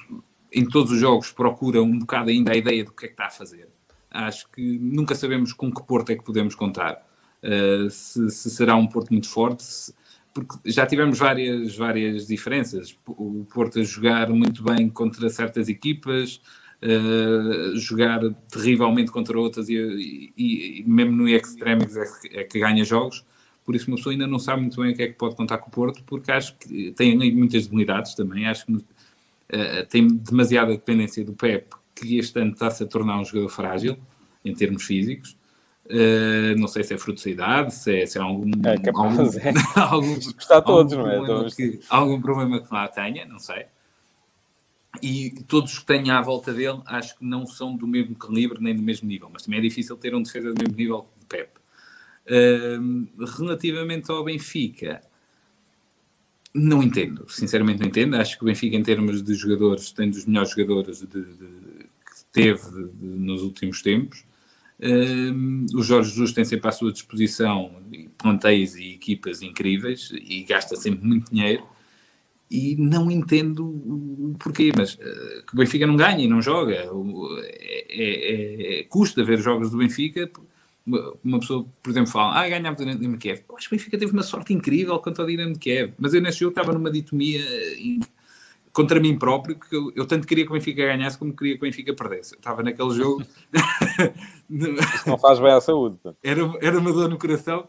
em 0.52 0.68
todos 0.68 0.92
os 0.92 1.00
jogos, 1.00 1.32
procura 1.32 1.82
um 1.82 2.00
bocado 2.00 2.30
ainda 2.30 2.52
a 2.52 2.56
ideia 2.56 2.84
do 2.84 2.92
que 2.92 3.06
é 3.06 3.08
que 3.08 3.14
está 3.14 3.28
a 3.28 3.32
fazer. 3.32 3.70
Acho 4.12 4.50
que 4.52 4.78
nunca 4.80 5.16
sabemos 5.16 5.54
com 5.54 5.72
que 5.74 5.84
Porto 5.84 6.12
é 6.12 6.16
que 6.16 6.24
podemos 6.24 6.54
contar. 6.54 7.04
Uh, 7.44 7.90
se, 7.90 8.30
se, 8.30 8.50
será 8.50 8.76
um 8.76 8.88
Porto 8.88 9.12
muito 9.12 9.30
forte, 9.30 9.64
se, 9.64 9.94
porque 10.36 10.70
já 10.70 10.86
tivemos 10.86 11.18
várias, 11.18 11.78
várias 11.78 12.28
diferenças. 12.28 12.94
O 13.08 13.48
Porto 13.54 13.80
a 13.80 13.84
jogar 13.84 14.30
muito 14.30 14.62
bem 14.62 14.90
contra 14.90 15.30
certas 15.30 15.70
equipas, 15.70 16.42
uh, 16.84 17.78
jogar 17.78 18.20
terrivelmente 18.52 19.12
contra 19.12 19.40
outras 19.40 19.70
e, 19.70 20.34
e, 20.38 20.82
e 20.82 20.84
mesmo 20.86 21.14
no 21.14 21.30
extremis 21.30 21.96
é, 21.96 22.06
que, 22.06 22.38
é 22.40 22.44
que 22.44 22.60
ganha 22.60 22.84
jogos. 22.84 23.24
Por 23.66 23.78
isso, 23.78 23.88
uma 23.88 23.96
pessoa 23.96 24.12
ainda 24.12 24.28
não 24.28 24.38
sabe 24.38 24.62
muito 24.62 24.80
bem 24.80 24.92
o 24.92 24.96
que 24.96 25.04
é 25.04 25.08
que 25.08 25.14
pode 25.14 25.38
contar 25.38 25.58
com 25.60 25.70
o 25.70 25.72
Porto, 25.72 26.04
porque 26.06 26.30
acho 26.30 26.54
que 26.58 26.92
tem 26.92 27.18
muitas 27.34 27.66
debilidades 27.66 28.14
também. 28.14 28.46
Acho 28.46 28.66
que 28.66 28.74
uh, 28.74 29.86
tem 29.90 30.06
demasiada 30.06 30.74
dependência 30.74 31.24
do 31.24 31.32
Pep, 31.32 31.70
que 31.96 32.18
este 32.18 32.38
ano 32.38 32.52
está-se 32.52 32.84
a 32.84 32.86
tornar 32.86 33.22
um 33.22 33.24
jogador 33.24 33.48
frágil 33.48 33.98
em 34.44 34.54
termos 34.54 34.84
físicos. 34.84 35.38
Uh, 35.86 36.58
não 36.58 36.68
sei 36.68 36.84
se 36.84 36.96
é 36.96 36.98
fruto 36.98 37.24
da 37.24 37.30
idade, 37.30 37.74
se 37.74 38.02
é, 38.02 38.06
se 38.06 38.18
é 38.18 38.22
algum. 38.22 38.50
É 38.66 38.78
capaz, 38.78 39.20
algum, 39.20 39.40
é. 39.40 39.54
algum, 39.76 40.14
está 40.18 40.62
todos, 40.62 40.94
não 40.94 41.08
é? 41.08 41.50
Que, 41.52 41.80
algum 41.90 42.20
problema 42.20 42.60
que 42.60 42.74
lá 42.74 42.88
tenha, 42.88 43.26
não 43.26 43.40
sei 43.40 43.66
e 45.02 45.32
todos 45.48 45.80
que 45.80 45.86
têm 45.86 46.10
à 46.10 46.22
volta 46.22 46.54
dele 46.54 46.80
acho 46.86 47.18
que 47.18 47.26
não 47.26 47.46
são 47.48 47.76
do 47.76 47.88
mesmo 47.88 48.16
calibre 48.16 48.60
nem 48.62 48.76
do 48.76 48.82
mesmo 48.82 49.08
nível, 49.08 49.30
mas 49.32 49.44
também 49.44 49.60
é 49.60 49.62
difícil 49.62 49.96
ter 49.98 50.16
um 50.16 50.22
defesa 50.22 50.54
do 50.54 50.62
mesmo 50.62 50.76
nível 50.76 51.02
que 51.02 51.24
o 51.24 51.28
Pep. 51.28 51.50
Uh, 52.28 53.26
relativamente 53.38 54.12
ao 54.12 54.24
Benfica, 54.24 55.02
não 56.54 56.82
entendo, 56.82 57.26
sinceramente 57.30 57.80
não 57.82 57.88
entendo. 57.88 58.16
Acho 58.16 58.38
que 58.38 58.44
o 58.44 58.48
Benfica, 58.48 58.76
em 58.76 58.84
termos 58.84 59.22
de 59.22 59.34
jogadores, 59.36 59.92
tem 59.92 60.10
dos 60.10 60.26
melhores 60.26 60.52
jogadores 60.52 61.00
de, 61.00 61.08
de, 61.08 61.24
que 61.24 62.26
teve 62.32 62.62
de, 62.72 63.06
nos 63.06 63.44
últimos 63.44 63.82
tempos. 63.82 64.24
Uh, 64.80 65.78
o 65.78 65.82
Jorge 65.82 66.10
Jesus 66.10 66.34
tem 66.34 66.44
sempre 66.44 66.68
à 66.68 66.72
sua 66.72 66.92
disposição 66.92 67.72
plantéis 68.18 68.76
e 68.76 68.94
equipas 68.94 69.42
incríveis 69.42 70.12
e 70.12 70.44
gasta 70.44 70.76
sempre 70.76 71.06
muito 71.06 71.32
dinheiro 71.32 71.64
e 72.50 72.76
não 72.76 73.10
entendo 73.10 73.66
o 73.66 74.36
porquê, 74.38 74.72
mas 74.76 74.94
uh, 74.96 75.46
que 75.48 75.54
o 75.54 75.58
Benfica 75.58 75.88
não 75.88 75.96
ganha 75.96 76.24
e 76.24 76.28
não 76.28 76.42
joga. 76.42 76.76
É, 76.76 77.90
é, 77.90 78.80
é, 78.80 78.84
custa 78.84 79.24
ver 79.24 79.40
jogos 79.40 79.72
do 79.72 79.78
Benfica. 79.78 80.30
Uma 81.24 81.40
pessoa, 81.40 81.66
por 81.82 81.90
exemplo, 81.90 82.12
fala, 82.12 82.40
ah, 82.40 82.48
ganhámos 82.48 82.80
o 82.80 82.86
Dinamo 82.86 83.18
de 83.18 83.32
acho 83.32 83.42
que 83.42 83.54
o 83.54 83.70
Benfica 83.72 83.98
teve 83.98 84.12
uma 84.12 84.22
sorte 84.22 84.54
incrível 84.54 85.00
contra 85.00 85.24
o 85.24 85.28
Dinamo 85.28 85.54
de 85.54 85.60
Kiev, 85.60 85.94
mas 85.98 86.14
eu 86.14 86.22
nesse 86.22 86.42
jogo 86.42 86.52
estava 86.52 86.72
numa 86.72 86.92
ditomia 86.92 87.44
contra 88.76 89.00
mim 89.00 89.18
próprio, 89.18 89.58
que 89.58 89.74
eu, 89.74 89.90
eu, 89.96 90.06
tanto 90.06 90.28
queria 90.28 90.44
que 90.44 90.52
o 90.52 90.54
Benfica 90.54 90.86
ganhasse 90.86 91.18
como 91.18 91.34
queria 91.34 91.54
que 91.54 91.64
o 91.64 91.66
Benfica 91.66 91.94
perdesse. 91.94 92.34
Eu 92.34 92.40
estava 92.40 92.62
naquele 92.62 92.92
jogo. 92.92 93.26
Isso 94.52 95.08
não 95.08 95.18
faz 95.18 95.40
bem 95.40 95.54
à 95.54 95.62
saúde. 95.62 95.98
Era, 96.22 96.42
era 96.62 96.78
uma 96.78 96.92
dor 96.92 97.08
no 97.08 97.18
coração 97.18 97.66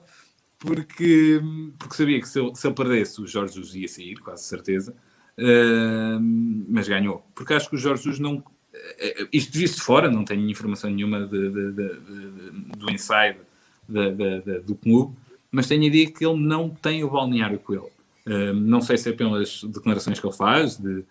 porque, 0.59 1.40
porque 1.79 1.95
sabia 1.95 2.21
que 2.21 2.29
se 2.29 2.40
ele, 2.40 2.57
se 2.57 2.66
ele 2.66 2.75
perdesse, 2.75 3.21
o 3.21 3.27
Jorge 3.27 3.55
Jesus 3.55 3.75
ia 3.77 3.87
sair, 3.87 4.16
quase 4.16 4.42
certeza, 4.42 4.97
uh, 5.38 6.21
mas 6.69 6.88
ganhou. 6.88 7.25
Porque 7.37 7.55
acho 7.55 7.71
que 7.71 7.77
o 7.77 7.79
Jorge 7.79 8.03
Jesus 8.03 8.19
não. 8.19 8.38
Uh, 8.38 9.29
isto 9.33 9.57
visto 9.57 9.77
de 9.77 9.83
fora, 9.83 10.11
não 10.11 10.25
tenho 10.25 10.51
informação 10.51 10.90
nenhuma 10.90 11.25
de, 11.25 11.51
de, 11.51 11.73
de, 11.73 11.88
do 12.77 12.90
inside 12.90 13.38
do 14.64 14.75
clube, 14.75 15.16
mas 15.53 15.69
tenho 15.69 15.83
a 15.83 15.87
ideia 15.87 16.11
que 16.11 16.27
ele 16.27 16.40
não 16.40 16.69
tem 16.69 17.05
o 17.05 17.11
balneário 17.11 17.61
com 17.61 17.75
ele. 17.75 17.96
Não 18.55 18.81
sei 18.81 18.99
se 18.99 19.11
é 19.11 19.12
pelas 19.12 19.62
declarações 19.62 20.19
que 20.19 20.27
ele 20.27 20.37
faz, 20.37 20.77
de, 20.77 21.05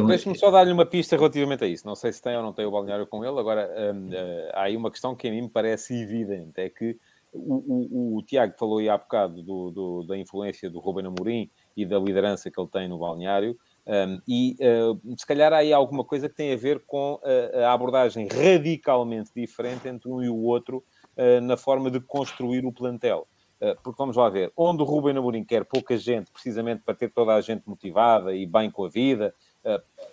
ele... 0.00 0.08
Deixe-me 0.08 0.38
só 0.38 0.50
dar-lhe 0.50 0.72
uma 0.72 0.86
pista 0.86 1.16
relativamente 1.16 1.64
a 1.64 1.66
isso. 1.66 1.86
Não 1.86 1.94
sei 1.94 2.12
se 2.12 2.22
tem 2.22 2.36
ou 2.36 2.42
não 2.42 2.52
tem 2.52 2.64
o 2.64 2.70
balneário 2.70 3.06
com 3.06 3.24
ele. 3.24 3.38
Agora, 3.38 3.68
um, 3.94 4.08
uh, 4.08 4.50
há 4.54 4.62
aí 4.62 4.76
uma 4.76 4.90
questão 4.90 5.14
que 5.14 5.28
a 5.28 5.30
mim 5.30 5.42
me 5.42 5.50
parece 5.50 5.94
evidente: 5.94 6.60
é 6.60 6.68
que 6.68 6.96
o, 7.32 7.54
o, 7.56 8.18
o, 8.18 8.22
Tiago 8.22 8.54
falou 8.58 8.78
aí 8.78 8.88
há 8.88 8.96
bocado 8.96 9.42
do, 9.42 9.70
do, 9.70 10.02
da 10.04 10.16
influência 10.16 10.68
do 10.70 10.80
Ruben 10.80 11.06
Amorim 11.06 11.48
e 11.76 11.84
da 11.84 11.98
liderança 11.98 12.50
que 12.50 12.60
ele 12.60 12.68
tem 12.68 12.88
no 12.88 12.98
balneário. 12.98 13.56
Um, 13.84 14.20
e 14.28 14.56
uh, 14.60 15.18
se 15.18 15.26
calhar 15.26 15.52
há 15.52 15.56
aí 15.56 15.72
alguma 15.72 16.04
coisa 16.04 16.28
que 16.28 16.36
tem 16.36 16.52
a 16.52 16.56
ver 16.56 16.84
com 16.86 17.18
a, 17.24 17.66
a 17.66 17.72
abordagem 17.72 18.28
radicalmente 18.28 19.30
diferente 19.34 19.88
entre 19.88 20.08
um 20.08 20.22
e 20.22 20.28
o 20.28 20.36
outro 20.36 20.84
uh, 21.16 21.40
na 21.40 21.56
forma 21.56 21.90
de 21.90 22.00
construir 22.00 22.64
o 22.64 22.72
plantel. 22.72 23.26
Uh, 23.62 23.80
porque 23.82 23.96
vamos 23.96 24.16
lá 24.16 24.28
ver, 24.28 24.52
onde 24.56 24.82
o 24.82 24.84
Ruben 24.84 25.16
Amorim 25.16 25.44
quer 25.44 25.64
pouca 25.64 25.96
gente, 25.96 26.30
precisamente 26.32 26.82
para 26.82 26.94
ter 26.94 27.12
toda 27.12 27.32
a 27.34 27.40
gente 27.40 27.68
motivada 27.68 28.34
e 28.34 28.44
bem 28.44 28.68
com 28.70 28.84
a 28.84 28.88
vida, 28.88 29.32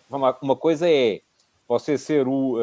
vamos 0.07 0.27
lá, 0.27 0.37
uma 0.43 0.55
coisa 0.55 0.87
é 0.87 1.21
você 1.67 1.97
ser 1.97 2.27
o 2.27 2.59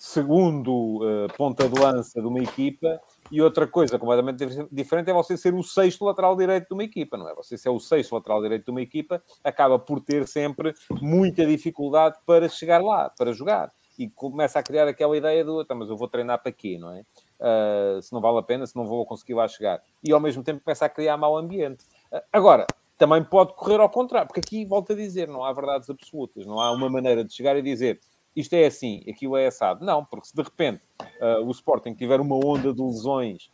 segundo 0.00 1.04
uh, 1.04 1.28
ponta 1.36 1.68
de 1.68 1.78
lança 1.78 2.22
de 2.22 2.26
uma 2.26 2.40
equipa 2.40 2.98
e 3.30 3.42
outra 3.42 3.66
coisa 3.66 3.98
completamente 3.98 4.46
diferente 4.72 5.10
é 5.10 5.12
você 5.12 5.36
ser 5.36 5.52
o 5.52 5.62
sexto 5.62 6.06
lateral 6.06 6.34
direito 6.34 6.68
de 6.68 6.72
uma 6.72 6.82
equipa, 6.82 7.18
não 7.18 7.28
é? 7.28 7.34
Você 7.34 7.58
ser 7.58 7.68
o 7.68 7.78
sexto 7.78 8.14
lateral 8.14 8.40
direito 8.40 8.64
de 8.64 8.70
uma 8.70 8.80
equipa 8.80 9.22
acaba 9.44 9.78
por 9.78 10.00
ter 10.00 10.26
sempre 10.26 10.74
muita 11.02 11.44
dificuldade 11.44 12.16
para 12.24 12.48
chegar 12.48 12.82
lá, 12.82 13.10
para 13.10 13.34
jogar. 13.34 13.70
E 14.00 14.08
começa 14.08 14.58
a 14.58 14.62
criar 14.62 14.88
aquela 14.88 15.14
ideia 15.14 15.44
do, 15.44 15.62
tá, 15.62 15.74
mas 15.74 15.90
eu 15.90 15.96
vou 15.96 16.08
treinar 16.08 16.42
para 16.42 16.50
quê, 16.50 16.78
não 16.78 16.90
é? 16.90 17.00
Uh, 17.38 18.00
se 18.00 18.10
não 18.14 18.20
vale 18.22 18.38
a 18.38 18.42
pena, 18.42 18.66
se 18.66 18.74
não 18.74 18.86
vou 18.86 19.04
conseguir 19.04 19.34
lá 19.34 19.46
chegar. 19.46 19.82
E 20.02 20.10
ao 20.10 20.18
mesmo 20.18 20.42
tempo 20.42 20.64
começa 20.64 20.86
a 20.86 20.88
criar 20.88 21.18
mau 21.18 21.36
ambiente. 21.36 21.84
Uh, 22.10 22.18
agora, 22.32 22.66
também 22.96 23.22
pode 23.22 23.52
correr 23.52 23.78
ao 23.78 23.90
contrário, 23.90 24.26
porque 24.26 24.40
aqui, 24.40 24.64
volto 24.64 24.94
a 24.94 24.96
dizer, 24.96 25.28
não 25.28 25.44
há 25.44 25.52
verdades 25.52 25.90
absolutas, 25.90 26.46
não 26.46 26.58
há 26.58 26.72
uma 26.72 26.88
maneira 26.88 27.22
de 27.22 27.34
chegar 27.34 27.58
e 27.58 27.62
dizer 27.62 28.00
isto 28.34 28.54
é 28.54 28.64
assim, 28.64 29.02
aquilo 29.06 29.36
é 29.36 29.48
assado. 29.48 29.84
Não, 29.84 30.02
porque 30.02 30.28
se 30.28 30.34
de 30.34 30.42
repente 30.42 30.80
uh, 31.20 31.46
o 31.46 31.50
Sporting 31.50 31.92
tiver 31.92 32.20
uma 32.20 32.36
onda 32.36 32.72
de 32.72 32.80
lesões 32.80 33.50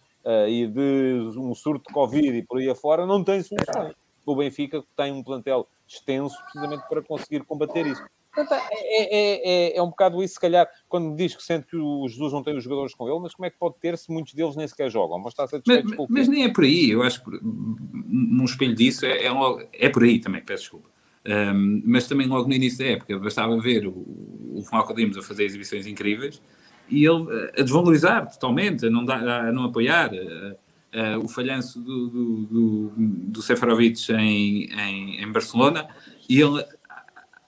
e 0.48 0.66
de 0.66 1.38
um 1.38 1.54
surto 1.54 1.86
de 1.86 1.94
Covid 1.94 2.36
e 2.36 2.42
por 2.42 2.58
aí 2.58 2.68
afora, 2.68 3.06
não 3.06 3.22
tem 3.22 3.40
soluções. 3.44 3.94
O 4.24 4.34
Benfica 4.34 4.82
tem 4.96 5.12
um 5.12 5.22
plantel 5.22 5.68
extenso 5.86 6.36
precisamente 6.42 6.82
para 6.88 7.00
conseguir 7.00 7.44
combater 7.44 7.86
isso. 7.86 8.04
Portanto, 8.36 8.52
é, 8.70 8.70
é, 8.70 9.70
é, 9.70 9.78
é, 9.78 9.82
um 9.82 9.88
bocado 9.88 10.22
isso, 10.22 10.34
se 10.34 10.40
calhar, 10.40 10.68
quando 10.90 11.08
me 11.08 11.16
diz 11.16 11.34
que 11.34 11.42
sente 11.42 11.66
que 11.66 11.76
o 11.76 12.06
Jesus 12.06 12.34
não 12.34 12.42
tem 12.42 12.54
os 12.54 12.62
jogadores 12.62 12.94
com 12.94 13.08
ele, 13.08 13.18
mas 13.18 13.34
como 13.34 13.46
é 13.46 13.50
que 13.50 13.58
pode 13.58 13.78
ter 13.80 13.96
se 13.96 14.12
muitos 14.12 14.34
deles 14.34 14.54
nem 14.54 14.68
sequer 14.68 14.90
jogam? 14.90 15.18
Mas, 15.18 15.32
está 15.32 15.48
mas, 15.66 16.06
mas 16.10 16.28
nem 16.28 16.44
é 16.44 16.52
por 16.52 16.64
aí, 16.64 16.90
eu 16.90 17.02
acho 17.02 17.24
que 17.24 17.30
num 17.42 18.44
espelho 18.44 18.74
disso 18.74 19.06
é, 19.06 19.26
é, 19.26 19.32
é 19.72 19.88
por 19.88 20.02
aí 20.02 20.20
também, 20.20 20.42
peço 20.42 20.64
desculpa. 20.64 20.90
Um, 21.26 21.82
mas 21.86 22.06
também 22.06 22.28
logo 22.28 22.46
no 22.46 22.54
início 22.54 22.78
da 22.78 22.84
época 22.92 23.18
bastava 23.18 23.58
ver 23.58 23.86
o, 23.86 23.92
o 24.54 24.62
Falco 24.70 24.94
Dimos 24.94 25.16
a 25.16 25.22
fazer 25.22 25.44
exibições 25.44 25.86
incríveis 25.86 26.40
e 26.88 27.04
ele 27.04 27.50
a 27.58 27.62
desvalorizar 27.62 28.30
totalmente, 28.30 28.86
a 28.86 28.90
não, 28.90 29.04
dar, 29.04 29.26
a 29.26 29.50
não 29.50 29.64
apoiar. 29.64 30.10
A, 30.12 30.66
a, 31.14 31.18
o 31.18 31.26
falhanço 31.26 31.80
do, 31.80 32.08
do, 32.08 32.36
do, 32.46 32.92
do 32.96 33.42
Seferovic 33.42 34.12
em, 34.12 34.70
em, 34.72 35.22
em 35.22 35.32
Barcelona 35.32 35.88
e 36.28 36.40
ele 36.40 36.64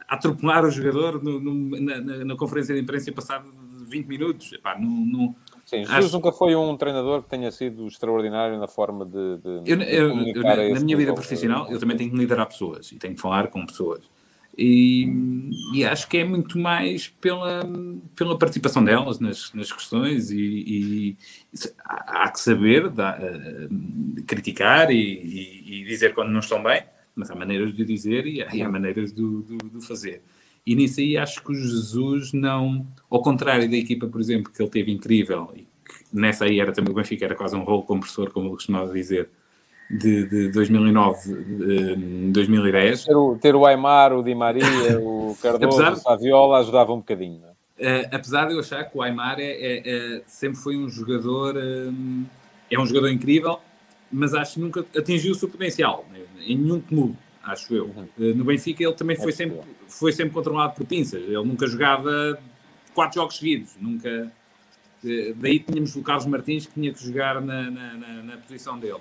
atropelar 0.08 0.64
o 0.64 0.70
jogador 0.70 1.22
no, 1.22 1.38
no, 1.38 1.80
na, 1.80 2.24
na, 2.24 2.36
conferência 2.36 2.74
de 2.74 2.80
imprensa 2.80 3.12
passado 3.12 3.52
20 3.88 4.06
minutos. 4.06 4.52
Epá, 4.54 4.78
não, 4.78 5.34
Sim, 5.64 5.80
Jesus 5.80 6.06
acho... 6.06 6.12
nunca 6.14 6.32
foi 6.32 6.56
um 6.56 6.76
treinador 6.76 7.22
que 7.22 7.28
tenha 7.28 7.50
sido 7.50 7.86
extraordinário 7.86 8.58
na 8.58 8.66
forma 8.66 9.04
de. 9.04 9.36
de, 9.36 9.70
eu, 9.70 9.80
eu, 9.82 10.18
eu 10.28 10.74
na, 10.74 10.80
minha 10.80 10.96
vida 10.96 11.12
profissional, 11.12 11.70
eu 11.70 11.78
também 11.78 11.96
tenho 11.96 12.10
que 12.10 12.16
liderar 12.16 12.46
pessoas 12.46 12.90
e 12.90 12.96
tenho 12.96 13.14
que 13.14 13.20
falar 13.20 13.48
com 13.48 13.66
pessoas. 13.66 14.02
E, 14.60 15.06
e 15.72 15.84
acho 15.84 16.08
que 16.08 16.18
é 16.18 16.24
muito 16.24 16.58
mais 16.58 17.06
pela, 17.06 17.62
pela 18.16 18.36
participação 18.36 18.82
delas 18.82 19.20
nas, 19.20 19.52
nas 19.52 19.70
questões 19.70 20.32
e, 20.32 20.36
e 20.36 21.16
há 21.84 22.28
que 22.28 22.40
saber 22.40 22.86
uh, 22.86 22.92
criticar 24.26 24.90
e, 24.90 24.96
e, 24.96 25.82
e, 25.82 25.84
dizer 25.84 26.12
quando 26.12 26.30
não 26.30 26.40
estão 26.40 26.60
bem, 26.60 26.82
mas 27.18 27.30
há 27.30 27.34
maneiras 27.34 27.74
de 27.74 27.84
dizer 27.84 28.26
e 28.26 28.42
há, 28.42 28.54
e 28.54 28.62
há 28.62 28.68
maneiras 28.68 29.12
de, 29.12 29.22
de 29.22 29.86
fazer. 29.86 30.22
E 30.66 30.74
nisso 30.74 31.00
aí 31.00 31.16
acho 31.16 31.42
que 31.42 31.52
o 31.52 31.54
Jesus 31.54 32.32
não, 32.32 32.86
ao 33.10 33.22
contrário 33.22 33.68
da 33.70 33.76
equipa, 33.76 34.06
por 34.06 34.20
exemplo, 34.20 34.52
que 34.52 34.62
ele 34.62 34.70
teve 34.70 34.92
incrível, 34.92 35.50
e 35.54 35.60
que 35.60 36.04
nessa 36.12 36.44
aí 36.44 36.60
era 36.60 36.72
também 36.72 36.92
o 36.92 36.94
Benfica, 36.94 37.24
era 37.24 37.34
quase 37.34 37.56
um 37.56 37.62
rolo 37.62 37.82
compressor, 37.82 38.30
como 38.30 38.46
ele 38.46 38.54
costumava 38.54 38.92
dizer, 38.92 39.30
de, 39.90 40.28
de 40.28 40.48
2009, 40.52 41.44
de 41.44 42.30
2010. 42.32 43.04
Ter 43.04 43.16
o, 43.16 43.38
ter 43.40 43.56
o 43.56 43.64
Aymar, 43.64 44.12
o 44.12 44.22
Di 44.22 44.34
Maria, 44.34 44.64
o 45.00 45.36
Cardoso, 45.40 45.80
Apesar... 45.80 45.92
o 45.92 45.96
Saviola 45.96 46.58
ajudava 46.58 46.92
um 46.92 46.98
bocadinho. 46.98 47.40
Uh, 47.78 48.10
apesar 48.10 48.46
de 48.46 48.54
eu 48.54 48.60
achar 48.60 48.84
que 48.84 48.98
o 48.98 49.02
Aymar 49.02 49.38
é, 49.38 49.44
é, 49.44 50.16
é 50.16 50.22
sempre 50.26 50.58
foi 50.58 50.76
um 50.76 50.88
jogador, 50.88 51.56
um, 51.56 52.26
é 52.70 52.78
um 52.78 52.84
jogador 52.84 53.08
incrível, 53.08 53.60
mas 54.10 54.34
acho 54.34 54.54
que 54.54 54.60
nunca 54.60 54.86
atingiu 54.96 55.32
o 55.32 55.34
seu 55.34 55.48
potencial 55.48 56.06
né, 56.10 56.20
em 56.46 56.56
nenhum 56.56 56.80
clube 56.80 57.16
acho 57.52 57.74
eu. 57.74 57.86
Uhum. 57.86 58.08
Eh, 58.18 58.34
no 58.34 58.44
Benfica 58.44 58.82
ele 58.82 58.92
também 58.92 59.16
é 59.16 59.20
foi, 59.20 59.32
sempre, 59.32 59.60
foi 59.88 60.12
sempre 60.12 60.32
controlado 60.32 60.74
por 60.74 60.86
pinças. 60.86 61.22
Ele 61.22 61.42
nunca 61.42 61.66
jogava 61.66 62.38
quatro 62.94 63.20
jogos 63.20 63.38
seguidos. 63.38 63.72
Nunca. 63.80 64.30
Eh, 65.04 65.32
daí 65.36 65.60
tínhamos 65.60 65.94
o 65.96 66.02
Carlos 66.02 66.26
Martins 66.26 66.66
que 66.66 66.74
tinha 66.74 66.92
que 66.92 67.02
jogar 67.02 67.40
na, 67.40 67.70
na, 67.70 67.94
na, 67.94 68.22
na 68.22 68.36
posição 68.38 68.78
dele. 68.78 69.00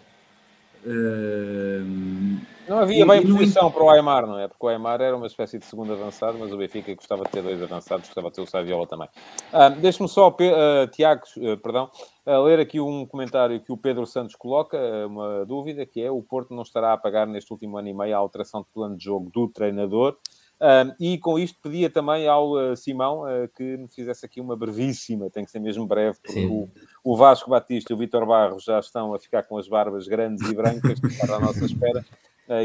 Uh, 0.88 2.40
não 2.70 2.80
havia 2.80 3.06
bem 3.06 3.22
posição 3.22 3.70
para 3.70 3.84
o 3.84 3.90
Aymar, 3.90 4.26
não 4.26 4.40
é? 4.40 4.48
Porque 4.48 4.66
o 4.66 4.70
Aymar 4.70 5.02
era 5.02 5.16
uma 5.16 5.28
espécie 5.28 5.60
de 5.60 5.66
segundo 5.66 5.92
avançado, 5.92 6.38
mas 6.38 6.50
o 6.52 6.58
Benfica 6.58 6.96
gostava 6.96 7.26
de 7.26 7.32
ter 7.32 7.42
dois 7.42 7.62
avançados, 7.62 8.06
gostava 8.06 8.30
de 8.30 8.36
ter 8.36 8.42
o 8.42 8.46
Saviola 8.46 8.88
também. 8.88 9.08
Uh, 9.54 9.82
Deixe-me 9.82 10.08
só, 10.08 10.30
uh, 10.30 10.88
Tiago, 10.92 11.24
uh, 11.38 11.58
perdão, 11.58 11.90
uh, 12.26 12.42
ler 12.44 12.60
aqui 12.60 12.80
um 12.80 13.06
comentário 13.06 13.60
que 13.60 13.72
o 13.72 13.78
Pedro 13.78 14.06
Santos 14.06 14.36
coloca, 14.36 14.78
uma 15.08 15.46
dúvida, 15.46 15.86
que 15.86 16.02
é 16.02 16.10
o 16.10 16.22
Porto 16.22 16.54
não 16.54 16.64
estará 16.64 16.94
a 16.94 16.98
pagar 16.98 17.28
neste 17.28 17.52
último 17.52 17.78
ano 17.78 17.90
e 17.90 17.94
meio 17.94 18.16
a 18.16 18.20
alteração 18.20 18.62
de 18.62 18.72
plano 18.72 18.98
de 18.98 19.04
jogo 19.04 19.30
do 19.34 19.50
treinador. 19.50 20.16
Uh, 20.60 20.90
e 21.00 21.20
com 21.20 21.38
isto 21.38 21.60
pedia 21.62 21.88
também 21.88 22.28
ao 22.28 22.54
uh, 22.54 22.76
Simão 22.76 23.22
uh, 23.22 23.48
que 23.56 23.78
me 23.78 23.88
fizesse 23.88 24.26
aqui 24.26 24.42
uma 24.42 24.56
brevíssima, 24.56 25.30
tem 25.30 25.46
que 25.46 25.52
ser 25.52 25.60
mesmo 25.60 25.86
breve, 25.86 26.18
porque 26.24 26.48
o, 26.48 26.68
o, 27.04 27.16
Vasco 27.16 27.48
Batista 27.48 27.94
e 27.94 27.96
o 27.96 27.98
Vitor 27.98 28.26
Barros 28.26 28.64
já 28.64 28.80
estão 28.80 29.14
a 29.14 29.20
ficar 29.20 29.44
com 29.44 29.60
as 29.60 29.68
barbas 29.68 30.08
grandes 30.08 30.50
e 30.50 30.56
brancas 30.56 31.00
para 31.20 31.36
a 31.36 31.40
nossa 31.40 31.64
espera 31.64 32.04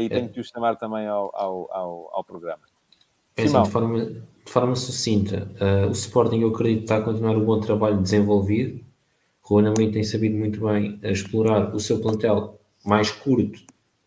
e 0.01 0.09
tenho 0.09 0.27
que 0.29 0.39
os 0.39 0.47
chamar 0.47 0.75
também 0.75 1.05
ao, 1.05 1.29
ao, 1.35 1.71
ao, 1.71 2.09
ao 2.13 2.23
programa. 2.23 2.61
É 3.37 3.43
assim, 3.43 3.61
de, 3.61 3.69
forma, 3.69 4.05
de 4.05 4.21
forma 4.51 4.75
sucinta, 4.75 5.47
o 5.87 5.91
Sporting 5.91 6.39
eu 6.39 6.47
acredito 6.47 6.79
que 6.79 6.83
está 6.85 6.97
a 6.97 7.01
continuar 7.01 7.37
o 7.37 7.45
bom 7.45 7.59
trabalho 7.59 8.01
desenvolvido. 8.01 8.79
Juan 9.47 9.67
Amorim 9.67 9.91
tem 9.91 10.03
sabido 10.03 10.35
muito 10.35 10.65
bem 10.65 10.97
explorar 11.03 11.75
o 11.75 11.79
seu 11.79 11.99
plantel 11.99 12.57
mais 12.83 13.11
curto, 13.11 13.59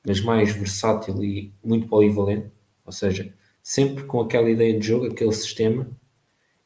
mas 0.05 0.21
mais 0.21 0.53
versátil 0.53 1.23
e 1.23 1.53
muito 1.63 1.87
polivalente, 1.87 2.51
ou 2.85 2.93
seja, 2.93 3.33
sempre 3.67 4.05
com 4.05 4.21
aquela 4.21 4.49
ideia 4.49 4.79
de 4.79 4.87
jogo, 4.87 5.07
aquele 5.07 5.33
sistema, 5.33 5.91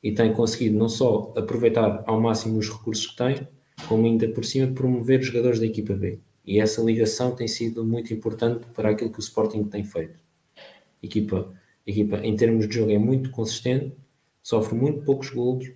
e 0.03 0.13
tem 0.13 0.35
conseguido 0.35 0.77
não 0.77 0.87
só 0.91 1.33
aproveitar 1.35 2.05
ao 2.07 2.21
máximo 2.21 2.59
os 2.59 2.69
recursos 2.69 3.07
que 3.07 3.17
tem, 3.17 3.49
como 3.89 4.05
ainda 4.05 4.29
por 4.29 4.45
cima 4.45 4.71
promover 4.75 5.21
os 5.21 5.27
jogadores 5.27 5.59
da 5.59 5.65
equipa 5.65 5.95
B. 5.95 6.21
E 6.45 6.61
essa 6.61 6.83
ligação 6.83 7.35
tem 7.35 7.49
sido 7.49 7.87
muito 7.87 8.13
importante 8.13 8.67
para 8.75 8.91
aquilo 8.91 9.11
que 9.11 9.19
o 9.19 9.21
Sporting 9.21 9.65
tem 9.65 9.83
feito. 9.83 10.19
Equipa, 11.03 11.51
equipa 11.87 12.19
em 12.19 12.37
termos 12.37 12.69
de 12.69 12.75
jogo, 12.75 12.91
é 12.91 12.99
muito 12.99 13.31
consistente, 13.31 13.95
sofre 14.43 14.75
muito 14.75 15.03
poucos 15.03 15.31
golos, 15.31 15.73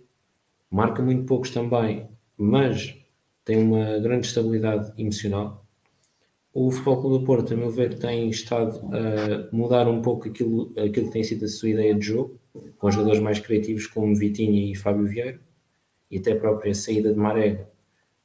marca 0.70 1.02
muito 1.02 1.24
poucos 1.24 1.48
também, 1.48 2.06
mas 2.36 2.94
tem 3.46 3.56
uma 3.56 3.98
grande 3.98 4.26
estabilidade 4.26 4.92
emocional 5.00 5.63
o 6.54 6.70
Futebol 6.70 7.00
Clube 7.00 7.18
do 7.18 7.24
Porto, 7.24 7.52
a 7.52 7.56
meu 7.56 7.68
ver, 7.68 7.98
tem 7.98 8.30
estado 8.30 8.80
a 8.94 9.54
mudar 9.54 9.88
um 9.88 10.00
pouco 10.00 10.28
aquilo, 10.28 10.70
aquilo 10.78 11.06
que 11.06 11.12
tem 11.12 11.24
sido 11.24 11.44
a 11.44 11.48
sua 11.48 11.70
ideia 11.70 11.92
de 11.92 12.06
jogo, 12.06 12.38
com 12.78 12.90
jogadores 12.92 13.20
mais 13.20 13.40
criativos 13.40 13.88
como 13.88 14.14
Vitinha 14.14 14.70
e 14.70 14.76
Fábio 14.76 15.04
Vieira, 15.04 15.40
e 16.08 16.18
até 16.18 16.30
a 16.30 16.38
própria 16.38 16.72
saída 16.72 17.12
de 17.12 17.18
Marega 17.18 17.66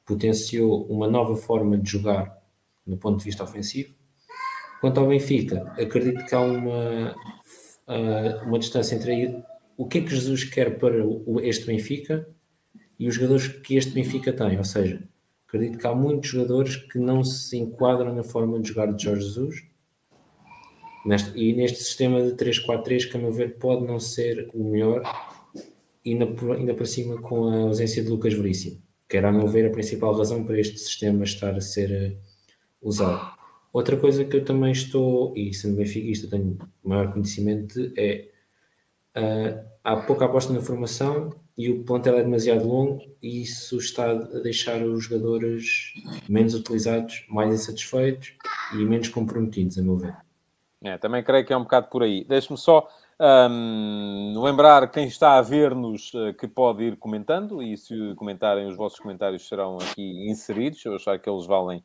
potenciou 0.05 0.85
uma 0.85 1.09
nova 1.09 1.35
forma 1.35 1.75
de 1.75 1.89
jogar 1.89 2.39
no 2.85 2.97
ponto 2.97 3.17
de 3.17 3.25
vista 3.25 3.43
ofensivo. 3.43 3.95
Quanto 4.79 4.99
ao 4.99 5.07
Benfica, 5.07 5.63
acredito 5.71 6.23
que 6.25 6.35
há 6.35 6.39
uma, 6.39 7.15
uma 8.45 8.59
distância 8.59 8.95
entre 8.95 9.43
o 9.75 9.87
que 9.87 9.97
é 9.97 10.01
que 10.01 10.09
Jesus 10.15 10.43
quer 10.43 10.77
para 10.77 10.97
este 11.41 11.65
Benfica 11.65 12.27
e 12.99 13.07
os 13.07 13.15
jogadores 13.15 13.47
que 13.47 13.75
este 13.75 13.91
Benfica 13.91 14.31
tem, 14.31 14.55
ou 14.59 14.63
seja, 14.63 15.01
Acredito 15.49 15.79
que 15.79 15.87
há 15.87 15.95
muitos 15.95 16.29
jogadores 16.29 16.75
que 16.75 16.99
não 16.99 17.23
se 17.23 17.57
enquadram 17.57 18.13
na 18.13 18.23
forma 18.23 18.59
de 18.59 18.69
jogar 18.69 18.93
de 18.93 19.03
Jorge 19.03 19.23
Jesus. 19.23 19.63
Neste, 21.03 21.35
e 21.35 21.55
neste 21.55 21.79
sistema 21.79 22.21
de 22.21 22.33
3-4-3, 22.33 23.09
que 23.09 23.17
a 23.17 23.19
meu 23.19 23.33
ver 23.33 23.57
pode 23.57 23.83
não 23.83 23.99
ser 23.99 24.47
o 24.53 24.63
melhor, 24.69 25.01
ainda, 26.05 26.25
ainda 26.53 26.75
por 26.75 26.85
cima 26.85 27.19
com 27.19 27.47
a 27.47 27.55
ausência 27.61 28.03
de 28.03 28.09
Lucas 28.09 28.35
Veríssimo, 28.35 28.77
que 29.09 29.17
era 29.17 29.29
a 29.29 29.31
meu 29.31 29.47
ver 29.47 29.65
a 29.65 29.71
principal 29.71 30.15
razão 30.15 30.43
para 30.43 30.59
este 30.59 30.77
sistema 30.77 31.23
estar 31.23 31.55
a 31.55 31.61
ser 31.61 32.11
uh, 32.11 32.87
usado. 32.87 33.33
Outra 33.73 33.97
coisa 33.97 34.23
que 34.23 34.37
eu 34.37 34.45
também 34.45 34.71
estou, 34.71 35.35
e 35.35 35.51
sendo 35.51 35.77
benfiquista 35.77 36.27
tenho 36.27 36.59
maior 36.83 37.11
conhecimento, 37.11 37.91
é 37.97 38.27
uh, 39.17 39.67
há 39.83 39.95
pouca 39.97 40.25
aposta 40.25 40.53
na 40.53 40.61
formação 40.61 41.33
e 41.59 41.69
o 41.69 41.83
plantel 41.83 42.17
é 42.17 42.23
demasiado 42.23 42.65
longo 42.65 43.03
e 43.21 43.41
isso 43.41 43.77
está 43.77 44.11
a 44.11 44.13
deixar 44.13 44.81
os 44.81 45.03
jogadores 45.03 45.93
menos 46.29 46.53
utilizados, 46.53 47.25
mais 47.27 47.51
insatisfeitos 47.51 48.31
e 48.71 48.77
menos 48.77 49.09
comprometidos, 49.09 49.77
a 49.77 49.81
meu 49.81 49.97
ver. 49.97 50.15
É, 50.81 50.97
também 50.97 51.21
creio 51.21 51.45
que 51.45 51.51
é 51.51 51.57
um 51.57 51.63
bocado 51.63 51.89
por 51.89 52.01
aí. 52.01 52.23
Deixe-me 52.23 52.57
só 52.57 52.87
um, 53.19 54.41
lembrar 54.41 54.89
quem 54.89 55.05
está 55.05 55.37
a 55.37 55.41
ver-nos 55.41 56.13
uh, 56.13 56.33
que 56.33 56.47
pode 56.47 56.81
ir 56.85 56.95
comentando 56.95 57.61
e 57.61 57.77
se 57.77 58.15
comentarem, 58.15 58.65
os 58.65 58.77
vossos 58.77 58.97
comentários 58.97 59.45
serão 59.45 59.79
aqui 59.79 60.29
inseridos, 60.29 60.85
eu 60.85 60.95
achar 60.95 61.19
que 61.19 61.29
eles 61.29 61.45
valem 61.45 61.83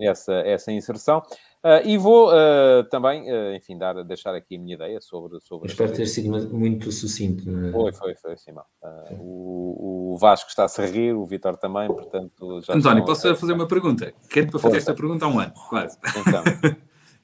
essa, 0.00 0.32
essa 0.32 0.72
inserção. 0.72 1.22
Uh, 1.64 1.80
e 1.82 1.96
vou 1.96 2.28
uh, 2.28 2.84
também, 2.90 3.22
uh, 3.22 3.54
enfim, 3.54 3.78
dar, 3.78 3.94
deixar 4.04 4.34
aqui 4.34 4.56
a 4.56 4.58
minha 4.58 4.74
ideia 4.74 5.00
sobre. 5.00 5.40
sobre 5.40 5.66
espero 5.66 5.90
ter 5.90 6.04
sido 6.04 6.28
muito 6.54 6.92
sucinto. 6.92 7.42
É? 7.48 7.72
Foi, 7.72 7.92
foi, 7.94 8.14
foi, 8.16 8.36
Simão. 8.36 8.64
O, 9.12 10.12
o, 10.12 10.18
Vasco 10.18 10.50
está-se 10.50 10.82
a 10.82 10.84
rir, 10.84 11.14
o 11.14 11.24
Vitor 11.24 11.56
também, 11.56 11.86
portanto. 11.86 12.62
António, 12.68 13.02
posso 13.06 13.26
a... 13.30 13.34
fazer 13.34 13.54
uma 13.54 13.66
pergunta? 13.66 14.12
Quero 14.28 14.50
para 14.50 14.60
fazer 14.60 14.76
esta 14.76 14.92
pergunta 14.92 15.24
há 15.24 15.28
um 15.28 15.40
ano, 15.40 15.54
quase. 15.70 15.96
Então. 16.18 16.44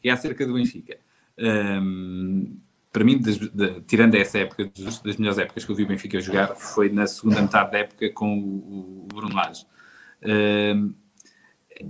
e 0.03 0.09
é 0.09 0.13
acerca 0.13 0.47
do 0.47 0.55
Benfica. 0.55 0.97
Um, 1.39 2.59
para 2.91 3.05
mim, 3.05 3.21
das, 3.21 3.37
de, 3.37 3.83
tirando 3.83 4.15
essa 4.15 4.39
época, 4.39 4.71
das, 4.75 5.01
das, 5.01 5.17
melhores 5.19 5.39
épocas 5.39 5.67
que 5.67 5.71
eu 5.71 5.77
vi 5.77 5.83
o 5.83 5.87
Benfica 5.87 6.19
jogar, 6.19 6.57
foi 6.57 6.89
na 6.89 7.07
segunda 7.07 7.43
metade 7.43 7.73
da 7.73 7.79
época 7.81 8.11
com 8.15 8.39
o, 8.39 9.03
o 9.03 9.07
Bruno 9.07 9.35
Lage. 9.35 9.67
Um, 10.25 10.95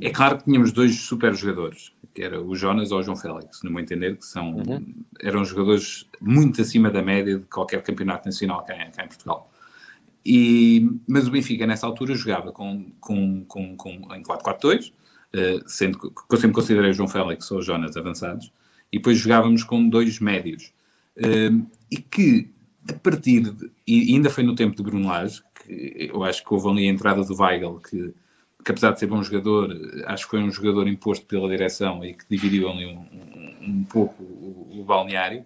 é 0.01 0.11
claro 0.11 0.39
que 0.39 0.45
tínhamos 0.45 0.73
dois 0.73 0.97
super 0.97 1.35
jogadores, 1.35 1.93
que 2.15 2.23
era 2.23 2.41
o 2.41 2.55
Jonas 2.55 2.93
ou 2.93 3.01
o 3.01 3.03
João 3.03 3.17
Félix, 3.17 3.63
no 3.63 3.71
meu 3.71 3.81
entender, 3.81 4.17
que 4.17 4.25
são, 4.25 4.55
uhum. 4.55 5.05
eram 5.21 5.45
jogadores 5.45 6.07
muito 6.21 6.61
acima 6.61 6.91
da 6.91 7.03
média 7.03 7.39
de 7.39 7.47
qualquer 7.47 7.83
campeonato 7.83 8.27
nacional 8.27 8.65
cá 8.65 8.75
em, 8.77 8.91
cá 8.91 9.05
em 9.05 9.09
Portugal. 9.09 9.51
E, 10.25 10.89
mas 11.09 11.27
o 11.27 11.31
Benfica, 11.31 11.67
nessa 11.67 11.87
altura, 11.87 12.15
jogava 12.15 12.53
com, 12.53 12.93
com, 13.01 13.45
com, 13.47 13.77
com 13.77 13.91
em 14.15 14.23
4-4-2, 14.23 14.91
uh, 14.91 14.93
eh, 15.33 15.61
sendo 15.67 15.99
que 15.99 16.09
eu 16.31 16.39
sempre 16.39 16.55
considerei 16.55 16.91
o 16.91 16.95
João 16.95 17.09
Félix 17.09 17.51
ou 17.51 17.59
o 17.59 17.63
Jonas 17.63 17.97
avançados, 17.97 18.53
e 18.93 18.99
depois 18.99 19.19
jogávamos 19.19 19.65
com 19.65 19.89
dois 19.89 20.21
médios. 20.21 20.73
Uh, 21.17 21.67
e 21.91 21.97
que, 21.97 22.51
a 22.89 22.93
partir 22.95 23.41
de, 23.41 23.71
e 23.87 24.15
ainda 24.15 24.29
foi 24.29 24.45
no 24.45 24.55
tempo 24.55 24.77
de 24.77 24.83
Bruno 24.83 25.09
Lage, 25.09 25.41
que 25.65 26.11
eu 26.13 26.23
acho 26.23 26.45
que 26.45 26.53
houve 26.53 26.69
ali 26.69 26.89
a 26.89 26.93
entrada 26.93 27.25
do 27.25 27.35
Weigl, 27.35 27.81
que 27.81 28.13
que 28.65 28.71
apesar 28.71 28.93
de 28.93 29.01
ser 29.01 29.07
bom 29.07 29.23
jogador, 29.23 29.71
acho 30.07 30.25
que 30.25 30.31
foi 30.31 30.43
um 30.43 30.51
jogador 30.51 30.87
imposto 30.89 31.25
pela 31.27 31.49
direção 31.49 32.05
e 32.05 32.15
que 32.15 32.25
dividiu 32.29 32.69
ali 32.69 32.87
um, 32.87 32.99
um, 32.99 33.71
um 33.71 33.85
pouco 33.85 34.23
o, 34.23 34.81
o, 34.81 34.85
balneário, 34.85 35.45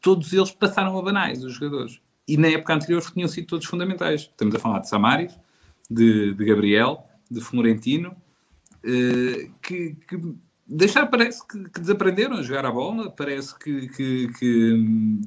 todos 0.00 0.32
eles 0.32 0.50
passaram 0.50 0.98
a 0.98 1.02
banais, 1.02 1.42
os 1.42 1.54
jogadores. 1.54 2.00
E 2.26 2.36
na 2.36 2.48
época 2.48 2.74
anterior 2.74 3.02
tinham 3.12 3.28
sido 3.28 3.46
todos 3.46 3.66
fundamentais. 3.66 4.22
Estamos 4.22 4.54
a 4.54 4.58
falar 4.58 4.78
de 4.80 4.88
Samaris, 4.88 5.32
de, 5.90 6.34
de 6.34 6.44
Gabriel, 6.44 7.04
de 7.30 7.40
Florentino, 7.40 8.14
eh, 8.84 9.48
que, 9.62 9.96
que 10.08 10.36
deixar 10.66 11.06
parece 11.06 11.46
que, 11.46 11.64
que, 11.70 11.80
desaprenderam 11.80 12.36
a 12.36 12.42
jogar 12.42 12.66
a 12.66 12.70
bola, 12.70 13.10
parece 13.10 13.58
que, 13.58 13.88
que, 13.88 14.28
que 14.38 15.20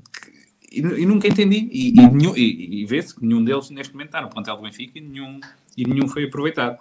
e, 0.71 0.79
e, 0.79 1.05
nunca 1.05 1.27
entendi. 1.27 1.69
E, 1.71 1.93
e, 2.35 2.81
e, 2.81 2.85
vê-se 2.85 3.15
que 3.15 3.25
nenhum 3.25 3.43
deles 3.43 3.69
neste 3.69 3.93
momento 3.93 4.09
está 4.09 4.21
no 4.21 4.29
plantel 4.29 4.57
do 4.57 4.63
Benfica 4.63 4.97
e 4.97 5.01
nenhum, 5.01 5.39
e 5.75 5.85
nenhum 5.85 6.07
foi 6.07 6.25
aproveitado. 6.25 6.79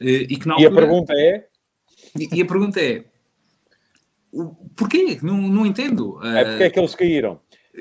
Eh, 0.00 0.26
e, 0.30 0.36
que 0.36 0.48
altura, 0.48 0.62
e 0.62 0.66
a 0.66 0.74
pergunta 0.74 1.12
é? 1.14 1.46
E, 2.18 2.38
e 2.38 2.42
a 2.42 2.46
pergunta 2.46 2.80
é: 2.80 3.04
o, 4.32 4.54
porquê? 4.76 5.18
Não, 5.22 5.36
não 5.36 5.66
entendo. 5.66 6.18
É 6.24 6.44
porque 6.44 6.64
é 6.64 6.70
que 6.70 6.78
eles 6.78 6.94
caíram. 6.94 7.40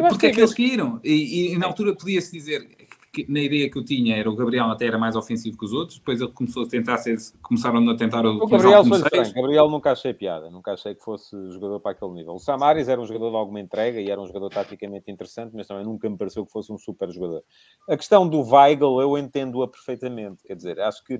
Porque 0.09 0.27
é 0.27 0.31
que 0.31 0.39
eles 0.39 0.53
caíram? 0.53 0.99
E, 1.03 1.53
e 1.53 1.57
na 1.57 1.67
altura 1.67 1.95
podia-se 1.95 2.31
dizer 2.31 2.67
que 3.11 3.25
na 3.31 3.39
ideia 3.39 3.69
que 3.69 3.77
eu 3.77 3.83
tinha 3.83 4.15
era 4.15 4.29
o 4.29 4.35
Gabriel 4.35 4.65
até 4.65 4.85
era 4.85 4.97
mais 4.97 5.15
ofensivo 5.15 5.57
que 5.57 5.65
os 5.65 5.73
outros, 5.73 5.97
depois 5.97 6.21
ele 6.21 6.31
começou 6.31 6.63
a 6.63 6.67
tentar 6.67 6.97
ser, 6.97 7.17
começaram 7.41 7.89
a 7.89 7.97
tentar 7.97 8.25
o 8.25 8.47
Gabriel 8.47 8.85
franco, 8.85 9.33
Gabriel 9.33 9.69
nunca 9.69 9.91
achei 9.91 10.13
piada, 10.13 10.49
nunca 10.49 10.73
achei 10.73 10.93
que 10.93 11.03
fosse 11.03 11.35
jogador 11.51 11.79
para 11.79 11.91
aquele 11.91 12.11
nível. 12.11 12.35
O 12.35 12.39
Samaris 12.39 12.87
era 12.87 13.01
um 13.01 13.05
jogador 13.05 13.31
de 13.31 13.35
alguma 13.35 13.59
entrega 13.59 13.99
e 13.99 14.09
era 14.09 14.21
um 14.21 14.27
jogador 14.27 14.49
taticamente 14.49 15.11
interessante, 15.11 15.55
mas 15.55 15.67
também 15.67 15.83
nunca 15.83 16.09
me 16.09 16.17
pareceu 16.17 16.45
que 16.45 16.51
fosse 16.51 16.71
um 16.71 16.77
super 16.77 17.11
jogador. 17.11 17.41
A 17.89 17.97
questão 17.97 18.27
do 18.27 18.41
Weigl 18.41 19.01
eu 19.01 19.17
entendo-a 19.17 19.67
perfeitamente, 19.67 20.43
quer 20.43 20.55
dizer, 20.55 20.79
acho 20.79 21.03
que 21.03 21.19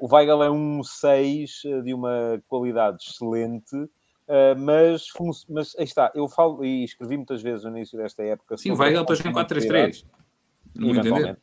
o 0.00 0.14
Weigl 0.14 0.42
é 0.42 0.50
um 0.50 0.82
6 0.82 1.64
uh, 1.64 1.82
de 1.82 1.92
uma 1.92 2.42
qualidade 2.48 2.98
excelente, 3.02 3.76
uh, 3.76 4.56
mas, 4.58 5.04
mas 5.48 5.74
aí 5.76 5.84
está, 5.84 6.10
eu 6.14 6.28
falo 6.28 6.64
e 6.64 6.84
escrevi 6.84 7.16
muitas 7.16 7.42
vezes 7.42 7.64
no 7.64 7.70
início 7.70 7.98
desta 7.98 8.22
época. 8.22 8.56
Sim, 8.56 8.70
o 8.70 8.76
Weigl 8.76 9.00
depois 9.00 9.20
em 9.24 9.32
4-3-3. 9.32 10.04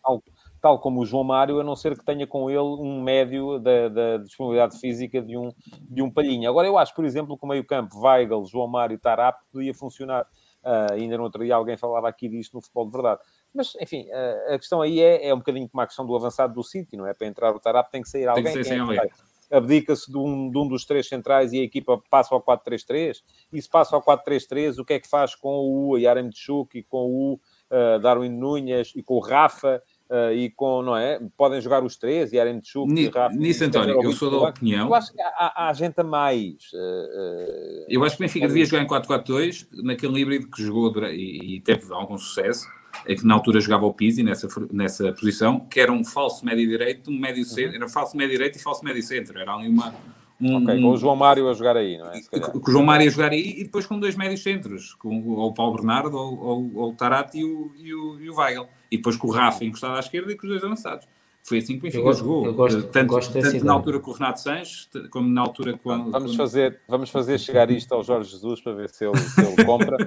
Tal, 0.01 0.23
tal 0.61 0.79
como 0.79 1.01
o 1.01 1.05
João 1.05 1.23
Mário, 1.23 1.59
a 1.59 1.63
não 1.63 1.75
ser 1.75 1.97
que 1.97 2.05
tenha 2.05 2.25
com 2.25 2.49
ele 2.49 2.59
um 2.59 3.01
médio 3.01 3.59
da, 3.59 3.89
da 3.89 4.17
disponibilidade 4.17 4.79
física 4.79 5.21
de 5.21 5.38
um, 5.38 5.51
de 5.81 6.01
um 6.01 6.09
palhinho. 6.09 6.49
Agora, 6.49 6.67
eu 6.67 6.77
acho, 6.77 6.95
por 6.95 7.03
exemplo, 7.03 7.38
que 7.38 7.43
o 7.43 7.47
meio-campo, 7.47 7.99
Weigl, 7.99 8.45
João 8.45 8.67
Mário 8.67 8.95
e 8.95 8.97
Tarap 8.97 9.38
podia 9.51 9.73
funcionar. 9.73 10.25
Uh, 10.63 10.93
ainda 10.93 11.17
no 11.17 11.23
outro 11.23 11.43
dia 11.43 11.55
alguém 11.55 11.75
falava 11.75 12.07
aqui 12.07 12.29
disto 12.29 12.53
no 12.53 12.61
futebol 12.61 12.86
de 12.86 12.91
verdade. 12.91 13.19
Mas, 13.53 13.73
enfim, 13.79 14.09
a, 14.11 14.55
a 14.55 14.59
questão 14.59 14.81
aí 14.81 14.99
é, 14.99 15.27
é 15.27 15.33
um 15.33 15.37
bocadinho 15.37 15.69
como 15.69 15.81
a 15.81 15.87
questão 15.87 16.05
do 16.05 16.15
avançado 16.15 16.53
do 16.53 16.63
City, 16.63 16.97
não 16.97 17.07
é? 17.07 17.13
Para 17.13 17.27
entrar 17.27 17.55
o 17.55 17.59
Tarap 17.59 17.91
tem 17.91 18.01
que 18.01 18.09
sair 18.09 18.27
alguém. 18.27 18.53
Tem 18.53 18.63
que 18.63 18.73
alguém. 18.73 18.99
É 18.99 19.33
abdica-se 19.53 20.11
de 20.11 20.17
um, 20.17 20.49
de 20.49 20.57
um 20.57 20.67
dos 20.67 20.83
três 20.83 21.07
centrais 21.07 21.53
e 21.53 21.59
a 21.59 21.63
equipa 21.63 22.01
passa 22.09 22.33
ao 22.33 22.41
4-3-3. 22.41 23.17
E 23.51 23.61
se 23.61 23.69
passa 23.69 23.95
ao 23.95 24.01
4-3-3, 24.01 24.79
o 24.79 24.85
que 24.85 24.93
é 24.93 24.99
que 24.99 25.07
faz 25.07 25.35
com 25.35 25.59
o 25.59 25.97
Yarem 25.97 26.29
Tchuk 26.29 26.79
e 26.79 26.83
com 26.83 27.05
o 27.05 27.33
uh, 27.33 27.99
Darwin 27.99 28.29
Nunes 28.29 28.91
e 28.95 29.03
com 29.03 29.15
o 29.15 29.19
Rafa? 29.19 29.81
Uh, 30.09 30.33
e 30.33 30.49
com, 30.49 30.81
não 30.81 30.97
é? 30.97 31.19
Podem 31.37 31.61
jogar 31.61 31.83
os 31.83 31.95
três, 31.95 32.33
Yarem 32.33 32.59
Tchuk 32.59 32.91
e 32.91 33.07
Rafa. 33.07 33.35
Nisso, 33.35 33.63
António, 33.63 34.03
eu 34.03 34.11
sou 34.11 34.29
da 34.29 34.49
opinião. 34.49 34.87
Eu 34.87 34.95
acho 34.95 35.13
que 35.13 35.21
há, 35.21 35.67
há 35.67 35.73
gente 35.73 35.99
a 35.99 36.03
mais. 36.03 36.71
Uh, 36.73 37.85
eu 37.87 38.03
acho 38.03 38.17
que 38.17 38.23
o 38.23 38.25
Benfica 38.25 38.47
devia 38.47 38.65
jogar 38.65 38.83
em 38.83 38.87
4-4-2, 38.87 39.67
naquele 39.83 40.19
híbrido 40.19 40.49
que 40.49 40.63
jogou 40.63 40.91
e, 41.05 41.55
e 41.55 41.61
teve 41.61 41.91
algum 41.93 42.17
sucesso 42.17 42.67
que 43.05 43.25
na 43.25 43.33
altura 43.33 43.59
jogava 43.59 43.85
o 43.85 43.93
Pizzi 43.93 44.23
nessa, 44.23 44.47
nessa 44.71 45.11
posição, 45.13 45.59
que 45.59 45.79
era 45.79 45.91
um 45.91 46.03
falso 46.03 46.45
médio 46.45 46.67
direito, 46.67 47.09
um 47.09 47.19
médio 47.19 47.43
centro, 47.45 47.71
uhum. 47.71 47.83
era 47.83 47.89
falso 47.89 48.15
médio 48.15 48.33
direito 48.33 48.57
e 48.57 48.61
falso 48.61 48.83
médio 48.83 49.03
centro, 49.03 49.39
era 49.39 49.53
ali 49.53 49.67
uma... 49.67 49.93
Um, 50.41 50.57
ok, 50.57 50.81
com 50.81 50.89
o 50.89 50.97
João 50.97 51.15
Mário 51.15 51.47
a 51.47 51.53
jogar 51.53 51.77
aí, 51.77 51.97
não 51.97 52.11
é? 52.11 52.21
Com 52.21 52.69
o 52.69 52.71
João 52.71 52.83
Mário 52.83 53.07
a 53.07 53.09
jogar 53.09 53.31
aí 53.31 53.59
e 53.59 53.63
depois 53.63 53.85
com 53.85 53.99
dois 53.99 54.15
médios 54.15 54.43
centros, 54.43 54.93
com 54.95 55.25
ou 55.29 55.49
o 55.49 55.53
Paulo 55.53 55.75
Bernardo, 55.75 56.17
ou, 56.17 56.39
ou, 56.39 56.75
ou 56.75 56.91
o 56.91 56.95
Tarati 56.95 57.39
e 57.39 57.45
o, 57.45 57.71
e, 57.77 57.93
o, 57.93 58.19
e 58.19 58.29
o 58.29 58.35
Weigl. 58.35 58.67
E 58.91 58.97
depois 58.97 59.15
com 59.15 59.27
o 59.27 59.31
Rafa 59.31 59.63
encostado 59.63 59.95
à 59.95 59.99
esquerda 59.99 60.31
e 60.31 60.35
com 60.35 60.45
os 60.45 60.49
dois 60.49 60.63
avançados. 60.63 61.07
Foi 61.43 61.57
assim 61.57 61.73
que 61.73 61.79
o 61.79 61.81
Benfica 61.83 62.07
eu 62.07 62.13
jogou. 62.13 62.45
Eu 62.45 62.53
gosto, 62.53 62.83
tanto, 62.83 63.09
gosto 63.09 63.33
tanto 63.33 63.65
na 63.65 63.73
altura 63.73 63.99
com 63.99 64.11
o 64.11 64.13
Renato 64.13 64.39
Sanches, 64.39 64.89
como 65.11 65.27
na 65.29 65.41
altura 65.41 65.77
quando. 65.77 66.09
Vamos 66.09 66.37
fazer, 66.37 66.79
vamos 66.87 67.09
fazer 67.09 67.37
chegar 67.37 67.69
isto 67.69 67.93
ao 67.93 68.01
Jorge 68.01 68.31
Jesus 68.31 68.61
para 68.61 68.71
ver 68.71 68.89
se 68.89 69.05
ele, 69.05 69.17
se 69.17 69.41
ele 69.41 69.63
compra. 69.67 69.97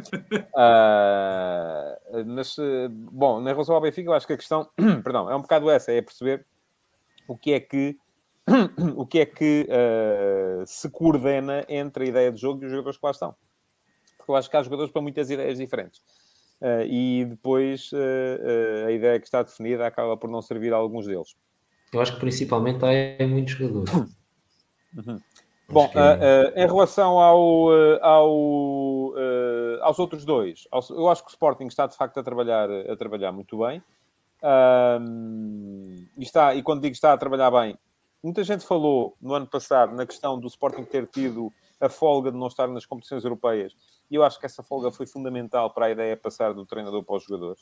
uh, 0.55 2.24
mas, 2.26 2.57
bom, 3.12 3.43
em 3.43 3.45
relação 3.45 3.74
ao 3.74 3.82
Benfica, 3.82 4.09
eu 4.09 4.14
acho 4.14 4.26
que 4.26 4.32
a 4.32 4.37
questão, 4.37 4.66
perdão, 5.05 5.30
é 5.30 5.37
um 5.37 5.43
bocado 5.43 5.68
essa, 5.68 5.93
é 5.93 6.01
perceber 6.01 6.43
o 7.28 7.37
que 7.37 7.53
é 7.53 7.61
que. 7.61 7.99
o 8.97 9.05
que 9.05 9.18
é 9.18 9.26
que 9.26 9.68
uh, 9.68 10.64
se 10.66 10.89
coordena 10.89 11.66
entre 11.68 12.05
a 12.05 12.09
ideia 12.09 12.32
de 12.32 12.41
jogo 12.41 12.62
e 12.62 12.64
os 12.64 12.70
jogadores 12.70 12.97
que 12.97 13.05
lá 13.05 13.11
estão. 13.11 13.34
Porque 14.16 14.30
eu 14.30 14.37
acho 14.37 14.49
que 14.49 14.57
há 14.57 14.62
jogadores 14.62 14.91
para 14.91 15.03
muitas 15.03 15.28
ideias 15.28 15.59
diferentes. 15.59 16.01
Uh, 16.61 16.87
e 16.89 17.25
depois 17.27 17.91
uh, 17.93 17.97
uh, 17.97 18.87
a 18.87 18.93
ideia 18.93 19.21
que 19.21 19.27
está 19.27 19.43
definida 19.43 19.87
acaba 19.87 20.17
por 20.17 20.31
não 20.31 20.41
servir 20.41 20.73
a 20.73 20.77
alguns 20.77 21.07
deles. 21.07 21.37
Eu 21.93 22.01
acho 22.01 22.15
que 22.15 22.21
principalmente 22.21 22.79
há 22.83 23.27
muitos 23.27 23.53
jogadores. 23.53 23.93
Uhum. 24.97 25.21
Bom, 25.69 25.91
é... 25.95 26.65
em 26.65 26.67
relação 26.67 27.19
ao, 27.19 27.69
ao 28.01 29.15
aos 29.83 29.99
outros 29.99 30.25
dois, 30.25 30.67
eu 30.91 31.09
acho 31.09 31.23
que 31.23 31.29
o 31.29 31.33
Sporting 31.33 31.67
está 31.67 31.87
de 31.87 31.97
facto 31.97 32.19
a 32.19 32.23
trabalhar, 32.23 32.71
a 32.71 32.97
trabalhar 32.97 33.33
muito 33.33 33.59
bem. 33.59 33.83
e, 36.17 36.23
está, 36.23 36.55
e 36.55 36.63
quando 36.63 36.83
digo 36.83 36.95
está 36.95 37.13
a 37.13 37.19
trabalhar 37.19 37.51
bem, 37.51 37.77
muita 38.23 38.45
gente 38.45 38.65
falou 38.65 39.15
no 39.21 39.35
ano 39.35 39.47
passado 39.47 39.95
na 39.95 40.07
questão 40.07 40.39
do 40.39 40.47
Sporting 40.47 40.85
ter 40.85 41.07
tido 41.09 41.53
a 41.81 41.89
folga 41.89 42.31
de 42.31 42.39
não 42.39 42.47
estar 42.47 42.68
nas 42.68 42.87
competições 42.87 43.24
europeias 43.24 43.74
e 44.11 44.14
eu 44.14 44.24
acho 44.24 44.39
que 44.39 44.47
essa 44.47 44.62
folga 44.62 44.91
foi 44.91 45.07
fundamental 45.07 45.70
para 45.70 45.87
a 45.87 45.91
ideia 45.91 46.16
passar 46.16 46.53
do 46.55 46.64
treinador 46.64 47.05
para 47.05 47.16
os 47.16 47.24
jogadores. 47.24 47.61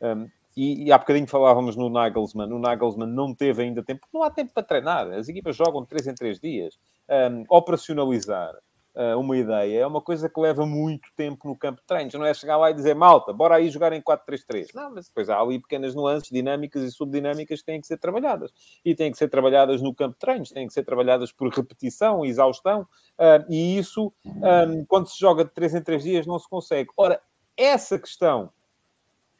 Um, 0.00 0.26
e, 0.56 0.84
e, 0.84 0.92
há 0.92 0.98
bocadinho 0.98 1.26
falávamos 1.26 1.76
no 1.76 1.88
Nagelsmann. 1.88 2.52
O 2.52 2.58
Nagelsmann 2.58 3.10
não 3.10 3.34
teve 3.34 3.62
ainda 3.62 3.82
tempo, 3.82 4.06
não 4.12 4.22
há 4.22 4.30
tempo 4.30 4.52
para 4.52 4.62
treinar. 4.62 5.10
As 5.12 5.28
equipas 5.28 5.56
jogam 5.56 5.82
de 5.82 5.88
3 5.88 6.08
em 6.08 6.14
3 6.14 6.40
dias. 6.40 6.74
Um, 7.08 7.44
operacionalizar 7.48 8.54
uh, 8.94 9.18
uma 9.18 9.36
ideia 9.36 9.80
é 9.80 9.86
uma 9.86 10.00
coisa 10.00 10.28
que 10.28 10.40
leva 10.40 10.64
muito 10.64 11.08
tempo 11.16 11.48
no 11.48 11.56
campo 11.56 11.80
de 11.80 11.86
treinos. 11.86 12.14
Não 12.14 12.24
é 12.24 12.32
chegar 12.32 12.56
lá 12.56 12.70
e 12.70 12.74
dizer, 12.74 12.94
malta, 12.94 13.32
bora 13.32 13.56
aí 13.56 13.68
jogar 13.68 13.92
em 13.92 14.00
4-3-3. 14.00 14.68
Não, 14.74 14.94
mas 14.94 15.06
depois 15.06 15.28
há 15.28 15.40
ali 15.40 15.60
pequenas 15.60 15.94
nuances 15.94 16.30
dinâmicas 16.30 16.82
e 16.82 16.90
subdinâmicas 16.90 17.60
que 17.60 17.66
têm 17.66 17.80
que 17.80 17.86
ser 17.86 17.98
trabalhadas. 17.98 18.52
E 18.84 18.94
têm 18.94 19.10
que 19.10 19.18
ser 19.18 19.28
trabalhadas 19.28 19.82
no 19.82 19.94
campo 19.94 20.14
de 20.14 20.20
treinos, 20.20 20.50
têm 20.50 20.66
que 20.66 20.72
ser 20.72 20.84
trabalhadas 20.84 21.32
por 21.32 21.48
repetição, 21.52 22.24
exaustão. 22.24 22.82
Uh, 23.18 23.44
e 23.48 23.78
isso, 23.78 24.12
um, 24.24 24.84
quando 24.86 25.08
se 25.08 25.18
joga 25.18 25.44
de 25.44 25.52
3 25.52 25.76
em 25.76 25.82
3 25.82 26.02
dias, 26.02 26.26
não 26.26 26.38
se 26.38 26.48
consegue. 26.48 26.90
Ora, 26.96 27.20
essa 27.56 27.98
questão 27.98 28.50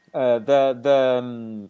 uh, 0.09 0.41
da, 0.41 0.73
da 0.73 1.21
um, 1.23 1.69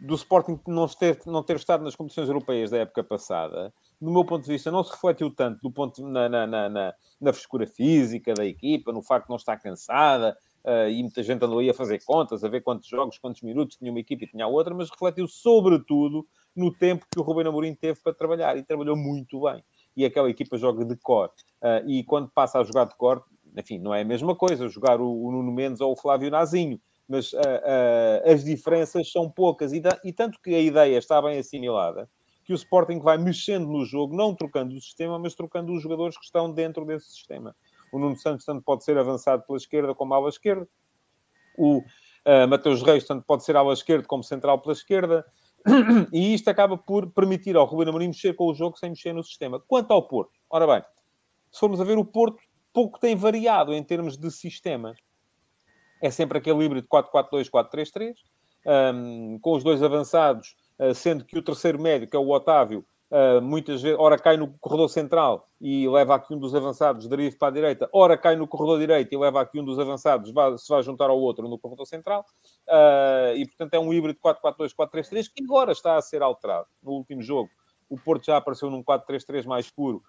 do 0.00 0.14
Sporting 0.14 0.60
não 0.66 0.86
ter, 0.88 1.20
não 1.26 1.42
ter 1.42 1.56
estado 1.56 1.82
nas 1.82 1.96
competições 1.96 2.28
europeias 2.28 2.70
da 2.70 2.78
época 2.78 3.02
passada, 3.02 3.72
do 4.04 4.10
meu 4.10 4.24
ponto 4.24 4.44
de 4.44 4.52
vista, 4.52 4.70
não 4.70 4.84
se 4.84 4.92
refletiu 4.92 5.30
tanto 5.30 5.60
do 5.62 5.70
ponto 5.70 6.06
na, 6.06 6.28
na, 6.28 6.46
na, 6.46 6.68
na, 6.68 7.32
frescura 7.32 7.66
física 7.66 8.34
da 8.34 8.44
equipa, 8.44 8.92
no 8.92 9.02
facto 9.02 9.26
de 9.26 9.30
não 9.30 9.36
estar 9.36 9.56
cansada, 9.56 10.36
uh, 10.64 10.88
e 10.88 11.02
muita 11.02 11.22
gente 11.22 11.42
andou 11.42 11.58
aí 11.58 11.70
a 11.70 11.74
fazer 11.74 12.02
contas, 12.04 12.44
a 12.44 12.48
ver 12.48 12.62
quantos 12.62 12.86
jogos, 12.86 13.18
quantos 13.18 13.40
minutos 13.42 13.76
tinha 13.76 13.90
uma 13.90 14.00
equipa 14.00 14.24
e 14.24 14.28
tinha 14.28 14.44
a 14.44 14.48
outra, 14.48 14.74
mas 14.74 14.90
refletiu 14.90 15.26
sobretudo 15.26 16.26
no 16.54 16.70
tempo 16.70 17.06
que 17.10 17.18
o 17.18 17.22
Rubem 17.22 17.46
Amorim 17.46 17.74
teve 17.74 17.98
para 18.00 18.12
trabalhar, 18.12 18.56
e 18.58 18.62
trabalhou 18.62 18.96
muito 18.96 19.40
bem. 19.40 19.62
E 19.96 20.04
aquela 20.04 20.28
equipa 20.28 20.58
joga 20.58 20.84
de 20.84 20.96
cor. 20.96 21.30
Uh, 21.62 21.88
e 21.88 22.04
quando 22.04 22.28
passa 22.28 22.58
a 22.58 22.64
jogar 22.64 22.84
de 22.84 22.96
cor, 22.96 23.22
enfim, 23.56 23.78
não 23.78 23.94
é 23.94 24.02
a 24.02 24.04
mesma 24.04 24.36
coisa 24.36 24.68
jogar 24.68 25.00
o, 25.00 25.08
o 25.08 25.32
Nuno 25.32 25.52
Mendes 25.52 25.80
ou 25.80 25.92
o 25.92 25.96
Flávio 25.96 26.30
Nazinho, 26.30 26.78
mas 27.08 27.32
uh, 27.32 27.38
uh, 27.38 28.30
as 28.30 28.44
diferenças 28.44 29.10
são 29.10 29.30
poucas 29.30 29.72
e, 29.72 29.80
da, 29.80 29.98
e, 30.04 30.12
tanto 30.12 30.40
que 30.42 30.54
a 30.54 30.60
ideia 30.60 30.98
está 30.98 31.20
bem 31.22 31.38
assimilada 31.38 32.08
que 32.44 32.52
o 32.52 32.56
Sporting 32.56 33.00
vai 33.00 33.16
mexendo 33.16 33.66
no 33.66 33.84
jogo, 33.84 34.14
não 34.14 34.34
trocando 34.34 34.74
o 34.74 34.80
sistema, 34.80 35.18
mas 35.18 35.34
trocando 35.34 35.72
os 35.72 35.82
jogadores 35.82 36.16
que 36.18 36.24
estão 36.24 36.52
dentro 36.52 36.84
desse 36.84 37.10
sistema. 37.10 37.56
O 37.90 37.98
Nuno 37.98 38.16
Santos 38.16 38.44
tanto 38.44 38.62
pode 38.62 38.84
ser 38.84 38.98
avançado 38.98 39.42
pela 39.46 39.56
esquerda 39.56 39.94
como 39.94 40.12
ala 40.14 40.28
esquerda. 40.28 40.68
O 41.56 41.78
uh, 41.78 42.48
Mateus 42.48 42.82
Reis 42.82 43.04
tanto 43.06 43.24
pode 43.24 43.44
ser 43.44 43.56
ala 43.56 43.72
esquerda 43.72 44.06
como 44.06 44.22
central 44.22 44.60
pela 44.60 44.72
esquerda. 44.72 45.24
e 46.12 46.34
isto 46.34 46.48
acaba 46.48 46.76
por 46.76 47.10
permitir 47.12 47.56
ao 47.56 47.64
Ruben 47.64 47.88
Amorim 47.88 48.08
mexer 48.08 48.34
com 48.34 48.46
o 48.46 48.54
jogo 48.54 48.76
sem 48.76 48.90
mexer 48.90 49.14
no 49.14 49.24
sistema. 49.24 49.58
Quanto 49.60 49.92
ao 49.92 50.06
Porto, 50.06 50.34
ora 50.50 50.66
bem, 50.66 50.82
se 51.50 51.58
formos 51.58 51.80
a 51.80 51.84
ver 51.84 51.96
o 51.96 52.04
Porto, 52.04 52.38
pouco 52.72 52.98
tem 52.98 53.16
variado 53.16 53.72
em 53.72 53.82
termos 53.82 54.16
de 54.16 54.30
sistemas. 54.30 54.96
É 56.02 56.10
sempre 56.10 56.36
aquele 56.36 56.62
híbrido 56.64 56.86
4-4-2, 56.88 57.48
4-3-3, 57.48 58.14
um, 58.94 59.38
com 59.38 59.52
os 59.54 59.64
dois 59.64 59.82
avançados, 59.82 60.54
sendo 60.94 61.24
que 61.24 61.38
o 61.38 61.42
terceiro 61.42 61.80
médio, 61.80 62.08
que 62.08 62.16
é 62.16 62.18
o 62.18 62.30
Otávio, 62.30 62.84
Uh, 63.14 63.40
muitas 63.40 63.80
vezes, 63.80 63.96
ora 64.00 64.18
cai 64.18 64.36
no 64.36 64.48
corredor 64.58 64.88
central 64.88 65.46
e 65.60 65.86
leva 65.88 66.16
aqui 66.16 66.34
um 66.34 66.38
dos 66.38 66.52
avançados, 66.52 67.06
deriva 67.06 67.36
para 67.38 67.46
a 67.46 67.50
direita, 67.52 67.88
ora 67.92 68.18
cai 68.18 68.34
no 68.34 68.48
corredor 68.48 68.80
direito 68.80 69.12
e 69.12 69.16
leva 69.16 69.40
aqui 69.40 69.60
um 69.60 69.64
dos 69.64 69.78
avançados, 69.78 70.32
se 70.60 70.68
vai 70.68 70.82
juntar 70.82 71.10
ao 71.10 71.20
outro 71.20 71.46
no 71.46 71.56
corredor 71.56 71.86
central, 71.86 72.24
uh, 72.66 73.36
e 73.36 73.46
portanto 73.46 73.74
é 73.74 73.78
um 73.78 73.92
híbrido 73.92 74.18
4-4-2, 74.18 74.74
4-3-3 74.74 75.30
que 75.32 75.44
agora 75.44 75.70
está 75.70 75.96
a 75.96 76.02
ser 76.02 76.22
alterado. 76.22 76.66
No 76.82 76.92
último 76.92 77.22
jogo, 77.22 77.50
o 77.88 77.96
Porto 77.96 78.24
já 78.26 78.38
apareceu 78.38 78.68
num 78.68 78.82
4-3-3 78.82 79.44
mais 79.44 79.70
puro, 79.70 80.00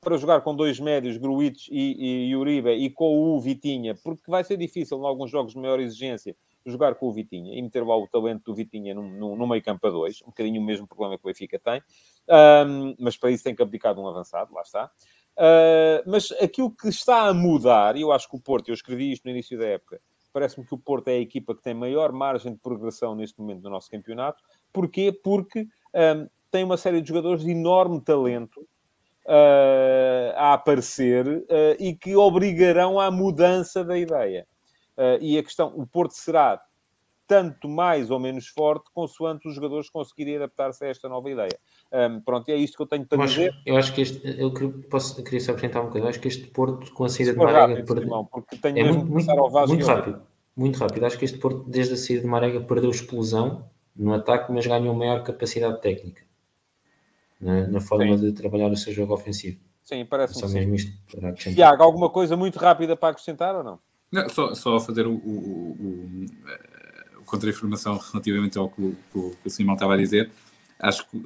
para 0.00 0.16
jogar 0.16 0.40
com 0.40 0.54
dois 0.54 0.80
médios, 0.80 1.18
Gruitch 1.18 1.68
e, 1.70 2.28
e 2.30 2.36
Uribe, 2.36 2.70
e 2.70 2.88
com 2.88 3.14
o 3.14 3.40
Vitinha, 3.40 3.94
porque 3.94 4.30
vai 4.30 4.42
ser 4.42 4.56
difícil, 4.56 4.98
em 4.98 5.04
alguns 5.04 5.30
jogos 5.30 5.52
de 5.52 5.58
maior 5.58 5.80
exigência, 5.80 6.34
jogar 6.70 6.94
com 6.94 7.06
o 7.06 7.12
Vitinha 7.12 7.54
e 7.54 7.62
meter 7.62 7.84
lá 7.84 7.96
o 7.96 8.06
talento 8.06 8.44
do 8.44 8.54
Vitinha 8.54 8.94
no, 8.94 9.02
no, 9.02 9.36
no 9.36 9.46
meio 9.46 9.62
campo 9.62 9.86
a 9.86 9.90
dois, 9.90 10.20
um 10.22 10.26
bocadinho 10.26 10.60
o 10.60 10.64
mesmo 10.64 10.86
problema 10.86 11.16
que 11.16 11.24
o 11.24 11.28
Benfica 11.28 11.58
tem, 11.58 11.82
um, 12.66 12.94
mas 12.98 13.16
para 13.16 13.30
isso 13.30 13.44
tem 13.44 13.54
que 13.54 13.62
abdicar 13.62 13.94
de 13.94 14.00
um 14.00 14.08
avançado, 14.08 14.52
lá 14.54 14.62
está. 14.62 14.90
Uh, 15.36 16.00
mas 16.06 16.32
aquilo 16.40 16.70
que 16.70 16.88
está 16.88 17.28
a 17.28 17.34
mudar, 17.34 17.96
e 17.96 18.00
eu 18.00 18.10
acho 18.10 18.28
que 18.28 18.36
o 18.36 18.40
Porto, 18.40 18.68
eu 18.68 18.74
escrevi 18.74 19.12
isto 19.12 19.24
no 19.24 19.30
início 19.30 19.58
da 19.58 19.66
época, 19.66 20.00
parece-me 20.32 20.66
que 20.66 20.74
o 20.74 20.78
Porto 20.78 21.08
é 21.08 21.12
a 21.12 21.20
equipa 21.20 21.54
que 21.54 21.62
tem 21.62 21.74
maior 21.74 22.12
margem 22.12 22.52
de 22.52 22.58
progressão 22.58 23.14
neste 23.14 23.40
momento 23.40 23.62
do 23.62 23.70
nosso 23.70 23.90
campeonato. 23.90 24.42
Porquê? 24.72 25.10
Porque 25.10 25.60
um, 25.94 26.28
tem 26.50 26.64
uma 26.64 26.76
série 26.76 27.00
de 27.00 27.08
jogadores 27.08 27.42
de 27.42 27.50
enorme 27.50 28.02
talento 28.02 28.60
uh, 29.26 30.32
a 30.36 30.52
aparecer 30.54 31.26
uh, 31.26 31.44
e 31.78 31.94
que 31.94 32.16
obrigarão 32.16 33.00
à 33.00 33.10
mudança 33.10 33.84
da 33.84 33.96
ideia. 33.98 34.46
Uh, 34.96 35.18
e 35.20 35.38
a 35.38 35.42
questão, 35.42 35.72
o 35.74 35.86
Porto 35.86 36.12
será 36.12 36.60
tanto 37.26 37.68
mais 37.68 38.10
ou 38.10 38.18
menos 38.20 38.46
forte, 38.46 38.88
consoante 38.94 39.48
os 39.48 39.54
jogadores 39.54 39.90
conseguirem 39.90 40.36
adaptar-se 40.36 40.84
a 40.84 40.88
esta 40.88 41.08
nova 41.08 41.28
ideia. 41.30 41.56
Um, 41.92 42.20
pronto, 42.20 42.48
é 42.48 42.56
isto 42.56 42.76
que 42.76 42.82
eu 42.82 42.86
tenho 42.86 43.04
para 43.04 43.18
eu 43.22 43.26
dizer. 43.26 43.50
Acho, 43.50 43.62
eu 43.66 43.76
acho 43.76 43.94
que 43.94 44.00
este, 44.00 44.40
eu 44.40 44.52
posso, 44.88 45.20
eu 45.20 45.24
queria 45.24 45.40
só 45.40 45.52
acrescentar 45.52 45.82
um 45.82 45.86
bocadinho, 45.86 46.08
acho 46.08 46.20
que 46.20 46.28
este 46.28 46.46
Porto 46.48 46.92
com 46.92 47.04
a 47.04 47.08
saída 47.08 47.32
de 47.32 47.38
Marega 47.38 47.58
rápido, 47.58 47.86
perdeu, 47.86 48.04
irmão, 48.04 48.24
porque 48.24 48.56
tenho 48.56 48.78
é 48.78 48.84
muito, 48.84 49.06
muito, 49.06 49.66
muito 49.68 49.86
rápido, 49.86 50.22
muito 50.56 50.78
rápido. 50.78 51.06
Acho 51.06 51.18
que 51.18 51.24
este 51.24 51.38
Porto, 51.38 51.64
desde 51.66 51.94
a 51.94 51.96
saída 51.96 52.22
de 52.22 52.28
Marega, 52.28 52.60
perdeu 52.60 52.90
explosão 52.90 53.66
no 53.96 54.14
ataque, 54.14 54.52
mas 54.52 54.66
ganhou 54.66 54.94
maior 54.94 55.22
capacidade 55.22 55.80
técnica 55.80 56.22
na, 57.40 57.66
na 57.66 57.80
forma 57.80 58.16
sim. 58.16 58.24
de 58.24 58.32
trabalhar 58.32 58.70
o 58.70 58.76
seu 58.76 58.92
jogo 58.92 59.14
ofensivo. 59.14 59.60
Sim, 59.84 60.04
parece-me. 60.04 60.52
mesmo 60.52 60.74
isto 60.74 60.92
Tiago, 61.54 61.82
alguma 61.82 62.10
coisa 62.10 62.36
muito 62.36 62.58
rápida 62.58 62.96
para 62.96 63.10
acrescentar 63.10 63.54
ou 63.54 63.62
não? 63.62 63.78
Não, 64.10 64.28
só, 64.28 64.54
só 64.54 64.80
fazer 64.80 65.06
o, 65.06 65.14
o, 65.14 65.16
o, 65.16 66.26
o 67.18 67.24
contra-informação 67.24 67.98
relativamente 67.98 68.56
ao 68.56 68.70
que 68.70 68.80
o, 68.80 68.96
que 69.12 69.48
o 69.48 69.50
Simão 69.50 69.74
estava 69.74 69.94
a 69.94 69.96
dizer. 69.96 70.30
Acho 70.78 71.08
que 71.08 71.16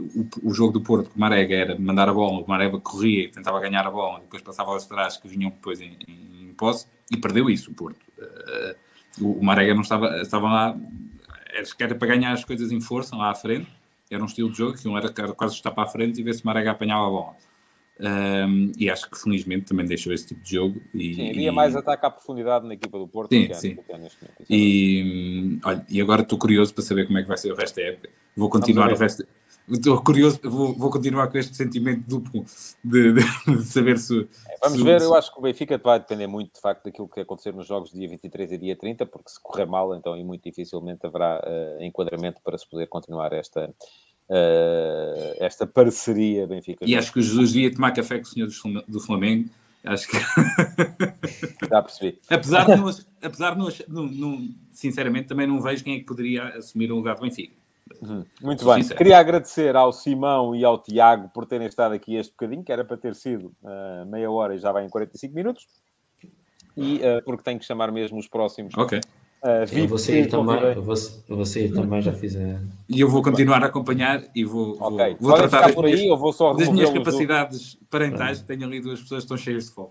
o, 0.43 0.55
jogo 0.55 0.73
do 0.73 0.81
Porto, 0.81 1.11
que 1.11 1.17
o 1.17 1.21
Marega 1.21 1.55
era 1.55 1.79
mandar 1.79 2.09
a 2.09 2.15
bola, 2.15 2.41
o 2.41 2.49
Marega 2.49 2.79
corria 2.79 3.25
e 3.25 3.29
tentava 3.29 3.59
ganhar 3.59 3.85
a 3.85 3.91
bola, 3.91 4.21
depois 4.21 4.43
passava 4.43 4.71
aos 4.71 4.87
trás 4.87 5.17
que 5.17 5.27
vinham 5.27 5.51
depois 5.51 5.81
em, 5.81 5.99
em 6.09 6.55
posse 6.55 6.87
e 7.11 7.17
perdeu 7.17 7.51
isso 7.51 7.73
o 7.73 7.75
Porto. 7.75 7.99
Uh, 8.17 9.39
o, 9.41 9.45
Marega 9.45 9.75
não 9.75 9.83
estava, 9.83 10.21
estava 10.21 10.49
lá, 10.49 10.77
era 11.81 11.95
para 11.97 12.09
ganhar 12.09 12.33
as 12.33 12.45
coisas 12.45 12.71
em 12.71 12.81
força 12.81 13.17
lá 13.17 13.31
à 13.31 13.35
frente, 13.35 13.69
era 14.09 14.23
um 14.23 14.27
estilo 14.27 14.51
de 14.51 14.59
jogo 14.59 14.79
que 14.79 14.87
um 14.87 14.97
era 14.97 15.11
quase 15.11 15.55
estar 15.55 15.73
para 15.73 15.83
a 15.83 15.87
frente 15.87 16.21
e 16.21 16.23
ver 16.23 16.35
se 16.35 16.45
o 16.45 16.47
Marega 16.47 16.71
apanhava 16.71 17.07
a 17.07 17.11
bola. 17.11 17.37
Um, 18.01 18.73
e 18.79 18.89
acho 18.89 19.11
que 19.11 19.19
felizmente 19.19 19.67
também 19.67 19.87
deixou 19.87 20.13
esse 20.13 20.27
tipo 20.27 20.43
de 20.43 20.53
jogo. 20.53 20.81
E, 20.95 21.15
sim, 21.15 21.31
havia 21.31 21.53
mais 21.53 21.77
ataque 21.77 22.07
à 22.07 22.11
profundidade 22.11 22.67
na 22.67 22.75
equipa 22.75 22.99
do 22.99 23.07
Porto. 23.07 23.35
Sim, 23.35 23.53
sim. 23.55 23.79
e, 24.49 25.59
é 25.63 25.69
olha, 25.69 25.87
e 25.89 26.01
agora 26.01 26.23
estou 26.23 26.39
curioso 26.39 26.73
para 26.73 26.83
saber 26.83 27.07
como 27.07 27.19
é 27.19 27.23
que 27.23 27.29
vai 27.29 27.37
ser 27.37 27.53
o 27.53 27.55
resto 27.57 27.77
da 27.77 27.83
época. 27.83 28.09
Vou 28.37 28.49
continuar 28.49 28.93
o 28.93 28.97
resto. 28.97 29.25
Estou 29.69 30.03
curioso, 30.03 30.41
vou, 30.43 30.75
vou, 30.75 30.91
continuar 30.91 31.29
com 31.29 31.39
este 31.39 31.55
sentimento 31.55 32.03
duplo 32.09 32.45
de, 32.83 33.13
de, 33.13 33.23
de 33.57 33.65
saber 33.65 33.99
se. 33.99 34.29
É, 34.49 34.59
vamos 34.63 34.79
se, 34.79 34.85
ver, 34.85 35.01
eu 35.01 35.15
acho 35.15 35.33
que 35.33 35.39
o 35.39 35.43
Benfica 35.43 35.79
vai 35.79 36.01
depender 36.01 36.27
muito 36.27 36.53
de 36.55 36.61
facto 36.61 36.85
daquilo 36.85 37.09
que 37.09 37.21
acontecer 37.21 37.55
nos 37.55 37.69
jogos 37.69 37.93
dia 37.93 38.09
23 38.09 38.53
e 38.53 38.59
dia 38.59 38.77
30, 38.77 39.07
porque 39.07 39.31
se 39.31 39.41
correr 39.41 39.67
mal, 39.67 39.95
então 39.95 40.17
e 40.17 40.25
muito 40.25 40.43
dificilmente 40.43 41.07
haverá 41.07 41.41
uh, 41.41 41.83
enquadramento 41.85 42.41
para 42.43 42.59
se 42.59 42.69
poder 42.69 42.89
continuar 42.89 43.33
esta, 43.33 43.73
uh, 44.31 45.37
esta 45.39 45.67
parceria 45.67 46.47
Benfica. 46.47 46.85
E 46.87 46.97
acho 46.97 47.13
que 47.13 47.19
o 47.19 47.23
Jesus 47.23 47.53
devia 47.53 47.75
tomar 47.75 47.91
café 47.91 48.19
com 48.19 48.25
o 48.25 48.27
senhor 48.27 48.49
do 48.89 49.01
Flamengo. 49.01 49.51
Acho 49.85 50.09
que. 50.09 50.17
Já 51.69 51.83
percebi. 51.83 52.19
apesar 52.29 52.67
de, 52.67 52.77
não, 52.77 52.91
apesar 53.23 53.55
de 53.55 53.59
não, 53.89 54.07
não, 54.07 54.49
sinceramente, 54.73 55.29
também 55.29 55.47
não 55.47 55.61
vejo 55.61 55.83
quem 55.83 55.97
é 55.97 55.99
que 55.99 56.05
poderia 56.05 56.45
assumir 56.49 56.93
o 56.93 56.97
lugar 56.97 57.17
do 57.17 57.23
Benfica. 57.23 57.55
Uhum. 58.01 58.25
Muito 58.41 58.65
bem. 58.65 58.83
Sincero. 58.83 58.99
Queria 58.99 59.19
agradecer 59.19 59.75
ao 59.75 59.93
Simão 59.93 60.55
e 60.55 60.65
ao 60.65 60.79
Tiago 60.79 61.29
por 61.31 61.47
terem 61.47 61.67
estado 61.67 61.95
aqui 61.95 62.15
este 62.15 62.31
bocadinho, 62.33 62.63
que 62.63 62.71
era 62.71 62.85
para 62.85 62.97
ter 62.97 63.15
sido 63.15 63.53
uh, 63.63 64.07
meia 64.07 64.31
hora 64.31 64.55
e 64.55 64.61
já 64.61 64.71
vai 64.71 64.85
em 64.85 64.89
45 64.89 65.35
minutos. 65.35 65.67
E 66.77 66.97
uh, 66.99 67.23
porque 67.25 67.43
tenho 67.43 67.59
que 67.59 67.65
chamar 67.65 67.91
mesmo 67.91 68.19
os 68.19 68.29
próximos 68.29 68.73
Ok. 68.77 69.01
Uh, 69.43 69.65
eu 69.75 69.89
vou 69.89 69.97
sair 69.97 70.29
também, 70.29 70.63
eu 70.63 70.83
vou, 70.83 70.95
vou 71.29 71.47
sair 71.47 71.73
também, 71.73 72.03
já 72.03 72.13
fiz 72.13 72.37
a... 72.37 72.61
E 72.87 73.01
eu 73.01 73.09
vou 73.09 73.23
continuar 73.23 73.63
a 73.63 73.67
acompanhar 73.67 74.23
e 74.35 74.45
vou, 74.45 74.77
okay. 74.79 75.17
vou, 75.19 75.31
vou 75.31 75.49
tratar 75.49 75.73
por 75.73 75.87
aí, 75.87 76.09
eu 76.09 76.17
vou 76.17 76.31
só 76.31 76.53
das 76.53 76.69
minhas 76.69 76.91
capacidades 76.91 77.75
do... 77.75 77.87
parentais, 77.87 78.41
tenho 78.43 78.67
ali 78.67 78.81
duas 78.83 79.01
pessoas 79.01 79.25
que 79.25 79.25
estão 79.25 79.37
cheias 79.39 79.65
de 79.65 79.71
fome. 79.71 79.89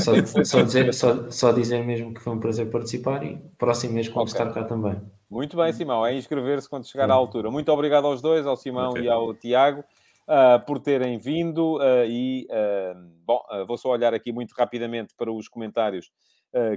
Só, 0.00 0.44
só, 0.44 0.62
dizer, 0.62 0.94
só, 0.94 1.28
só, 1.28 1.52
dizer 1.52 1.84
mesmo 1.84 2.14
que 2.14 2.20
foi 2.20 2.32
um 2.32 2.38
prazer 2.38 2.70
participar 2.70 3.24
e 3.24 3.36
próximo 3.58 3.94
mês 3.94 4.08
quando 4.08 4.28
okay. 4.28 4.40
estar 4.40 4.52
cá 4.52 4.62
também. 4.62 4.94
Muito 5.28 5.56
bem, 5.56 5.72
Simão, 5.72 6.06
é 6.06 6.14
inscrever-se 6.16 6.68
quando 6.68 6.86
chegar 6.86 7.10
à 7.10 7.14
altura. 7.14 7.50
Muito 7.50 7.72
obrigado 7.72 8.06
aos 8.06 8.22
dois, 8.22 8.46
ao 8.46 8.56
Simão 8.56 8.90
okay. 8.90 9.04
e 9.04 9.08
ao 9.08 9.34
Tiago. 9.34 9.82
Uh, 10.28 10.62
por 10.66 10.78
terem 10.78 11.16
vindo 11.16 11.78
uh, 11.78 12.04
e, 12.06 12.46
uh, 12.50 13.00
bom, 13.26 13.40
vou 13.66 13.78
só 13.78 13.88
olhar 13.88 14.12
aqui 14.12 14.30
muito 14.30 14.52
rapidamente 14.52 15.14
para 15.16 15.32
os 15.32 15.48
comentários 15.48 16.10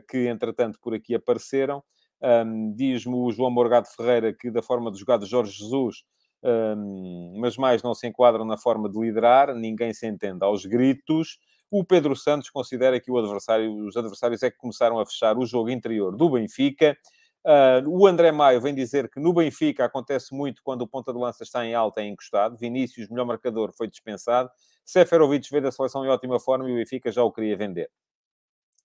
que, 0.08 0.28
entretanto, 0.28 0.80
por 0.82 0.94
aqui 0.94 1.16
apareceram. 1.16 1.84
Um, 2.22 2.74
Diz-me 2.76 3.16
o 3.16 3.32
João 3.32 3.50
Morgado 3.50 3.88
Ferreira 3.88 4.32
que, 4.34 4.52
da 4.52 4.62
forma 4.62 4.92
de 4.92 5.00
jogar 5.00 5.18
de 5.18 5.26
Jorge 5.26 5.52
Jesus, 5.52 6.04
um, 6.44 7.34
mas 7.40 7.58
mais 7.58 7.82
não 7.82 7.94
se 7.94 8.08
enquadram 8.08 8.46
na 8.46 8.58
forma 8.58 8.90
de 8.90 9.00
liderar, 9.00 9.56
ninguém 9.56 9.94
se 9.94 10.08
entende 10.08 10.44
aos 10.44 10.66
gritos. 10.66 11.40
O 11.70 11.84
Pedro 11.84 12.16
Santos 12.16 12.50
considera 12.50 13.00
que 13.00 13.12
adversário, 13.12 13.74
os 13.86 13.96
adversários 13.96 14.44
é 14.44 14.52
que 14.52 14.58
começaram 14.58 15.00
a 15.00 15.06
fechar 15.06 15.38
o 15.38 15.46
jogo 15.46 15.70
interior 15.70 16.16
do 16.16 16.30
Benfica. 16.30 16.98
Uh, 17.44 17.90
o 17.90 18.06
André 18.06 18.32
Maio 18.32 18.62
vem 18.62 18.76
dizer 18.76 19.10
que 19.10 19.20
no 19.20 19.34
Benfica 19.34 19.86
acontece 19.86 20.36
muito 20.36 20.62
quando 20.64 20.82
o 20.82 20.88
ponta 20.88 21.12
de 21.12 21.18
lança 21.18 21.44
está 21.44 21.66
em 21.66 21.74
alta 21.74 22.02
e 22.02 22.08
encostado. 22.08 22.58
Vinícius, 22.58 23.10
melhor 23.10 23.26
marcador, 23.26 23.74
foi 23.76 23.88
dispensado. 23.88 24.50
Seferovic 24.86 25.50
veio 25.50 25.64
da 25.64 25.72
seleção 25.72 26.06
em 26.06 26.10
ótima 26.10 26.40
forma 26.40 26.70
e 26.70 26.74
o 26.74 26.76
Benfica 26.76 27.12
já 27.12 27.24
o 27.24 27.32
queria 27.32 27.56
vender. 27.56 27.90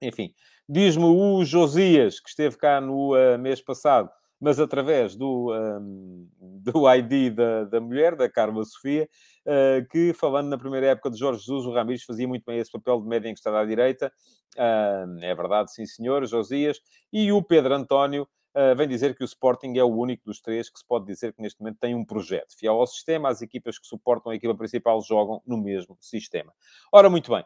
Enfim, 0.01 0.35
diz-me 0.69 1.05
o 1.05 1.45
Josias, 1.45 2.21
que 2.21 2.29
esteve 2.29 2.57
cá 2.57 2.81
no 2.81 3.15
uh, 3.15 3.39
mês 3.39 3.63
passado, 3.63 4.11
mas 4.39 4.61
através 4.61 5.17
do, 5.17 5.53
um, 5.53 6.29
do 6.39 6.93
ID 6.93 7.35
da, 7.35 7.65
da 7.65 7.81
mulher, 7.81 8.15
da 8.15 8.29
Carla 8.29 8.63
Sofia, 8.65 9.09
uh, 9.47 9.89
que 9.89 10.13
falando 10.13 10.49
na 10.49 10.59
primeira 10.59 10.89
época 10.89 11.11
de 11.11 11.19
Jorge 11.19 11.41
Jesus, 11.41 11.65
o 11.65 11.73
Ramires 11.73 12.05
fazia 12.05 12.29
muito 12.29 12.45
bem 12.45 12.59
esse 12.59 12.71
papel 12.71 13.01
de 13.01 13.09
média 13.09 13.29
encostado 13.29 13.57
à 13.57 13.65
direita. 13.65 14.13
Uh, 14.55 15.25
é 15.25 15.35
verdade, 15.35 15.73
sim 15.73 15.87
senhor, 15.87 16.27
Josias. 16.27 16.81
E 17.13 17.33
o 17.33 17.43
Pedro 17.43 17.75
António 17.75 18.29
Uh, 18.59 18.75
vem 18.75 18.89
dizer 18.89 19.15
que 19.15 19.23
o 19.23 19.27
Sporting 19.27 19.77
é 19.77 19.85
o 19.85 19.95
único 19.95 20.25
dos 20.25 20.41
três 20.41 20.71
que 20.71 20.79
se 20.79 20.87
pode 20.87 21.05
dizer 21.05 21.35
que 21.35 21.43
neste 21.43 21.61
momento 21.61 21.77
tem 21.79 21.95
um 21.95 22.03
projeto. 22.03 22.57
Fiel 22.59 22.73
ao 22.73 22.87
sistema, 22.87 23.29
as 23.29 23.43
equipas 23.43 23.79
que 23.79 23.87
suportam 23.87 24.33
a 24.33 24.35
equipa 24.35 24.55
principal 24.55 24.99
jogam 25.03 25.43
no 25.47 25.59
mesmo 25.59 25.95
sistema. 26.01 26.55
Ora, 26.91 27.11
muito 27.11 27.31
bem 27.31 27.45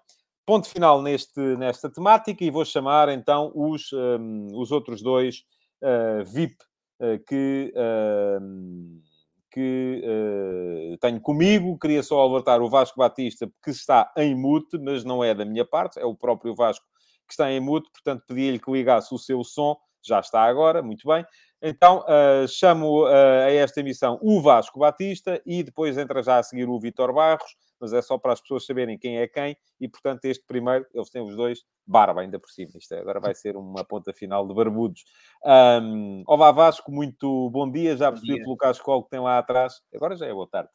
ponto 0.51 0.69
final 0.69 1.01
neste, 1.01 1.39
nesta 1.39 1.89
temática 1.89 2.43
e 2.43 2.51
vou 2.51 2.65
chamar 2.65 3.09
então 3.09 3.53
os, 3.55 3.93
um, 3.93 4.49
os 4.55 4.73
outros 4.73 5.01
dois 5.01 5.45
uh, 5.81 6.25
VIP 6.25 6.57
uh, 7.01 7.25
que, 7.25 7.73
uh, 7.77 9.01
que 9.49 10.03
uh, 10.05 10.99
tenho 10.99 11.21
comigo. 11.21 11.79
Queria 11.79 12.03
só 12.03 12.21
alertar 12.21 12.61
o 12.61 12.69
Vasco 12.69 12.99
Batista, 12.99 13.49
que 13.63 13.71
está 13.71 14.13
em 14.17 14.35
mute, 14.35 14.77
mas 14.77 15.05
não 15.05 15.23
é 15.23 15.33
da 15.33 15.45
minha 15.45 15.65
parte, 15.65 16.01
é 16.01 16.05
o 16.05 16.17
próprio 16.17 16.53
Vasco 16.53 16.85
que 17.29 17.33
está 17.33 17.49
em 17.53 17.61
mute, 17.61 17.89
portanto 17.93 18.25
pedi-lhe 18.27 18.59
que 18.59 18.73
ligasse 18.73 19.15
o 19.15 19.19
seu 19.19 19.45
som, 19.45 19.77
já 20.03 20.19
está 20.19 20.43
agora, 20.43 20.83
muito 20.83 21.07
bem. 21.07 21.25
Então, 21.63 22.05
chamo 22.49 23.05
a 23.05 23.53
esta 23.53 23.79
emissão 23.79 24.19
o 24.21 24.43
Vasco 24.43 24.81
Batista 24.81 25.41
e 25.47 25.63
depois 25.63 25.97
entra 25.97 26.25
já 26.25 26.39
a 26.39 26.43
seguir 26.43 26.69
o 26.69 26.81
Vitor 26.81 27.15
Barros, 27.15 27.55
mas 27.81 27.93
é 27.93 28.03
só 28.03 28.19
para 28.19 28.33
as 28.33 28.41
pessoas 28.41 28.67
saberem 28.67 28.99
quem 28.99 29.19
é 29.19 29.27
quem 29.27 29.57
e, 29.81 29.89
portanto, 29.89 30.25
este 30.27 30.45
primeiro, 30.47 30.87
eles 30.93 31.11
têm 31.11 31.23
os 31.23 31.35
dois, 31.35 31.65
barba 31.87 32.21
ainda 32.21 32.39
por 32.39 32.51
cima. 32.51 32.73
Isto 32.77 32.95
é, 32.95 33.01
agora 33.01 33.19
vai 33.19 33.35
ser 33.35 33.57
uma 33.57 33.85
ponta 33.85 34.13
final 34.13 34.47
de 34.47 34.55
barbudos. 34.55 35.05
Um, 35.45 36.23
olá 36.27 36.53
Vasco, 36.53 36.93
muito 36.93 37.51
bom 37.51 37.71
dia. 37.71 37.97
Já 37.97 38.13
percebi 38.13 38.39
pelo 38.43 38.57
cascol 38.57 39.05
que 39.05 39.11
tem 39.11 39.21
lá 39.21 39.39
atrás, 39.39 39.81
agora 39.95 40.17
já 40.17 40.27
é 40.27 40.33
boa 40.33 40.49
tarde. 40.49 40.71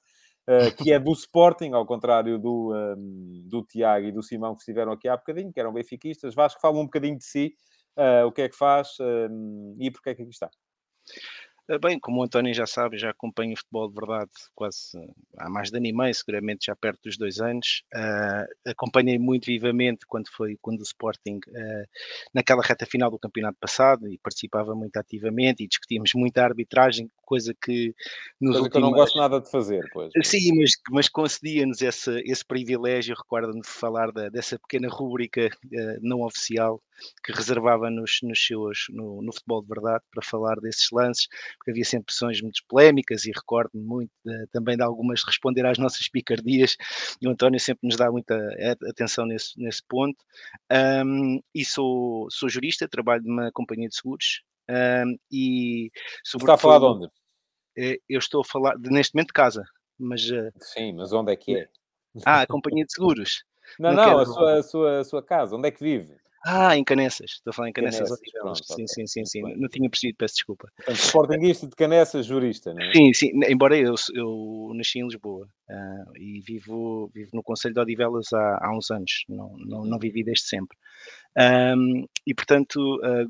Uh, 0.48 0.76
que 0.76 0.92
é 0.92 1.00
do 1.00 1.12
Sporting, 1.14 1.72
ao 1.72 1.86
contrário 1.86 2.38
do, 2.38 2.74
um, 2.74 3.44
do 3.48 3.64
Tiago 3.64 4.06
e 4.06 4.12
do 4.12 4.22
Simão 4.22 4.54
que 4.54 4.62
estiveram 4.62 4.92
aqui 4.92 5.08
há 5.08 5.18
bocadinho, 5.18 5.52
que 5.52 5.60
eram 5.60 5.74
benfiquistas. 5.74 6.36
Vasco, 6.36 6.62
fala 6.62 6.78
um 6.78 6.86
bocadinho 6.86 7.18
de 7.18 7.24
si, 7.24 7.56
uh, 7.98 8.28
o 8.28 8.32
que 8.32 8.42
é 8.42 8.50
que 8.50 8.56
faz 8.56 8.90
uh, 9.00 9.76
e 9.80 9.90
porque 9.90 10.10
é 10.10 10.16
que 10.16 10.22
aqui 10.22 10.32
está. 10.32 10.50
Eh, 11.68 11.80
bem, 11.80 12.00
como 12.00 12.20
o 12.22 12.24
António 12.24 12.54
já 12.54 12.68
sabe, 12.68 12.98
já 12.98 13.10
acompanho 13.10 13.54
o 13.54 13.58
futebol 13.58 13.88
de 13.90 13.96
verdade 13.96 14.30
quase 14.54 14.92
há 15.38 15.50
mais 15.50 15.72
de 15.72 15.78
ano 15.78 15.88
e 15.88 15.94
meio, 15.94 16.14
seguramente 16.14 16.68
já 16.68 16.76
perto 16.76 17.02
dos 17.04 17.18
dois 17.18 17.40
anos. 17.40 17.82
Uh, 17.94 18.70
acompanhei 18.70 19.18
muito 19.18 19.46
vivamente 19.48 20.06
quando 20.08 20.30
foi 20.32 20.58
quando 20.62 20.80
o 20.82 20.84
Sporting, 20.84 21.38
uh, 21.48 21.86
naquela 22.34 22.62
reta 22.62 22.86
final 22.86 23.10
do 23.10 23.18
campeonato 23.18 23.58
passado, 23.60 24.08
e 24.08 24.18
participava 24.20 24.76
muito 24.76 24.96
ativamente 24.98 25.64
e 25.64 25.68
discutíamos 25.68 26.12
muito 26.14 26.38
a 26.38 26.44
arbitragem, 26.44 27.10
coisa 27.26 27.54
que 27.54 27.94
nos 28.40 28.54
coisa 28.54 28.64
últimos... 28.64 28.70
que 28.70 28.78
eu 28.78 28.82
não 28.82 28.92
gosto 28.92 29.18
nada 29.18 29.42
de 29.42 29.50
fazer, 29.50 29.84
pois. 29.92 30.12
Sim, 30.24 30.58
mas, 30.58 30.72
mas 30.92 31.10
concedia-nos 31.10 31.82
esse, 31.82 32.22
esse 32.26 32.46
privilégio, 32.46 33.16
recordo-me 33.16 33.62
de 33.62 33.68
falar 33.68 34.12
da, 34.12 34.30
dessa 34.30 34.58
pequena 34.60 34.88
rúbrica 34.90 35.48
uh, 35.48 36.00
não 36.02 36.22
oficial 36.22 36.82
que 37.24 37.32
reservava 37.32 37.90
nos, 37.90 38.20
nos 38.24 38.46
seus, 38.46 38.86
no, 38.90 39.22
no, 39.22 39.34
futebol 39.34 39.62
de 39.62 39.68
verdade 39.68 40.04
para 40.12 40.24
falar 40.24 40.56
desses 40.62 40.88
lances, 40.92 41.28
porque 41.58 41.72
havia 41.72 41.84
sempre 41.84 42.06
pressões 42.06 42.42
muito 42.42 42.62
polémicas 42.68 43.26
e 43.26 43.32
recordo-me 43.32 43.84
muito 43.84 44.12
de, 44.24 44.48
também 44.48 44.78
de 44.78 44.84
algumas 44.84 45.22
responder 45.24 45.66
às 45.66 45.78
nossas 45.78 46.08
picardias 46.08 46.76
e 47.22 47.28
o 47.28 47.32
António 47.32 47.60
sempre 47.60 47.88
nos 47.88 47.98
dá 47.98 48.12
muita 48.12 48.36
atenção 48.90 49.26
nesse, 49.26 49.60
nesse 49.60 49.82
ponto. 49.88 50.18
Um, 50.72 51.40
e 51.54 51.66
sou, 51.66 52.28
sou 52.30 52.50
jurista, 52.50 52.88
trabalho 52.88 53.24
numa 53.26 53.52
companhia 53.52 53.90
de 53.90 53.96
seguros 53.96 54.42
um, 54.70 55.18
e... 55.32 55.92
Está 56.24 56.54
a 56.54 56.58
falar 56.58 56.80
de 56.80 56.86
onde? 56.86 57.08
Eh, 57.78 58.00
eu 58.10 58.20
estou 58.20 58.42
a 58.42 58.46
falar, 58.46 58.78
de, 58.78 58.90
neste 58.90 59.14
momento 59.16 59.28
de 59.28 59.34
casa, 59.34 59.64
mas... 60.00 60.30
Eh, 60.32 60.52
Sim, 60.60 60.94
mas 60.94 61.12
onde 61.14 61.34
é 61.34 61.36
que 61.36 61.58
é? 61.58 61.68
Ah, 62.26 62.42
a 62.42 62.48
companhia 62.48 62.86
de 62.86 62.94
seguros. 62.94 63.44
Não, 63.80 63.92
não, 63.94 64.06
não 64.06 64.20
a, 64.20 64.26
sua, 64.28 64.60
a, 64.60 64.64
sua, 64.64 65.00
a 65.00 65.04
sua 65.04 65.24
casa, 65.24 65.56
onde 65.56 65.68
é 65.68 65.72
que 65.72 65.84
vive? 65.84 66.16
Ah, 66.46 66.78
em 66.78 66.84
Canessas. 66.84 67.32
Estou 67.32 67.50
a 67.50 67.54
falar 67.54 67.70
em 67.70 67.74
Canessas. 67.74 68.08
Canessas 68.08 68.68
sim, 68.68 68.86
sim, 68.86 69.08
sim, 69.08 69.26
sim. 69.26 69.42
Não 69.42 69.68
tinha 69.68 69.90
percebido, 69.90 70.18
peço 70.18 70.36
desculpa. 70.36 70.72
Portanto, 70.76 70.98
Sportingista 70.98 71.68
de 71.68 71.76
Canessas, 71.76 72.28
jurista, 72.28 72.72
não 72.72 72.84
é? 72.84 72.94
Sim, 72.94 73.12
sim. 73.16 73.32
Embora 73.50 73.76
eu, 73.76 73.96
eu 74.14 74.72
nasci 74.76 75.00
em 75.00 75.08
Lisboa 75.08 75.50
uh, 75.68 76.18
e 76.18 76.42
vivo, 76.42 77.10
vivo 77.12 77.32
no 77.34 77.42
Conselho 77.42 77.74
de 77.74 77.80
Odivelas 77.80 78.32
há, 78.32 78.60
há 78.62 78.78
uns 78.78 78.92
anos. 78.92 79.26
Não, 79.28 79.56
não, 79.58 79.86
não 79.86 79.98
vivi 79.98 80.24
desde 80.24 80.46
sempre. 80.46 80.78
Um, 81.36 82.06
e, 82.28 82.36
portanto, 82.36 82.78
uh, 82.98 83.28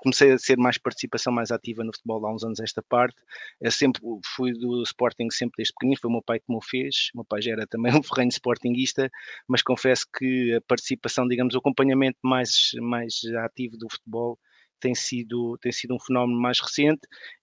comecei 0.00 0.32
a 0.32 0.38
ser 0.38 0.56
mais 0.58 0.78
participação 0.78 1.32
mais 1.32 1.50
ativa 1.50 1.84
no 1.84 1.92
futebol 1.92 2.26
há 2.26 2.34
uns 2.34 2.44
anos 2.44 2.60
esta 2.60 2.82
parte. 2.82 3.16
Eu 3.60 3.70
sempre 3.70 4.02
fui 4.34 4.52
do 4.52 4.82
Sporting 4.82 5.30
sempre 5.30 5.56
desde 5.58 5.74
pequenino, 5.74 6.00
foi 6.00 6.10
o 6.10 6.12
meu 6.12 6.22
pai 6.22 6.38
que 6.40 6.46
me 6.48 6.56
o 6.56 6.60
fez. 6.60 7.10
O 7.14 7.18
meu 7.18 7.24
pai 7.24 7.42
já 7.42 7.52
era 7.52 7.66
também 7.66 7.92
um 7.96 8.02
ferrenho 8.02 8.30
sportinguista, 8.30 9.10
mas 9.46 9.62
confesso 9.62 10.06
que 10.16 10.54
a 10.54 10.60
participação, 10.62 11.26
digamos, 11.26 11.54
o 11.54 11.58
acompanhamento 11.58 12.18
mais, 12.22 12.70
mais 12.80 13.20
ativo 13.44 13.76
do 13.76 13.88
futebol 13.90 14.38
tem 14.80 14.94
sido, 14.94 15.58
tem 15.58 15.72
sido 15.72 15.94
um 15.94 16.00
fenómeno 16.00 16.40
mais 16.40 16.60
recente 16.60 17.00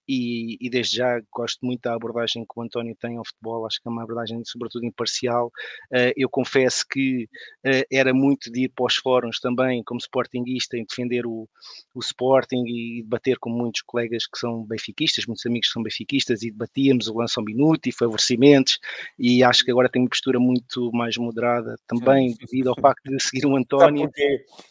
e, 0.08 0.58
e, 0.60 0.70
desde 0.70 0.98
já 0.98 1.22
gosto 1.32 1.66
muito 1.66 1.82
da 1.82 1.96
abordagem 1.96 2.44
que 2.44 2.60
o 2.60 2.62
António 2.62 2.96
tem 3.00 3.18
ao 3.18 3.26
futebol, 3.26 3.66
acho 3.66 3.82
que 3.82 3.88
é 3.88 3.92
uma 3.92 4.04
abordagem 4.04 4.42
sobretudo 4.46 4.86
imparcial. 4.86 5.48
Uh, 5.92 6.14
eu 6.16 6.30
confesso 6.30 6.86
que 6.90 7.28
uh, 7.66 7.86
era 7.92 8.14
muito 8.14 8.52
de 8.52 8.66
ir 8.66 8.70
para 8.70 8.86
os 8.86 8.96
fóruns 8.96 9.40
também, 9.40 9.84
como 9.84 10.00
sportinguista, 10.00 10.78
em 10.78 10.86
defender 10.88 11.26
o, 11.26 11.48
o 11.94 12.00
Sporting 12.00 12.64
e 12.68 13.02
debater 13.04 13.38
com 13.40 13.50
muitos 13.50 13.82
colegas 13.82 14.28
que 14.28 14.38
são 14.38 14.64
benfiquistas, 14.64 15.26
muitos 15.26 15.46
amigos 15.46 15.68
que 15.68 15.74
são 15.74 15.84
benfiquistas, 15.84 16.44
e 16.44 16.52
debatíamos 16.52 17.08
o 17.08 17.18
lance 17.18 17.38
ao 17.38 17.46
minuto 17.46 17.88
e 17.88 17.92
favorecimentos, 17.92 18.80
e 19.18 19.44
acho 19.44 19.64
que 19.64 19.72
agora 19.72 19.90
tenho 19.90 20.04
uma 20.04 20.10
postura 20.10 20.40
muito 20.40 20.92
mais 20.94 21.18
moderada 21.18 21.76
também, 21.88 22.36
devido 22.40 22.70
ao 22.70 22.76
facto 22.80 23.04
de 23.10 23.22
seguir 23.22 23.46
o 23.46 23.56
António. 23.56 24.10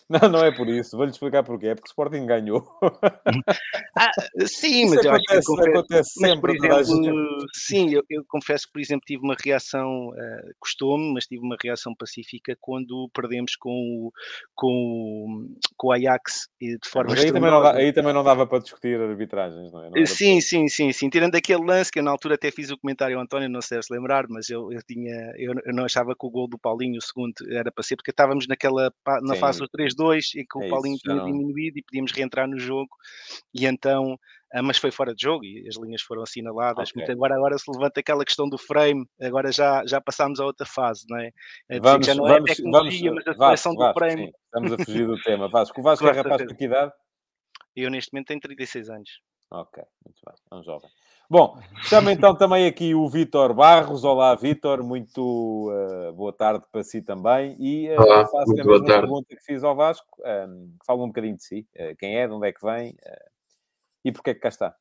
Não, 0.09 0.29
não 0.29 0.45
é 0.45 0.53
por 0.53 0.69
isso, 0.69 0.97
vou-lhe 0.97 1.13
explicar 1.13 1.43
porquê, 1.43 1.69
é 1.69 1.75
porque 1.75 1.89
o 1.89 1.91
Sporting 1.91 2.27
ganhou. 2.27 2.65
ah, 3.99 4.11
sim, 4.47 4.91
mas 4.91 5.05
eu 5.05 5.13
acho 5.13 5.24
acontece, 5.25 5.47
confesso, 5.47 5.71
acontece 5.71 6.11
sempre. 6.13 6.59
Mas, 6.59 6.69
por 6.69 6.81
exemplo, 6.81 7.47
sim, 7.55 7.95
eu, 7.95 8.03
eu, 8.09 8.25
confesso 8.29 8.67
que, 8.67 8.73
por 8.73 8.81
exemplo, 8.81 9.05
tive 9.07 9.23
uma 9.23 9.37
reação, 9.43 10.09
uh, 10.09 10.55
custou-me, 10.61 11.13
mas 11.13 11.27
tive 11.27 11.43
uma 11.43 11.57
reação 11.63 11.95
pacífica 11.95 12.57
quando 12.61 13.09
perdemos 13.15 13.57
com 13.57 13.71
o, 13.71 14.13
com, 14.55 15.55
com 15.77 15.89
o 15.89 15.93
Ajax 15.93 16.49
de 16.61 16.89
forma 16.89 17.11
mas 17.11 17.25
aí 17.25 17.33
também, 17.33 17.51
não, 17.51 17.67
aí 17.67 17.93
também 17.93 18.13
não 18.13 18.25
dava 18.25 18.47
para 18.47 18.59
discutir 18.59 19.01
arbitragens, 19.01 19.73
não 19.73 19.85
é? 19.85 19.91
Não 19.91 20.07
sim, 20.07 20.41
sim, 20.41 20.69
sim, 20.69 20.93
sim. 20.93 21.09
Tirando 21.09 21.35
aquele 21.35 21.65
lance 21.65 21.91
que 21.91 21.99
eu 21.99 22.03
na 22.03 22.11
altura 22.11 22.35
até 22.35 22.51
fiz 22.51 22.71
o 22.71 22.79
comentário 22.79 23.17
ao 23.17 23.23
António, 23.23 23.49
não 23.49 23.61
sei 23.61 23.83
se 23.83 23.93
lembrar, 23.93 24.27
mas 24.29 24.49
eu, 24.49 24.73
eu 24.73 24.81
tinha, 24.83 25.33
eu, 25.37 25.55
eu, 25.65 25.75
não 25.75 25.85
achava 25.85 26.15
que 26.19 26.27
o 26.27 26.31
gol 26.31 26.49
do 26.49 26.59
Paulinho, 26.59 26.99
o 26.99 27.03
segundo, 27.03 27.35
era 27.51 27.71
para 27.71 27.85
ser, 27.85 27.97
porque 27.97 28.11
estávamos 28.11 28.47
naquela, 28.47 28.93
na 29.23 29.35
sim. 29.35 29.41
fase 29.41 29.59
do 29.61 29.69
3-2 29.69 30.35
e 30.37 30.47
que 30.47 30.59
o 30.59 30.63
é 30.63 30.69
Paulinho 30.69 30.95
isso, 30.95 31.05
tinha 31.05 31.17
não. 31.17 31.27
diminuído 31.27 31.79
e 31.79 31.83
podíamos 31.83 32.13
reentrar 32.13 32.49
no 32.49 32.59
jogo, 32.59 32.91
e 33.55 33.67
então 33.67 34.19
mas 34.63 34.79
foi 34.79 34.91
fora 34.91 35.15
de 35.15 35.23
jogo 35.23 35.45
e 35.45 35.67
as 35.69 35.77
linhas 35.77 36.03
foram 36.03 36.23
assinaladas. 36.23 36.91
Okay. 36.91 37.13
Agora, 37.13 37.35
agora 37.35 37.59
se 37.59 37.71
levanta 37.71 38.01
aquela 38.01 38.25
questão 38.25 38.49
do 38.49 38.57
frame, 38.57 39.07
agora 39.21 39.51
já, 39.51 39.85
já 39.87 40.01
passámos 40.01 40.39
a 40.39 40.45
outra 40.45 40.67
fase, 40.67 41.05
não 41.09 41.19
é? 41.19 41.31
Vamos, 41.81 42.07
já 42.07 42.15
não 42.15 42.25
vamos, 42.25 42.51
é 42.51 42.55
tecnologia, 42.55 43.11
vamos, 43.11 43.25
mas 43.27 43.35
a 43.35 43.39
Vasco, 43.39 43.75
do 43.75 43.93
frame. 43.93 44.27
Sim, 44.27 44.33
estamos 44.45 44.73
a 44.73 44.85
fugir 44.85 45.07
do 45.07 45.23
tema. 45.23 45.49
Vasco, 45.49 45.81
o 45.81 45.83
Vasco 45.85 46.07
é 46.07 46.13
rapaz 46.13 46.47
de 46.47 46.55
que 46.55 46.65
idade? 46.65 46.93
Eu 47.75 47.91
neste 47.91 48.13
momento 48.13 48.29
tenho 48.29 48.41
36 48.41 48.91
anos. 48.91 49.11
Ok, 49.51 49.83
muito 50.05 50.21
bem, 50.25 50.35
é 50.51 50.55
um 50.55 50.63
jovem. 50.63 50.91
Bom, 51.29 51.59
chamo 51.85 52.11
então 52.11 52.35
também 52.35 52.67
aqui 52.67 52.95
o 52.95 53.09
Vitor 53.09 53.55
Barros. 53.55 54.05
Olá, 54.05 54.35
Vitor, 54.35 54.83
muito 54.83 55.71
uh, 55.71 56.13
boa 56.13 56.33
tarde 56.33 56.65
para 56.71 56.83
si 56.85 57.01
também. 57.01 57.57
E 57.59 57.89
uh, 57.91 58.03
Olá, 58.03 58.27
faço 58.27 58.53
a 58.53 58.55
mesma 58.55 58.85
pergunta 58.85 59.35
que 59.35 59.43
fiz 59.43 59.65
ao 59.65 59.75
Vasco, 59.75 60.07
um, 60.21 60.29
ehm, 60.29 60.77
fala 60.87 61.03
um 61.03 61.09
bocadinho 61.09 61.37
de 61.37 61.45
si, 61.45 61.67
uh, 61.77 61.97
quem 61.99 62.19
é, 62.19 62.27
de 62.27 62.33
onde 62.33 62.49
é 62.49 62.53
que 62.53 62.65
vem, 62.65 62.95
e 64.05 64.13
porquê 64.13 64.31
é 64.31 64.35
que 64.35 64.41
cá 64.41 64.49
está? 64.49 64.77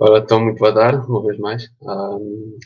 Ora, 0.00 0.20
então, 0.20 0.40
muito 0.40 0.58
boa 0.58 0.72
tarde, 0.72 1.04
uma 1.08 1.26
vez 1.26 1.38
mais. 1.38 1.68
Um, 1.82 2.56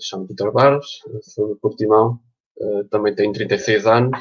chamo 0.00 0.26
Vitor 0.26 0.52
Barros, 0.52 1.00
sou 1.20 1.48
do 1.48 1.56
Portimão, 1.56 2.18
uh, 2.56 2.84
também 2.84 3.14
tenho 3.14 3.32
36 3.32 3.86
anos. 3.86 4.18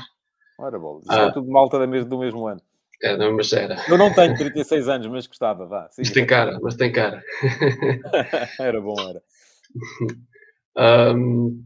Ora, 0.60 0.78
bom, 0.78 1.00
isso 1.00 1.12
ah, 1.12 1.28
é 1.28 1.32
tudo 1.32 1.50
malta 1.50 1.80
da 1.80 1.88
mesmo, 1.88 2.10
do 2.10 2.20
mesmo 2.20 2.46
ano. 2.46 2.62
É, 3.02 3.16
da 3.16 3.32
mesma 3.32 3.60
era. 3.60 3.78
Eu 3.90 3.98
não 3.98 4.14
tenho 4.14 4.38
36 4.38 4.90
anos, 4.90 5.08
mas 5.08 5.28
gostava, 5.28 5.66
vá. 5.66 5.90
Sim, 5.92 6.02
mas 6.02 6.12
tem 6.12 6.26
cara, 6.26 6.60
mas 6.62 6.76
tem 6.76 6.92
cara. 6.92 7.24
era 8.60 8.82
bom, 8.82 8.96
era. 9.00 9.24
Um, 11.16 11.64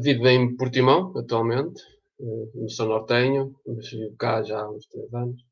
vivo 0.00 0.28
em 0.28 0.56
Portimão, 0.56 1.12
atualmente. 1.18 1.82
Uh, 2.20 2.70
sou 2.70 2.86
nortenho, 2.86 3.52
mas 3.66 3.90
vivo 3.90 4.16
cá 4.16 4.42
já 4.44 4.60
há 4.60 4.70
uns 4.70 4.86
3 4.86 5.12
anos. 5.12 5.42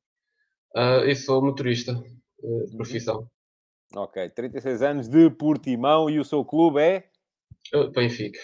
Uh, 0.74 1.04
e 1.06 1.16
sou 1.16 1.44
motorista 1.44 2.00
de 2.42 2.46
uhum. 2.46 2.76
profissão. 2.76 3.26
Ok, 3.94 4.30
36 4.30 4.82
anos 4.82 5.08
de 5.08 5.30
Portimão 5.30 6.08
e 6.08 6.18
o 6.18 6.24
seu 6.24 6.44
clube 6.44 6.80
é? 6.80 7.04
Benfica. 7.94 8.38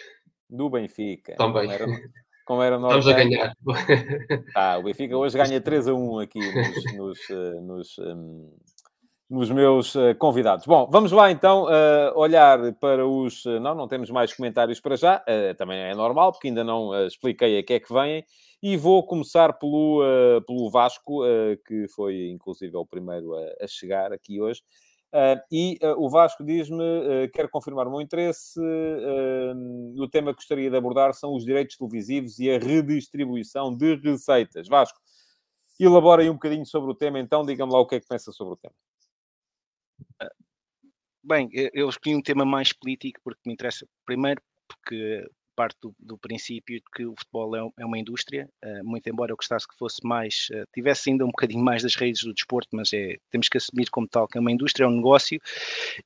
Do 0.48 0.70
Benfica. 0.70 1.36
Também. 1.36 1.66
Como 1.66 1.72
era, 1.72 1.86
como 2.46 2.62
era 2.62 2.78
nós 2.78 3.04
Estamos 3.04 3.08
a 3.08 3.24
ganhar. 3.24 3.54
Ah, 4.54 4.78
o 4.78 4.82
Benfica 4.82 5.16
hoje 5.16 5.36
ganha 5.36 5.60
3 5.60 5.88
a 5.88 5.94
1 5.94 6.18
aqui 6.20 6.38
nos, 6.38 6.94
nos, 6.94 7.30
eh, 7.30 7.60
nos, 7.60 7.98
nos 9.28 9.50
meus 9.50 9.94
uh, 9.94 10.14
convidados. 10.18 10.64
Bom, 10.64 10.88
vamos 10.90 11.12
lá 11.12 11.30
então 11.30 11.64
uh, 11.64 12.18
olhar 12.18 12.72
para 12.74 13.06
os. 13.06 13.44
Uh, 13.44 13.60
não, 13.60 13.74
não 13.74 13.86
temos 13.86 14.10
mais 14.10 14.32
comentários 14.32 14.80
para 14.80 14.96
já, 14.96 15.22
também 15.56 15.78
é 15.78 15.94
normal, 15.94 16.32
porque 16.32 16.48
ainda 16.48 16.64
não 16.64 17.06
expliquei 17.06 17.58
a 17.58 17.62
que 17.62 17.74
é 17.74 17.80
que 17.80 17.92
vêm. 17.92 18.24
E 18.60 18.76
vou 18.76 19.06
começar 19.06 19.52
pelo, 19.52 20.02
pelo 20.44 20.68
Vasco, 20.68 21.20
que 21.64 21.86
foi 21.94 22.28
inclusive 22.28 22.76
o 22.76 22.84
primeiro 22.84 23.32
a, 23.36 23.66
chegar 23.68 24.12
aqui 24.12 24.40
hoje. 24.40 24.62
E 25.52 25.78
o 25.96 26.10
Vasco 26.10 26.42
diz-me, 26.42 27.28
quero 27.32 27.48
confirmar 27.48 27.86
o 27.86 27.90
meu 27.90 28.00
interesse, 28.00 28.58
o 29.96 30.08
tema 30.08 30.32
que 30.32 30.38
gostaria 30.38 30.68
de 30.68 30.76
abordar 30.76 31.14
são 31.14 31.36
os 31.36 31.44
direitos 31.44 31.76
televisivos 31.76 32.40
e 32.40 32.50
a 32.50 32.58
redistribuição 32.58 33.72
de 33.72 33.94
receitas. 33.94 34.66
Vasco, 34.66 34.98
elabora 35.78 36.22
aí 36.22 36.28
um 36.28 36.34
bocadinho 36.34 36.66
sobre 36.66 36.90
o 36.90 36.94
tema, 36.96 37.20
então 37.20 37.46
diga-me 37.46 37.72
lá 37.72 37.78
o 37.78 37.86
que 37.86 37.94
é 37.94 38.00
que 38.00 38.08
pensa 38.08 38.32
sobre 38.32 38.54
o 38.54 38.56
tema. 38.56 38.74
Bem, 41.22 41.48
eu 41.52 41.88
escolhi 41.88 42.14
um 42.14 42.22
tema 42.22 42.44
mais 42.44 42.72
político 42.72 43.20
porque 43.22 43.40
me 43.44 43.52
interessa, 43.52 43.86
primeiro, 44.06 44.40
porque 44.66 45.26
parte 45.58 45.76
do, 45.82 45.92
do, 45.98 46.16
princípio 46.16 46.76
de 46.76 46.84
que 46.94 47.04
o 47.04 47.14
futebol 47.18 47.56
é, 47.56 47.82
é 47.82 47.84
uma 47.84 47.98
indústria, 47.98 48.48
uh, 48.64 48.84
muito 48.84 49.08
embora 49.10 49.32
eu 49.32 49.36
gostasse 49.36 49.66
que 49.66 49.76
fosse 49.76 49.98
mais, 50.04 50.46
uh, 50.52 50.64
tivesse 50.72 51.10
ainda 51.10 51.24
um 51.24 51.30
bocadinho 51.30 51.64
mais 51.64 51.82
das 51.82 51.96
raízes 51.96 52.22
do 52.22 52.32
desporto, 52.32 52.68
mas 52.72 52.92
é, 52.92 53.16
temos 53.28 53.48
que 53.48 53.58
assumir 53.58 53.90
como 53.90 54.06
tal 54.06 54.28
que 54.28 54.38
é 54.38 54.40
uma 54.40 54.52
indústria, 54.52 54.84
é 54.84 54.86
um 54.86 54.96
negócio 54.96 55.40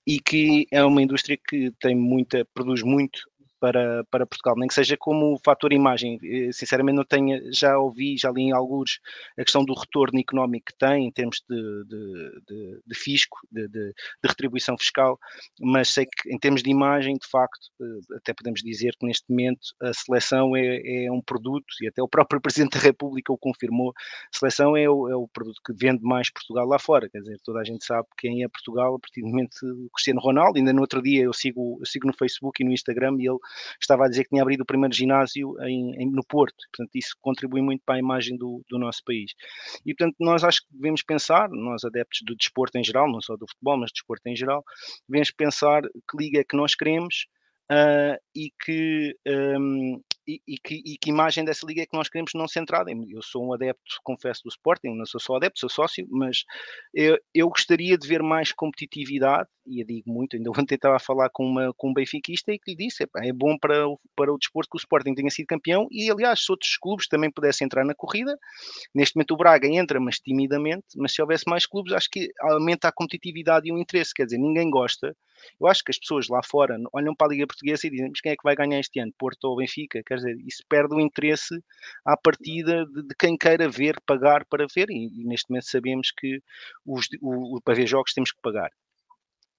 e 0.07 0.19
que 0.19 0.67
é 0.73 0.83
uma 0.83 1.03
indústria 1.03 1.37
que 1.37 1.71
tem 1.79 1.95
muita, 1.95 2.47
produz 2.55 2.83
muito 2.83 3.21
para, 3.63 4.03
para 4.11 4.27
Portugal, 4.27 4.57
nem 4.59 4.67
que 4.67 4.75
seja 4.75 4.97
como 4.97 5.39
fator 5.45 5.73
imagem. 5.73 6.19
Eh, 6.25 6.51
sinceramente, 6.51 6.97
não 6.97 7.05
tenho, 7.05 7.41
já 7.55 7.79
ouvi, 7.79 8.17
já 8.19 8.29
li 8.33 8.43
em 8.43 8.53
alguns 8.53 8.99
a 9.39 9.45
questão 9.45 9.65
do 9.65 9.73
retorno 9.73 10.19
económico 10.19 10.67
que 10.67 10.77
tem 10.77 11.07
em 11.07 11.13
termos 11.13 11.41
de, 11.49 11.85
de, 11.85 12.41
de, 12.49 12.83
de 12.85 12.95
fisco, 12.97 13.39
de, 13.53 13.69
de, 13.69 13.95
retribuição 14.25 14.77
fiscal, 14.77 15.17
mas 15.61 15.91
sei 15.91 16.07
que 16.07 16.35
em 16.35 16.39
termos 16.41 16.61
de 16.61 16.71
imagem, 16.71 17.15
de 17.15 17.29
facto, 17.31 17.69
eh, 17.81 18.17
até 18.17 18.35
podemos 18.35 18.63
dizer 18.63 18.97
que 18.99 19.07
neste 19.07 19.31
momento 19.31 19.61
a 19.81 19.93
seleção 19.93 20.57
é, 20.57 21.05
é 21.05 21.13
um 21.13 21.23
produto, 21.23 21.73
e 21.83 21.87
até 21.87 22.03
o 22.03 22.09
próprio 22.09 22.41
Presidente 22.43 22.77
da 22.77 22.81
República 22.81 23.33
o 23.33 23.39
confirmou, 23.39 23.91
a 23.91 24.37
seleção 24.37 24.77
é 24.77 24.91
o, 24.91 25.09
é 25.09 25.15
o 25.15 25.29
produto 25.29 25.61
que 25.65 25.73
vende 25.73 26.03
mais 26.03 26.29
Portugal 26.33 26.67
lá 26.67 26.81
fora, 26.81 27.09
quer 27.09 27.21
dizer, 27.21 27.39
toda 27.45 27.61
a 27.61 27.65
gente 27.65 27.85
sabe 27.85 28.09
quem 28.19 28.43
é 28.43 28.49
Portugal 28.49 28.97
a 28.97 28.99
partir 28.99 29.21
do 29.21 29.29
momento 29.29 29.53
Cristiano 29.95 30.21
Ronaldo, 30.21 30.59
ainda 30.59 30.73
no 30.73 30.81
outro 30.81 31.01
dia 31.01 31.23
eu 31.23 31.33
sigo, 31.33 31.79
eu 31.81 31.87
sigo 31.87 32.09
no 32.09 32.13
Facebook 32.13 32.61
e 32.61 32.67
no 32.67 32.73
Instagram 32.73 33.15
e 33.21 33.29
ele 33.29 33.39
estava 33.81 34.05
a 34.05 34.09
dizer 34.09 34.25
que 34.25 34.31
tinha 34.31 34.43
abrido 34.43 34.63
o 34.63 34.67
primeiro 34.67 34.95
ginásio 34.95 35.55
em, 35.63 36.03
em, 36.03 36.11
no 36.11 36.25
Porto, 36.25 36.57
portanto 36.73 36.91
isso 36.95 37.15
contribui 37.21 37.63
muito 37.63 37.83
para 37.85 37.97
a 37.97 37.99
imagem 37.99 38.37
do, 38.37 38.63
do 38.69 38.79
nosso 38.79 39.03
país. 39.05 39.33
E 39.85 39.95
portanto 39.95 40.17
nós 40.21 40.45
acho 40.45 40.61
que 40.63 40.69
devemos 40.73 41.03
pensar, 41.03 41.49
nós 41.51 41.85
adeptos 41.85 42.21
do 42.25 42.37
desporto 42.37 42.79
em 42.79 42.85
geral, 42.85 43.11
não 43.11 43.21
só 43.21 43.37
do 43.37 43.47
futebol, 43.49 43.79
mas 43.79 43.91
do 43.91 43.95
desporto 43.95 44.29
em 44.29 44.37
geral, 44.37 44.65
devemos 45.09 45.31
pensar 45.31 45.83
que 45.83 46.17
liga 46.19 46.41
é 46.41 46.45
que 46.45 46.57
nós 46.57 46.75
queremos, 46.75 47.27
uh, 47.71 48.17
e, 48.35 48.51
que, 48.65 49.17
um, 49.27 50.01
e, 50.27 50.59
que, 50.59 50.75
e, 50.85 50.97
que, 50.99 51.11
imagem 51.11 51.45
dessa 51.45 51.67
liga 51.67 51.83
é 51.83 51.87
que 51.87 51.97
nós 51.97 52.09
queremos 52.09 52.33
não 52.35 52.47
centrada. 52.47 52.91
Eu 52.91 53.23
sou 53.23 53.45
um 53.45 53.53
adepto, 53.53 53.97
confesso, 54.03 54.43
do 54.45 54.49
Sporting, 54.49 54.95
não 54.95 55.07
sou 55.07 55.21
só 55.21 55.37
adepto, 55.37 55.61
sou 55.61 55.69
sócio, 55.69 56.07
mas 56.11 56.45
eu, 56.95 57.19
eu 57.35 57.49
gostaria 57.49 57.99
de 57.99 58.07
ver 58.07 58.23
mais 58.23 58.53
competitividade, 58.53 59.49
e 59.67 59.81
eu 59.83 59.87
digo 59.87 60.11
muito, 60.11 60.37
ainda 60.37 60.51
ontem 60.59 60.75
estava 60.75 60.97
a 60.97 61.01
falar 61.01 61.29
com, 61.31 61.45
uma, 61.45 61.73
com 61.77 61.91
um 61.91 61.95
benfiquista 61.95 62.53
e 62.53 62.59
que 62.59 62.73
lhe 62.73 62.77
disse, 62.77 63.05
é 63.17 63.33
bom 63.33 63.57
para 63.59 63.89
o, 63.89 63.99
para 64.17 64.33
o 64.33 64.39
desporto 64.39 64.71
que 64.71 64.77
o 64.77 64.79
Sporting 64.79 65.15
tenha 65.15 65.31
sido 65.31 65.47
campeão 65.47 65.87
e, 65.91 66.11
aliás, 66.11 66.45
se 66.45 66.53
outros 66.53 66.77
clubes 66.77 67.09
também 67.09 67.31
pudessem 67.31 67.65
entrar 67.65 67.85
na 67.85 67.95
corrida, 67.95 68.37
neste 68.95 69.17
momento 69.17 69.35
o 69.35 69.37
Braga 69.37 69.69
entra, 69.69 70.01
mas 70.01 70.19
timidamente, 70.19 70.87
mas 70.97 71.15
se 71.15 71.21
houvesse 71.21 71.45
mais 71.49 71.67
clubes, 71.67 71.93
acho 71.93 72.09
que 72.11 72.31
aumenta 72.41 72.89
a 72.89 72.93
competitividade 72.93 73.69
e 73.69 73.73
o 73.73 73.79
interesse, 73.79 74.13
quer 74.15 74.25
dizer, 74.25 74.39
ninguém 74.39 74.71
gosta 74.71 75.17
eu 75.61 75.67
acho 75.67 75.83
que 75.85 75.91
as 75.91 75.99
pessoas 75.99 76.29
lá 76.29 76.41
fora 76.43 76.77
olham 76.93 77.15
para 77.15 77.29
a 77.29 77.31
Liga 77.31 77.47
Portuguesa 77.47 77.87
e 77.87 77.91
dizem: 77.91 78.09
mas 78.09 78.21
quem 78.21 78.33
é 78.33 78.37
que 78.37 78.43
vai 78.43 78.55
ganhar 78.55 78.79
este 78.79 79.01
ano? 79.01 79.13
Porto 79.19 79.45
ou 79.45 79.57
Benfica? 79.57 80.03
Quer 80.05 80.17
dizer, 80.17 80.37
isso 80.47 80.63
perde 80.69 80.95
o 80.95 81.01
interesse 81.01 81.63
à 82.05 82.17
partida 82.17 82.87
de, 82.87 83.03
de 83.03 83.15
quem 83.19 83.37
queira 83.37 83.69
ver, 83.69 84.01
pagar 84.07 84.45
para 84.47 84.67
ver, 84.75 84.91
e, 84.91 85.21
e 85.21 85.25
neste 85.25 85.51
momento 85.51 85.69
sabemos 85.69 86.11
que 86.11 86.41
os, 86.87 87.07
o, 87.21 87.61
para 87.63 87.75
ver 87.75 87.87
jogos 87.87 88.13
temos 88.13 88.33
que 88.33 88.41
pagar. 88.43 88.71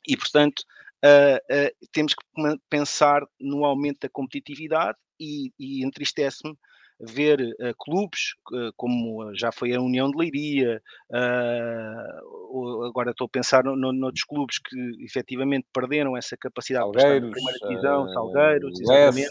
E, 0.08 0.18
portanto, 0.18 0.64
uh, 1.04 1.38
uh, 1.38 1.88
temos 1.92 2.14
que 2.14 2.24
pensar 2.70 3.24
no 3.40 3.64
aumento 3.64 4.00
da 4.02 4.10
competitividade 4.10 4.98
e, 5.20 5.52
e 5.58 5.86
entristece-me 5.86 6.58
ver 7.06 7.40
uh, 7.42 7.74
clubes 7.78 8.34
uh, 8.52 8.72
como 8.76 9.34
já 9.36 9.52
foi 9.52 9.74
a 9.74 9.82
União 9.82 10.10
de 10.10 10.18
Leiria, 10.18 10.82
uh, 11.12 12.84
agora 12.86 13.12
estou 13.12 13.26
a 13.26 13.30
pensar 13.30 13.64
no, 13.64 13.76
no, 13.76 13.92
noutros 13.92 14.24
clubes 14.24 14.60
que 14.60 14.76
efetivamente 15.04 15.68
perderam 15.74 16.16
essa 16.16 16.38
capacidade 16.38 16.86
Salgueiros, 16.86 17.30
de 17.30 17.32
primeira 17.32 17.60
divisão, 17.60 18.10
Salgueiros, 18.10 18.80
exatamente. 18.80 19.30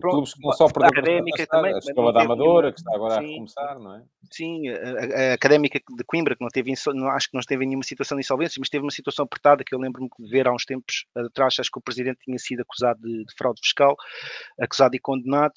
clubes 0.00 0.34
que 0.34 0.42
não 0.42 0.52
só 0.52 0.66
perderam 0.66 0.86
a 0.86 1.00
Académica 1.00 1.46
também, 1.46 1.74
a 1.74 1.78
Escola 1.78 2.12
da 2.12 2.22
Amadora, 2.22 2.72
que 2.72 2.78
está 2.78 2.94
agora 2.94 3.14
sim, 3.14 3.18
a 3.18 3.28
recomeçar, 3.28 3.78
não 3.78 3.96
é? 3.96 4.02
Sim, 4.30 4.68
a, 4.68 5.30
a, 5.30 5.34
Académica 5.34 5.78
de 5.78 6.04
Coimbra, 6.04 6.36
que 6.36 6.42
não 6.42 6.48
teve, 6.48 6.72
não, 6.94 7.08
acho 7.08 7.28
que 7.28 7.34
não 7.34 7.40
esteve 7.40 7.64
em 7.64 7.68
nenhuma 7.68 7.84
situação 7.84 8.16
de 8.16 8.22
insolvência, 8.22 8.58
mas 8.58 8.68
teve 8.68 8.84
uma 8.84 8.90
situação 8.90 9.24
apertada 9.24 9.64
que 9.64 9.74
eu 9.74 9.78
lembro-me 9.78 10.08
de 10.18 10.30
ver 10.30 10.48
há 10.48 10.52
uns 10.52 10.64
tempos 10.64 11.06
atrás, 11.14 11.56
acho 11.58 11.70
que 11.70 11.78
o 11.78 11.82
presidente 11.82 12.18
tinha 12.24 12.38
sido 12.38 12.60
acusado 12.60 13.00
de, 13.00 13.24
de 13.24 13.34
fraude 13.36 13.60
fiscal, 13.62 13.96
acusado 14.60 14.94
e 14.96 14.98
condenado. 14.98 15.54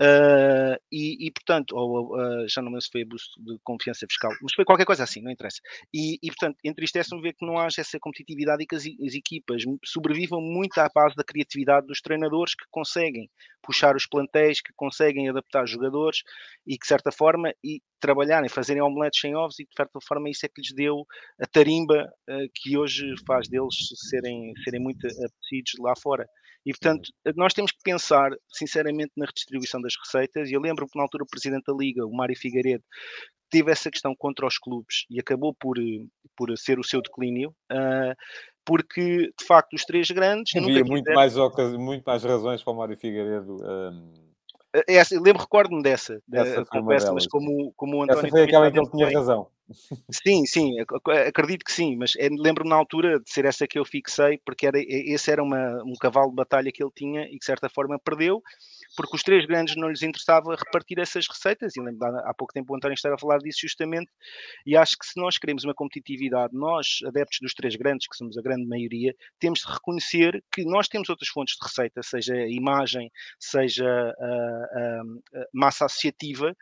Uh, 0.00 0.76
e, 0.92 1.26
e, 1.26 1.30
portanto, 1.30 1.74
ou, 1.74 2.14
uh, 2.14 2.46
já 2.46 2.60
não 2.60 2.68
me 2.68 2.74
lembro 2.74 2.82
se 2.82 2.90
foi 2.90 3.02
abuso 3.02 3.24
de 3.38 3.58
confiança 3.64 4.06
fiscal, 4.06 4.30
mas 4.42 4.52
foi 4.52 4.64
qualquer 4.64 4.84
coisa 4.84 5.02
assim, 5.04 5.22
não 5.22 5.30
interessa. 5.30 5.60
E, 5.92 6.18
e 6.22 6.28
portanto, 6.28 6.58
entristece-me 6.62 7.22
ver 7.22 7.32
que 7.32 7.46
não 7.46 7.58
haja 7.58 7.80
essa 7.80 7.98
competitividade 7.98 8.62
e 8.62 8.66
que 8.66 8.74
as, 8.74 8.82
as, 8.82 9.14
equipas 9.14 9.62
sobrevivam 9.84 10.40
muito 10.40 10.78
à 10.78 10.90
base 10.94 11.14
da 11.16 11.24
criatividade 11.24 11.86
dos 11.86 12.02
treinadores 12.02 12.54
que 12.54 12.66
conseguem 12.70 13.30
puxar 13.62 13.96
os 13.96 14.06
plantéis, 14.06 14.60
que 14.60 14.72
conseguem 14.76 15.30
adaptar 15.30 15.66
jogadores 15.66 16.22
e 16.66 16.74
que, 16.74 16.82
de 16.82 16.88
certa 16.88 17.10
forma, 17.10 17.50
e 17.64 17.80
trabalharem, 17.98 18.50
fazerem 18.50 18.82
omeletes 18.82 19.20
sem 19.20 19.34
ovos 19.34 19.58
e, 19.58 19.64
de 19.64 19.74
certa 19.74 19.98
forma, 20.06 20.28
isso 20.28 20.44
é 20.44 20.48
que 20.48 20.60
lhes 20.60 20.74
deu 20.74 21.06
a 21.40 21.46
tarimba 21.46 22.12
uh, 22.28 22.48
que 22.54 22.76
hoje 22.76 23.14
faz 23.26 23.48
deles 23.48 23.74
serem, 24.10 24.52
serem 24.62 24.80
muito 24.80 25.06
apetecidos 25.06 25.72
lá 25.80 25.94
fora. 25.96 26.28
E, 26.66 26.72
portanto, 26.72 27.12
nós 27.36 27.54
temos 27.54 27.70
que 27.70 27.78
pensar, 27.84 28.32
sinceramente, 28.52 29.12
na 29.16 29.26
redistribuição 29.26 29.80
das 29.80 29.94
receitas. 29.96 30.50
E 30.50 30.54
eu 30.54 30.60
lembro 30.60 30.88
que, 30.88 30.98
na 30.98 31.04
altura, 31.04 31.22
o 31.22 31.28
presidente 31.28 31.62
da 31.64 31.72
Liga, 31.72 32.04
o 32.04 32.12
Mário 32.12 32.36
Figueiredo, 32.36 32.82
teve 33.48 33.70
essa 33.70 33.88
questão 33.88 34.12
contra 34.18 34.44
os 34.44 34.58
clubes 34.58 35.06
e 35.08 35.20
acabou 35.20 35.54
por, 35.54 35.76
por 36.36 36.52
ser 36.58 36.80
o 36.80 36.84
seu 36.84 37.00
declínio. 37.00 37.54
Uh, 37.72 38.16
porque, 38.64 39.32
de 39.38 39.46
facto, 39.46 39.74
os 39.74 39.84
três 39.84 40.10
grandes. 40.10 40.56
Havia 40.56 40.84
muito, 40.84 41.12
mais, 41.12 41.36
muito 41.78 42.02
mais 42.04 42.24
razões 42.24 42.64
para 42.64 42.72
o 42.72 42.76
Mário 42.76 42.96
Figueiredo. 42.96 43.58
Um... 43.62 44.26
Essa, 44.88 45.14
eu 45.14 45.22
lembro, 45.22 45.42
recordo-me 45.42 45.82
dessa, 45.82 46.20
dessa 46.26 46.64
mas 47.14 47.28
como, 47.28 47.72
como 47.76 47.98
o 47.98 48.02
António. 48.02 48.22
Essa 48.22 48.28
foi 48.28 48.42
aquela 48.42 48.68
em 48.68 48.72
que 48.72 48.78
ele 48.80 48.90
tinha 48.90 49.10
razão. 49.10 49.48
Sim, 50.24 50.44
sim, 50.46 50.72
acredito 51.26 51.64
que 51.64 51.72
sim, 51.72 51.96
mas 51.96 52.12
é, 52.18 52.28
lembro-me 52.30 52.70
na 52.70 52.76
altura 52.76 53.18
de 53.20 53.30
ser 53.30 53.44
essa 53.44 53.66
que 53.66 53.78
eu 53.78 53.84
fixei, 53.84 54.38
porque 54.44 54.66
era, 54.66 54.78
esse 54.80 55.30
era 55.30 55.42
uma, 55.42 55.82
um 55.84 55.94
cavalo 56.00 56.30
de 56.30 56.36
batalha 56.36 56.70
que 56.72 56.82
ele 56.82 56.90
tinha 56.94 57.22
e 57.24 57.30
que 57.32 57.38
de 57.38 57.44
certa 57.44 57.68
forma 57.68 57.98
perdeu, 57.98 58.40
porque 58.96 59.16
os 59.16 59.22
três 59.22 59.44
grandes 59.46 59.74
não 59.76 59.88
lhes 59.88 60.02
interessava 60.02 60.54
repartir 60.54 60.98
essas 60.98 61.26
receitas, 61.28 61.76
e 61.76 61.80
lembro, 61.80 62.06
há 62.06 62.32
pouco 62.34 62.52
tempo 62.52 62.72
o 62.72 62.76
António 62.76 62.94
estava 62.94 63.16
a 63.16 63.18
falar 63.18 63.38
disso 63.38 63.60
justamente, 63.62 64.10
e 64.64 64.76
acho 64.76 64.96
que 64.98 65.06
se 65.06 65.20
nós 65.20 65.38
queremos 65.38 65.64
uma 65.64 65.74
competitividade, 65.74 66.54
nós, 66.54 66.98
adeptos 67.06 67.38
dos 67.42 67.54
três 67.54 67.74
grandes, 67.76 68.06
que 68.08 68.16
somos 68.16 68.38
a 68.38 68.42
grande 68.42 68.66
maioria, 68.66 69.14
temos 69.40 69.60
de 69.60 69.72
reconhecer 69.72 70.42
que 70.52 70.64
nós 70.64 70.88
temos 70.88 71.08
outras 71.08 71.28
fontes 71.28 71.56
de 71.60 71.64
receita, 71.66 72.02
seja 72.02 72.34
imagem, 72.48 73.10
seja 73.38 73.86
a, 73.86 75.02
massa 75.52 75.86
associativa, 75.86 76.54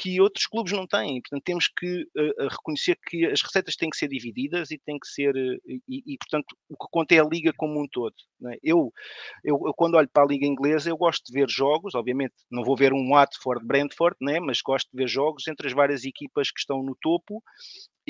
que 0.00 0.18
outros 0.18 0.46
clubes 0.46 0.72
não 0.72 0.86
têm. 0.86 1.20
Portanto, 1.20 1.42
temos 1.44 1.68
que 1.68 2.02
uh, 2.02 2.48
reconhecer 2.48 2.98
que 3.06 3.26
as 3.26 3.42
receitas 3.42 3.76
têm 3.76 3.90
que 3.90 3.98
ser 3.98 4.08
divididas 4.08 4.70
e 4.70 4.78
têm 4.78 4.98
que 4.98 5.06
ser, 5.06 5.36
uh, 5.36 5.60
e, 5.86 6.14
e, 6.14 6.16
portanto, 6.16 6.56
o 6.70 6.74
que 6.74 6.90
conta 6.90 7.14
é 7.14 7.20
a 7.20 7.24
liga 7.24 7.52
como 7.54 7.82
um 7.82 7.86
todo. 7.86 8.14
É? 8.46 8.58
Eu, 8.62 8.90
eu, 9.44 9.60
eu, 9.66 9.74
quando 9.74 9.96
olho 9.96 10.08
para 10.10 10.22
a 10.22 10.26
liga 10.26 10.46
inglesa, 10.46 10.88
eu 10.88 10.96
gosto 10.96 11.26
de 11.26 11.38
ver 11.38 11.50
jogos, 11.50 11.94
obviamente 11.94 12.32
não 12.50 12.64
vou 12.64 12.74
ver 12.74 12.94
um 12.94 13.10
Watford-Brentford, 13.10 14.16
né? 14.22 14.40
mas 14.40 14.62
gosto 14.62 14.88
de 14.90 14.96
ver 14.96 15.06
jogos 15.08 15.46
entre 15.46 15.66
as 15.66 15.74
várias 15.74 16.04
equipas 16.04 16.50
que 16.50 16.60
estão 16.60 16.82
no 16.82 16.96
topo 16.98 17.42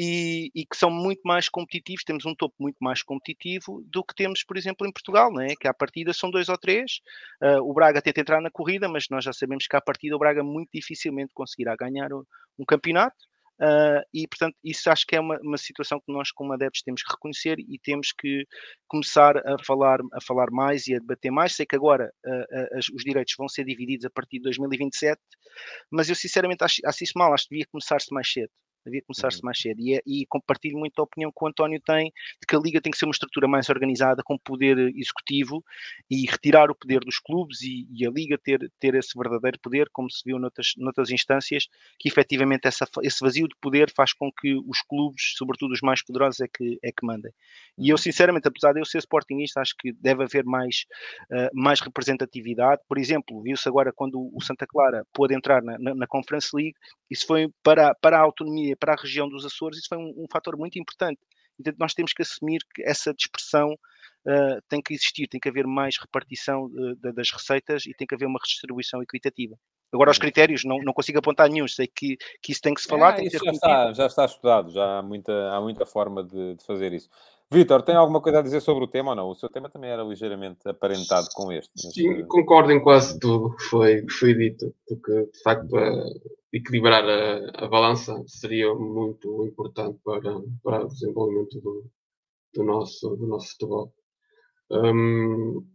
e, 0.02 0.50
e, 0.54 0.64
que 0.64 0.78
são 0.78 0.90
muito 0.90 1.20
mais 1.26 1.50
competitivos, 1.50 2.04
temos 2.04 2.24
um 2.24 2.34
topo 2.34 2.54
muito 2.58 2.78
mais 2.80 3.02
competitivo 3.02 3.84
do 3.84 4.02
que 4.02 4.14
temos, 4.14 4.42
por 4.42 4.56
exemplo, 4.56 4.86
em 4.86 4.92
Portugal, 4.92 5.30
né? 5.30 5.48
que 5.60 5.68
à 5.68 5.74
partida 5.74 6.14
são 6.14 6.30
dois 6.30 6.48
ou 6.48 6.56
três. 6.56 7.00
Uh, 7.42 7.60
o 7.62 7.74
Braga 7.74 8.00
tenta 8.00 8.18
entrar 8.18 8.40
na 8.40 8.50
corrida, 8.50 8.88
mas 8.88 9.04
nós 9.10 9.22
já 9.22 9.32
sabemos 9.34 9.66
que 9.66 9.76
à 9.76 9.80
partida 9.80 10.16
o 10.16 10.18
Braga 10.18 10.42
muito 10.42 10.70
dificilmente 10.72 11.34
conseguirá 11.34 11.76
ganhar 11.78 12.08
um 12.14 12.64
campeonato. 12.66 13.14
Uh, 13.60 14.00
e, 14.14 14.26
portanto, 14.26 14.56
isso 14.64 14.88
acho 14.88 15.06
que 15.06 15.14
é 15.16 15.20
uma, 15.20 15.38
uma, 15.42 15.58
situação 15.58 16.00
que 16.00 16.10
nós, 16.10 16.32
como 16.32 16.54
adeptos, 16.54 16.80
temos 16.80 17.02
que 17.02 17.12
reconhecer 17.12 17.58
e 17.58 17.78
temos 17.78 18.10
que 18.10 18.46
começar 18.88 19.36
a 19.36 19.62
falar, 19.62 20.00
a 20.14 20.20
falar 20.22 20.50
mais 20.50 20.86
e 20.86 20.94
a 20.94 20.98
debater 20.98 21.30
mais. 21.30 21.54
Sei 21.54 21.66
que 21.66 21.76
agora 21.76 22.10
uh, 22.24 22.30
uh, 22.30 22.96
os 22.96 23.04
direitos 23.04 23.34
vão 23.36 23.50
ser 23.50 23.66
divididos 23.66 24.06
a 24.06 24.10
partir 24.10 24.38
de 24.38 24.44
2027, 24.44 25.20
mas 25.90 26.08
eu 26.08 26.14
sinceramente 26.14 26.64
acho, 26.64 26.80
acho 26.86 27.04
isso 27.04 27.12
mal, 27.16 27.34
acho 27.34 27.44
que 27.44 27.50
devia 27.50 27.66
começar-se 27.70 28.10
mais 28.14 28.32
cedo 28.32 28.50
devia 28.84 29.02
começar-se 29.02 29.38
uhum. 29.38 29.46
mais 29.46 29.60
cedo. 29.60 29.80
E, 29.80 29.94
é, 29.94 30.02
e 30.06 30.26
compartilho 30.26 30.78
muito 30.78 30.98
a 30.98 31.04
opinião 31.04 31.30
que 31.30 31.44
o 31.44 31.48
António 31.48 31.80
tem 31.84 32.12
de 32.40 32.46
que 32.46 32.56
a 32.56 32.58
Liga 32.58 32.80
tem 32.80 32.90
que 32.90 32.98
ser 32.98 33.06
uma 33.06 33.12
estrutura 33.12 33.46
mais 33.46 33.68
organizada, 33.68 34.22
com 34.24 34.38
poder 34.38 34.78
executivo 34.96 35.64
e 36.10 36.26
retirar 36.26 36.70
o 36.70 36.74
poder 36.74 37.00
dos 37.00 37.18
clubes 37.18 37.62
e, 37.62 37.86
e 37.90 38.06
a 38.06 38.10
Liga 38.10 38.38
ter, 38.38 38.70
ter 38.78 38.94
esse 38.94 39.16
verdadeiro 39.16 39.58
poder, 39.60 39.88
como 39.92 40.10
se 40.10 40.22
viu 40.24 40.38
noutras, 40.38 40.72
noutras 40.76 41.10
instâncias, 41.10 41.68
que 41.98 42.08
efetivamente 42.08 42.66
essa, 42.66 42.86
esse 43.02 43.20
vazio 43.20 43.48
de 43.48 43.54
poder 43.60 43.90
faz 43.94 44.12
com 44.12 44.30
que 44.32 44.54
os 44.54 44.82
clubes, 44.82 45.34
sobretudo 45.36 45.72
os 45.72 45.80
mais 45.80 46.02
poderosos, 46.04 46.40
é 46.40 46.48
que, 46.48 46.78
é 46.82 46.90
que 46.90 47.04
mandem. 47.04 47.32
E 47.78 47.88
eu, 47.88 47.94
uhum. 47.94 47.98
sinceramente, 47.98 48.48
apesar 48.48 48.72
de 48.72 48.80
eu 48.80 48.84
ser 48.84 48.98
sportingista, 48.98 49.60
acho 49.60 49.74
que 49.78 49.92
deve 49.92 50.24
haver 50.24 50.44
mais, 50.44 50.84
uh, 51.30 51.50
mais 51.54 51.80
representatividade. 51.80 52.82
Por 52.88 52.98
exemplo, 52.98 53.42
viu-se 53.42 53.68
agora 53.68 53.92
quando 53.94 54.30
o 54.32 54.40
Santa 54.40 54.66
Clara 54.66 55.04
pôde 55.12 55.34
entrar 55.34 55.62
na, 55.62 55.78
na, 55.78 55.94
na 55.94 56.06
Conference 56.06 56.54
League, 56.54 56.74
isso 57.10 57.26
foi 57.26 57.48
para, 57.62 57.94
para 57.94 58.18
a 58.18 58.22
autonomia 58.22 58.69
para 58.76 58.94
a 58.94 59.00
região 59.00 59.28
dos 59.28 59.44
Açores, 59.44 59.78
isso 59.78 59.88
foi 59.88 59.98
um, 59.98 60.12
um 60.16 60.26
fator 60.30 60.56
muito 60.56 60.78
importante. 60.78 61.20
Então, 61.58 61.74
nós 61.78 61.94
temos 61.94 62.12
que 62.12 62.22
assumir 62.22 62.60
que 62.74 62.82
essa 62.82 63.12
dispersão 63.12 63.68
uh, 63.70 64.62
tem 64.68 64.80
que 64.80 64.94
existir, 64.94 65.28
tem 65.28 65.40
que 65.40 65.48
haver 65.48 65.66
mais 65.66 65.96
repartição 65.98 66.64
uh, 66.64 67.12
das 67.12 67.30
receitas 67.30 67.86
e 67.86 67.94
tem 67.94 68.06
que 68.06 68.14
haver 68.14 68.26
uma 68.26 68.38
redistribuição 68.42 69.02
equitativa. 69.02 69.56
Agora, 69.92 70.10
os 70.10 70.16
uhum. 70.16 70.22
critérios, 70.22 70.64
não, 70.64 70.78
não 70.78 70.92
consigo 70.92 71.18
apontar 71.18 71.48
nenhum, 71.48 71.66
sei 71.66 71.86
que, 71.86 72.16
que 72.40 72.52
isso 72.52 72.60
tem 72.60 72.72
que 72.72 72.80
se 72.80 72.88
falar. 72.88 73.14
É, 73.14 73.16
tem 73.16 73.26
isso 73.26 73.38
que 73.38 73.46
já, 73.46 73.52
está, 73.52 73.92
já 73.92 74.06
está 74.06 74.24
estudado, 74.24 74.70
já 74.70 74.98
há 74.98 75.02
muita, 75.02 75.50
há 75.50 75.60
muita 75.60 75.84
forma 75.84 76.22
de, 76.22 76.54
de 76.54 76.64
fazer 76.64 76.92
isso. 76.92 77.08
Vitor, 77.52 77.82
tem 77.82 77.96
alguma 77.96 78.20
coisa 78.20 78.38
a 78.38 78.42
dizer 78.42 78.60
sobre 78.60 78.84
o 78.84 78.88
tema 78.88 79.10
ou 79.10 79.16
não? 79.16 79.28
O 79.28 79.34
seu 79.34 79.48
tema 79.48 79.68
também 79.68 79.90
era 79.90 80.04
ligeiramente 80.04 80.68
aparentado 80.68 81.26
com 81.34 81.50
este. 81.50 81.72
Mas... 81.84 81.94
Sim, 81.94 82.24
concordo 82.26 82.70
em 82.70 82.80
quase 82.80 83.18
tudo 83.18 83.56
que 83.56 83.64
foi, 83.64 84.06
foi 84.08 84.34
dito, 84.34 84.72
porque 84.86 85.26
de 85.32 85.42
facto 85.42 85.76
equilibrar 86.52 87.04
a, 87.04 87.64
a, 87.64 87.68
balança 87.68 88.22
seria 88.28 88.72
muito 88.72 89.44
importante 89.44 89.98
para, 90.04 90.40
para 90.62 90.84
o 90.84 90.88
desenvolvimento 90.88 91.60
do, 91.60 91.90
do, 92.54 92.62
nosso, 92.62 93.16
do 93.16 93.26
nosso 93.26 93.50
futebol. 93.50 93.92
Hum, 94.70 95.66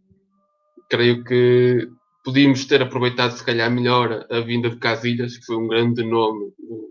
creio 0.88 1.22
que 1.24 1.90
podíamos 2.24 2.64
ter 2.64 2.80
aproveitado, 2.80 3.32
se 3.32 3.44
calhar, 3.44 3.70
melhor 3.70 4.26
a 4.30 4.40
vinda 4.40 4.70
de 4.70 4.78
Casilhas, 4.78 5.36
que 5.36 5.44
foi 5.44 5.56
um 5.56 5.68
grande 5.68 6.02
nome 6.02 6.54
do, 6.58 6.90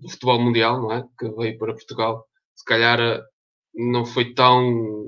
do 0.00 0.08
futebol 0.08 0.40
mundial, 0.40 0.80
não 0.80 0.92
é? 0.92 1.04
Que 1.18 1.28
veio 1.28 1.58
para 1.58 1.74
Portugal. 1.74 2.26
Se 2.56 2.64
calhar 2.64 2.98
não 3.78 4.04
foi 4.04 4.34
tão. 4.34 5.06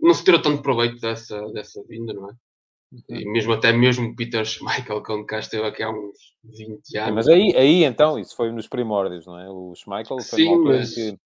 Não 0.00 0.14
se 0.14 0.24
tirou 0.24 0.40
tanto 0.40 0.62
proveito 0.62 0.98
dessa, 0.98 1.40
dessa 1.52 1.82
vinda, 1.86 2.12
não 2.12 2.30
é? 2.30 2.32
E 3.08 3.24
mesmo 3.30 3.52
até 3.52 3.72
mesmo 3.72 4.14
Peter 4.14 4.44
Schmeichel, 4.44 5.02
quando 5.02 5.26
cá 5.26 5.40
esteve 5.40 5.66
aqui 5.66 5.82
há 5.82 5.90
uns 5.90 6.16
20 6.44 6.96
anos. 6.98 7.08
Sim, 7.08 7.12
mas 7.12 7.28
aí, 7.28 7.56
aí 7.56 7.84
então, 7.84 8.18
isso 8.18 8.36
foi 8.36 8.52
nos 8.52 8.68
primórdios, 8.68 9.26
não 9.26 9.38
é? 9.38 9.50
O 9.50 9.74
Schmeichel 9.74 10.18
foi 10.20 10.38
Sim, 10.38 10.56
mas... 10.58 10.96
em, 10.96 11.16
que, 11.16 11.18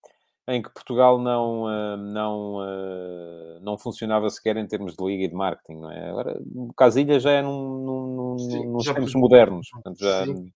em 0.49 0.63
que 0.63 0.71
Portugal 0.71 1.19
não, 1.19 1.71
eh, 1.71 1.97
não, 1.99 2.65
eh, 2.65 3.59
não 3.61 3.77
funcionava 3.77 4.31
sequer 4.31 4.57
em 4.57 4.67
termos 4.67 4.97
de 4.97 5.05
liga 5.05 5.25
e 5.25 5.29
de 5.29 5.35
marketing, 5.35 5.81
não 5.81 5.91
é? 5.91 6.09
Agora, 6.09 6.41
Casilha 6.75 7.21
já 7.21 7.33
é 7.33 7.43
num, 7.43 7.85
num, 7.85 8.39
Sim, 8.39 8.67
nos 8.69 8.87
tempos 8.87 9.15
modernos, 9.15 9.69
portanto 9.71 9.99
já... 9.99 10.25
Sim 10.25 10.51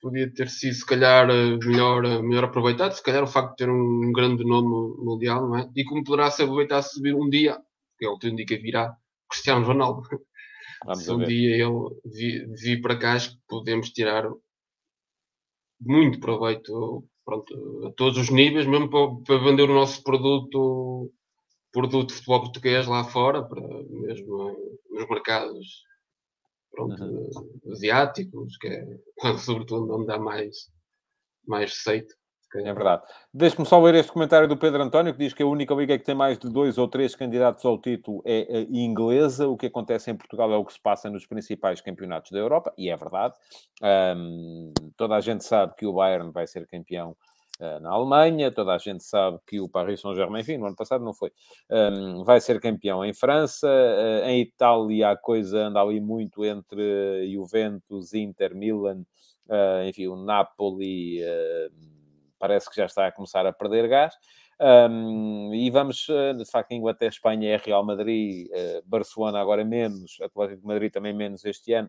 podia 0.00 0.32
ter 0.32 0.48
sido, 0.48 0.74
se 0.74 0.86
calhar, 0.86 1.28
eh, 1.30 1.56
melhor, 1.64 2.04
eh, 2.04 2.22
melhor 2.22 2.44
aproveitado. 2.44 2.92
Se 2.92 3.02
calhar, 3.02 3.22
o 3.22 3.26
facto 3.26 3.50
de 3.50 3.56
ter 3.56 3.70
um 3.70 4.12
grande 4.12 4.44
nome 4.44 4.96
mundial, 4.98 5.48
não 5.48 5.58
é? 5.58 5.70
E 5.74 5.84
como 5.84 6.04
poderá 6.04 6.30
ser 6.30 6.44
aproveitado 6.44 6.82
se 6.82 7.00
vir 7.02 7.14
um 7.14 7.28
dia, 7.28 7.58
que 7.98 8.06
é 8.06 8.08
o 8.08 8.18
que 8.18 8.28
indica 8.28 8.56
virá, 8.56 8.96
Cristiano 9.28 9.66
Ronaldo. 9.66 10.02
Vamos 10.84 11.04
se 11.04 11.10
um 11.10 11.18
dia 11.18 11.56
ele 11.56 12.46
vir 12.60 12.80
para 12.80 12.96
cá, 12.96 13.14
acho 13.14 13.32
que 13.32 13.40
podemos 13.48 13.90
tirar 13.90 14.24
muito 15.80 16.20
proveito 16.20 17.04
pronto, 17.24 17.86
a 17.86 17.92
todos 17.92 18.18
os 18.18 18.30
níveis, 18.30 18.66
mesmo 18.66 18.88
para, 18.88 19.38
para 19.38 19.44
vender 19.44 19.68
o 19.68 19.74
nosso 19.74 20.02
produto, 20.04 21.12
produto 21.72 22.08
de 22.08 22.14
futebol 22.14 22.42
português 22.42 22.86
lá 22.86 23.04
fora, 23.04 23.42
para 23.42 23.60
mesmo 23.60 24.56
nos 24.90 25.08
mercados 25.08 25.87
pronto, 26.70 27.02
uhum. 27.02 27.30
asiáticos, 27.72 28.56
que 28.58 28.68
é 28.68 28.84
sobretudo 29.38 29.94
onde 29.94 30.06
dá 30.06 30.18
mais, 30.18 30.70
mais 31.46 31.70
receita. 31.70 32.14
É 32.56 32.72
verdade. 32.72 33.02
Deixe-me 33.32 33.66
só 33.66 33.78
ler 33.78 33.94
este 33.96 34.10
comentário 34.10 34.48
do 34.48 34.56
Pedro 34.56 34.82
António, 34.82 35.12
que 35.12 35.18
diz 35.18 35.34
que 35.34 35.42
a 35.42 35.46
única 35.46 35.74
liga 35.74 35.98
que 35.98 36.04
tem 36.04 36.14
mais 36.14 36.38
de 36.38 36.48
dois 36.50 36.78
ou 36.78 36.88
três 36.88 37.14
candidatos 37.14 37.62
ao 37.64 37.78
título 37.78 38.22
é 38.24 38.46
a 38.50 38.60
inglesa. 38.70 39.46
O 39.46 39.56
que 39.56 39.66
acontece 39.66 40.10
em 40.10 40.16
Portugal 40.16 40.50
é 40.52 40.56
o 40.56 40.64
que 40.64 40.72
se 40.72 40.80
passa 40.80 41.10
nos 41.10 41.26
principais 41.26 41.82
campeonatos 41.82 42.30
da 42.30 42.38
Europa, 42.38 42.72
e 42.78 42.88
é 42.88 42.96
verdade. 42.96 43.34
Um, 44.16 44.72
toda 44.96 45.16
a 45.16 45.20
gente 45.20 45.44
sabe 45.44 45.74
que 45.76 45.84
o 45.84 45.92
Bayern 45.92 46.32
vai 46.32 46.46
ser 46.46 46.66
campeão 46.66 47.14
na 47.80 47.90
Alemanha, 47.90 48.50
toda 48.52 48.74
a 48.74 48.78
gente 48.78 49.02
sabe 49.02 49.38
que 49.46 49.60
o 49.60 49.68
Paris 49.68 50.00
Saint-Germain, 50.00 50.40
enfim, 50.40 50.58
no 50.58 50.66
ano 50.66 50.76
passado 50.76 51.04
não 51.04 51.12
foi, 51.12 51.32
um, 51.70 52.22
vai 52.22 52.40
ser 52.40 52.60
campeão 52.60 53.04
em 53.04 53.12
França. 53.12 53.68
Uh, 53.68 54.28
em 54.28 54.40
Itália 54.42 55.10
a 55.10 55.16
coisa 55.16 55.66
anda 55.66 55.80
ali 55.80 56.00
muito 56.00 56.44
entre 56.44 57.30
Juventus, 57.32 58.14
Inter, 58.14 58.54
Milan, 58.54 59.04
enfim, 59.86 60.06
o 60.08 60.16
Napoli 60.16 61.20
parece 62.38 62.70
que 62.70 62.76
já 62.76 62.86
está 62.86 63.06
a 63.06 63.12
começar 63.12 63.44
a 63.46 63.52
perder 63.52 63.88
gás. 63.88 64.14
Um, 64.60 65.54
e 65.54 65.70
vamos, 65.70 66.08
eh, 66.08 66.34
de 66.34 66.44
facto, 66.44 66.72
Inglaterra, 66.72 67.10
Espanha 67.10 67.48
é 67.48 67.56
Real 67.56 67.84
Madrid, 67.84 68.48
uh, 68.48 68.82
Barcelona 68.84 69.40
agora 69.40 69.64
menos, 69.64 70.18
Atlético 70.20 70.62
de 70.62 70.66
Madrid 70.66 70.92
também 70.92 71.12
menos 71.12 71.44
este 71.44 71.72
ano, 71.74 71.88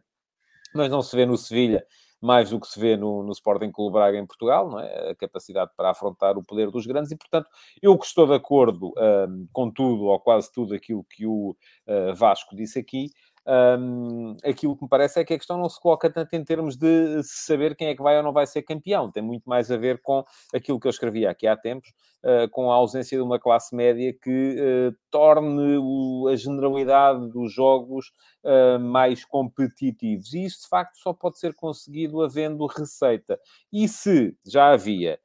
mas 0.74 0.90
não 0.92 1.02
se 1.02 1.16
vê 1.16 1.26
no 1.26 1.36
Sevilha 1.36 1.84
mais 2.22 2.50
do 2.50 2.60
que 2.60 2.68
se 2.68 2.80
vê 2.80 2.98
no, 2.98 3.24
no 3.24 3.32
Sporting 3.32 3.72
Clube 3.72 3.94
Braga 3.94 4.18
em 4.18 4.26
Portugal, 4.26 4.70
não 4.70 4.80
é? 4.80 5.12
A 5.12 5.16
capacidade 5.16 5.72
para 5.76 5.92
afrontar 5.92 6.38
o 6.38 6.44
poder 6.44 6.70
dos 6.70 6.86
grandes 6.86 7.12
e, 7.12 7.18
portanto, 7.18 7.48
eu 7.82 7.98
que 7.98 8.06
estou 8.06 8.28
de 8.28 8.34
acordo 8.34 8.94
um, 8.98 9.48
com 9.52 9.72
tudo, 9.72 10.06
ou 10.06 10.20
quase 10.20 10.52
tudo 10.52 10.74
aquilo 10.74 11.06
que 11.10 11.26
o 11.26 11.56
uh, 11.88 12.14
Vasco 12.16 12.56
disse 12.56 12.80
aqui, 12.80 13.12
um, 13.48 14.36
aquilo 14.44 14.76
que 14.76 14.84
me 14.84 14.90
parece 14.90 15.20
é 15.20 15.26
que 15.26 15.34
a 15.34 15.38
questão 15.38 15.58
não 15.58 15.70
se 15.70 15.80
coloca 15.80 16.10
tanto 16.10 16.34
em 16.34 16.44
termos 16.44 16.78
de 16.78 17.22
saber 17.24 17.76
quem 17.76 17.88
é 17.88 17.96
que 17.96 18.02
vai 18.02 18.18
ou 18.18 18.24
não 18.24 18.34
vai 18.34 18.46
ser 18.46 18.62
campeão. 18.62 19.12
Tem 19.12 19.24
muito 19.24 19.50
mais 19.50 19.72
a 19.72 19.78
ver 19.78 20.02
com 20.02 20.24
aquilo 20.54 20.80
que 20.80 20.88
eu 20.88 20.92
escrevia 20.92 21.32
aqui 21.32 21.48
há 21.48 21.58
tempos, 21.58 21.90
uh, 22.24 22.50
com 22.52 22.72
a 22.72 22.76
ausência 22.76 23.18
de 23.18 23.24
uma 23.24 23.40
classe 23.40 23.76
média 23.76 24.14
que 24.22 24.56
uh, 24.60 24.96
torne 25.10 25.78
o, 25.78 26.28
a 26.28 26.36
generalidade 26.36 27.30
dos 27.32 27.54
jogos 27.54 28.12
uh, 28.44 28.80
mais 28.80 29.26
competitivos. 29.26 30.34
E 30.34 30.46
isso, 30.46 30.62
de 30.62 30.68
facto, 30.68 30.98
só 30.98 31.14
pode 31.14 31.40
ser 31.40 31.54
conseguido 31.56 32.22
havendo 32.22 32.66
receita. 32.66 33.40
E 33.72 33.88
se 33.88 34.36
já 34.46 34.72
havia 34.72 35.20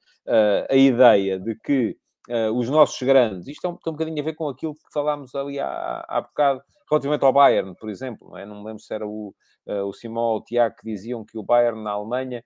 a 0.70 0.74
ideia 0.74 1.38
de 1.38 1.54
que 1.54 1.98
Uh, 2.28 2.50
os 2.56 2.70
nossos 2.70 3.00
grandes, 3.02 3.48
isto 3.48 3.60
tem 3.60 3.70
um, 3.70 3.76
tem 3.76 3.92
um 3.92 3.96
bocadinho 3.96 4.20
a 4.20 4.24
ver 4.24 4.34
com 4.34 4.48
aquilo 4.48 4.74
que 4.74 4.92
falámos 4.92 5.34
ali 5.34 5.60
há, 5.60 6.04
há 6.08 6.20
bocado 6.22 6.62
relativamente 6.90 7.24
ao 7.24 7.32
Bayern, 7.32 7.74
por 7.76 7.90
exemplo, 7.90 8.30
não, 8.30 8.38
é? 8.38 8.46
não 8.46 8.60
me 8.60 8.64
lembro 8.64 8.82
se 8.82 8.94
era 8.94 9.06
o, 9.06 9.34
uh, 9.66 9.84
o 9.84 9.92
Simão 9.92 10.22
ou 10.24 10.38
o 10.38 10.42
Tiago 10.42 10.76
que 10.76 10.90
diziam 10.90 11.24
que 11.24 11.36
o 11.36 11.42
Bayern 11.42 11.82
na 11.82 11.90
Alemanha 11.90 12.42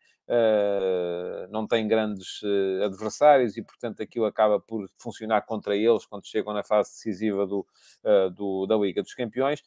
não 1.50 1.66
tem 1.66 1.86
grandes 1.86 2.42
uh, 2.42 2.84
adversários 2.84 3.56
e, 3.56 3.62
portanto, 3.62 4.02
aquilo 4.02 4.26
acaba 4.26 4.60
por 4.60 4.88
funcionar 4.98 5.42
contra 5.42 5.76
eles 5.76 6.04
quando 6.06 6.26
chegam 6.26 6.52
na 6.52 6.62
fase 6.62 6.90
decisiva 6.90 7.46
do, 7.46 7.66
do 8.34 8.66
da 8.66 8.76
Liga 8.76 9.02
dos 9.02 9.14
Campeões. 9.14 9.62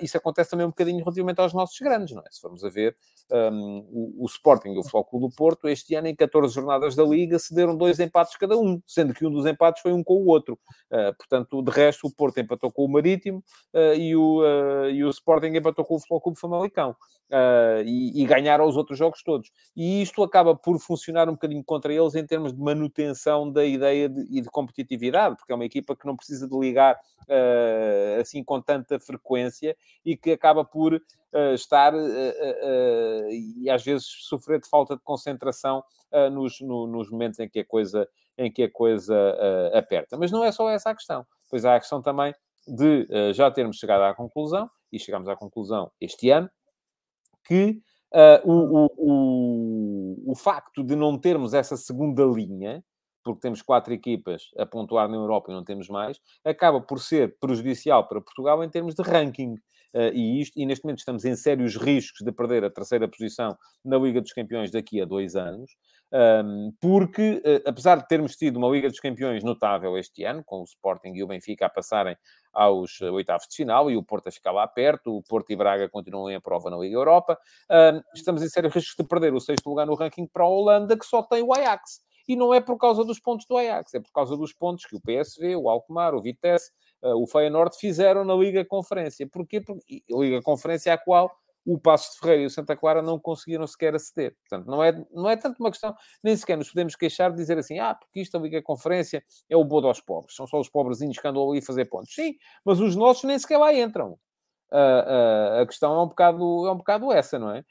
isso 0.00 0.16
acontece 0.16 0.50
também 0.50 0.66
um 0.66 0.70
bocadinho 0.70 0.98
relativamente 0.98 1.40
aos 1.40 1.52
nossos 1.52 1.78
grandes, 1.78 2.14
não 2.14 2.22
é? 2.22 2.30
Se 2.30 2.40
formos 2.40 2.64
a 2.64 2.68
ver, 2.68 2.96
um, 3.30 3.86
o, 3.90 4.24
o, 4.24 4.26
Sporting 4.26 4.70
e 4.70 4.78
o 4.78 4.82
Futebol 4.82 5.28
do 5.28 5.30
Porto, 5.30 5.68
este 5.68 5.94
ano, 5.94 6.08
em 6.08 6.14
14 6.14 6.54
jornadas 6.54 6.94
da 6.94 7.04
Liga, 7.04 7.38
cederam 7.38 7.76
dois 7.76 8.00
empates 8.00 8.36
cada 8.36 8.56
um, 8.56 8.80
sendo 8.86 9.12
que 9.12 9.26
um 9.26 9.30
dos 9.30 9.46
empates 9.46 9.82
foi 9.82 9.92
um 9.92 10.02
com 10.02 10.14
o 10.14 10.26
outro. 10.26 10.58
portanto, 11.18 11.62
de 11.62 11.70
resto, 11.70 12.06
o 12.06 12.14
Porto 12.14 12.38
empatou 12.38 12.70
com 12.70 12.84
o 12.84 12.88
Marítimo 12.88 13.42
e 13.96 14.14
o, 14.14 14.40
uh, 14.40 14.90
e 14.90 15.04
o 15.04 15.10
Sporting 15.10 15.56
empatou 15.56 15.84
com 15.84 15.96
o 16.10 16.20
Clube 16.20 16.38
Famalicão 16.38 16.90
uh, 16.90 17.82
e, 17.84 18.22
e, 18.22 18.26
ganharam 18.26 18.66
os 18.66 18.76
outros 18.76 18.98
jogos 18.98 19.22
todos. 19.22 19.50
E 19.76 20.02
isto 20.06 20.22
acaba 20.22 20.54
por 20.54 20.78
funcionar 20.78 21.28
um 21.28 21.32
bocadinho 21.32 21.62
contra 21.62 21.92
eles 21.92 22.14
em 22.14 22.26
termos 22.26 22.52
de 22.52 22.60
manutenção 22.60 23.50
da 23.50 23.64
ideia 23.64 24.08
de, 24.08 24.22
e 24.30 24.40
de 24.40 24.48
competitividade, 24.48 25.36
porque 25.36 25.52
é 25.52 25.54
uma 25.54 25.64
equipa 25.64 25.94
que 25.94 26.06
não 26.06 26.16
precisa 26.16 26.48
de 26.48 26.58
ligar 26.58 26.94
uh, 26.94 28.20
assim 28.20 28.42
com 28.42 28.60
tanta 28.60 28.98
frequência 28.98 29.76
e 30.04 30.16
que 30.16 30.32
acaba 30.32 30.64
por 30.64 30.94
uh, 30.94 31.54
estar 31.54 31.92
e 33.30 33.68
às 33.68 33.84
vezes 33.84 34.06
sofrer 34.06 34.60
de 34.60 34.68
falta 34.68 34.96
de 34.96 35.02
concentração 35.02 35.82
nos, 36.32 36.60
no, 36.60 36.86
nos 36.86 37.10
momentos 37.10 37.38
em 37.38 37.48
que 37.48 37.60
a 37.60 37.64
coisa, 37.64 38.08
em 38.38 38.50
que 38.50 38.62
a 38.62 38.70
coisa 38.70 39.14
aperta. 39.74 40.16
Mas 40.16 40.30
não 40.30 40.42
é 40.42 40.50
só 40.50 40.70
essa 40.70 40.90
a 40.90 40.94
questão. 40.94 41.26
Pois 41.50 41.64
há 41.64 41.76
a 41.76 41.80
questão 41.80 42.00
também 42.00 42.34
de 42.66 43.06
uh, 43.10 43.32
já 43.32 43.50
termos 43.50 43.76
chegado 43.76 44.02
à 44.02 44.14
conclusão, 44.14 44.68
e 44.92 44.98
chegamos 44.98 45.28
à 45.28 45.36
conclusão 45.36 45.90
este 46.00 46.30
ano, 46.30 46.50
que 47.44 47.80
uh, 48.16 48.50
o, 48.50 48.84
o, 48.84 48.90
o, 48.96 50.32
o, 50.32 50.34
facto 50.34 50.82
de 50.82 50.96
não 50.96 51.18
termos 51.18 51.52
essa 51.52 51.76
segunda 51.76 52.24
linha, 52.24 52.82
porque 53.22 53.40
temos 53.40 53.60
quatro 53.60 53.92
equipas 53.92 54.44
a 54.56 54.64
pontuar 54.64 55.08
na 55.08 55.16
Europa 55.16 55.50
e 55.50 55.54
não 55.54 55.64
temos 55.64 55.88
mais, 55.88 56.18
acaba 56.44 56.80
por 56.80 57.00
ser 57.00 57.36
prejudicial 57.38 58.08
para 58.08 58.20
Portugal 58.20 58.64
em 58.64 58.70
termos 58.70 58.94
de 58.94 59.02
ranking. 59.02 59.56
Uh, 59.96 60.12
e, 60.12 60.42
isto, 60.42 60.60
e 60.60 60.66
neste 60.66 60.84
momento 60.84 60.98
estamos 60.98 61.24
em 61.24 61.34
sérios 61.34 61.74
riscos 61.74 62.22
de 62.22 62.30
perder 62.30 62.62
a 62.62 62.70
terceira 62.70 63.08
posição 63.08 63.56
na 63.82 63.96
Liga 63.96 64.20
dos 64.20 64.30
Campeões 64.30 64.70
daqui 64.70 65.00
a 65.00 65.06
dois 65.06 65.34
anos. 65.34 65.70
Um, 66.12 66.70
porque, 66.78 67.42
uh, 67.44 67.66
apesar 67.66 67.96
de 67.96 68.06
termos 68.06 68.36
tido 68.36 68.58
uma 68.58 68.68
Liga 68.68 68.90
dos 68.90 69.00
Campeões 69.00 69.42
notável 69.42 69.96
este 69.96 70.22
ano, 70.22 70.44
com 70.44 70.60
o 70.60 70.64
Sporting 70.64 71.14
e 71.14 71.22
o 71.22 71.26
Benfica 71.26 71.64
a 71.64 71.70
passarem 71.70 72.14
aos 72.52 73.00
uh, 73.00 73.10
oitavos 73.12 73.46
de 73.48 73.56
final 73.56 73.90
e 73.90 73.96
o 73.96 74.02
Porto 74.02 74.28
a 74.28 74.30
ficar 74.30 74.52
lá 74.52 74.68
perto, 74.68 75.16
o 75.16 75.22
Porto 75.22 75.50
e 75.50 75.56
Braga 75.56 75.88
continuam 75.88 76.30
em 76.30 76.38
prova 76.42 76.68
na 76.68 76.76
Liga 76.76 76.94
Europa, 76.94 77.38
um, 77.70 78.02
estamos 78.14 78.42
em 78.42 78.48
sérios 78.50 78.74
riscos 78.74 78.94
de 78.98 79.08
perder 79.08 79.32
o 79.32 79.40
sexto 79.40 79.66
lugar 79.66 79.86
no 79.86 79.94
ranking 79.94 80.26
para 80.26 80.44
a 80.44 80.48
Holanda, 80.48 80.94
que 80.94 81.06
só 81.06 81.22
tem 81.22 81.42
o 81.42 81.54
Ajax. 81.54 82.04
E 82.28 82.36
não 82.36 82.52
é 82.52 82.60
por 82.60 82.76
causa 82.76 83.02
dos 83.02 83.18
pontos 83.18 83.46
do 83.46 83.56
Ajax, 83.56 83.94
é 83.94 84.00
por 84.00 84.12
causa 84.12 84.36
dos 84.36 84.52
pontos 84.52 84.84
que 84.84 84.96
o 84.96 85.00
PSV, 85.00 85.56
o 85.56 85.70
Alkmaar, 85.70 86.14
o 86.14 86.20
Vitesse, 86.20 86.70
o 87.14 87.26
Feyenoord 87.26 87.76
fizeram 87.76 88.24
na 88.24 88.34
Liga 88.34 88.64
Conferência. 88.64 89.26
Porquê? 89.26 89.60
Porque 89.60 90.02
a 90.12 90.18
Liga 90.18 90.42
Conferência 90.42 90.92
a 90.92 90.98
qual 90.98 91.30
o 91.66 91.78
Passos 91.78 92.14
de 92.14 92.20
Ferreira 92.20 92.42
e 92.44 92.46
o 92.46 92.50
Santa 92.50 92.76
Clara 92.76 93.02
não 93.02 93.18
conseguiram 93.18 93.66
sequer 93.66 93.94
aceder. 93.94 94.36
Portanto, 94.48 94.70
não 94.70 94.82
é, 94.82 95.04
não 95.12 95.28
é 95.28 95.36
tanto 95.36 95.58
uma 95.58 95.70
questão, 95.70 95.94
nem 96.22 96.36
sequer 96.36 96.56
nos 96.56 96.70
podemos 96.70 96.94
queixar 96.94 97.32
de 97.32 97.36
dizer 97.36 97.58
assim, 97.58 97.80
ah, 97.80 97.92
porque 97.92 98.20
isto 98.20 98.36
a 98.36 98.40
Liga 98.40 98.62
Conferência 98.62 99.22
é 99.50 99.56
o 99.56 99.64
bodo 99.64 99.88
aos 99.88 100.00
pobres, 100.00 100.36
são 100.36 100.46
só 100.46 100.60
os 100.60 100.68
pobrezinhos 100.68 101.18
que 101.18 101.26
andam 101.26 101.50
ali 101.50 101.58
a 101.58 101.62
fazer 101.62 101.86
pontos. 101.86 102.14
Sim, 102.14 102.36
mas 102.64 102.78
os 102.78 102.94
nossos 102.94 103.24
nem 103.24 103.36
sequer 103.36 103.58
lá 103.58 103.74
entram. 103.74 104.12
Uh, 104.70 105.58
uh, 105.58 105.62
a 105.62 105.66
questão 105.66 105.94
é 105.94 106.02
um, 106.02 106.08
bocado, 106.08 106.66
é 106.66 106.72
um 106.72 106.76
bocado 106.76 107.12
essa, 107.12 107.38
não 107.38 107.50
é? 107.50 107.64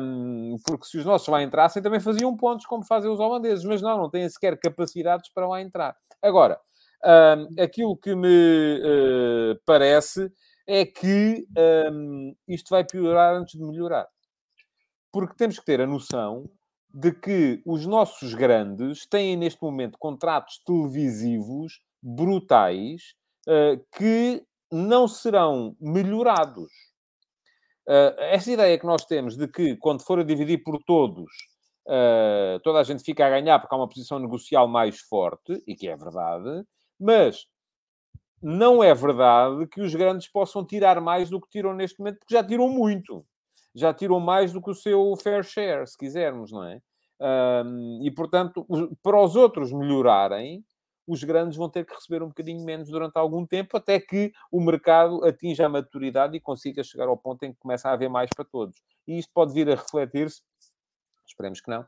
Um, 0.00 0.56
porque 0.64 0.86
se 0.86 0.98
os 0.98 1.04
nossos 1.04 1.28
lá 1.28 1.42
entrassem, 1.42 1.82
também 1.82 2.00
faziam 2.00 2.34
pontos 2.36 2.64
como 2.64 2.84
fazem 2.84 3.10
os 3.10 3.20
holandeses, 3.20 3.64
mas 3.64 3.82
não, 3.82 3.98
não 3.98 4.10
têm 4.10 4.28
sequer 4.28 4.58
capacidades 4.58 5.30
para 5.32 5.46
lá 5.46 5.60
entrar. 5.60 5.96
Agora, 6.22 6.58
um, 7.04 7.62
aquilo 7.62 7.96
que 7.96 8.14
me 8.14 8.80
uh, 8.80 9.60
parece 9.64 10.30
é 10.66 10.84
que 10.84 11.46
um, 11.92 12.34
isto 12.46 12.70
vai 12.70 12.84
piorar 12.84 13.36
antes 13.36 13.58
de 13.58 13.64
melhorar. 13.64 14.06
Porque 15.10 15.36
temos 15.36 15.58
que 15.58 15.64
ter 15.64 15.80
a 15.80 15.86
noção 15.86 16.50
de 16.92 17.12
que 17.12 17.62
os 17.64 17.86
nossos 17.86 18.34
grandes 18.34 19.06
têm 19.06 19.36
neste 19.36 19.62
momento 19.62 19.98
contratos 19.98 20.60
televisivos 20.64 21.80
brutais 22.02 23.14
uh, 23.46 23.82
que 23.96 24.42
não 24.70 25.08
serão 25.08 25.76
melhorados. 25.80 26.70
Uh, 27.86 28.12
essa 28.18 28.52
ideia 28.52 28.78
que 28.78 28.86
nós 28.86 29.04
temos 29.06 29.36
de 29.36 29.48
que, 29.48 29.76
quando 29.76 30.04
for 30.04 30.18
a 30.18 30.24
dividir 30.24 30.62
por 30.62 30.78
todos, 30.84 31.30
uh, 31.86 32.60
toda 32.62 32.80
a 32.80 32.84
gente 32.84 33.02
fica 33.02 33.26
a 33.26 33.30
ganhar 33.30 33.58
porque 33.58 33.74
há 33.74 33.78
uma 33.78 33.88
posição 33.88 34.18
negocial 34.18 34.68
mais 34.68 35.00
forte, 35.00 35.62
e 35.66 35.74
que 35.74 35.88
é 35.88 35.96
verdade, 35.96 36.64
mas 36.98 37.46
não 38.42 38.82
é 38.82 38.94
verdade 38.94 39.66
que 39.66 39.80
os 39.80 39.94
grandes 39.94 40.28
possam 40.28 40.64
tirar 40.64 41.00
mais 41.00 41.28
do 41.28 41.40
que 41.40 41.48
tiram 41.48 41.74
neste 41.74 41.98
momento, 41.98 42.18
porque 42.18 42.34
já 42.34 42.44
tiram 42.44 42.68
muito. 42.68 43.24
Já 43.74 43.92
tiram 43.92 44.18
mais 44.20 44.52
do 44.52 44.62
que 44.62 44.70
o 44.70 44.74
seu 44.74 45.14
fair 45.16 45.44
share, 45.44 45.86
se 45.86 45.96
quisermos, 45.96 46.52
não 46.52 46.64
é? 46.64 46.80
Um, 47.20 48.00
e, 48.02 48.10
portanto, 48.10 48.66
para 49.02 49.20
os 49.20 49.34
outros 49.36 49.72
melhorarem, 49.72 50.64
os 51.06 51.24
grandes 51.24 51.56
vão 51.56 51.68
ter 51.68 51.84
que 51.84 51.94
receber 51.94 52.22
um 52.22 52.28
bocadinho 52.28 52.64
menos 52.64 52.88
durante 52.88 53.16
algum 53.16 53.46
tempo, 53.46 53.76
até 53.76 53.98
que 53.98 54.32
o 54.52 54.60
mercado 54.60 55.24
atinja 55.24 55.66
a 55.66 55.68
maturidade 55.68 56.36
e 56.36 56.40
consiga 56.40 56.84
chegar 56.84 57.08
ao 57.08 57.16
ponto 57.16 57.42
em 57.44 57.52
que 57.52 57.58
começa 57.58 57.88
a 57.88 57.92
haver 57.92 58.08
mais 58.08 58.30
para 58.34 58.44
todos. 58.44 58.80
E 59.06 59.18
isto 59.18 59.32
pode 59.32 59.52
vir 59.52 59.68
a 59.68 59.74
refletir-se 59.74 60.42
esperemos 61.30 61.60
que 61.60 61.70
não, 61.70 61.84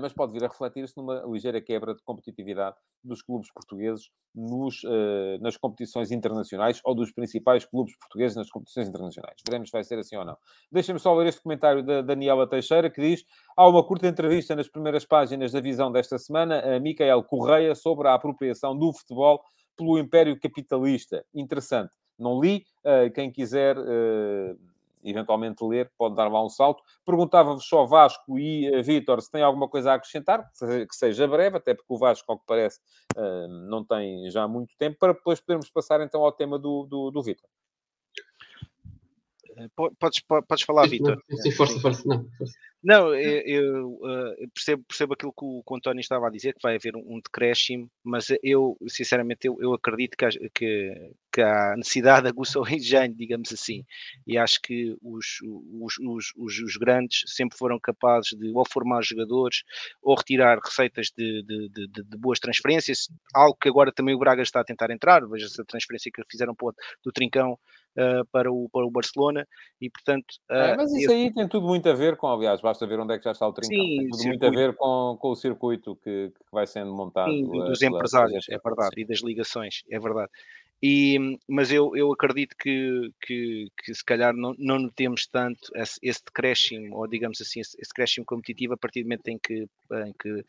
mas 0.00 0.12
pode 0.12 0.32
vir 0.32 0.44
a 0.44 0.48
refletir-se 0.48 0.96
numa 0.96 1.22
ligeira 1.26 1.60
quebra 1.60 1.94
de 1.94 2.02
competitividade 2.02 2.76
dos 3.04 3.22
clubes 3.22 3.50
portugueses 3.52 4.10
nos, 4.34 4.82
uh, 4.84 5.40
nas 5.40 5.56
competições 5.56 6.10
internacionais 6.10 6.80
ou 6.84 6.94
dos 6.94 7.12
principais 7.12 7.64
clubes 7.64 7.96
portugueses 7.98 8.36
nas 8.36 8.50
competições 8.50 8.88
internacionais. 8.88 9.36
Veremos 9.46 9.68
se 9.68 9.72
vai 9.72 9.84
ser 9.84 9.98
assim 9.98 10.16
ou 10.16 10.24
não. 10.24 10.36
Deixem-me 10.70 11.00
só 11.00 11.14
ler 11.14 11.28
este 11.28 11.40
comentário 11.40 11.84
da 11.84 12.02
Daniela 12.02 12.48
Teixeira, 12.48 12.90
que 12.90 13.00
diz: 13.00 13.24
há 13.56 13.68
uma 13.68 13.86
curta 13.86 14.06
entrevista 14.06 14.54
nas 14.54 14.68
primeiras 14.68 15.04
páginas 15.04 15.52
da 15.52 15.60
visão 15.60 15.90
desta 15.90 16.18
semana 16.18 16.76
a 16.76 16.80
Micael 16.80 17.22
Correia 17.22 17.74
sobre 17.74 18.08
a 18.08 18.14
apropriação 18.14 18.76
do 18.76 18.92
futebol 18.92 19.40
pelo 19.76 19.98
Império 19.98 20.38
Capitalista. 20.38 21.24
Interessante. 21.34 21.94
Não 22.18 22.40
li, 22.40 22.64
uh, 22.84 23.12
quem 23.12 23.30
quiser 23.30 23.76
eventualmente 25.08 25.64
ler, 25.64 25.90
pode 25.96 26.14
dar 26.14 26.28
lá 26.28 26.44
um 26.44 26.48
salto. 26.48 26.82
Perguntava-vos 27.04 27.66
só 27.66 27.86
Vasco 27.86 28.38
e 28.38 28.70
uh, 28.70 28.82
Vítor 28.82 29.20
se 29.22 29.30
tem 29.30 29.42
alguma 29.42 29.68
coisa 29.68 29.92
a 29.92 29.94
acrescentar, 29.94 30.50
que 30.52 30.96
seja 30.96 31.26
breve, 31.26 31.56
até 31.56 31.74
porque 31.74 31.92
o 31.92 31.98
Vasco, 31.98 32.30
ao 32.30 32.38
que 32.38 32.44
parece, 32.46 32.80
uh, 33.16 33.48
não 33.68 33.84
tem 33.84 34.30
já 34.30 34.46
muito 34.46 34.74
tempo, 34.78 34.96
para 34.98 35.12
depois 35.12 35.40
podermos 35.40 35.70
passar 35.70 36.00
então 36.00 36.22
ao 36.22 36.32
tema 36.32 36.58
do, 36.58 36.86
do, 36.86 37.10
do 37.10 37.22
Vítor. 37.22 37.48
Eh, 39.56 39.68
podes, 39.98 40.22
podes 40.46 40.64
falar, 40.64 40.86
Vitor. 40.86 41.22
Sim, 41.30 41.50
força, 41.50 41.80
força. 41.80 42.02
Não, 42.06 42.28
força. 42.36 42.54
Não 42.86 43.12
eu, 43.12 43.42
eu, 43.44 43.98
eu, 44.38 44.48
percebo, 44.54 44.84
percebo 44.84 45.14
aquilo 45.14 45.32
que 45.32 45.44
o, 45.44 45.60
que 45.60 45.72
o 45.72 45.76
António 45.76 46.00
estava 46.00 46.28
a 46.28 46.30
dizer, 46.30 46.54
que 46.54 46.62
vai 46.62 46.76
haver 46.76 46.94
um, 46.94 47.16
um 47.16 47.20
decréscimo, 47.20 47.90
mas 48.04 48.28
eu, 48.44 48.76
sinceramente, 48.86 49.48
eu, 49.48 49.56
eu 49.60 49.74
acredito 49.74 50.16
que, 50.16 50.28
que, 50.50 51.10
que 51.32 51.42
há 51.42 51.74
necessidade 51.76 52.22
de 52.22 52.28
aguça 52.28 52.60
o 52.60 52.68
engenho, 52.68 53.12
digamos 53.12 53.52
assim, 53.52 53.84
e 54.24 54.38
acho 54.38 54.60
que 54.62 54.96
os, 55.02 55.38
os, 55.80 55.98
os, 55.98 56.32
os, 56.36 56.76
grandes 56.76 57.24
sempre 57.26 57.58
foram 57.58 57.76
capazes 57.80 58.38
de 58.38 58.52
ou 58.54 58.64
formar 58.72 59.02
jogadores 59.02 59.64
ou 60.00 60.14
retirar 60.14 60.60
receitas 60.64 61.08
de, 61.16 61.42
de, 61.42 61.68
de, 61.68 62.04
de, 62.04 62.16
boas 62.16 62.38
transferências, 62.38 63.08
algo 63.34 63.58
que 63.60 63.68
agora 63.68 63.90
também 63.90 64.14
o 64.14 64.18
Braga 64.18 64.42
está 64.42 64.60
a 64.60 64.64
tentar 64.64 64.92
entrar, 64.92 65.26
veja-se 65.26 65.60
a 65.60 65.64
transferência 65.64 66.08
que 66.14 66.22
fizeram 66.30 66.54
do 67.02 67.10
Trincão 67.10 67.58
uh, 67.96 68.24
para, 68.30 68.50
o, 68.52 68.68
para 68.70 68.86
o 68.86 68.90
Barcelona 68.90 69.46
e 69.80 69.90
portanto... 69.90 70.26
Uh, 70.50 70.54
é, 70.54 70.76
mas 70.76 70.92
isso 70.92 71.10
aí 71.10 71.32
tem 71.32 71.48
tudo 71.48 71.66
muito 71.66 71.88
a 71.88 71.92
ver 71.92 72.16
com, 72.16 72.28
aliás, 72.28 72.60
basta 72.76 72.86
ver 72.86 73.00
onde 73.00 73.14
é 73.14 73.18
que 73.18 73.24
já 73.24 73.32
está 73.32 73.48
o 73.48 73.52
Trincão, 73.52 73.76
sim, 73.76 73.96
tem 73.96 74.08
tudo 74.08 74.16
circuito. 74.16 74.44
muito 74.44 74.46
a 74.46 74.60
ver 74.60 74.76
com, 74.76 75.16
com 75.18 75.30
o 75.30 75.36
circuito 75.36 75.96
que, 75.96 76.30
que 76.30 76.44
vai 76.52 76.66
sendo 76.66 76.92
montado. 76.92 77.32
Sim, 77.32 77.48
dos 77.48 77.82
empresários, 77.82 78.46
é 78.50 78.58
verdade, 78.58 79.00
e 79.00 79.04
das 79.04 79.20
ligações, 79.20 79.82
é 79.90 79.98
verdade. 79.98 80.30
E, 80.82 81.38
mas 81.48 81.72
eu, 81.72 81.96
eu 81.96 82.12
acredito 82.12 82.54
que, 82.54 83.10
que, 83.22 83.66
que 83.82 83.94
se 83.94 84.04
calhar 84.04 84.34
não, 84.34 84.54
não 84.58 84.78
notemos 84.78 85.26
tanto 85.26 85.70
esse, 85.74 85.98
esse 86.02 86.22
decréscimo, 86.22 86.94
ou 86.94 87.08
digamos 87.08 87.40
assim, 87.40 87.60
esse, 87.60 87.80
esse 87.80 87.88
decréscimo 87.88 88.26
competitivo 88.26 88.74
a 88.74 88.76
partir 88.76 89.02
do 89.02 89.06
momento 89.06 89.26
em 89.28 89.38
que, 89.38 89.54
em 89.54 90.12
que 90.20 90.44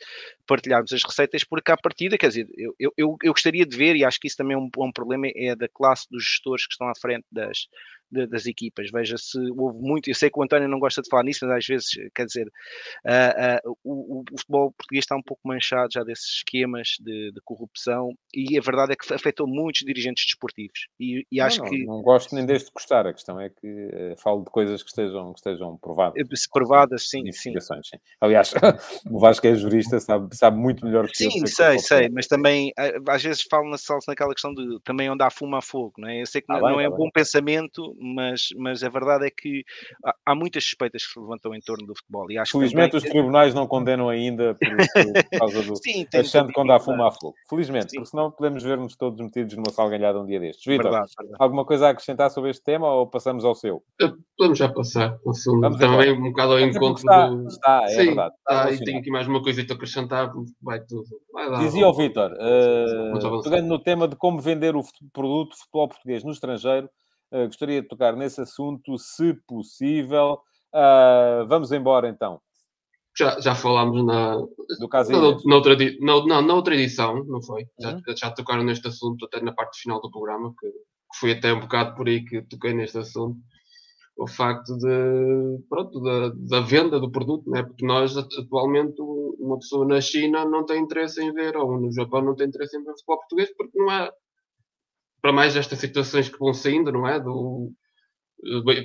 partilharmos 0.46 0.92
as 0.92 1.02
receitas, 1.02 1.46
porque 1.46 1.72
à 1.72 1.78
partida, 1.78 2.18
quer 2.18 2.28
dizer, 2.28 2.50
eu, 2.58 2.74
eu, 2.98 3.16
eu 3.24 3.32
gostaria 3.32 3.66
de 3.66 3.78
ver, 3.78 3.96
e 3.96 4.04
acho 4.04 4.20
que 4.20 4.28
isso 4.28 4.36
também 4.36 4.56
é 4.56 4.60
um, 4.60 4.70
um 4.78 4.92
problema, 4.92 5.28
é 5.34 5.56
da 5.56 5.70
classe 5.70 6.06
dos 6.12 6.26
gestores 6.26 6.68
que 6.68 6.74
estão 6.74 6.90
à 6.90 6.94
frente 7.00 7.26
das, 7.32 7.70
de, 8.12 8.28
das 8.28 8.46
equipas. 8.46 8.90
Veja-se, 8.92 9.38
houve 9.58 9.80
muito, 9.80 10.10
eu 10.10 10.16
sei 10.16 10.30
que 10.30 10.40
o 10.40 10.44
António 10.44 10.68
não 10.68 10.80
gosta 10.80 11.02
de 11.02 11.10
falar 11.10 11.24
nisso, 11.24 11.46
mas 11.46 11.58
às 11.58 11.66
vezes, 11.66 11.90
quer 12.16 12.26
dizer, 12.26 12.48
uh, 12.48 13.68
uh, 13.68 13.78
o, 13.84 14.22
o, 14.22 14.24
futebol 14.38 14.72
português 14.72 15.04
está 15.04 15.16
um 15.16 15.22
pouco 15.22 15.48
manchado 15.48 15.90
já 15.92 16.04
desses 16.04 16.38
esquemas 16.38 16.98
de, 17.00 17.32
de, 17.32 17.42
corrupção 17.42 18.14
e 18.34 18.58
a 18.58 18.62
verdade 18.62 18.94
é 18.94 18.96
que 18.96 19.14
afetou 19.14 19.48
muitos 19.48 19.82
dirigentes 19.82 20.26
desportivos. 20.26 20.88
E, 21.00 21.26
e 21.32 21.42
acho 21.42 21.62
não, 21.62 21.70
que. 21.70 21.86
Não 21.86 22.02
gosto 22.02 22.36
nem 22.36 22.46
deste 22.46 22.72
gostar, 22.72 23.08
a 23.08 23.14
questão 23.14 23.40
é 23.40 23.50
que 23.50 23.68
uh, 23.68 24.18
falo 24.18 24.44
de 24.44 24.52
coisas 24.52 24.84
que 24.84 24.90
estejam, 24.90 25.34
que 25.34 25.40
estejam 25.40 25.78
provadas. 25.78 26.24
Se 26.36 26.50
provadas, 26.50 27.10
sim, 27.10 27.32
sim. 27.32 27.54
sim. 27.60 27.98
Aliás, 28.22 28.54
o 29.10 29.20
Vasco 29.20 29.48
é 29.48 29.56
jurista, 29.56 30.00
sabe, 30.00 30.36
sabe 30.36 30.58
muito 30.58 30.86
melhor 30.86 31.08
que 31.08 31.18
Sim, 31.18 31.42
eu, 31.42 31.48
sei, 31.48 31.80
sei, 31.80 32.10
mas 32.10 32.28
também 32.28 32.72
às 33.08 33.24
vezes 33.24 33.42
falo 33.44 33.70
na 33.70 33.78
naquela 34.08 34.34
questão 34.34 34.54
de 34.54 34.80
também 34.84 35.10
onde 35.10 35.24
há 35.24 35.30
fumo 35.30 35.56
há 35.56 35.62
fogo, 35.62 35.94
não 35.98 36.08
é? 36.08 36.22
Eu 36.22 36.26
sei 36.26 36.42
que 36.42 36.48
ah, 36.50 36.56
não, 36.56 36.62
bem, 36.62 36.72
não 36.72 36.82
é 36.82 36.90
um 36.90 36.96
bom 36.96 37.10
pensamento, 37.10 37.96
mas, 38.00 38.50
mas 38.58 38.84
a 38.84 38.90
verdade 38.90 39.28
é 39.28 39.30
que 39.30 39.64
há, 40.06 40.14
há, 40.28 40.36
muitas 40.36 40.64
suspeitas 40.64 41.06
que 41.06 41.14
se 41.14 41.20
levantam 41.20 41.54
em 41.54 41.60
torno 41.60 41.86
do 41.86 41.96
futebol. 41.96 42.30
E 42.32 42.38
acho 42.38 42.52
Felizmente 42.52 42.92
também... 42.92 43.06
os 43.06 43.12
tribunais 43.12 43.54
não 43.54 43.68
condenam 43.68 44.10
ainda 44.10 44.56
por, 44.56 44.70
por 44.70 45.40
causa 45.40 45.64
do. 45.64 45.76
Sim, 45.78 46.06
achando 46.14 46.48
que 46.48 46.54
quando 46.54 46.72
há 46.72 46.80
fumo 46.80 47.04
há 47.04 47.12
fogo. 47.12 47.36
Felizmente, 47.50 47.92
Sim. 47.92 47.98
porque 47.98 48.10
senão 48.10 48.32
podemos 48.32 48.64
ver-nos 48.64 48.96
todos 48.96 49.20
metidos 49.20 49.56
numa 49.56 49.72
salganhada 49.72 50.20
um 50.20 50.26
dia 50.26 50.40
destes. 50.40 50.66
Vitor, 50.66 51.06
alguma 51.40 51.66
coisa 51.66 51.88
a 51.88 51.90
acrescentar 51.92 52.30
sobre 52.30 52.52
este 52.52 52.64
tema 52.64 52.92
ou 52.92 53.08
passamos 53.08 53.44
ao 53.44 53.56
seu? 53.56 53.82
Podemos 54.38 54.58
já 54.58 54.70
passar. 54.70 55.18
Vamos 55.24 55.78
também 55.78 56.12
um 56.14 56.30
bocado 56.30 56.54
ao 56.54 56.60
encontro 56.60 56.98
está, 56.98 57.28
do. 57.28 57.48
Está, 57.48 57.84
é 57.84 57.88
Sim, 57.88 58.06
verdade. 58.06 58.36
Está, 58.36 58.72
e 58.72 58.84
tenho 58.84 59.00
aqui 59.00 59.10
mais 59.10 59.28
uma 59.28 59.42
coisa 59.42 59.62
a 59.62 59.74
acrescentar, 59.74 60.32
vai 60.62 60.80
tudo. 60.82 61.08
Vai 61.34 61.50
lá, 61.50 61.60
Dizia 61.60 61.88
o 61.88 61.94
Vitor, 61.94 62.32
uh, 62.32 63.44
pegando 63.44 63.68
no 63.68 63.80
tema 63.80 64.08
de 64.08 64.16
como 64.16 64.40
vender 64.40 64.76
o 64.76 64.82
produto 65.14 65.56
futebol 65.58 65.88
português 65.88 66.24
no 66.24 66.32
estrangeiro, 66.32 66.90
gostaria 67.32 67.82
de 67.82 67.88
tocar 67.88 68.16
nesse 68.16 68.42
assunto, 68.42 68.98
se 68.98 69.34
possível. 69.48 70.40
Uh, 70.74 71.48
vamos 71.48 71.72
embora 71.72 72.08
então. 72.10 72.42
Já, 73.18 73.40
já 73.40 73.56
falámos 73.56 74.06
na, 74.06 74.38
Do 74.80 74.88
caso 74.88 75.12
na, 75.12 75.20
na, 75.20 75.56
outra, 75.56 75.76
na, 76.00 76.42
na 76.42 76.54
outra 76.54 76.76
edição, 76.76 77.24
não 77.26 77.42
foi? 77.42 77.64
Uhum. 77.80 78.02
Já, 78.08 78.16
já 78.16 78.32
tocaram 78.32 78.64
neste 78.64 78.88
assunto 78.88 79.26
até 79.26 79.42
na 79.42 79.52
parte 79.52 79.82
final 79.82 80.00
do 80.00 80.12
programa, 80.12 80.54
que, 80.60 80.70
que 80.70 81.20
foi 81.20 81.32
até 81.32 81.52
um 81.52 81.60
bocado 81.60 81.96
por 81.96 82.08
aí 82.08 82.24
que 82.24 82.44
toquei 82.44 82.74
neste 82.74 83.00
assunto. 83.00 83.40
O 84.16 84.28
facto 84.28 84.78
de, 84.78 85.60
pronto, 85.68 86.00
da, 86.00 86.30
da 86.30 86.60
venda 86.60 87.00
do 87.00 87.12
produto, 87.12 87.50
né? 87.50 87.64
porque 87.64 87.86
nós 87.86 88.16
atualmente 88.18 89.00
uma 89.00 89.58
pessoa 89.58 89.86
na 89.86 90.02
China 90.02 90.46
não 90.46 90.64
tem 90.66 90.82
interesse 90.82 91.22
em 91.24 91.32
ver, 91.34 91.56
ou 91.58 91.80
no 91.80 91.92
Japão 91.92 92.22
não 92.22 92.36
tem 92.36 92.48
interesse 92.48 92.78
em 92.78 92.84
ver 92.84 92.92
futebol 92.94 93.18
português, 93.20 93.56
porque 93.56 93.78
não 93.80 93.92
é, 93.92 94.12
para 95.22 95.34
mais 95.34 95.56
estas 95.56 95.80
situações 95.80 96.30
que 96.30 96.40
vão 96.40 96.54
saindo, 96.54 96.92
não 96.92 97.08
é? 97.08 97.20
Do 97.20 97.72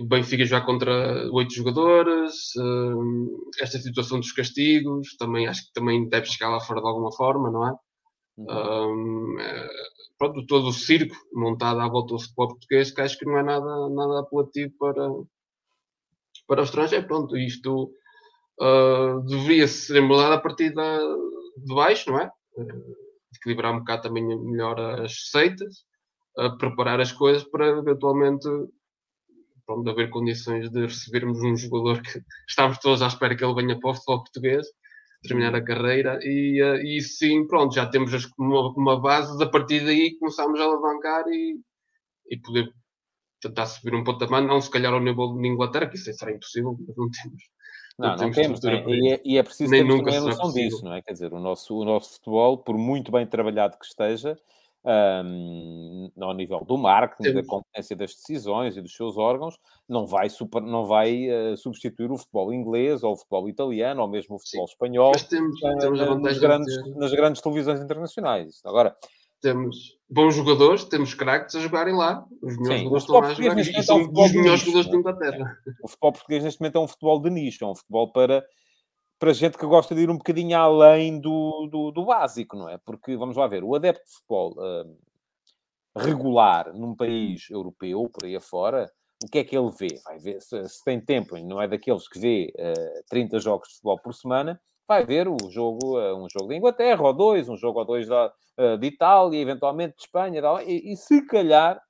Benfica 0.08 0.44
já 0.46 0.60
contra 0.60 1.30
oito 1.30 1.52
jogadores, 1.52 2.52
hum, 2.56 3.50
esta 3.60 3.78
situação 3.78 4.18
dos 4.18 4.32
castigos, 4.32 5.16
também 5.18 5.46
acho 5.46 5.66
que 5.66 5.72
também 5.74 6.08
deve 6.08 6.26
chegar 6.26 6.50
lá 6.50 6.60
fora 6.60 6.80
de 6.80 6.86
alguma 6.86 7.12
forma, 7.12 7.50
não 7.50 7.68
é? 7.68 7.74
Uhum. 8.38 9.36
Um, 9.36 9.40
é, 9.40 9.68
pronto, 10.18 10.46
todo 10.46 10.68
o 10.68 10.72
circo 10.72 11.14
montado 11.34 11.80
à 11.80 11.88
volta 11.88 12.14
do 12.14 12.20
futebol 12.20 12.48
português, 12.48 12.90
que 12.90 13.00
acho 13.02 13.18
que 13.18 13.26
não 13.26 13.36
é 13.36 13.42
nada, 13.42 13.88
nada 13.90 14.20
apelativo 14.20 14.72
para, 14.78 15.06
para 16.46 16.60
o 16.62 16.64
estrangeiro. 16.64 17.06
Pronto, 17.06 17.36
isto 17.36 17.92
uh, 18.58 19.20
deveria 19.26 19.68
ser 19.68 20.00
mudado 20.00 20.32
a 20.32 20.40
partir 20.40 20.72
da, 20.72 20.98
de 20.98 21.74
baixo, 21.74 22.10
não 22.10 22.20
é? 22.20 22.30
Uh, 22.56 22.96
equilibrar 23.36 23.74
um 23.74 23.80
bocado 23.80 24.02
também 24.02 24.24
melhor 24.24 24.80
as 24.80 25.12
receitas 25.12 25.84
a 26.38 26.50
preparar 26.50 27.00
as 27.00 27.12
coisas 27.12 27.44
para 27.44 27.78
eventualmente 27.78 28.48
pronto, 29.66 29.88
haver 29.90 30.10
condições 30.10 30.70
de 30.70 30.82
recebermos 30.82 31.42
um 31.42 31.56
jogador 31.56 32.02
que 32.02 32.20
estamos 32.48 32.78
todos 32.78 33.02
à 33.02 33.06
espera 33.06 33.36
que 33.36 33.44
ele 33.44 33.54
venha 33.54 33.78
para 33.78 33.90
o 33.90 33.94
futebol 33.94 34.24
português, 34.24 34.66
terminar 35.22 35.54
a 35.54 35.64
carreira, 35.64 36.18
e, 36.22 36.62
uh, 36.62 36.76
e 36.76 37.00
sim, 37.00 37.46
pronto, 37.46 37.74
já 37.74 37.86
temos 37.86 38.12
uma, 38.38 38.72
uma 38.76 39.00
base, 39.00 39.42
a 39.42 39.48
partir 39.48 39.84
daí 39.84 40.16
começamos 40.18 40.60
a 40.60 40.64
alavancar 40.64 41.24
e, 41.28 41.60
e 42.28 42.36
poder 42.38 42.68
tentar 43.40 43.66
subir 43.66 43.94
um 43.94 44.04
patamar, 44.04 44.42
não 44.42 44.60
se 44.60 44.70
calhar 44.70 44.92
ao 44.92 45.00
nível 45.00 45.34
de 45.34 45.46
Inglaterra, 45.46 45.88
que 45.88 45.96
isso 45.96 46.12
será 46.12 46.32
impossível, 46.32 46.76
mas 46.86 46.96
não 46.96 47.08
temos. 47.10 47.42
Não, 47.98 48.08
não, 48.08 48.16
não 48.16 48.30
temos, 48.30 48.60
né? 48.62 48.84
e, 48.88 49.12
é, 49.12 49.22
e, 49.24 49.38
é, 49.38 49.42
preciso 49.42 49.74
a 49.74 49.84
noção 49.84 50.52
disso, 50.52 50.82
não 50.82 50.94
é? 50.94 51.02
Quer 51.02 51.12
dizer, 51.12 51.32
o 51.32 51.38
nosso, 51.38 51.76
o 51.76 51.84
nosso 51.84 52.14
futebol, 52.14 52.56
por 52.58 52.76
muito 52.78 53.12
bem 53.12 53.26
trabalhado 53.26 53.78
que 53.78 53.84
esteja, 53.84 54.36
um, 54.84 56.10
ao 56.20 56.34
nível 56.34 56.64
do 56.64 56.76
marketing, 56.76 57.34
da 57.34 57.44
competência 57.44 57.94
das 57.94 58.14
decisões 58.14 58.76
e 58.76 58.82
dos 58.82 58.94
seus 58.94 59.16
órgãos, 59.16 59.58
não 59.88 60.06
vai, 60.06 60.28
super, 60.28 60.60
não 60.60 60.84
vai 60.84 61.28
uh, 61.28 61.56
substituir 61.56 62.10
o 62.10 62.18
futebol 62.18 62.52
inglês 62.52 63.02
ou 63.02 63.12
o 63.12 63.16
futebol 63.16 63.48
italiano 63.48 64.02
ou 64.02 64.08
mesmo 64.08 64.36
o 64.36 64.38
futebol 64.38 64.66
Sim. 64.66 64.72
espanhol 64.72 65.12
temos, 65.28 65.60
temos 65.60 66.00
uh, 66.00 66.18
nas, 66.18 66.38
grandes, 66.38 66.96
nas 66.96 67.12
grandes 67.12 67.40
televisões 67.40 67.80
internacionais. 67.80 68.60
Agora, 68.64 68.96
temos 69.40 69.98
bons 70.08 70.34
jogadores, 70.34 70.84
temos 70.84 71.14
craques 71.14 71.54
a 71.56 71.60
jogarem 71.60 71.94
lá. 71.94 72.24
Os 72.40 72.56
melhores 72.56 72.78
Sim, 72.78 72.84
jogadores 72.84 73.02
estão 73.02 73.20
lá 73.20 73.26
a 73.26 73.34
jogar 73.34 73.58
e 73.58 73.82
são 73.82 74.12
os 74.12 74.32
melhores 74.32 74.60
jogadores 74.60 74.90
da 74.90 74.96
Inglaterra. 74.96 75.58
O 75.82 75.88
futebol 75.88 76.12
português 76.12 76.44
neste 76.44 76.60
momento 76.60 76.76
é 76.76 76.80
um 76.80 76.88
futebol 76.88 77.20
de 77.20 77.30
nicho, 77.30 77.64
é 77.64 77.68
um 77.68 77.74
futebol 77.74 78.12
para 78.12 78.44
para 79.22 79.32
gente 79.32 79.56
que 79.56 79.64
gosta 79.64 79.94
de 79.94 80.00
ir 80.00 80.10
um 80.10 80.16
bocadinho 80.16 80.58
além 80.58 81.20
do, 81.20 81.68
do, 81.70 81.92
do 81.92 82.04
básico, 82.04 82.56
não 82.56 82.68
é? 82.68 82.76
Porque, 82.78 83.16
vamos 83.16 83.36
lá 83.36 83.46
ver, 83.46 83.62
o 83.62 83.72
adepto 83.72 84.04
de 84.04 84.10
futebol 84.14 84.52
uh, 84.58 84.98
regular 85.96 86.74
num 86.74 86.92
país 86.92 87.48
europeu, 87.48 88.10
por 88.12 88.24
aí 88.24 88.34
afora, 88.34 88.90
o 89.22 89.30
que 89.30 89.38
é 89.38 89.44
que 89.44 89.56
ele 89.56 89.70
vê? 89.70 89.96
Vai 90.04 90.18
ver 90.18 90.42
se, 90.42 90.68
se 90.68 90.82
tem 90.82 91.00
tempo, 91.00 91.38
não 91.38 91.62
é 91.62 91.68
daqueles 91.68 92.08
que 92.08 92.18
vê 92.18 92.52
uh, 92.58 93.04
30 93.10 93.38
jogos 93.38 93.68
de 93.68 93.74
futebol 93.74 94.00
por 94.00 94.12
semana, 94.12 94.60
vai 94.88 95.06
ver 95.06 95.28
o 95.28 95.36
jogo, 95.52 96.00
uh, 96.00 96.16
um 96.16 96.26
jogo 96.28 96.48
da 96.48 96.56
Inglaterra, 96.56 97.00
ou 97.00 97.12
dois, 97.12 97.48
um 97.48 97.56
jogo 97.56 97.78
ou 97.78 97.84
dois 97.84 98.08
da, 98.08 98.26
uh, 98.26 98.76
de 98.76 98.88
Itália, 98.88 99.40
eventualmente 99.40 99.98
de 99.98 100.02
Espanha, 100.02 100.42
e, 100.66 100.92
e 100.92 100.96
se 100.96 101.24
calhar, 101.26 101.80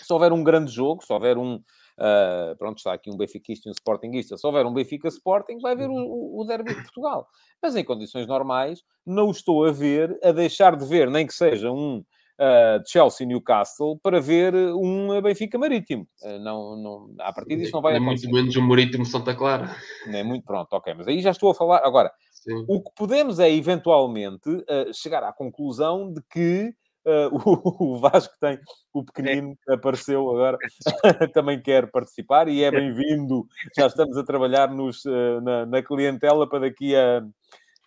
se 0.00 0.10
houver 0.10 0.32
um 0.32 0.42
grande 0.42 0.72
jogo, 0.72 1.04
se 1.04 1.12
houver 1.12 1.36
um, 1.36 1.60
Uh, 1.98 2.56
pronto, 2.56 2.78
está 2.78 2.92
aqui 2.92 3.10
um 3.10 3.16
benfiquista 3.16 3.68
e 3.68 3.70
um 3.70 3.72
sportinguista. 3.72 4.36
Se 4.36 4.46
houver 4.46 4.64
um 4.64 4.72
Benfica 4.72 5.08
Sporting, 5.08 5.58
vai 5.60 5.74
ver 5.74 5.90
o, 5.90 6.40
o 6.40 6.44
derby 6.46 6.72
de 6.72 6.82
Portugal. 6.82 7.26
Mas 7.60 7.74
em 7.74 7.84
condições 7.84 8.26
normais, 8.26 8.82
não 9.04 9.30
estou 9.30 9.64
a 9.64 9.72
ver, 9.72 10.16
a 10.22 10.30
deixar 10.30 10.76
de 10.76 10.86
ver, 10.86 11.10
nem 11.10 11.26
que 11.26 11.34
seja 11.34 11.72
um 11.72 11.98
uh, 11.98 12.82
Chelsea 12.86 13.26
Newcastle, 13.26 13.98
para 14.00 14.20
ver 14.20 14.54
um 14.54 15.20
Benfica 15.20 15.58
Marítimo. 15.58 16.06
Uh, 16.22 16.38
não, 16.38 16.76
não, 16.76 17.14
a 17.18 17.32
partir 17.32 17.56
disso 17.56 17.72
não 17.72 17.82
vai 17.82 17.94
nem 17.94 18.02
acontecer. 18.02 18.28
muito 18.28 18.42
menos 18.42 18.56
um 18.56 18.68
Marítimo 18.68 19.04
Santa 19.04 19.34
Clara. 19.34 19.74
Nem 20.06 20.22
muito, 20.22 20.44
pronto, 20.44 20.72
ok. 20.72 20.94
Mas 20.94 21.08
aí 21.08 21.20
já 21.20 21.32
estou 21.32 21.50
a 21.50 21.54
falar. 21.54 21.80
Agora, 21.84 22.12
Sim. 22.30 22.64
o 22.68 22.80
que 22.80 22.90
podemos 22.96 23.40
é, 23.40 23.52
eventualmente, 23.52 24.48
chegar 24.94 25.24
à 25.24 25.32
conclusão 25.32 26.12
de 26.12 26.22
que 26.30 26.72
Uh, 26.72 26.87
o, 27.32 27.94
o, 27.94 27.98
Vasco 27.98 28.34
tem, 28.40 28.58
o 28.92 29.04
pequenino 29.04 29.56
é. 29.68 29.74
apareceu 29.74 30.28
agora, 30.28 30.58
também 31.32 31.60
quer 31.60 31.90
participar 31.90 32.48
e 32.48 32.62
é 32.62 32.70
bem-vindo. 32.70 33.46
Já 33.76 33.86
estamos 33.86 34.16
a 34.16 34.24
trabalhar 34.24 34.70
nos, 34.70 35.04
uh, 35.04 35.40
na, 35.42 35.66
na, 35.66 35.82
clientela 35.82 36.48
para 36.48 36.60
daqui 36.60 36.94
a. 36.94 37.22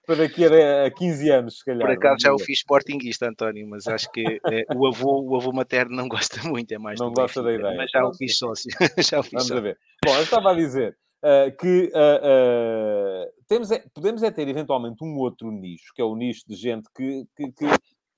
Para 0.06 0.16
daqui 0.16 0.44
a 0.46 0.90
15 0.90 1.30
anos, 1.30 1.60
se 1.60 1.66
calhar. 1.66 1.88
Por 1.88 1.92
acaso 1.96 2.18
já 2.20 2.34
o 2.34 2.40
fiz 2.40 2.58
sportinguista, 2.60 3.30
António, 3.30 3.68
mas 3.70 3.88
acho 3.88 4.12
que 4.12 4.42
é, 4.52 4.66
o, 4.76 4.88
avô, 4.88 5.22
o 5.22 5.36
avô 5.36 5.54
materno 5.54 5.96
não 5.96 6.08
gosta 6.10 6.42
muito, 6.50 6.72
é 6.74 6.80
mais. 6.80 7.00
Não 7.00 7.14
gosta 7.14 7.44
da 7.44 7.54
ideia. 7.54 7.78
Mas 7.78 7.92
já 7.92 8.04
o 8.04 8.14
fiz 8.14 8.38
sócio. 8.38 8.70
já 8.98 9.20
o 9.20 9.24
fiz 9.24 9.32
Vamos 9.32 9.48
sócio. 9.48 9.58
a 9.58 9.62
ver. 9.62 9.78
Bom, 10.04 10.16
eu 10.16 10.24
estava 10.24 10.52
a 10.52 10.56
dizer, 10.56 10.98
Uh, 11.24 11.56
que 11.56 11.92
uh, 11.94 13.28
uh, 13.28 13.32
temos 13.48 13.70
é, 13.70 13.84
podemos 13.94 14.24
é 14.24 14.32
ter 14.32 14.48
eventualmente 14.48 15.04
um 15.04 15.20
outro 15.20 15.52
nicho, 15.52 15.94
que 15.94 16.02
é 16.02 16.04
o 16.04 16.16
nicho 16.16 16.42
de 16.48 16.56
gente 16.56 16.90
que, 16.96 17.28
que, 17.36 17.52
que, 17.52 17.66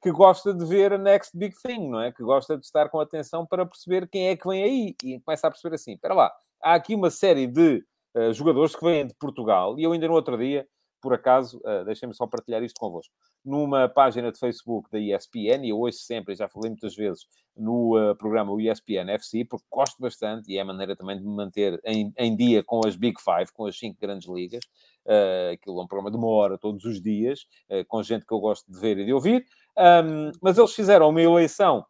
que 0.04 0.12
gosta 0.12 0.54
de 0.54 0.66
ver 0.66 0.92
a 0.92 0.98
next 0.98 1.36
big 1.36 1.56
thing, 1.66 1.90
não 1.90 2.02
é? 2.02 2.12
Que 2.12 2.22
gosta 2.22 2.58
de 2.58 2.66
estar 2.66 2.90
com 2.90 3.00
atenção 3.00 3.46
para 3.46 3.66
perceber 3.66 4.06
quem 4.10 4.28
é 4.28 4.36
que 4.36 4.46
vem 4.46 4.62
aí 4.62 4.96
e 5.02 5.20
começa 5.22 5.48
a 5.48 5.50
perceber 5.50 5.76
assim: 5.76 5.94
espera 5.94 6.14
lá, 6.14 6.32
há 6.62 6.76
aqui 6.76 6.94
uma 6.94 7.10
série 7.10 7.48
de 7.48 7.82
uh, 8.14 8.34
jogadores 8.34 8.76
que 8.76 8.84
vêm 8.84 9.08
de 9.08 9.16
Portugal 9.16 9.80
e 9.80 9.84
eu 9.84 9.94
ainda 9.94 10.06
no 10.10 10.14
outro 10.14 10.38
dia, 10.38 10.68
por 11.02 11.14
acaso, 11.14 11.58
uh, 11.60 11.86
deixem-me 11.86 12.14
só 12.14 12.28
partilhar 12.28 12.62
isto 12.64 12.78
convosco, 12.78 13.14
numa 13.46 13.88
página 13.88 14.30
de 14.30 14.38
Facebook 14.38 14.90
da 14.92 15.00
ESPN, 15.00 15.66
e 15.66 15.70
eu 15.70 15.80
ouço 15.80 16.00
sempre, 16.00 16.36
já 16.36 16.50
falei 16.50 16.70
muitas 16.70 16.96
vezes 16.96 17.26
no 17.56 17.98
uh, 17.98 18.16
programa 18.16 18.54
ESPN 18.62 19.10
FC, 19.12 19.46
porque 19.46 19.66
gosto 19.72 20.02
bastante 20.02 20.52
e 20.52 20.58
é 20.58 20.62
a 20.62 20.66
maneira 20.66 20.96
também 20.96 21.18
de 21.18 21.24
me 21.24 21.36
manter 21.36 21.80
em, 21.86 22.14
em 22.18 22.36
dia 22.36 22.64
com 22.64 22.82
as 22.86 22.96
Big 22.96 23.22
Five, 23.22 23.52
com 23.54 23.66
as 23.66 23.78
cinco 23.78 23.98
grandes 24.02 24.28
ligas. 24.30 24.64
Uh, 25.06 25.52
aquilo 25.54 25.80
é 25.80 25.84
um 25.84 25.88
programa 25.88 26.10
de 26.10 26.18
uma 26.18 26.28
hora 26.28 26.58
todos 26.58 26.86
os 26.86 27.02
dias, 27.02 27.42
uh, 27.70 27.86
com 27.88 28.02
gente 28.02 28.26
que 28.26 28.34
eu 28.34 28.40
gosto 28.40 28.72
de 28.72 28.80
ver 28.80 28.98
e 28.98 29.06
de 29.06 29.14
ouvir. 29.14 29.46
Um, 29.78 30.32
mas 30.42 30.58
eles 30.58 30.74
fizeram 30.74 31.10
uma 31.10 31.22
eleição 31.22 31.86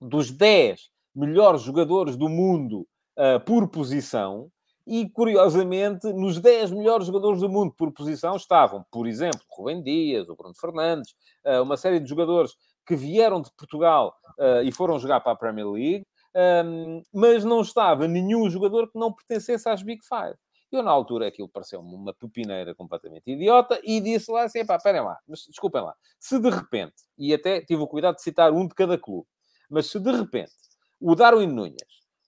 dos 0.00 0.30
10 0.30 0.80
melhores 1.14 1.62
jogadores 1.62 2.16
do 2.16 2.28
mundo 2.28 2.86
uh, 3.18 3.40
por 3.44 3.68
posição. 3.68 4.50
E, 4.86 5.08
curiosamente, 5.08 6.12
nos 6.12 6.38
10 6.38 6.72
melhores 6.72 7.06
jogadores 7.06 7.40
do 7.40 7.48
mundo 7.48 7.72
por 7.76 7.90
posição 7.92 8.36
estavam, 8.36 8.84
por 8.90 9.06
exemplo, 9.06 9.40
Rubem 9.50 9.82
Dias, 9.82 10.28
o 10.28 10.36
Bruno 10.36 10.54
Fernandes, 10.54 11.14
uma 11.62 11.78
série 11.78 11.98
de 11.98 12.06
jogadores 12.06 12.52
que 12.86 12.94
vieram 12.94 13.40
de 13.40 13.50
Portugal 13.56 14.14
e 14.62 14.70
foram 14.70 14.98
jogar 14.98 15.20
para 15.20 15.32
a 15.32 15.36
Premier 15.36 15.66
League, 15.66 16.04
um, 16.34 17.02
mas 17.12 17.44
não 17.44 17.60
estava 17.60 18.08
nenhum 18.08 18.50
jogador 18.50 18.90
que 18.90 18.98
não 18.98 19.12
pertencesse 19.12 19.68
às 19.68 19.82
Big 19.82 20.02
Five. 20.04 20.36
Eu, 20.74 20.82
na 20.82 20.90
altura, 20.90 21.28
aquilo 21.28 21.48
pareceu-me 21.48 21.94
uma 21.94 22.12
pepineira 22.12 22.74
completamente 22.74 23.30
idiota 23.30 23.80
e 23.84 24.00
disse 24.00 24.30
lá 24.30 24.44
assim: 24.44 24.64
pá, 24.66 24.76
esperem 24.76 25.02
lá, 25.02 25.18
mas 25.28 25.44
desculpem 25.46 25.82
lá, 25.82 25.94
se 26.18 26.38
de 26.38 26.50
repente, 26.50 26.94
e 27.16 27.32
até 27.32 27.60
tive 27.60 27.82
o 27.82 27.86
cuidado 27.86 28.16
de 28.16 28.22
citar 28.22 28.52
um 28.52 28.66
de 28.66 28.74
cada 28.74 28.98
clube, 28.98 29.26
mas 29.70 29.86
se 29.86 30.00
de 30.00 30.10
repente 30.10 30.52
o 31.00 31.14
Darwin 31.14 31.46
Nunes, 31.46 31.76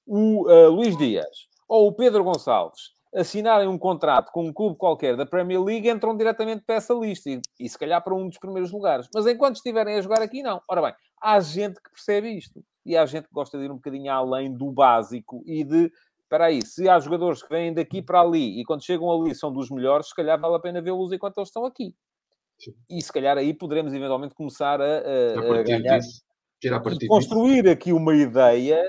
o 0.06 0.48
uh, 0.48 0.70
Luís 0.70 0.96
Dias 0.96 1.48
ou 1.68 1.88
o 1.88 1.92
Pedro 1.92 2.22
Gonçalves 2.22 2.94
assinarem 3.14 3.66
um 3.66 3.78
contrato 3.78 4.30
com 4.30 4.46
um 4.46 4.52
clube 4.52 4.76
qualquer 4.76 5.16
da 5.16 5.24
Premier 5.24 5.62
League, 5.62 5.88
entram 5.88 6.16
diretamente 6.16 6.62
para 6.64 6.76
essa 6.76 6.92
lista 6.92 7.30
e, 7.30 7.40
e 7.58 7.68
se 7.68 7.78
calhar 7.78 8.02
para 8.04 8.14
um 8.14 8.28
dos 8.28 8.38
primeiros 8.38 8.70
lugares. 8.70 9.08
Mas 9.14 9.26
enquanto 9.26 9.56
estiverem 9.56 9.96
a 9.96 10.02
jogar 10.02 10.20
aqui, 10.20 10.42
não. 10.42 10.60
Ora 10.68 10.82
bem, 10.82 10.94
há 11.20 11.40
gente 11.40 11.80
que 11.80 11.90
percebe 11.90 12.36
isto 12.36 12.62
e 12.84 12.96
há 12.96 13.06
gente 13.06 13.26
que 13.26 13.34
gosta 13.34 13.58
de 13.58 13.64
ir 13.64 13.70
um 13.70 13.76
bocadinho 13.76 14.12
além 14.12 14.52
do 14.52 14.70
básico 14.70 15.42
e 15.46 15.64
de 15.64 15.90
espera 16.26 16.46
aí, 16.46 16.60
se 16.64 16.88
há 16.88 16.98
jogadores 16.98 17.42
que 17.42 17.48
vêm 17.48 17.72
daqui 17.72 18.02
para 18.02 18.20
ali 18.20 18.60
e 18.60 18.64
quando 18.64 18.84
chegam 18.84 19.10
ali 19.10 19.34
são 19.34 19.52
dos 19.52 19.70
melhores, 19.70 20.08
se 20.08 20.14
calhar 20.14 20.38
vale 20.38 20.56
a 20.56 20.60
pena 20.60 20.82
vê-los 20.82 21.12
enquanto 21.12 21.38
eles 21.38 21.48
estão 21.48 21.64
aqui. 21.64 21.94
Sim. 22.58 22.74
E 22.90 23.00
se 23.00 23.12
calhar 23.12 23.38
aí 23.38 23.54
poderemos 23.54 23.92
eventualmente 23.92 24.34
começar 24.34 24.80
a, 24.80 24.84
a, 24.84 25.60
a 25.60 25.62
ganhar 25.62 26.00
e 26.62 27.06
construir 27.06 27.68
aqui 27.68 27.92
uma 27.92 28.14
ideia 28.14 28.82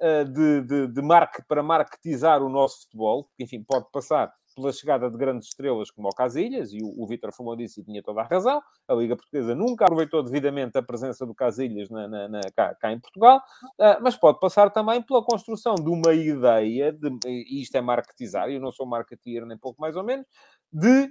uh, 0.00 0.24
de, 0.24 0.62
de, 0.62 0.86
de 0.88 1.02
marque, 1.02 1.42
para 1.46 1.62
marketizar 1.62 2.42
o 2.42 2.48
nosso 2.48 2.82
futebol, 2.82 3.28
que 3.36 3.44
enfim 3.44 3.62
pode 3.62 3.86
passar 3.92 4.32
pela 4.54 4.72
chegada 4.72 5.10
de 5.10 5.16
grandes 5.16 5.48
estrelas 5.48 5.90
como 5.90 6.08
o 6.08 6.14
Casilhas, 6.14 6.72
e 6.72 6.78
o, 6.82 7.02
o 7.02 7.06
Vítor 7.06 7.32
falou 7.32 7.56
disso 7.56 7.80
e 7.80 7.84
tinha 7.84 8.02
toda 8.02 8.20
a 8.20 8.24
razão, 8.24 8.60
a 8.88 8.94
Liga 8.94 9.16
Portuguesa 9.16 9.54
nunca 9.54 9.84
aproveitou 9.84 10.22
devidamente 10.22 10.76
a 10.78 10.82
presença 10.82 11.26
do 11.26 11.34
Casilhas 11.34 11.88
na, 11.90 12.08
na, 12.08 12.28
na, 12.28 12.40
cá, 12.54 12.74
cá, 12.74 12.92
em 12.92 13.00
Portugal, 13.00 13.38
uh, 13.38 14.02
mas 14.02 14.16
pode 14.16 14.38
passar 14.40 14.70
também 14.70 15.02
pela 15.02 15.22
construção 15.22 15.74
de 15.74 15.88
uma 15.88 16.12
ideia, 16.12 16.92
de, 16.92 17.10
e 17.24 17.62
isto 17.62 17.74
é 17.76 17.80
marketizar, 17.80 18.48
eu 18.48 18.60
não 18.60 18.72
sou 18.72 18.86
marketeer 18.86 19.44
nem 19.46 19.58
pouco 19.58 19.80
mais 19.80 19.96
ou 19.96 20.04
menos, 20.04 20.26
de 20.72 21.08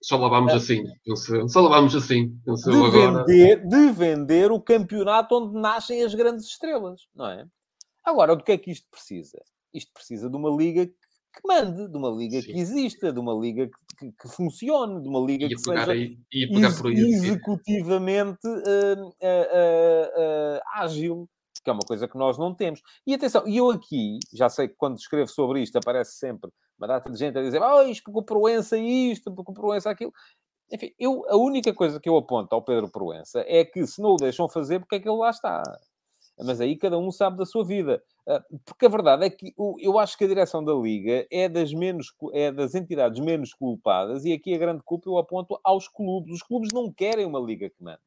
só 0.00 0.16
lavamos 0.16 0.52
uh, 0.52 0.56
assim, 0.56 0.84
só 1.48 1.60
lavamos 1.60 1.96
assim. 1.96 2.28
De 2.46 2.90
vender, 2.90 3.66
de 3.66 3.90
vender 3.90 4.52
o 4.52 4.60
campeonato 4.60 5.34
onde 5.34 5.60
nascem 5.60 6.04
as 6.04 6.14
grandes 6.14 6.46
estrelas, 6.46 7.02
não 7.14 7.26
é? 7.26 7.44
Agora, 8.04 8.36
do 8.36 8.44
que 8.44 8.52
é 8.52 8.58
que 8.58 8.70
isto 8.70 8.86
precisa? 8.90 9.40
Isto 9.72 9.92
precisa 9.92 10.30
de 10.30 10.36
uma 10.36 10.50
liga 10.50 10.88
que 11.34 11.46
mande, 11.46 11.88
de 11.88 11.96
uma 11.96 12.10
liga 12.10 12.40
Sim. 12.40 12.52
que 12.52 12.58
exista, 12.58 13.12
de 13.12 13.18
uma 13.18 13.34
liga 13.34 13.66
que, 13.66 13.96
que, 13.98 14.12
que 14.12 14.28
funcione, 14.28 15.02
de 15.02 15.08
uma 15.08 15.20
liga 15.20 15.48
que 15.48 15.58
seja 15.58 15.92
aí, 15.92 16.18
ex 16.32 16.80
executivamente 16.84 18.46
uh, 18.46 19.08
uh, 19.08 19.10
uh, 19.10 20.60
ágil, 20.74 21.28
que 21.62 21.70
é 21.70 21.72
uma 21.72 21.82
coisa 21.86 22.06
que 22.06 22.16
nós 22.16 22.38
não 22.38 22.54
temos. 22.54 22.80
E 23.06 23.14
atenção, 23.14 23.46
e 23.48 23.56
eu 23.56 23.70
aqui, 23.70 24.18
já 24.32 24.48
sei 24.48 24.68
que 24.68 24.74
quando 24.76 24.96
escrevo 24.96 25.28
sobre 25.28 25.62
isto 25.62 25.76
aparece 25.76 26.18
sempre 26.18 26.50
uma 26.78 26.86
data 26.86 27.10
de 27.10 27.18
gente 27.18 27.38
a 27.38 27.42
dizer 27.42 27.62
oh, 27.62 27.82
isto 27.82 28.04
porque 28.04 28.18
o 28.18 28.22
Proença 28.22 28.76
isto, 28.76 29.32
porque 29.34 29.50
o 29.50 29.54
Proença 29.54 29.90
aquilo. 29.90 30.12
Enfim, 30.72 30.92
eu, 30.98 31.24
a 31.28 31.36
única 31.36 31.72
coisa 31.74 32.00
que 32.00 32.08
eu 32.08 32.16
aponto 32.16 32.54
ao 32.54 32.62
Pedro 32.62 32.90
Proença 32.90 33.44
é 33.46 33.64
que 33.64 33.86
se 33.86 34.00
não 34.00 34.14
o 34.14 34.16
deixam 34.16 34.48
fazer, 34.48 34.80
porque 34.80 34.96
é 34.96 35.00
que 35.00 35.08
ele 35.08 35.18
lá 35.18 35.30
está? 35.30 35.62
Mas 36.38 36.60
aí 36.60 36.76
cada 36.76 36.98
um 36.98 37.10
sabe 37.10 37.36
da 37.36 37.46
sua 37.46 37.64
vida. 37.64 38.02
Ah, 38.26 38.42
porque 38.64 38.86
a 38.86 38.88
verdade 38.88 39.24
é 39.24 39.30
que 39.30 39.54
eu 39.56 39.98
acho 39.98 40.16
que 40.18 40.24
a 40.24 40.28
direção 40.28 40.64
da 40.64 40.72
Liga 40.74 41.26
é 41.30 41.48
das, 41.48 41.72
menos, 41.72 42.12
é 42.32 42.50
das 42.50 42.74
entidades 42.74 43.20
menos 43.20 43.52
culpadas 43.52 44.24
e 44.24 44.32
aqui 44.32 44.54
a 44.54 44.58
grande 44.58 44.82
culpa 44.82 45.08
eu 45.08 45.18
aponto 45.18 45.58
aos 45.62 45.88
clubes. 45.88 46.34
Os 46.34 46.42
clubes 46.42 46.72
não 46.72 46.92
querem 46.92 47.26
uma 47.26 47.38
Liga 47.38 47.70
que 47.70 47.82
mande. 47.82 48.00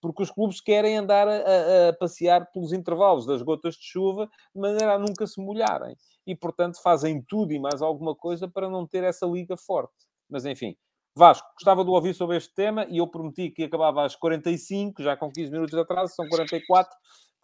porque 0.00 0.22
os 0.22 0.30
clubes 0.30 0.60
querem 0.60 0.98
andar 0.98 1.28
a, 1.28 1.88
a, 1.88 1.92
passear 1.94 2.50
pelos 2.52 2.72
intervalos 2.72 3.24
das 3.24 3.40
gotas 3.40 3.74
de 3.76 3.84
chuva 3.84 4.28
de 4.54 4.60
maneira 4.60 4.94
a 4.94 4.98
nunca 4.98 5.26
se 5.26 5.40
molharem. 5.40 5.96
E, 6.26 6.34
portanto, 6.34 6.82
fazem 6.82 7.22
tudo 7.22 7.52
e 7.52 7.60
mais 7.60 7.80
alguma 7.80 8.14
coisa 8.14 8.48
para 8.48 8.68
não 8.68 8.86
ter 8.86 9.04
essa 9.04 9.26
liga 9.26 9.56
forte. 9.56 9.94
Mas, 10.28 10.44
enfim. 10.44 10.76
Vasco, 11.14 11.46
gostava 11.54 11.84
de 11.84 11.90
ouvir 11.90 12.14
sobre 12.14 12.38
este 12.38 12.54
tema 12.54 12.86
e 12.88 12.96
eu 12.96 13.06
prometi 13.06 13.50
que 13.50 13.64
acabava 13.64 14.04
às 14.04 14.16
45, 14.16 15.02
já 15.02 15.14
com 15.14 15.30
15 15.30 15.50
minutos 15.50 15.74
de 15.74 15.80
atraso, 15.80 16.14
são 16.14 16.26
44, 16.26 16.90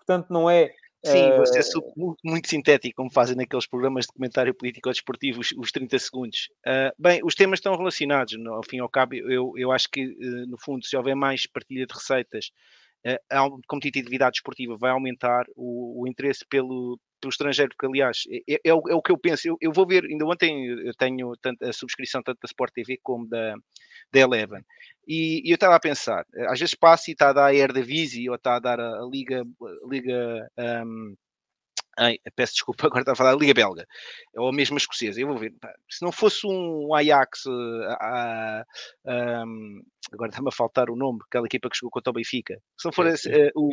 portanto 0.09 0.33
não 0.33 0.49
é 0.49 0.73
Sim, 1.05 1.31
você 1.37 1.61
é 1.61 1.63
muito 2.25 2.49
sintético, 2.49 2.97
como 2.97 3.11
fazem 3.11 3.37
naqueles 3.37 3.69
programas 3.69 4.05
de 4.05 4.13
comentário 4.13 4.53
político-desportivo, 4.53 5.41
os, 5.41 5.53
os 5.53 5.71
30 5.71 5.97
segundos. 5.97 6.49
Uh, 6.67 6.91
bem, 6.99 7.21
os 7.23 7.37
temas 7.37 7.61
estão 7.61 7.77
relacionados, 7.77 8.37
no, 8.37 8.55
ao 8.55 8.65
fim 8.65 8.79
e 8.79 8.81
ao 8.81 8.89
cabo, 8.89 9.15
eu, 9.15 9.53
eu 9.57 9.71
acho 9.71 9.89
que, 9.89 10.05
uh, 10.05 10.47
no 10.49 10.59
fundo, 10.61 10.85
se 10.85 10.97
houver 10.97 11.15
mais 11.15 11.47
partilha 11.47 11.87
de 11.87 11.95
receitas, 11.95 12.51
uh, 13.07 13.17
a 13.31 13.49
competitividade 13.69 14.39
esportiva 14.39 14.77
vai 14.77 14.91
aumentar, 14.91 15.45
o, 15.55 16.03
o 16.03 16.09
interesse 16.09 16.45
pelo, 16.51 16.99
pelo 17.21 17.31
estrangeiro, 17.31 17.71
porque 17.71 17.87
aliás 17.87 18.23
é, 18.31 18.55
é, 18.55 18.61
é, 18.65 18.75
o, 18.75 18.83
é 18.89 18.95
o, 18.95 19.03
que 19.03 19.13
eu 19.13 19.19
penso. 19.19 19.49
Eu, 19.49 19.57
eu, 19.61 19.73
vou 19.73 19.87
ver, 19.87 20.05
ainda 20.05 20.25
ontem 20.27 20.67
eu 20.67 20.95
tenho 20.95 21.33
tanto, 21.41 21.65
a 21.65 21.73
subscrição 21.73 22.23
tanto 22.23 22.39
da 22.41 22.47
Sport 22.47 22.73
TV 22.73 22.99
como 23.03 23.29
da, 23.29 23.55
da 24.13 24.21
Eleven. 24.21 24.63
E, 25.07 25.43
e 25.47 25.51
eu 25.51 25.55
estava 25.55 25.77
a 25.77 25.81
pensar, 25.81 26.25
às 26.49 26.59
vezes 26.59 26.75
passa 26.75 27.11
e 27.11 27.13
está 27.13 27.31
a 27.31 27.33
dar 27.33 27.47
a 27.47 27.55
Eredivisie 27.55 28.29
ou 28.29 28.37
está 28.37 28.57
a 28.57 28.61
dar 28.61 28.81
a, 28.81 29.01
a 29.01 29.09
Liga, 29.11 29.43
a 29.43 29.89
Liga 29.89 30.49
um, 30.87 31.15
Ai, 31.99 32.17
peço 32.37 32.53
desculpa, 32.55 32.87
agora 32.87 33.01
está 33.01 33.13
a 33.13 33.17
falar 33.17 33.33
da 33.33 33.39
Liga 33.39 33.53
Belga, 33.53 33.85
ou 34.37 34.53
mesmo 34.53 34.77
a 34.77 34.79
escocesa. 34.79 35.21
Eu 35.21 35.27
vou 35.27 35.37
ver, 35.37 35.53
se 35.91 36.05
não 36.05 36.13
fosse 36.13 36.47
um 36.47 36.95
Ajax, 36.95 37.45
uh, 37.47 37.51
uh, 39.05 39.83
agora 40.13 40.31
está-me 40.31 40.49
a 40.49 40.53
faltar 40.53 40.91
o 40.91 40.97
nome, 40.97 41.19
aquela 41.27 41.47
equipa 41.47 41.69
que 41.69 41.77
chegou 41.77 41.91
contra 41.91 42.11
o 42.11 42.15
Benfica, 42.15 42.57
se 42.79 42.87
não 42.87 42.93
for 42.93 43.07
uh, 43.07 43.11
o, 43.57 43.71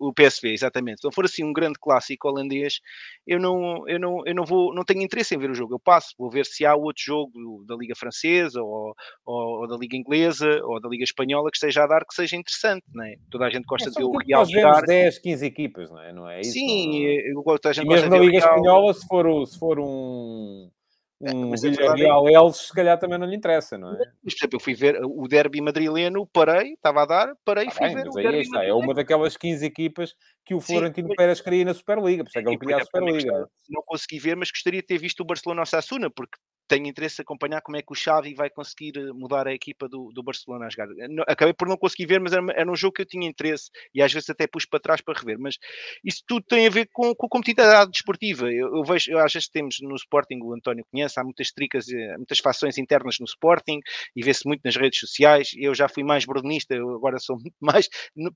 o 0.00 0.14
PSV, 0.14 0.48
exatamente. 0.48 1.02
Se 1.02 1.04
não 1.04 1.12
for 1.12 1.26
assim 1.26 1.44
um 1.44 1.52
grande 1.52 1.78
clássico 1.78 2.26
holandês, 2.26 2.80
eu 3.26 3.38
não, 3.38 3.86
eu 3.86 4.00
não, 4.00 4.26
eu 4.26 4.34
não 4.34 4.44
vou, 4.44 4.74
não 4.74 4.82
tenho 4.82 5.02
interesse 5.02 5.34
em 5.34 5.38
ver 5.38 5.50
o 5.50 5.54
jogo. 5.54 5.74
Eu 5.74 5.78
passo, 5.78 6.14
vou 6.18 6.30
ver 6.30 6.46
se 6.46 6.64
há 6.64 6.74
outro 6.74 7.04
jogo 7.04 7.64
da 7.66 7.76
Liga 7.76 7.94
Francesa 7.94 8.62
ou, 8.62 8.94
ou, 9.26 9.60
ou 9.60 9.68
da 9.68 9.76
Liga 9.76 9.96
Inglesa 9.96 10.48
ou 10.64 10.80
da 10.80 10.88
Liga 10.88 11.04
Espanhola 11.04 11.50
que 11.50 11.58
esteja 11.58 11.84
a 11.84 11.86
dar 11.86 12.06
que 12.06 12.14
seja 12.14 12.34
interessante, 12.34 12.84
não 12.94 13.04
é? 13.04 13.16
Toda 13.30 13.44
a 13.44 13.50
gente 13.50 13.64
gosta 13.66 13.90
é, 13.90 13.92
de 13.92 13.98
ver 13.98 14.04
o 14.04 14.16
Real 14.16 14.40
nós 14.40 14.50
jogar. 14.50 14.82
10, 14.82 15.18
15 15.18 15.46
equipas, 15.46 15.90
não 15.90 16.00
é? 16.00 16.12
Não 16.12 16.28
é 16.28 16.40
isso? 16.40 16.52
Sim, 16.52 17.04
eu 17.04 17.42
gosto, 17.42 17.68
a 17.68 17.72
gente 17.72 17.84
e 17.84 17.88
mesmo 17.88 18.08
na 18.08 18.18
Liga 18.18 18.38
Espanhola, 18.38 18.94
se 18.94 19.06
for, 19.06 19.46
se 19.46 19.58
for 19.58 19.78
um 19.78 20.70
é, 20.70 20.79
um 21.20 21.50
mas 21.50 21.60
Villarreal 21.60 22.28
Elves, 22.28 22.68
se 22.68 22.72
calhar 22.72 22.98
também 22.98 23.18
não 23.18 23.26
lhe 23.26 23.36
interessa, 23.36 23.76
não 23.76 23.92
é? 23.92 23.98
Mas, 24.24 24.34
por 24.34 24.38
exemplo, 24.38 24.56
eu 24.56 24.60
fui 24.60 24.74
ver 24.74 24.98
o 25.04 25.28
derby 25.28 25.60
madrileno, 25.60 26.26
parei, 26.26 26.72
estava 26.72 27.02
a 27.02 27.06
dar, 27.06 27.34
parei 27.44 27.66
e 27.66 27.68
ah, 27.68 27.70
fui 27.70 27.86
bem, 27.86 27.96
ver 27.96 28.08
o 28.08 28.12
derby 28.12 28.40
está, 28.40 28.64
É 28.64 28.72
uma 28.72 28.94
daquelas 28.94 29.36
15 29.36 29.64
equipas 29.64 30.14
que 30.44 30.54
o 30.54 30.60
Florentino 30.60 31.08
Sim, 31.08 31.14
Pérez 31.14 31.40
queria 31.40 31.64
na 31.64 31.74
Superliga, 31.74 32.24
por 32.24 32.30
isso 32.30 32.38
é 32.38 32.42
que 32.42 32.48
ele 32.48 32.58
queria 32.58 32.76
a 32.78 32.84
Superliga. 32.84 33.48
Não 33.68 33.82
consegui 33.84 34.18
ver, 34.18 34.36
mas 34.36 34.50
gostaria 34.50 34.80
de 34.80 34.86
ter 34.86 34.98
visto 34.98 35.20
o 35.20 35.24
Barcelona-Sassuna, 35.26 36.10
porque 36.10 36.38
tenho 36.70 36.86
interesse 36.86 37.20
em 37.20 37.24
acompanhar 37.24 37.60
como 37.62 37.76
é 37.76 37.82
que 37.82 37.92
o 37.92 37.96
Xavi 37.96 38.32
vai 38.32 38.48
conseguir 38.48 38.96
eh, 38.96 39.12
mudar 39.12 39.48
a 39.48 39.52
equipa 39.52 39.88
do, 39.88 40.12
do 40.14 40.22
Barcelona 40.22 40.66
a 40.66 40.70
jogar. 40.70 40.86
Eh, 40.92 41.24
acabei 41.26 41.52
por 41.52 41.66
não 41.66 41.76
conseguir 41.76 42.06
ver, 42.06 42.20
mas 42.20 42.32
era, 42.32 42.44
era, 42.54 42.70
um 42.70 42.76
jogo 42.76 42.94
que 42.94 43.02
eu 43.02 43.06
tinha 43.06 43.28
interesse 43.28 43.70
e 43.92 44.00
às 44.00 44.12
vezes 44.12 44.30
até 44.30 44.46
pus 44.46 44.64
para 44.64 44.78
trás 44.78 45.00
para 45.00 45.18
rever. 45.18 45.36
Mas 45.40 45.56
isso 46.04 46.22
tudo 46.28 46.44
tem 46.48 46.68
a 46.68 46.70
ver 46.70 46.88
com, 46.92 47.12
com 47.12 47.26
a 47.26 47.28
competitividade 47.28 47.90
desportiva. 47.90 48.52
Eu, 48.52 48.76
eu 48.76 48.84
vejo, 48.84 49.10
eu, 49.10 49.18
às 49.18 49.32
vezes 49.32 49.48
temos 49.48 49.78
no 49.80 49.96
Sporting, 49.96 50.38
o 50.42 50.54
António 50.54 50.86
conhece, 50.92 51.18
há 51.18 51.24
muitas 51.24 51.50
tricas, 51.50 51.88
eh, 51.88 52.16
muitas 52.16 52.38
fações 52.38 52.78
internas 52.78 53.16
no 53.18 53.24
Sporting 53.24 53.80
e 54.14 54.22
vê-se 54.22 54.46
muito 54.46 54.60
nas 54.64 54.76
redes 54.76 55.00
sociais. 55.00 55.50
Eu 55.56 55.74
já 55.74 55.88
fui 55.88 56.04
mais 56.04 56.24
brunista, 56.24 56.72
eu 56.72 56.94
agora 56.94 57.18
sou 57.18 57.36
muito 57.36 57.56
mais 57.60 57.88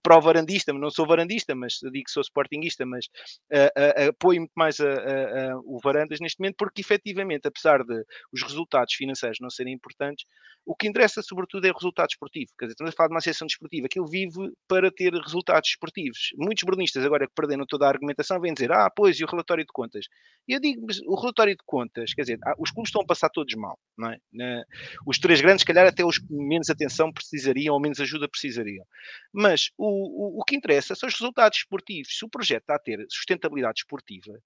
pró-varandista, 0.03 0.73
não 0.73 0.91
sou 0.91 1.07
varandista, 1.07 1.55
mas 1.55 1.75
digo 1.81 2.05
que 2.05 2.11
sou 2.11 2.23
sportinguista, 2.23 2.85
mas 2.85 3.07
uh, 3.53 4.07
uh, 4.07 4.09
apoio 4.11 4.41
muito 4.41 4.55
mais 4.57 4.81
a, 4.81 4.89
a, 4.89 5.53
a, 5.53 5.59
o 5.59 5.79
Varandas 5.81 6.19
neste 6.19 6.41
momento, 6.41 6.57
porque 6.59 6.81
efetivamente, 6.81 7.47
apesar 7.47 7.85
de 7.85 7.95
os 8.33 8.43
resultados 8.43 8.95
financeiros 8.95 9.39
não 9.41 9.51
serem 9.51 9.75
importantes, 9.75 10.27
o 10.67 10.75
que 10.75 10.89
interessa 10.89 11.23
sobretudo 11.23 11.67
é 11.67 11.71
o 11.71 11.75
resultado 11.75 12.09
esportivo. 12.11 12.51
Quer 12.59 12.67
dizer, 12.67 12.73
estamos 12.75 12.93
a 12.93 12.97
falar 12.97 13.09
de 13.09 13.15
uma 13.15 13.19
associação 13.19 13.47
desportiva 13.47 13.87
que 13.91 13.99
ele 13.99 14.09
vive 14.09 14.53
para 14.67 14.91
ter 14.91 15.13
resultados 15.13 15.71
esportivos. 15.71 16.31
Muitos 16.37 16.65
bernistas, 16.65 17.05
agora 17.05 17.27
que 17.27 17.35
perderam 17.35 17.67
toda 17.67 17.87
a 17.87 17.89
argumentação, 17.89 18.41
vêm 18.41 18.55
dizer, 18.55 18.73
ah, 18.73 18.91
pois, 18.91 19.19
e 19.21 19.25
o 19.25 19.27
relatório 19.27 19.65
de 19.65 19.73
contas? 19.73 20.07
E 20.49 20.55
eu 20.55 20.61
digo, 20.61 20.87
o 21.07 21.21
relatório 21.21 21.55
de 21.55 21.63
contas, 21.67 22.15
quer 22.15 22.23
dizer, 22.23 22.39
ah, 22.45 22.55
os 22.59 22.71
clubes 22.71 22.89
estão 22.89 23.03
a 23.03 23.07
passar 23.07 23.29
todos 23.29 23.55
mal, 23.55 23.79
não 23.97 24.11
é? 24.11 24.63
Os 25.07 25.19
três 25.19 25.41
grandes, 25.41 25.61
se 25.61 25.67
calhar, 25.67 25.87
até 25.87 26.05
os 26.05 26.19
menos 26.31 26.71
atenção 26.71 27.13
precisariam 27.13 27.75
ou 27.75 27.81
menos 27.81 28.01
ajuda 28.01 28.29
precisariam. 28.29 28.85
Mas 29.33 29.71
o, 29.77 29.87
o, 29.87 30.41
o 30.41 30.45
que 30.45 30.57
interessa 30.57 30.95
são 30.95 31.09
os 31.09 31.15
resultados 31.15 31.59
esportivos. 31.59 32.17
Se 32.17 32.25
o 32.25 32.29
projeto 32.29 32.63
está 32.63 32.77
a 32.77 32.79
ter 32.79 33.05
sustentabilidade 33.09 33.81
esportiva, 33.81 34.39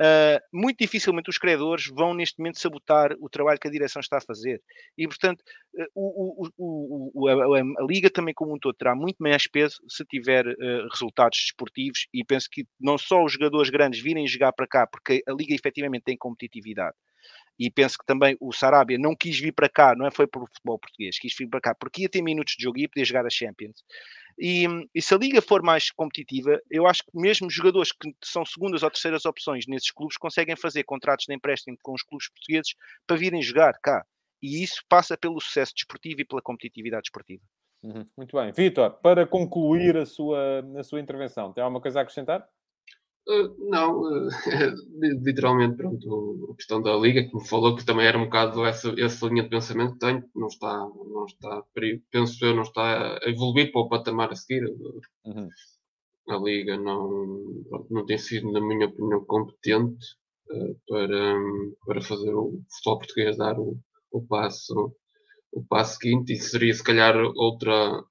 Uh, 0.00 0.40
muito 0.50 0.78
dificilmente 0.78 1.28
os 1.28 1.36
credores 1.36 1.84
vão 1.88 2.14
neste 2.14 2.38
momento 2.38 2.58
sabotar 2.58 3.14
o 3.20 3.28
trabalho 3.28 3.60
que 3.60 3.68
a 3.68 3.70
direção 3.70 4.00
está 4.00 4.16
a 4.16 4.20
fazer. 4.22 4.62
E, 4.96 5.06
portanto, 5.06 5.42
uh, 5.74 5.86
o, 5.94 6.48
o, 6.56 7.10
o, 7.14 7.28
a, 7.28 7.58
a, 7.58 7.86
Liga 7.86 8.08
também 8.08 8.32
como 8.32 8.54
um 8.54 8.58
todo 8.58 8.74
terá 8.74 8.94
muito 8.94 9.18
mais 9.18 9.46
peso 9.46 9.76
se 9.88 10.02
tiver 10.06 10.46
uh, 10.46 10.88
resultados 10.90 11.38
desportivos 11.38 12.06
e 12.14 12.24
penso 12.24 12.48
que 12.50 12.64
não 12.80 12.96
só 12.96 13.22
os 13.22 13.34
jogadores 13.34 13.68
grandes 13.68 14.00
virem 14.00 14.26
jogar 14.26 14.54
para 14.54 14.66
cá, 14.66 14.86
porque 14.86 15.22
a 15.28 15.32
Liga 15.32 15.54
efetivamente 15.54 16.04
tem 16.04 16.16
competitividade, 16.16 16.96
e 17.58 17.70
penso 17.70 17.98
que 17.98 18.06
também 18.06 18.34
o 18.40 18.52
Sarabia 18.52 18.98
não 18.98 19.14
quis 19.14 19.38
vir 19.38 19.52
para 19.52 19.68
cá, 19.68 19.94
não 19.94 20.06
é? 20.06 20.10
Foi 20.10 20.26
para 20.26 20.42
o 20.42 20.46
futebol 20.46 20.78
português, 20.78 21.18
quis 21.18 21.34
vir 21.38 21.46
para 21.46 21.60
cá 21.60 21.74
porque 21.74 22.02
ia 22.02 22.08
ter 22.08 22.22
minutos 22.22 22.54
de 22.56 22.64
jogo 22.64 22.78
e 22.78 22.82
ia 22.82 22.88
poder 22.88 23.04
jogar 23.04 23.26
a 23.26 23.30
Champions. 23.30 23.84
E, 24.38 24.66
e, 24.94 25.02
se 25.02 25.14
a 25.14 25.18
liga 25.18 25.42
for 25.42 25.62
mais 25.62 25.90
competitiva, 25.90 26.60
eu 26.70 26.86
acho 26.86 27.02
que 27.02 27.10
mesmo 27.14 27.50
jogadores 27.50 27.92
que 27.92 28.12
são 28.24 28.44
segundas 28.44 28.82
ou 28.82 28.90
terceiras 28.90 29.24
opções 29.24 29.66
nesses 29.66 29.90
clubes 29.90 30.16
conseguem 30.16 30.56
fazer 30.56 30.84
contratos 30.84 31.26
de 31.26 31.34
empréstimo 31.34 31.76
com 31.82 31.92
os 31.92 32.02
clubes 32.02 32.28
portugueses 32.28 32.74
para 33.06 33.16
virem 33.16 33.42
jogar 33.42 33.74
cá. 33.82 34.04
E 34.42 34.62
isso 34.62 34.82
passa 34.88 35.16
pelo 35.16 35.40
sucesso 35.40 35.74
desportivo 35.74 36.20
e 36.20 36.24
pela 36.24 36.40
competitividade 36.40 37.02
desportiva. 37.02 37.42
Uhum. 37.82 38.06
Muito 38.16 38.36
bem. 38.36 38.52
Vitor, 38.52 38.90
para 39.02 39.26
concluir 39.26 39.96
a 39.96 40.06
sua, 40.06 40.64
a 40.78 40.82
sua 40.82 41.00
intervenção, 41.00 41.52
tem 41.52 41.62
alguma 41.62 41.80
coisa 41.80 42.00
a 42.00 42.02
acrescentar? 42.02 42.46
Uh, 43.30 43.70
não, 43.70 44.00
uh, 44.02 45.22
literalmente, 45.22 45.76
pronto, 45.76 46.48
a 46.52 46.56
questão 46.56 46.82
da 46.82 46.96
Liga, 46.96 47.22
que 47.22 47.32
me 47.32 47.46
falou 47.46 47.76
que 47.76 47.86
também 47.86 48.04
era 48.04 48.18
um 48.18 48.24
bocado 48.24 48.64
essa, 48.64 48.92
essa 49.00 49.26
linha 49.26 49.44
de 49.44 49.50
pensamento 49.50 49.92
que 49.92 50.00
tenho, 50.00 50.28
não 50.34 50.48
está, 50.48 50.76
não 50.78 51.24
está, 51.26 51.62
penso 52.10 52.44
eu, 52.44 52.56
não 52.56 52.62
está 52.62 53.18
a 53.18 53.30
evoluir 53.30 53.70
para 53.70 53.82
o 53.82 53.88
patamar 53.88 54.32
a 54.32 54.34
seguir. 54.34 54.64
Uhum. 55.24 55.48
A 56.28 56.36
Liga 56.38 56.76
não, 56.76 57.64
não 57.88 58.04
tem 58.04 58.18
sido, 58.18 58.50
na 58.50 58.60
minha 58.60 58.88
opinião, 58.88 59.24
competente 59.24 60.04
uh, 60.50 60.76
para, 60.88 61.34
para 61.86 62.02
fazer 62.02 62.34
o 62.34 62.60
futebol 62.68 62.98
português 62.98 63.36
dar 63.36 63.56
o, 63.60 63.78
o 64.10 64.26
passo 64.26 64.92
o 65.52 65.64
passo 65.64 65.98
seguinte 65.98 66.32
e 66.32 66.36
seria 66.36 66.72
se 66.72 66.82
calhar 66.82 67.16
outra 67.36 68.04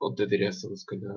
outra 0.00 0.26
direção, 0.26 0.74
se 0.76 0.86
calhar 0.86 1.14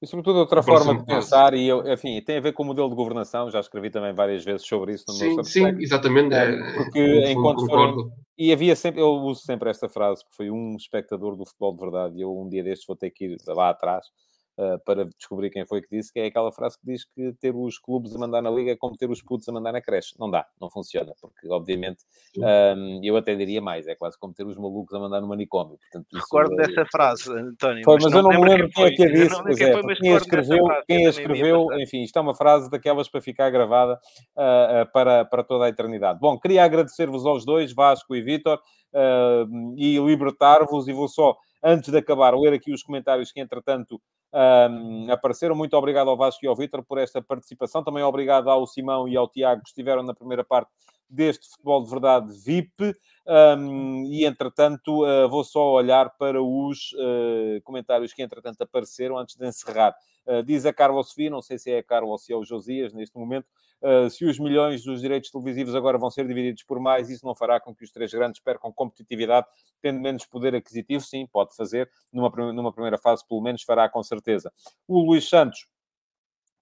e, 0.00 0.06
sobretudo, 0.06 0.38
outra 0.38 0.62
forma 0.62 0.96
de 0.96 1.04
pensar, 1.04 1.54
e 1.54 1.66
eu, 1.66 1.86
enfim, 1.90 2.20
tem 2.20 2.36
a 2.36 2.40
ver 2.40 2.52
com 2.52 2.62
o 2.62 2.66
modelo 2.66 2.88
de 2.88 2.94
governação, 2.94 3.50
já 3.50 3.60
escrevi 3.60 3.90
também 3.90 4.12
várias 4.12 4.44
vezes 4.44 4.66
sobre 4.66 4.92
isso 4.92 5.04
no 5.08 5.14
sim, 5.14 5.34
meu 5.34 5.44
Sim, 5.44 5.66
exatamente. 5.80 6.34
É, 6.34 6.74
porque 6.74 7.30
enquanto 7.30 7.66
foram, 7.66 8.10
E 8.36 8.52
havia 8.52 8.76
sempre, 8.76 9.00
eu 9.00 9.08
uso 9.08 9.40
sempre 9.42 9.70
esta 9.70 9.88
frase, 9.88 10.24
que 10.24 10.36
foi 10.36 10.50
um 10.50 10.76
espectador 10.76 11.36
do 11.36 11.46
futebol 11.46 11.72
de 11.72 11.80
verdade, 11.80 12.18
e 12.18 12.20
eu 12.20 12.36
um 12.36 12.48
dia 12.48 12.62
destes 12.62 12.86
vou 12.86 12.96
ter 12.96 13.10
que 13.10 13.24
ir 13.24 13.36
lá 13.48 13.70
atrás, 13.70 14.06
uh, 14.58 14.78
para 14.84 15.04
descobrir 15.04 15.50
quem 15.50 15.64
foi 15.66 15.82
que 15.82 15.88
disse, 15.90 16.12
que 16.12 16.20
é 16.20 16.26
aquela 16.26 16.52
frase 16.52 16.78
que 16.78 16.86
diz 16.86 17.04
que 17.04 17.32
ter 17.40 17.54
os 17.54 17.78
clubes 17.78 18.14
a 18.14 18.18
mandar 18.18 18.42
na 18.42 18.50
liga 18.50 18.72
é 18.72 18.76
como 18.76 18.96
ter 18.96 19.10
os 19.10 19.22
putos 19.22 19.48
a 19.48 19.52
mandar 19.52 19.72
na 19.72 19.80
creche. 19.80 20.14
Não 20.18 20.30
dá, 20.30 20.46
não 20.60 20.70
funciona, 20.70 21.12
porque 21.20 21.48
obviamente 21.48 22.04
um, 22.38 23.00
eu 23.02 23.16
até 23.16 23.34
diria 23.34 23.60
mais, 23.60 23.86
é 23.86 23.94
quase 23.94 24.18
como 24.18 24.34
ter 24.34 24.46
os 24.46 24.56
malucos 24.56 24.94
a 24.94 24.98
mandar 24.98 25.20
no 25.20 25.28
manicômio. 25.28 25.78
Portanto, 25.78 26.06
Recordo 26.12 26.52
é... 26.54 26.66
dessa 26.66 26.84
frase, 26.90 27.30
António. 27.30 27.84
Foi, 27.84 27.94
mas, 27.94 28.04
mas 28.04 28.12
eu 28.12 28.22
não 28.22 28.30
me 28.30 28.48
lembro 28.48 28.68
quem 28.70 28.84
é 28.84 28.90
que 28.90 29.02
a 29.02 29.12
disse. 29.12 29.42
Pois 29.42 29.60
é, 29.60 29.94
quem 29.96 30.14
a 30.14 30.16
escreveu, 30.16 30.64
quem 30.86 31.06
a 31.06 31.10
escreveu 31.10 31.66
enfim, 31.78 32.02
isto 32.02 32.18
é 32.18 32.22
uma 32.22 32.34
frase 32.34 32.70
daquelas 32.70 33.08
para 33.08 33.20
ficar 33.20 33.50
gravada 33.50 33.98
uh, 34.36 34.92
para, 34.92 35.24
para 35.24 35.44
toda 35.44 35.66
a 35.66 35.68
eternidade. 35.68 36.18
Bom, 36.20 36.38
queria 36.38 36.64
agradecer-vos 36.64 37.24
aos 37.26 37.44
dois, 37.44 37.72
Vasco 37.72 38.14
e 38.14 38.22
Vítor, 38.22 38.58
uh, 38.92 39.74
e 39.76 39.98
libertar-vos, 39.98 40.88
e 40.88 40.92
vou 40.92 41.08
só, 41.08 41.36
antes 41.62 41.90
de 41.90 41.98
acabar, 41.98 42.34
ler 42.34 42.52
aqui 42.52 42.72
os 42.72 42.82
comentários 42.82 43.32
que, 43.32 43.40
entretanto, 43.40 44.00
um, 44.36 45.10
apareceram. 45.10 45.54
Muito 45.54 45.74
obrigado 45.76 46.10
ao 46.10 46.16
Vasco 46.16 46.44
e 46.44 46.48
ao 46.48 46.54
Vitor 46.54 46.84
por 46.84 46.98
esta 46.98 47.22
participação. 47.22 47.82
Também 47.82 48.02
obrigado 48.02 48.50
ao 48.50 48.66
Simão 48.66 49.08
e 49.08 49.16
ao 49.16 49.28
Tiago 49.28 49.62
que 49.62 49.68
estiveram 49.68 50.02
na 50.02 50.14
primeira 50.14 50.44
parte 50.44 50.70
deste 51.08 51.48
futebol 51.48 51.82
de 51.82 51.90
verdade 51.90 52.32
VIP. 52.44 52.94
Um, 53.26 54.04
e 54.04 54.24
entretanto, 54.24 55.04
uh, 55.04 55.28
vou 55.28 55.42
só 55.42 55.72
olhar 55.72 56.10
para 56.18 56.42
os 56.42 56.92
uh, 56.92 57.60
comentários 57.64 58.12
que 58.12 58.22
entretanto 58.22 58.60
apareceram 58.62 59.16
antes 59.16 59.36
de 59.36 59.46
encerrar. 59.46 59.94
Uh, 60.26 60.42
diz 60.42 60.66
a 60.66 60.72
Carlos 60.72 61.08
Sofia, 61.08 61.30
não 61.30 61.40
sei 61.40 61.58
se 61.58 61.70
é 61.70 61.78
a 61.78 61.82
Carlos 61.82 62.10
ou 62.10 62.18
se 62.18 62.32
é 62.32 62.36
o 62.36 62.44
Josias 62.44 62.92
neste 62.92 63.16
momento, 63.16 63.46
se 64.10 64.24
os 64.24 64.38
milhões 64.38 64.82
dos 64.84 65.00
direitos 65.00 65.30
televisivos 65.30 65.74
agora 65.74 65.98
vão 65.98 66.10
ser 66.10 66.26
divididos 66.26 66.62
por 66.62 66.80
mais, 66.80 67.10
isso 67.10 67.24
não 67.26 67.34
fará 67.34 67.60
com 67.60 67.74
que 67.74 67.84
os 67.84 67.90
três 67.90 68.12
grandes 68.12 68.40
percam 68.40 68.72
competitividade, 68.72 69.46
tendo 69.80 70.00
menos 70.00 70.24
poder 70.24 70.54
aquisitivo? 70.54 71.02
Sim, 71.04 71.26
pode 71.26 71.54
fazer. 71.54 71.90
Numa, 72.12 72.30
numa 72.52 72.72
primeira 72.72 72.98
fase, 72.98 73.26
pelo 73.28 73.40
menos, 73.40 73.62
fará 73.62 73.88
com 73.88 74.02
certeza. 74.02 74.52
O 74.88 75.00
Luís 75.00 75.28
Santos 75.28 75.66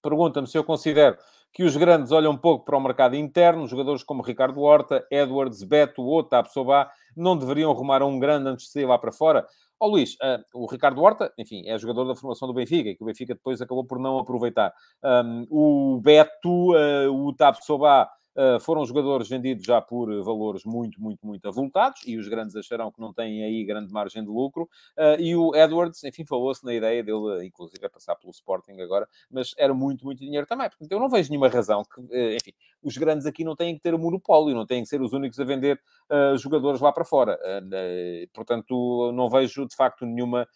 pergunta-me 0.02 0.46
se 0.46 0.58
eu 0.58 0.64
considero 0.64 1.16
que 1.54 1.62
os 1.62 1.76
grandes 1.76 2.10
olham 2.10 2.32
um 2.32 2.36
pouco 2.36 2.64
para 2.64 2.76
o 2.76 2.80
mercado 2.80 3.14
interno, 3.14 3.66
jogadores 3.66 4.02
como 4.02 4.22
Ricardo 4.22 4.60
Horta, 4.60 5.06
Edwards, 5.10 5.62
Beto 5.62 6.02
ou 6.02 6.22
Tapsoba 6.22 6.90
não 7.16 7.38
deveriam 7.38 7.70
arrumar 7.70 8.02
um 8.02 8.18
grande 8.18 8.48
antes 8.48 8.66
de 8.66 8.72
sair 8.72 8.86
lá 8.86 8.98
para 8.98 9.12
fora. 9.12 9.46
Ó 9.80 9.86
oh, 9.86 9.90
Luís, 9.90 10.14
uh, 10.14 10.42
o 10.54 10.66
Ricardo 10.66 11.02
Horta, 11.02 11.32
enfim, 11.38 11.68
é 11.68 11.76
jogador 11.78 12.04
da 12.04 12.14
formação 12.14 12.46
do 12.46 12.54
Benfica, 12.54 12.94
que 12.94 13.02
o 13.02 13.06
Benfica 13.06 13.34
depois 13.34 13.60
acabou 13.60 13.84
por 13.84 13.98
não 13.98 14.18
aproveitar. 14.18 14.72
Um, 15.02 15.46
o 15.50 16.00
Beto, 16.00 16.72
uh, 16.72 17.10
o 17.10 17.34
Tapsoba 17.34 18.08
Uh, 18.36 18.58
foram 18.58 18.84
jogadores 18.84 19.28
vendidos 19.28 19.64
já 19.64 19.80
por 19.80 20.12
valores 20.22 20.64
muito, 20.64 21.00
muito, 21.00 21.24
muito 21.24 21.46
avultados 21.46 22.02
e 22.04 22.18
os 22.18 22.26
grandes 22.26 22.56
acharão 22.56 22.90
que 22.90 23.00
não 23.00 23.12
têm 23.12 23.44
aí 23.44 23.64
grande 23.64 23.92
margem 23.92 24.24
de 24.24 24.28
lucro. 24.28 24.68
Uh, 24.98 25.20
e 25.20 25.36
o 25.36 25.54
Edwards, 25.54 26.02
enfim, 26.02 26.24
falou-se 26.24 26.64
na 26.64 26.74
ideia 26.74 27.02
dele, 27.02 27.46
inclusive, 27.46 27.84
é 27.84 27.88
passar 27.88 28.16
pelo 28.16 28.32
Sporting 28.32 28.80
agora, 28.80 29.08
mas 29.30 29.54
era 29.56 29.72
muito, 29.72 30.04
muito 30.04 30.18
dinheiro 30.18 30.46
também. 30.46 30.68
Portanto, 30.68 30.90
eu 30.90 30.98
não 30.98 31.08
vejo 31.08 31.30
nenhuma 31.30 31.48
razão 31.48 31.84
que, 31.84 32.00
uh, 32.00 32.34
enfim, 32.34 32.52
os 32.82 32.96
grandes 32.96 33.24
aqui 33.24 33.44
não 33.44 33.54
têm 33.54 33.76
que 33.76 33.80
ter 33.80 33.94
o 33.94 33.98
monopólio, 33.98 34.54
não 34.54 34.66
têm 34.66 34.82
que 34.82 34.88
ser 34.88 35.00
os 35.00 35.12
únicos 35.12 35.38
a 35.38 35.44
vender 35.44 35.80
jogadores 36.36 36.82
lá 36.82 36.92
para 36.92 37.04
fora. 37.04 37.38
portanto, 38.34 39.10
não 39.12 39.30
vejo 39.30 39.66
de 39.66 39.74
facto 39.74 40.04
nenhuma 40.04 40.46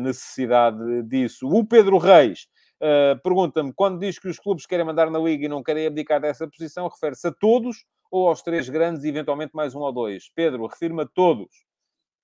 necessidade 0.00 1.02
disso. 1.04 1.48
O 1.48 1.64
Pedro 1.64 1.96
Reis 1.96 2.48
Uh, 2.80 3.20
Pergunta-me, 3.22 3.72
quando 3.72 3.98
diz 3.98 4.18
que 4.18 4.28
os 4.28 4.38
clubes 4.38 4.66
querem 4.66 4.84
mandar 4.84 5.10
na 5.10 5.18
Liga 5.18 5.46
e 5.46 5.48
não 5.48 5.62
querem 5.62 5.86
abdicar 5.86 6.20
dessa 6.20 6.46
posição, 6.48 6.88
refere-se 6.88 7.28
a 7.28 7.32
todos 7.32 7.84
ou 8.10 8.28
aos 8.28 8.42
três 8.42 8.68
grandes 8.68 9.04
e 9.04 9.08
eventualmente 9.08 9.54
mais 9.54 9.74
um 9.74 9.80
ou 9.80 9.92
dois? 9.92 10.30
Pedro, 10.34 10.66
refirma 10.66 11.02
a 11.04 11.06
todos. 11.06 11.48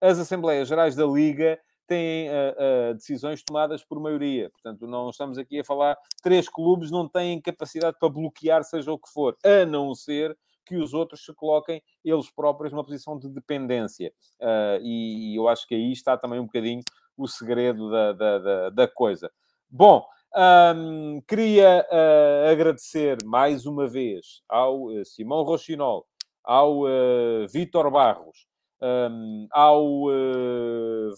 As 0.00 0.18
Assembleias 0.18 0.68
Gerais 0.68 0.94
da 0.94 1.06
Liga 1.06 1.58
têm 1.86 2.28
uh, 2.28 2.90
uh, 2.90 2.94
decisões 2.94 3.42
tomadas 3.42 3.84
por 3.84 4.00
maioria. 4.00 4.50
Portanto, 4.50 4.86
não 4.86 5.10
estamos 5.10 5.38
aqui 5.38 5.60
a 5.60 5.64
falar... 5.64 5.96
Três 6.22 6.48
clubes 6.48 6.90
não 6.90 7.08
têm 7.08 7.40
capacidade 7.40 7.96
para 7.98 8.08
bloquear 8.08 8.62
seja 8.64 8.92
o 8.92 8.98
que 8.98 9.10
for, 9.10 9.36
a 9.44 9.66
não 9.66 9.94
ser 9.94 10.36
que 10.64 10.76
os 10.76 10.94
outros 10.94 11.24
se 11.24 11.34
coloquem 11.34 11.82
eles 12.04 12.30
próprios 12.30 12.72
numa 12.72 12.84
posição 12.84 13.18
de 13.18 13.28
dependência. 13.28 14.12
Uh, 14.40 14.78
e, 14.82 15.32
e, 15.32 15.36
eu 15.36 15.48
acho 15.48 15.66
que 15.66 15.74
aí 15.74 15.92
está 15.92 16.16
também 16.16 16.38
um 16.38 16.46
bocadinho 16.46 16.82
o 17.16 17.26
segredo 17.26 17.90
da, 17.90 18.12
da, 18.12 18.38
da, 18.38 18.70
da 18.70 18.88
coisa. 18.88 19.30
Bom, 19.68 20.06
um, 20.34 21.20
queria 21.28 21.86
uh, 21.90 22.50
agradecer 22.50 23.18
mais 23.24 23.66
uma 23.66 23.86
vez 23.86 24.42
ao 24.48 24.84
uh, 24.84 25.04
Simão 25.04 25.42
Rochinol, 25.42 26.06
ao 26.42 26.80
uh, 26.82 27.46
Vítor 27.50 27.90
Barros, 27.90 28.46
um, 28.80 29.46
ao 29.52 30.06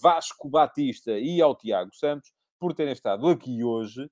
Vasco 0.03 0.51
Batista 0.51 1.19
e 1.19 1.41
ao 1.41 1.55
Tiago 1.55 1.95
Santos 1.95 2.31
por 2.59 2.74
terem 2.74 2.93
estado 2.93 3.27
aqui 3.28 3.65
hoje 3.65 4.11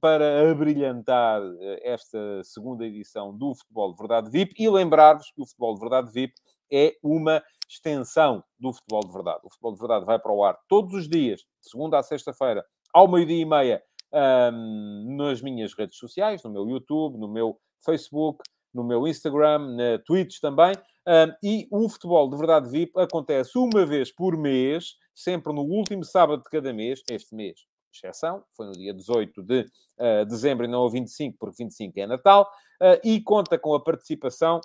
para 0.00 0.50
abrilhantar 0.50 1.42
esta 1.82 2.42
segunda 2.42 2.86
edição 2.86 3.36
do 3.36 3.54
Futebol 3.54 3.92
de 3.92 3.98
Verdade 3.98 4.30
VIP 4.30 4.54
e 4.58 4.70
lembrar-vos 4.70 5.30
que 5.30 5.42
o 5.42 5.46
Futebol 5.46 5.74
de 5.74 5.80
Verdade 5.80 6.10
VIP 6.10 6.32
é 6.72 6.96
uma 7.02 7.42
extensão 7.68 8.42
do 8.58 8.72
Futebol 8.72 9.00
de 9.00 9.12
Verdade. 9.12 9.40
O 9.44 9.50
Futebol 9.50 9.74
de 9.74 9.80
Verdade 9.80 10.06
vai 10.06 10.18
para 10.18 10.32
o 10.32 10.42
ar 10.42 10.58
todos 10.66 10.94
os 10.94 11.06
dias, 11.06 11.42
segunda 11.60 11.98
a 11.98 12.02
sexta-feira, 12.02 12.64
ao 12.94 13.06
meio-dia 13.06 13.42
e 13.42 13.44
meia, 13.44 13.82
um, 14.14 15.16
nas 15.16 15.42
minhas 15.42 15.74
redes 15.74 15.98
sociais, 15.98 16.42
no 16.42 16.50
meu 16.50 16.68
YouTube, 16.68 17.18
no 17.18 17.28
meu 17.28 17.58
Facebook, 17.84 18.42
no 18.72 18.84
meu 18.84 19.06
Instagram, 19.06 19.74
na 19.74 19.98
Twitch 20.04 20.40
também. 20.40 20.74
Um, 21.06 21.34
e 21.42 21.68
o 21.70 21.88
futebol 21.88 22.30
de 22.30 22.36
verdade 22.36 22.68
VIP 22.70 22.98
acontece 22.98 23.58
uma 23.58 23.84
vez 23.84 24.10
por 24.10 24.36
mês, 24.36 24.96
sempre 25.14 25.52
no 25.52 25.62
último 25.62 26.02
sábado 26.04 26.42
de 26.42 26.50
cada 26.50 26.72
mês, 26.72 27.02
este 27.10 27.34
mês. 27.34 27.60
Exceção, 27.92 28.42
foi 28.56 28.66
no 28.66 28.72
dia 28.72 28.92
18 28.92 29.42
de 29.42 29.60
uh, 29.60 30.26
dezembro 30.26 30.64
e 30.64 30.68
não 30.68 30.80
o 30.80 30.90
25, 30.90 31.36
porque 31.38 31.62
25 31.62 32.00
é 32.00 32.06
Natal, 32.06 32.50
uh, 32.82 32.98
e 33.04 33.20
conta 33.20 33.56
com 33.56 33.74
a 33.74 33.82
participação 33.82 34.60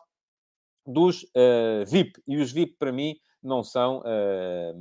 dos 0.85 1.23
uh, 1.23 1.85
VIP. 1.85 2.19
E 2.27 2.37
os 2.37 2.51
VIP, 2.51 2.77
para 2.79 2.91
mim, 2.91 3.15
não 3.41 3.63
são 3.63 4.03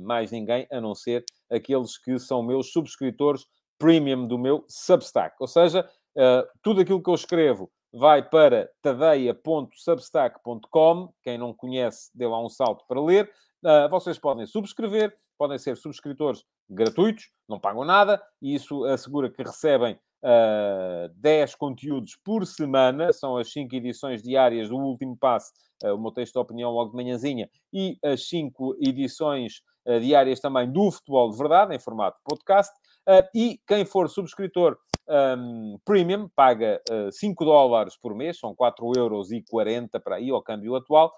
mais 0.01 0.31
ninguém 0.31 0.67
a 0.69 0.81
não 0.81 0.93
ser 0.93 1.23
aqueles 1.49 1.97
que 1.97 2.19
são 2.19 2.43
meus 2.43 2.73
subscritores 2.73 3.45
premium 3.79 4.27
do 4.27 4.37
meu 4.37 4.63
Substack. 4.67 5.35
Ou 5.39 5.47
seja, 5.47 5.89
uh, 6.15 6.45
tudo 6.61 6.81
aquilo 6.81 7.01
que 7.01 7.09
eu 7.09 7.15
escrevo 7.15 7.71
vai 7.91 8.21
para 8.21 8.69
tadeia.substack.com. 8.81 11.13
Quem 11.23 11.37
não 11.37 11.53
conhece, 11.53 12.11
dê 12.13 12.27
lá 12.27 12.43
um 12.43 12.49
salto 12.49 12.85
para 12.87 13.01
ler. 13.01 13.31
Uh, 13.63 13.87
vocês 13.89 14.19
podem 14.19 14.45
subscrever, 14.45 15.17
podem 15.37 15.57
ser 15.57 15.77
subscritores 15.77 16.43
gratuitos, 16.69 17.31
não 17.47 17.59
pagam 17.59 17.83
nada, 17.83 18.21
e 18.41 18.53
isso 18.53 18.83
assegura 18.85 19.29
que 19.29 19.41
recebem 19.41 19.97
uh, 20.23 21.09
10 21.15 21.55
conteúdos 21.55 22.15
por 22.23 22.45
semana, 22.45 23.11
são 23.11 23.37
as 23.37 23.51
5 23.51 23.75
edições 23.75 24.21
diárias 24.21 24.69
do 24.69 24.77
último 24.77 25.17
passo, 25.17 25.51
uh, 25.83 25.95
o 25.95 26.01
meu 26.01 26.11
texto 26.11 26.33
de 26.33 26.39
opinião 26.39 26.71
logo 26.71 26.91
de 26.91 26.95
manhãzinha, 26.95 27.49
e 27.73 27.97
as 28.03 28.27
5 28.27 28.77
edições 28.81 29.61
uh, 29.85 29.99
diárias 29.99 30.39
também 30.39 30.71
do 30.71 30.91
Futebol 30.91 31.31
de 31.31 31.37
Verdade, 31.37 31.75
em 31.75 31.79
formato 31.79 32.19
podcast. 32.23 32.73
Uh, 33.07 33.25
e 33.33 33.59
quem 33.67 33.85
for 33.85 34.07
subscritor 34.09 34.77
um, 35.09 35.79
premium 35.83 36.29
paga 36.35 36.81
uh, 36.89 37.11
5 37.11 37.43
dólares 37.43 37.97
por 37.97 38.13
mês, 38.13 38.37
são 38.37 38.53
4 38.53 38.91
euros 38.95 39.31
e 39.31 39.43
40 39.49 39.99
para 39.99 40.17
aí, 40.17 40.29
ao 40.29 40.43
câmbio 40.43 40.75
atual, 40.75 41.11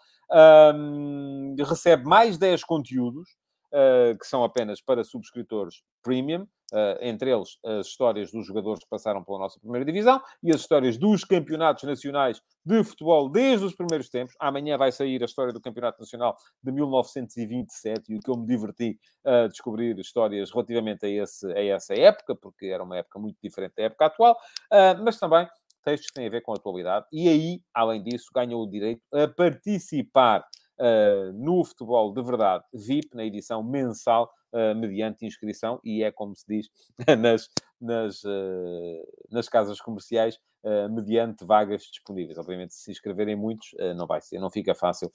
um, 0.74 1.56
recebe 1.60 2.06
mais 2.06 2.38
10 2.38 2.64
conteúdos, 2.64 3.30
uh, 3.74 4.18
que 4.18 4.26
são 4.26 4.44
apenas 4.44 4.82
para 4.82 5.04
subscritores 5.04 5.84
premium, 6.04 6.48
Uh, 6.74 6.96
entre 7.02 7.30
eles 7.30 7.58
as 7.66 7.88
histórias 7.88 8.32
dos 8.32 8.48
jogadores 8.48 8.82
que 8.82 8.90
passaram 8.90 9.22
pela 9.26 9.40
nossa 9.40 9.60
primeira 9.60 9.84
divisão 9.84 10.22
e 10.42 10.54
as 10.54 10.62
histórias 10.62 10.98
dos 10.98 11.26
campeonatos 11.26 11.84
nacionais 11.84 12.42
de 12.66 12.82
futebol 12.86 13.28
desde 13.28 13.66
os 13.66 13.76
primeiros 13.76 14.08
tempos. 14.08 14.34
Amanhã 14.40 14.78
vai 14.78 14.90
sair 14.90 15.22
a 15.22 15.26
história 15.26 15.52
do 15.52 15.60
Campeonato 15.60 16.00
Nacional 16.00 16.38
de 16.64 16.72
1927 16.72 18.14
e 18.14 18.16
o 18.16 18.20
que 18.22 18.32
eu 18.32 18.38
me 18.38 18.48
diverti 18.48 18.98
a 19.26 19.48
uh, 19.48 19.50
descobrir 19.50 20.00
histórias 20.00 20.50
relativamente 20.50 21.06
a, 21.06 21.10
esse, 21.10 21.46
a 21.52 21.62
essa 21.62 21.94
época, 21.94 22.38
porque 22.38 22.68
era 22.68 22.82
uma 22.82 22.96
época 22.96 23.20
muito 23.20 23.38
diferente 23.44 23.74
da 23.76 23.84
época 23.84 24.06
atual, 24.06 24.38
uh, 24.72 25.04
mas 25.04 25.20
também 25.20 25.46
textos 25.84 26.08
que 26.08 26.14
têm 26.14 26.28
a 26.28 26.30
ver 26.30 26.42
com 26.42 26.54
a 26.54 26.56
atualidade. 26.56 27.06
E 27.12 27.28
aí, 27.28 27.62
além 27.74 28.02
disso, 28.02 28.28
ganham 28.34 28.60
o 28.60 28.70
direito 28.70 29.02
a 29.14 29.28
participar 29.28 30.46
uh, 30.82 31.32
no 31.34 31.64
futebol 31.64 32.12
de 32.14 32.22
verdade 32.24 32.66
VIP, 32.74 33.16
na 33.16 33.24
edição 33.24 33.64
mensal, 33.64 34.30
uh, 34.52 34.76
mediante 34.76 35.26
inscrição, 35.26 35.80
e 35.84 36.04
é 36.04 36.12
como 36.12 36.36
se 36.36 36.46
diz 36.48 36.70
nas, 37.20 37.48
nas, 37.80 38.24
uh, 38.24 39.28
nas 39.30 39.48
casas 39.48 39.80
comerciais, 39.80 40.38
mediante 40.90 41.44
vagas 41.44 41.84
disponíveis. 41.84 42.38
Obviamente, 42.38 42.74
se 42.74 42.92
inscreverem 42.92 43.36
muitos, 43.36 43.74
uh, 43.74 43.94
não 43.96 44.06
vai 44.06 44.22
ser, 44.22 44.40
não 44.40 44.50
fica 44.50 44.76
fácil 44.76 45.12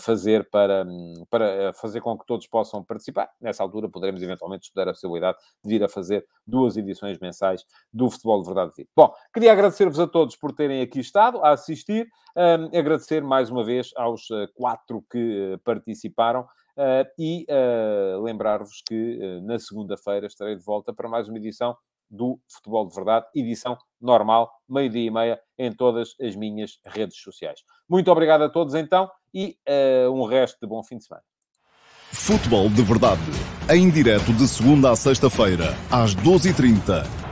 fazer 0.00 0.48
para, 0.50 0.86
para 1.28 1.72
fazer 1.74 2.00
com 2.00 2.16
que 2.18 2.26
todos 2.26 2.46
possam 2.46 2.82
participar. 2.82 3.30
Nessa 3.40 3.62
altura, 3.62 3.88
poderemos 3.88 4.22
eventualmente 4.22 4.64
estudar 4.64 4.88
a 4.88 4.92
possibilidade 4.92 5.38
de 5.62 5.70
vir 5.70 5.84
a 5.84 5.88
fazer 5.88 6.26
duas 6.46 6.76
edições 6.76 7.18
mensais 7.18 7.64
do 7.92 8.10
Futebol 8.10 8.40
de 8.40 8.46
Verdade 8.46 8.72
Vivo. 8.76 8.88
Bom, 8.96 9.12
queria 9.32 9.52
agradecer-vos 9.52 10.00
a 10.00 10.06
todos 10.06 10.36
por 10.36 10.52
terem 10.52 10.80
aqui 10.80 11.00
estado, 11.00 11.44
a 11.44 11.50
assistir, 11.50 12.08
um, 12.36 12.78
agradecer 12.78 13.22
mais 13.22 13.50
uma 13.50 13.64
vez 13.64 13.90
aos 13.96 14.28
quatro 14.54 15.04
que 15.10 15.58
participaram. 15.64 16.46
Uh, 16.76 17.08
e 17.18 17.46
uh, 17.48 18.22
lembrar-vos 18.22 18.82
que 18.86 19.18
uh, 19.18 19.40
na 19.46 19.58
segunda-feira 19.58 20.26
estarei 20.26 20.54
de 20.56 20.62
volta 20.62 20.92
para 20.92 21.08
mais 21.08 21.26
uma 21.26 21.38
edição 21.38 21.74
do 22.10 22.40
Futebol 22.48 22.86
de 22.88 22.94
Verdade, 22.94 23.26
edição 23.34 23.76
normal, 24.00 24.50
meio-dia 24.68 25.06
e 25.06 25.10
meia, 25.10 25.40
em 25.58 25.72
todas 25.72 26.14
as 26.20 26.36
minhas 26.36 26.78
redes 26.86 27.20
sociais. 27.20 27.60
Muito 27.88 28.10
obrigado 28.10 28.42
a 28.42 28.48
todos 28.48 28.74
então 28.74 29.10
e 29.34 29.58
um 30.12 30.24
resto 30.24 30.58
de 30.60 30.66
bom 30.66 30.82
fim 30.82 30.98
de 30.98 31.04
semana. 31.04 31.24
Futebol 32.12 32.68
de 32.68 32.82
Verdade, 32.82 33.20
em 33.68 33.90
direto 33.90 34.32
de 34.32 34.46
segunda 34.46 34.90
a 34.92 34.96
sexta-feira, 34.96 35.74
às 35.90 36.14
12h30 36.14 37.25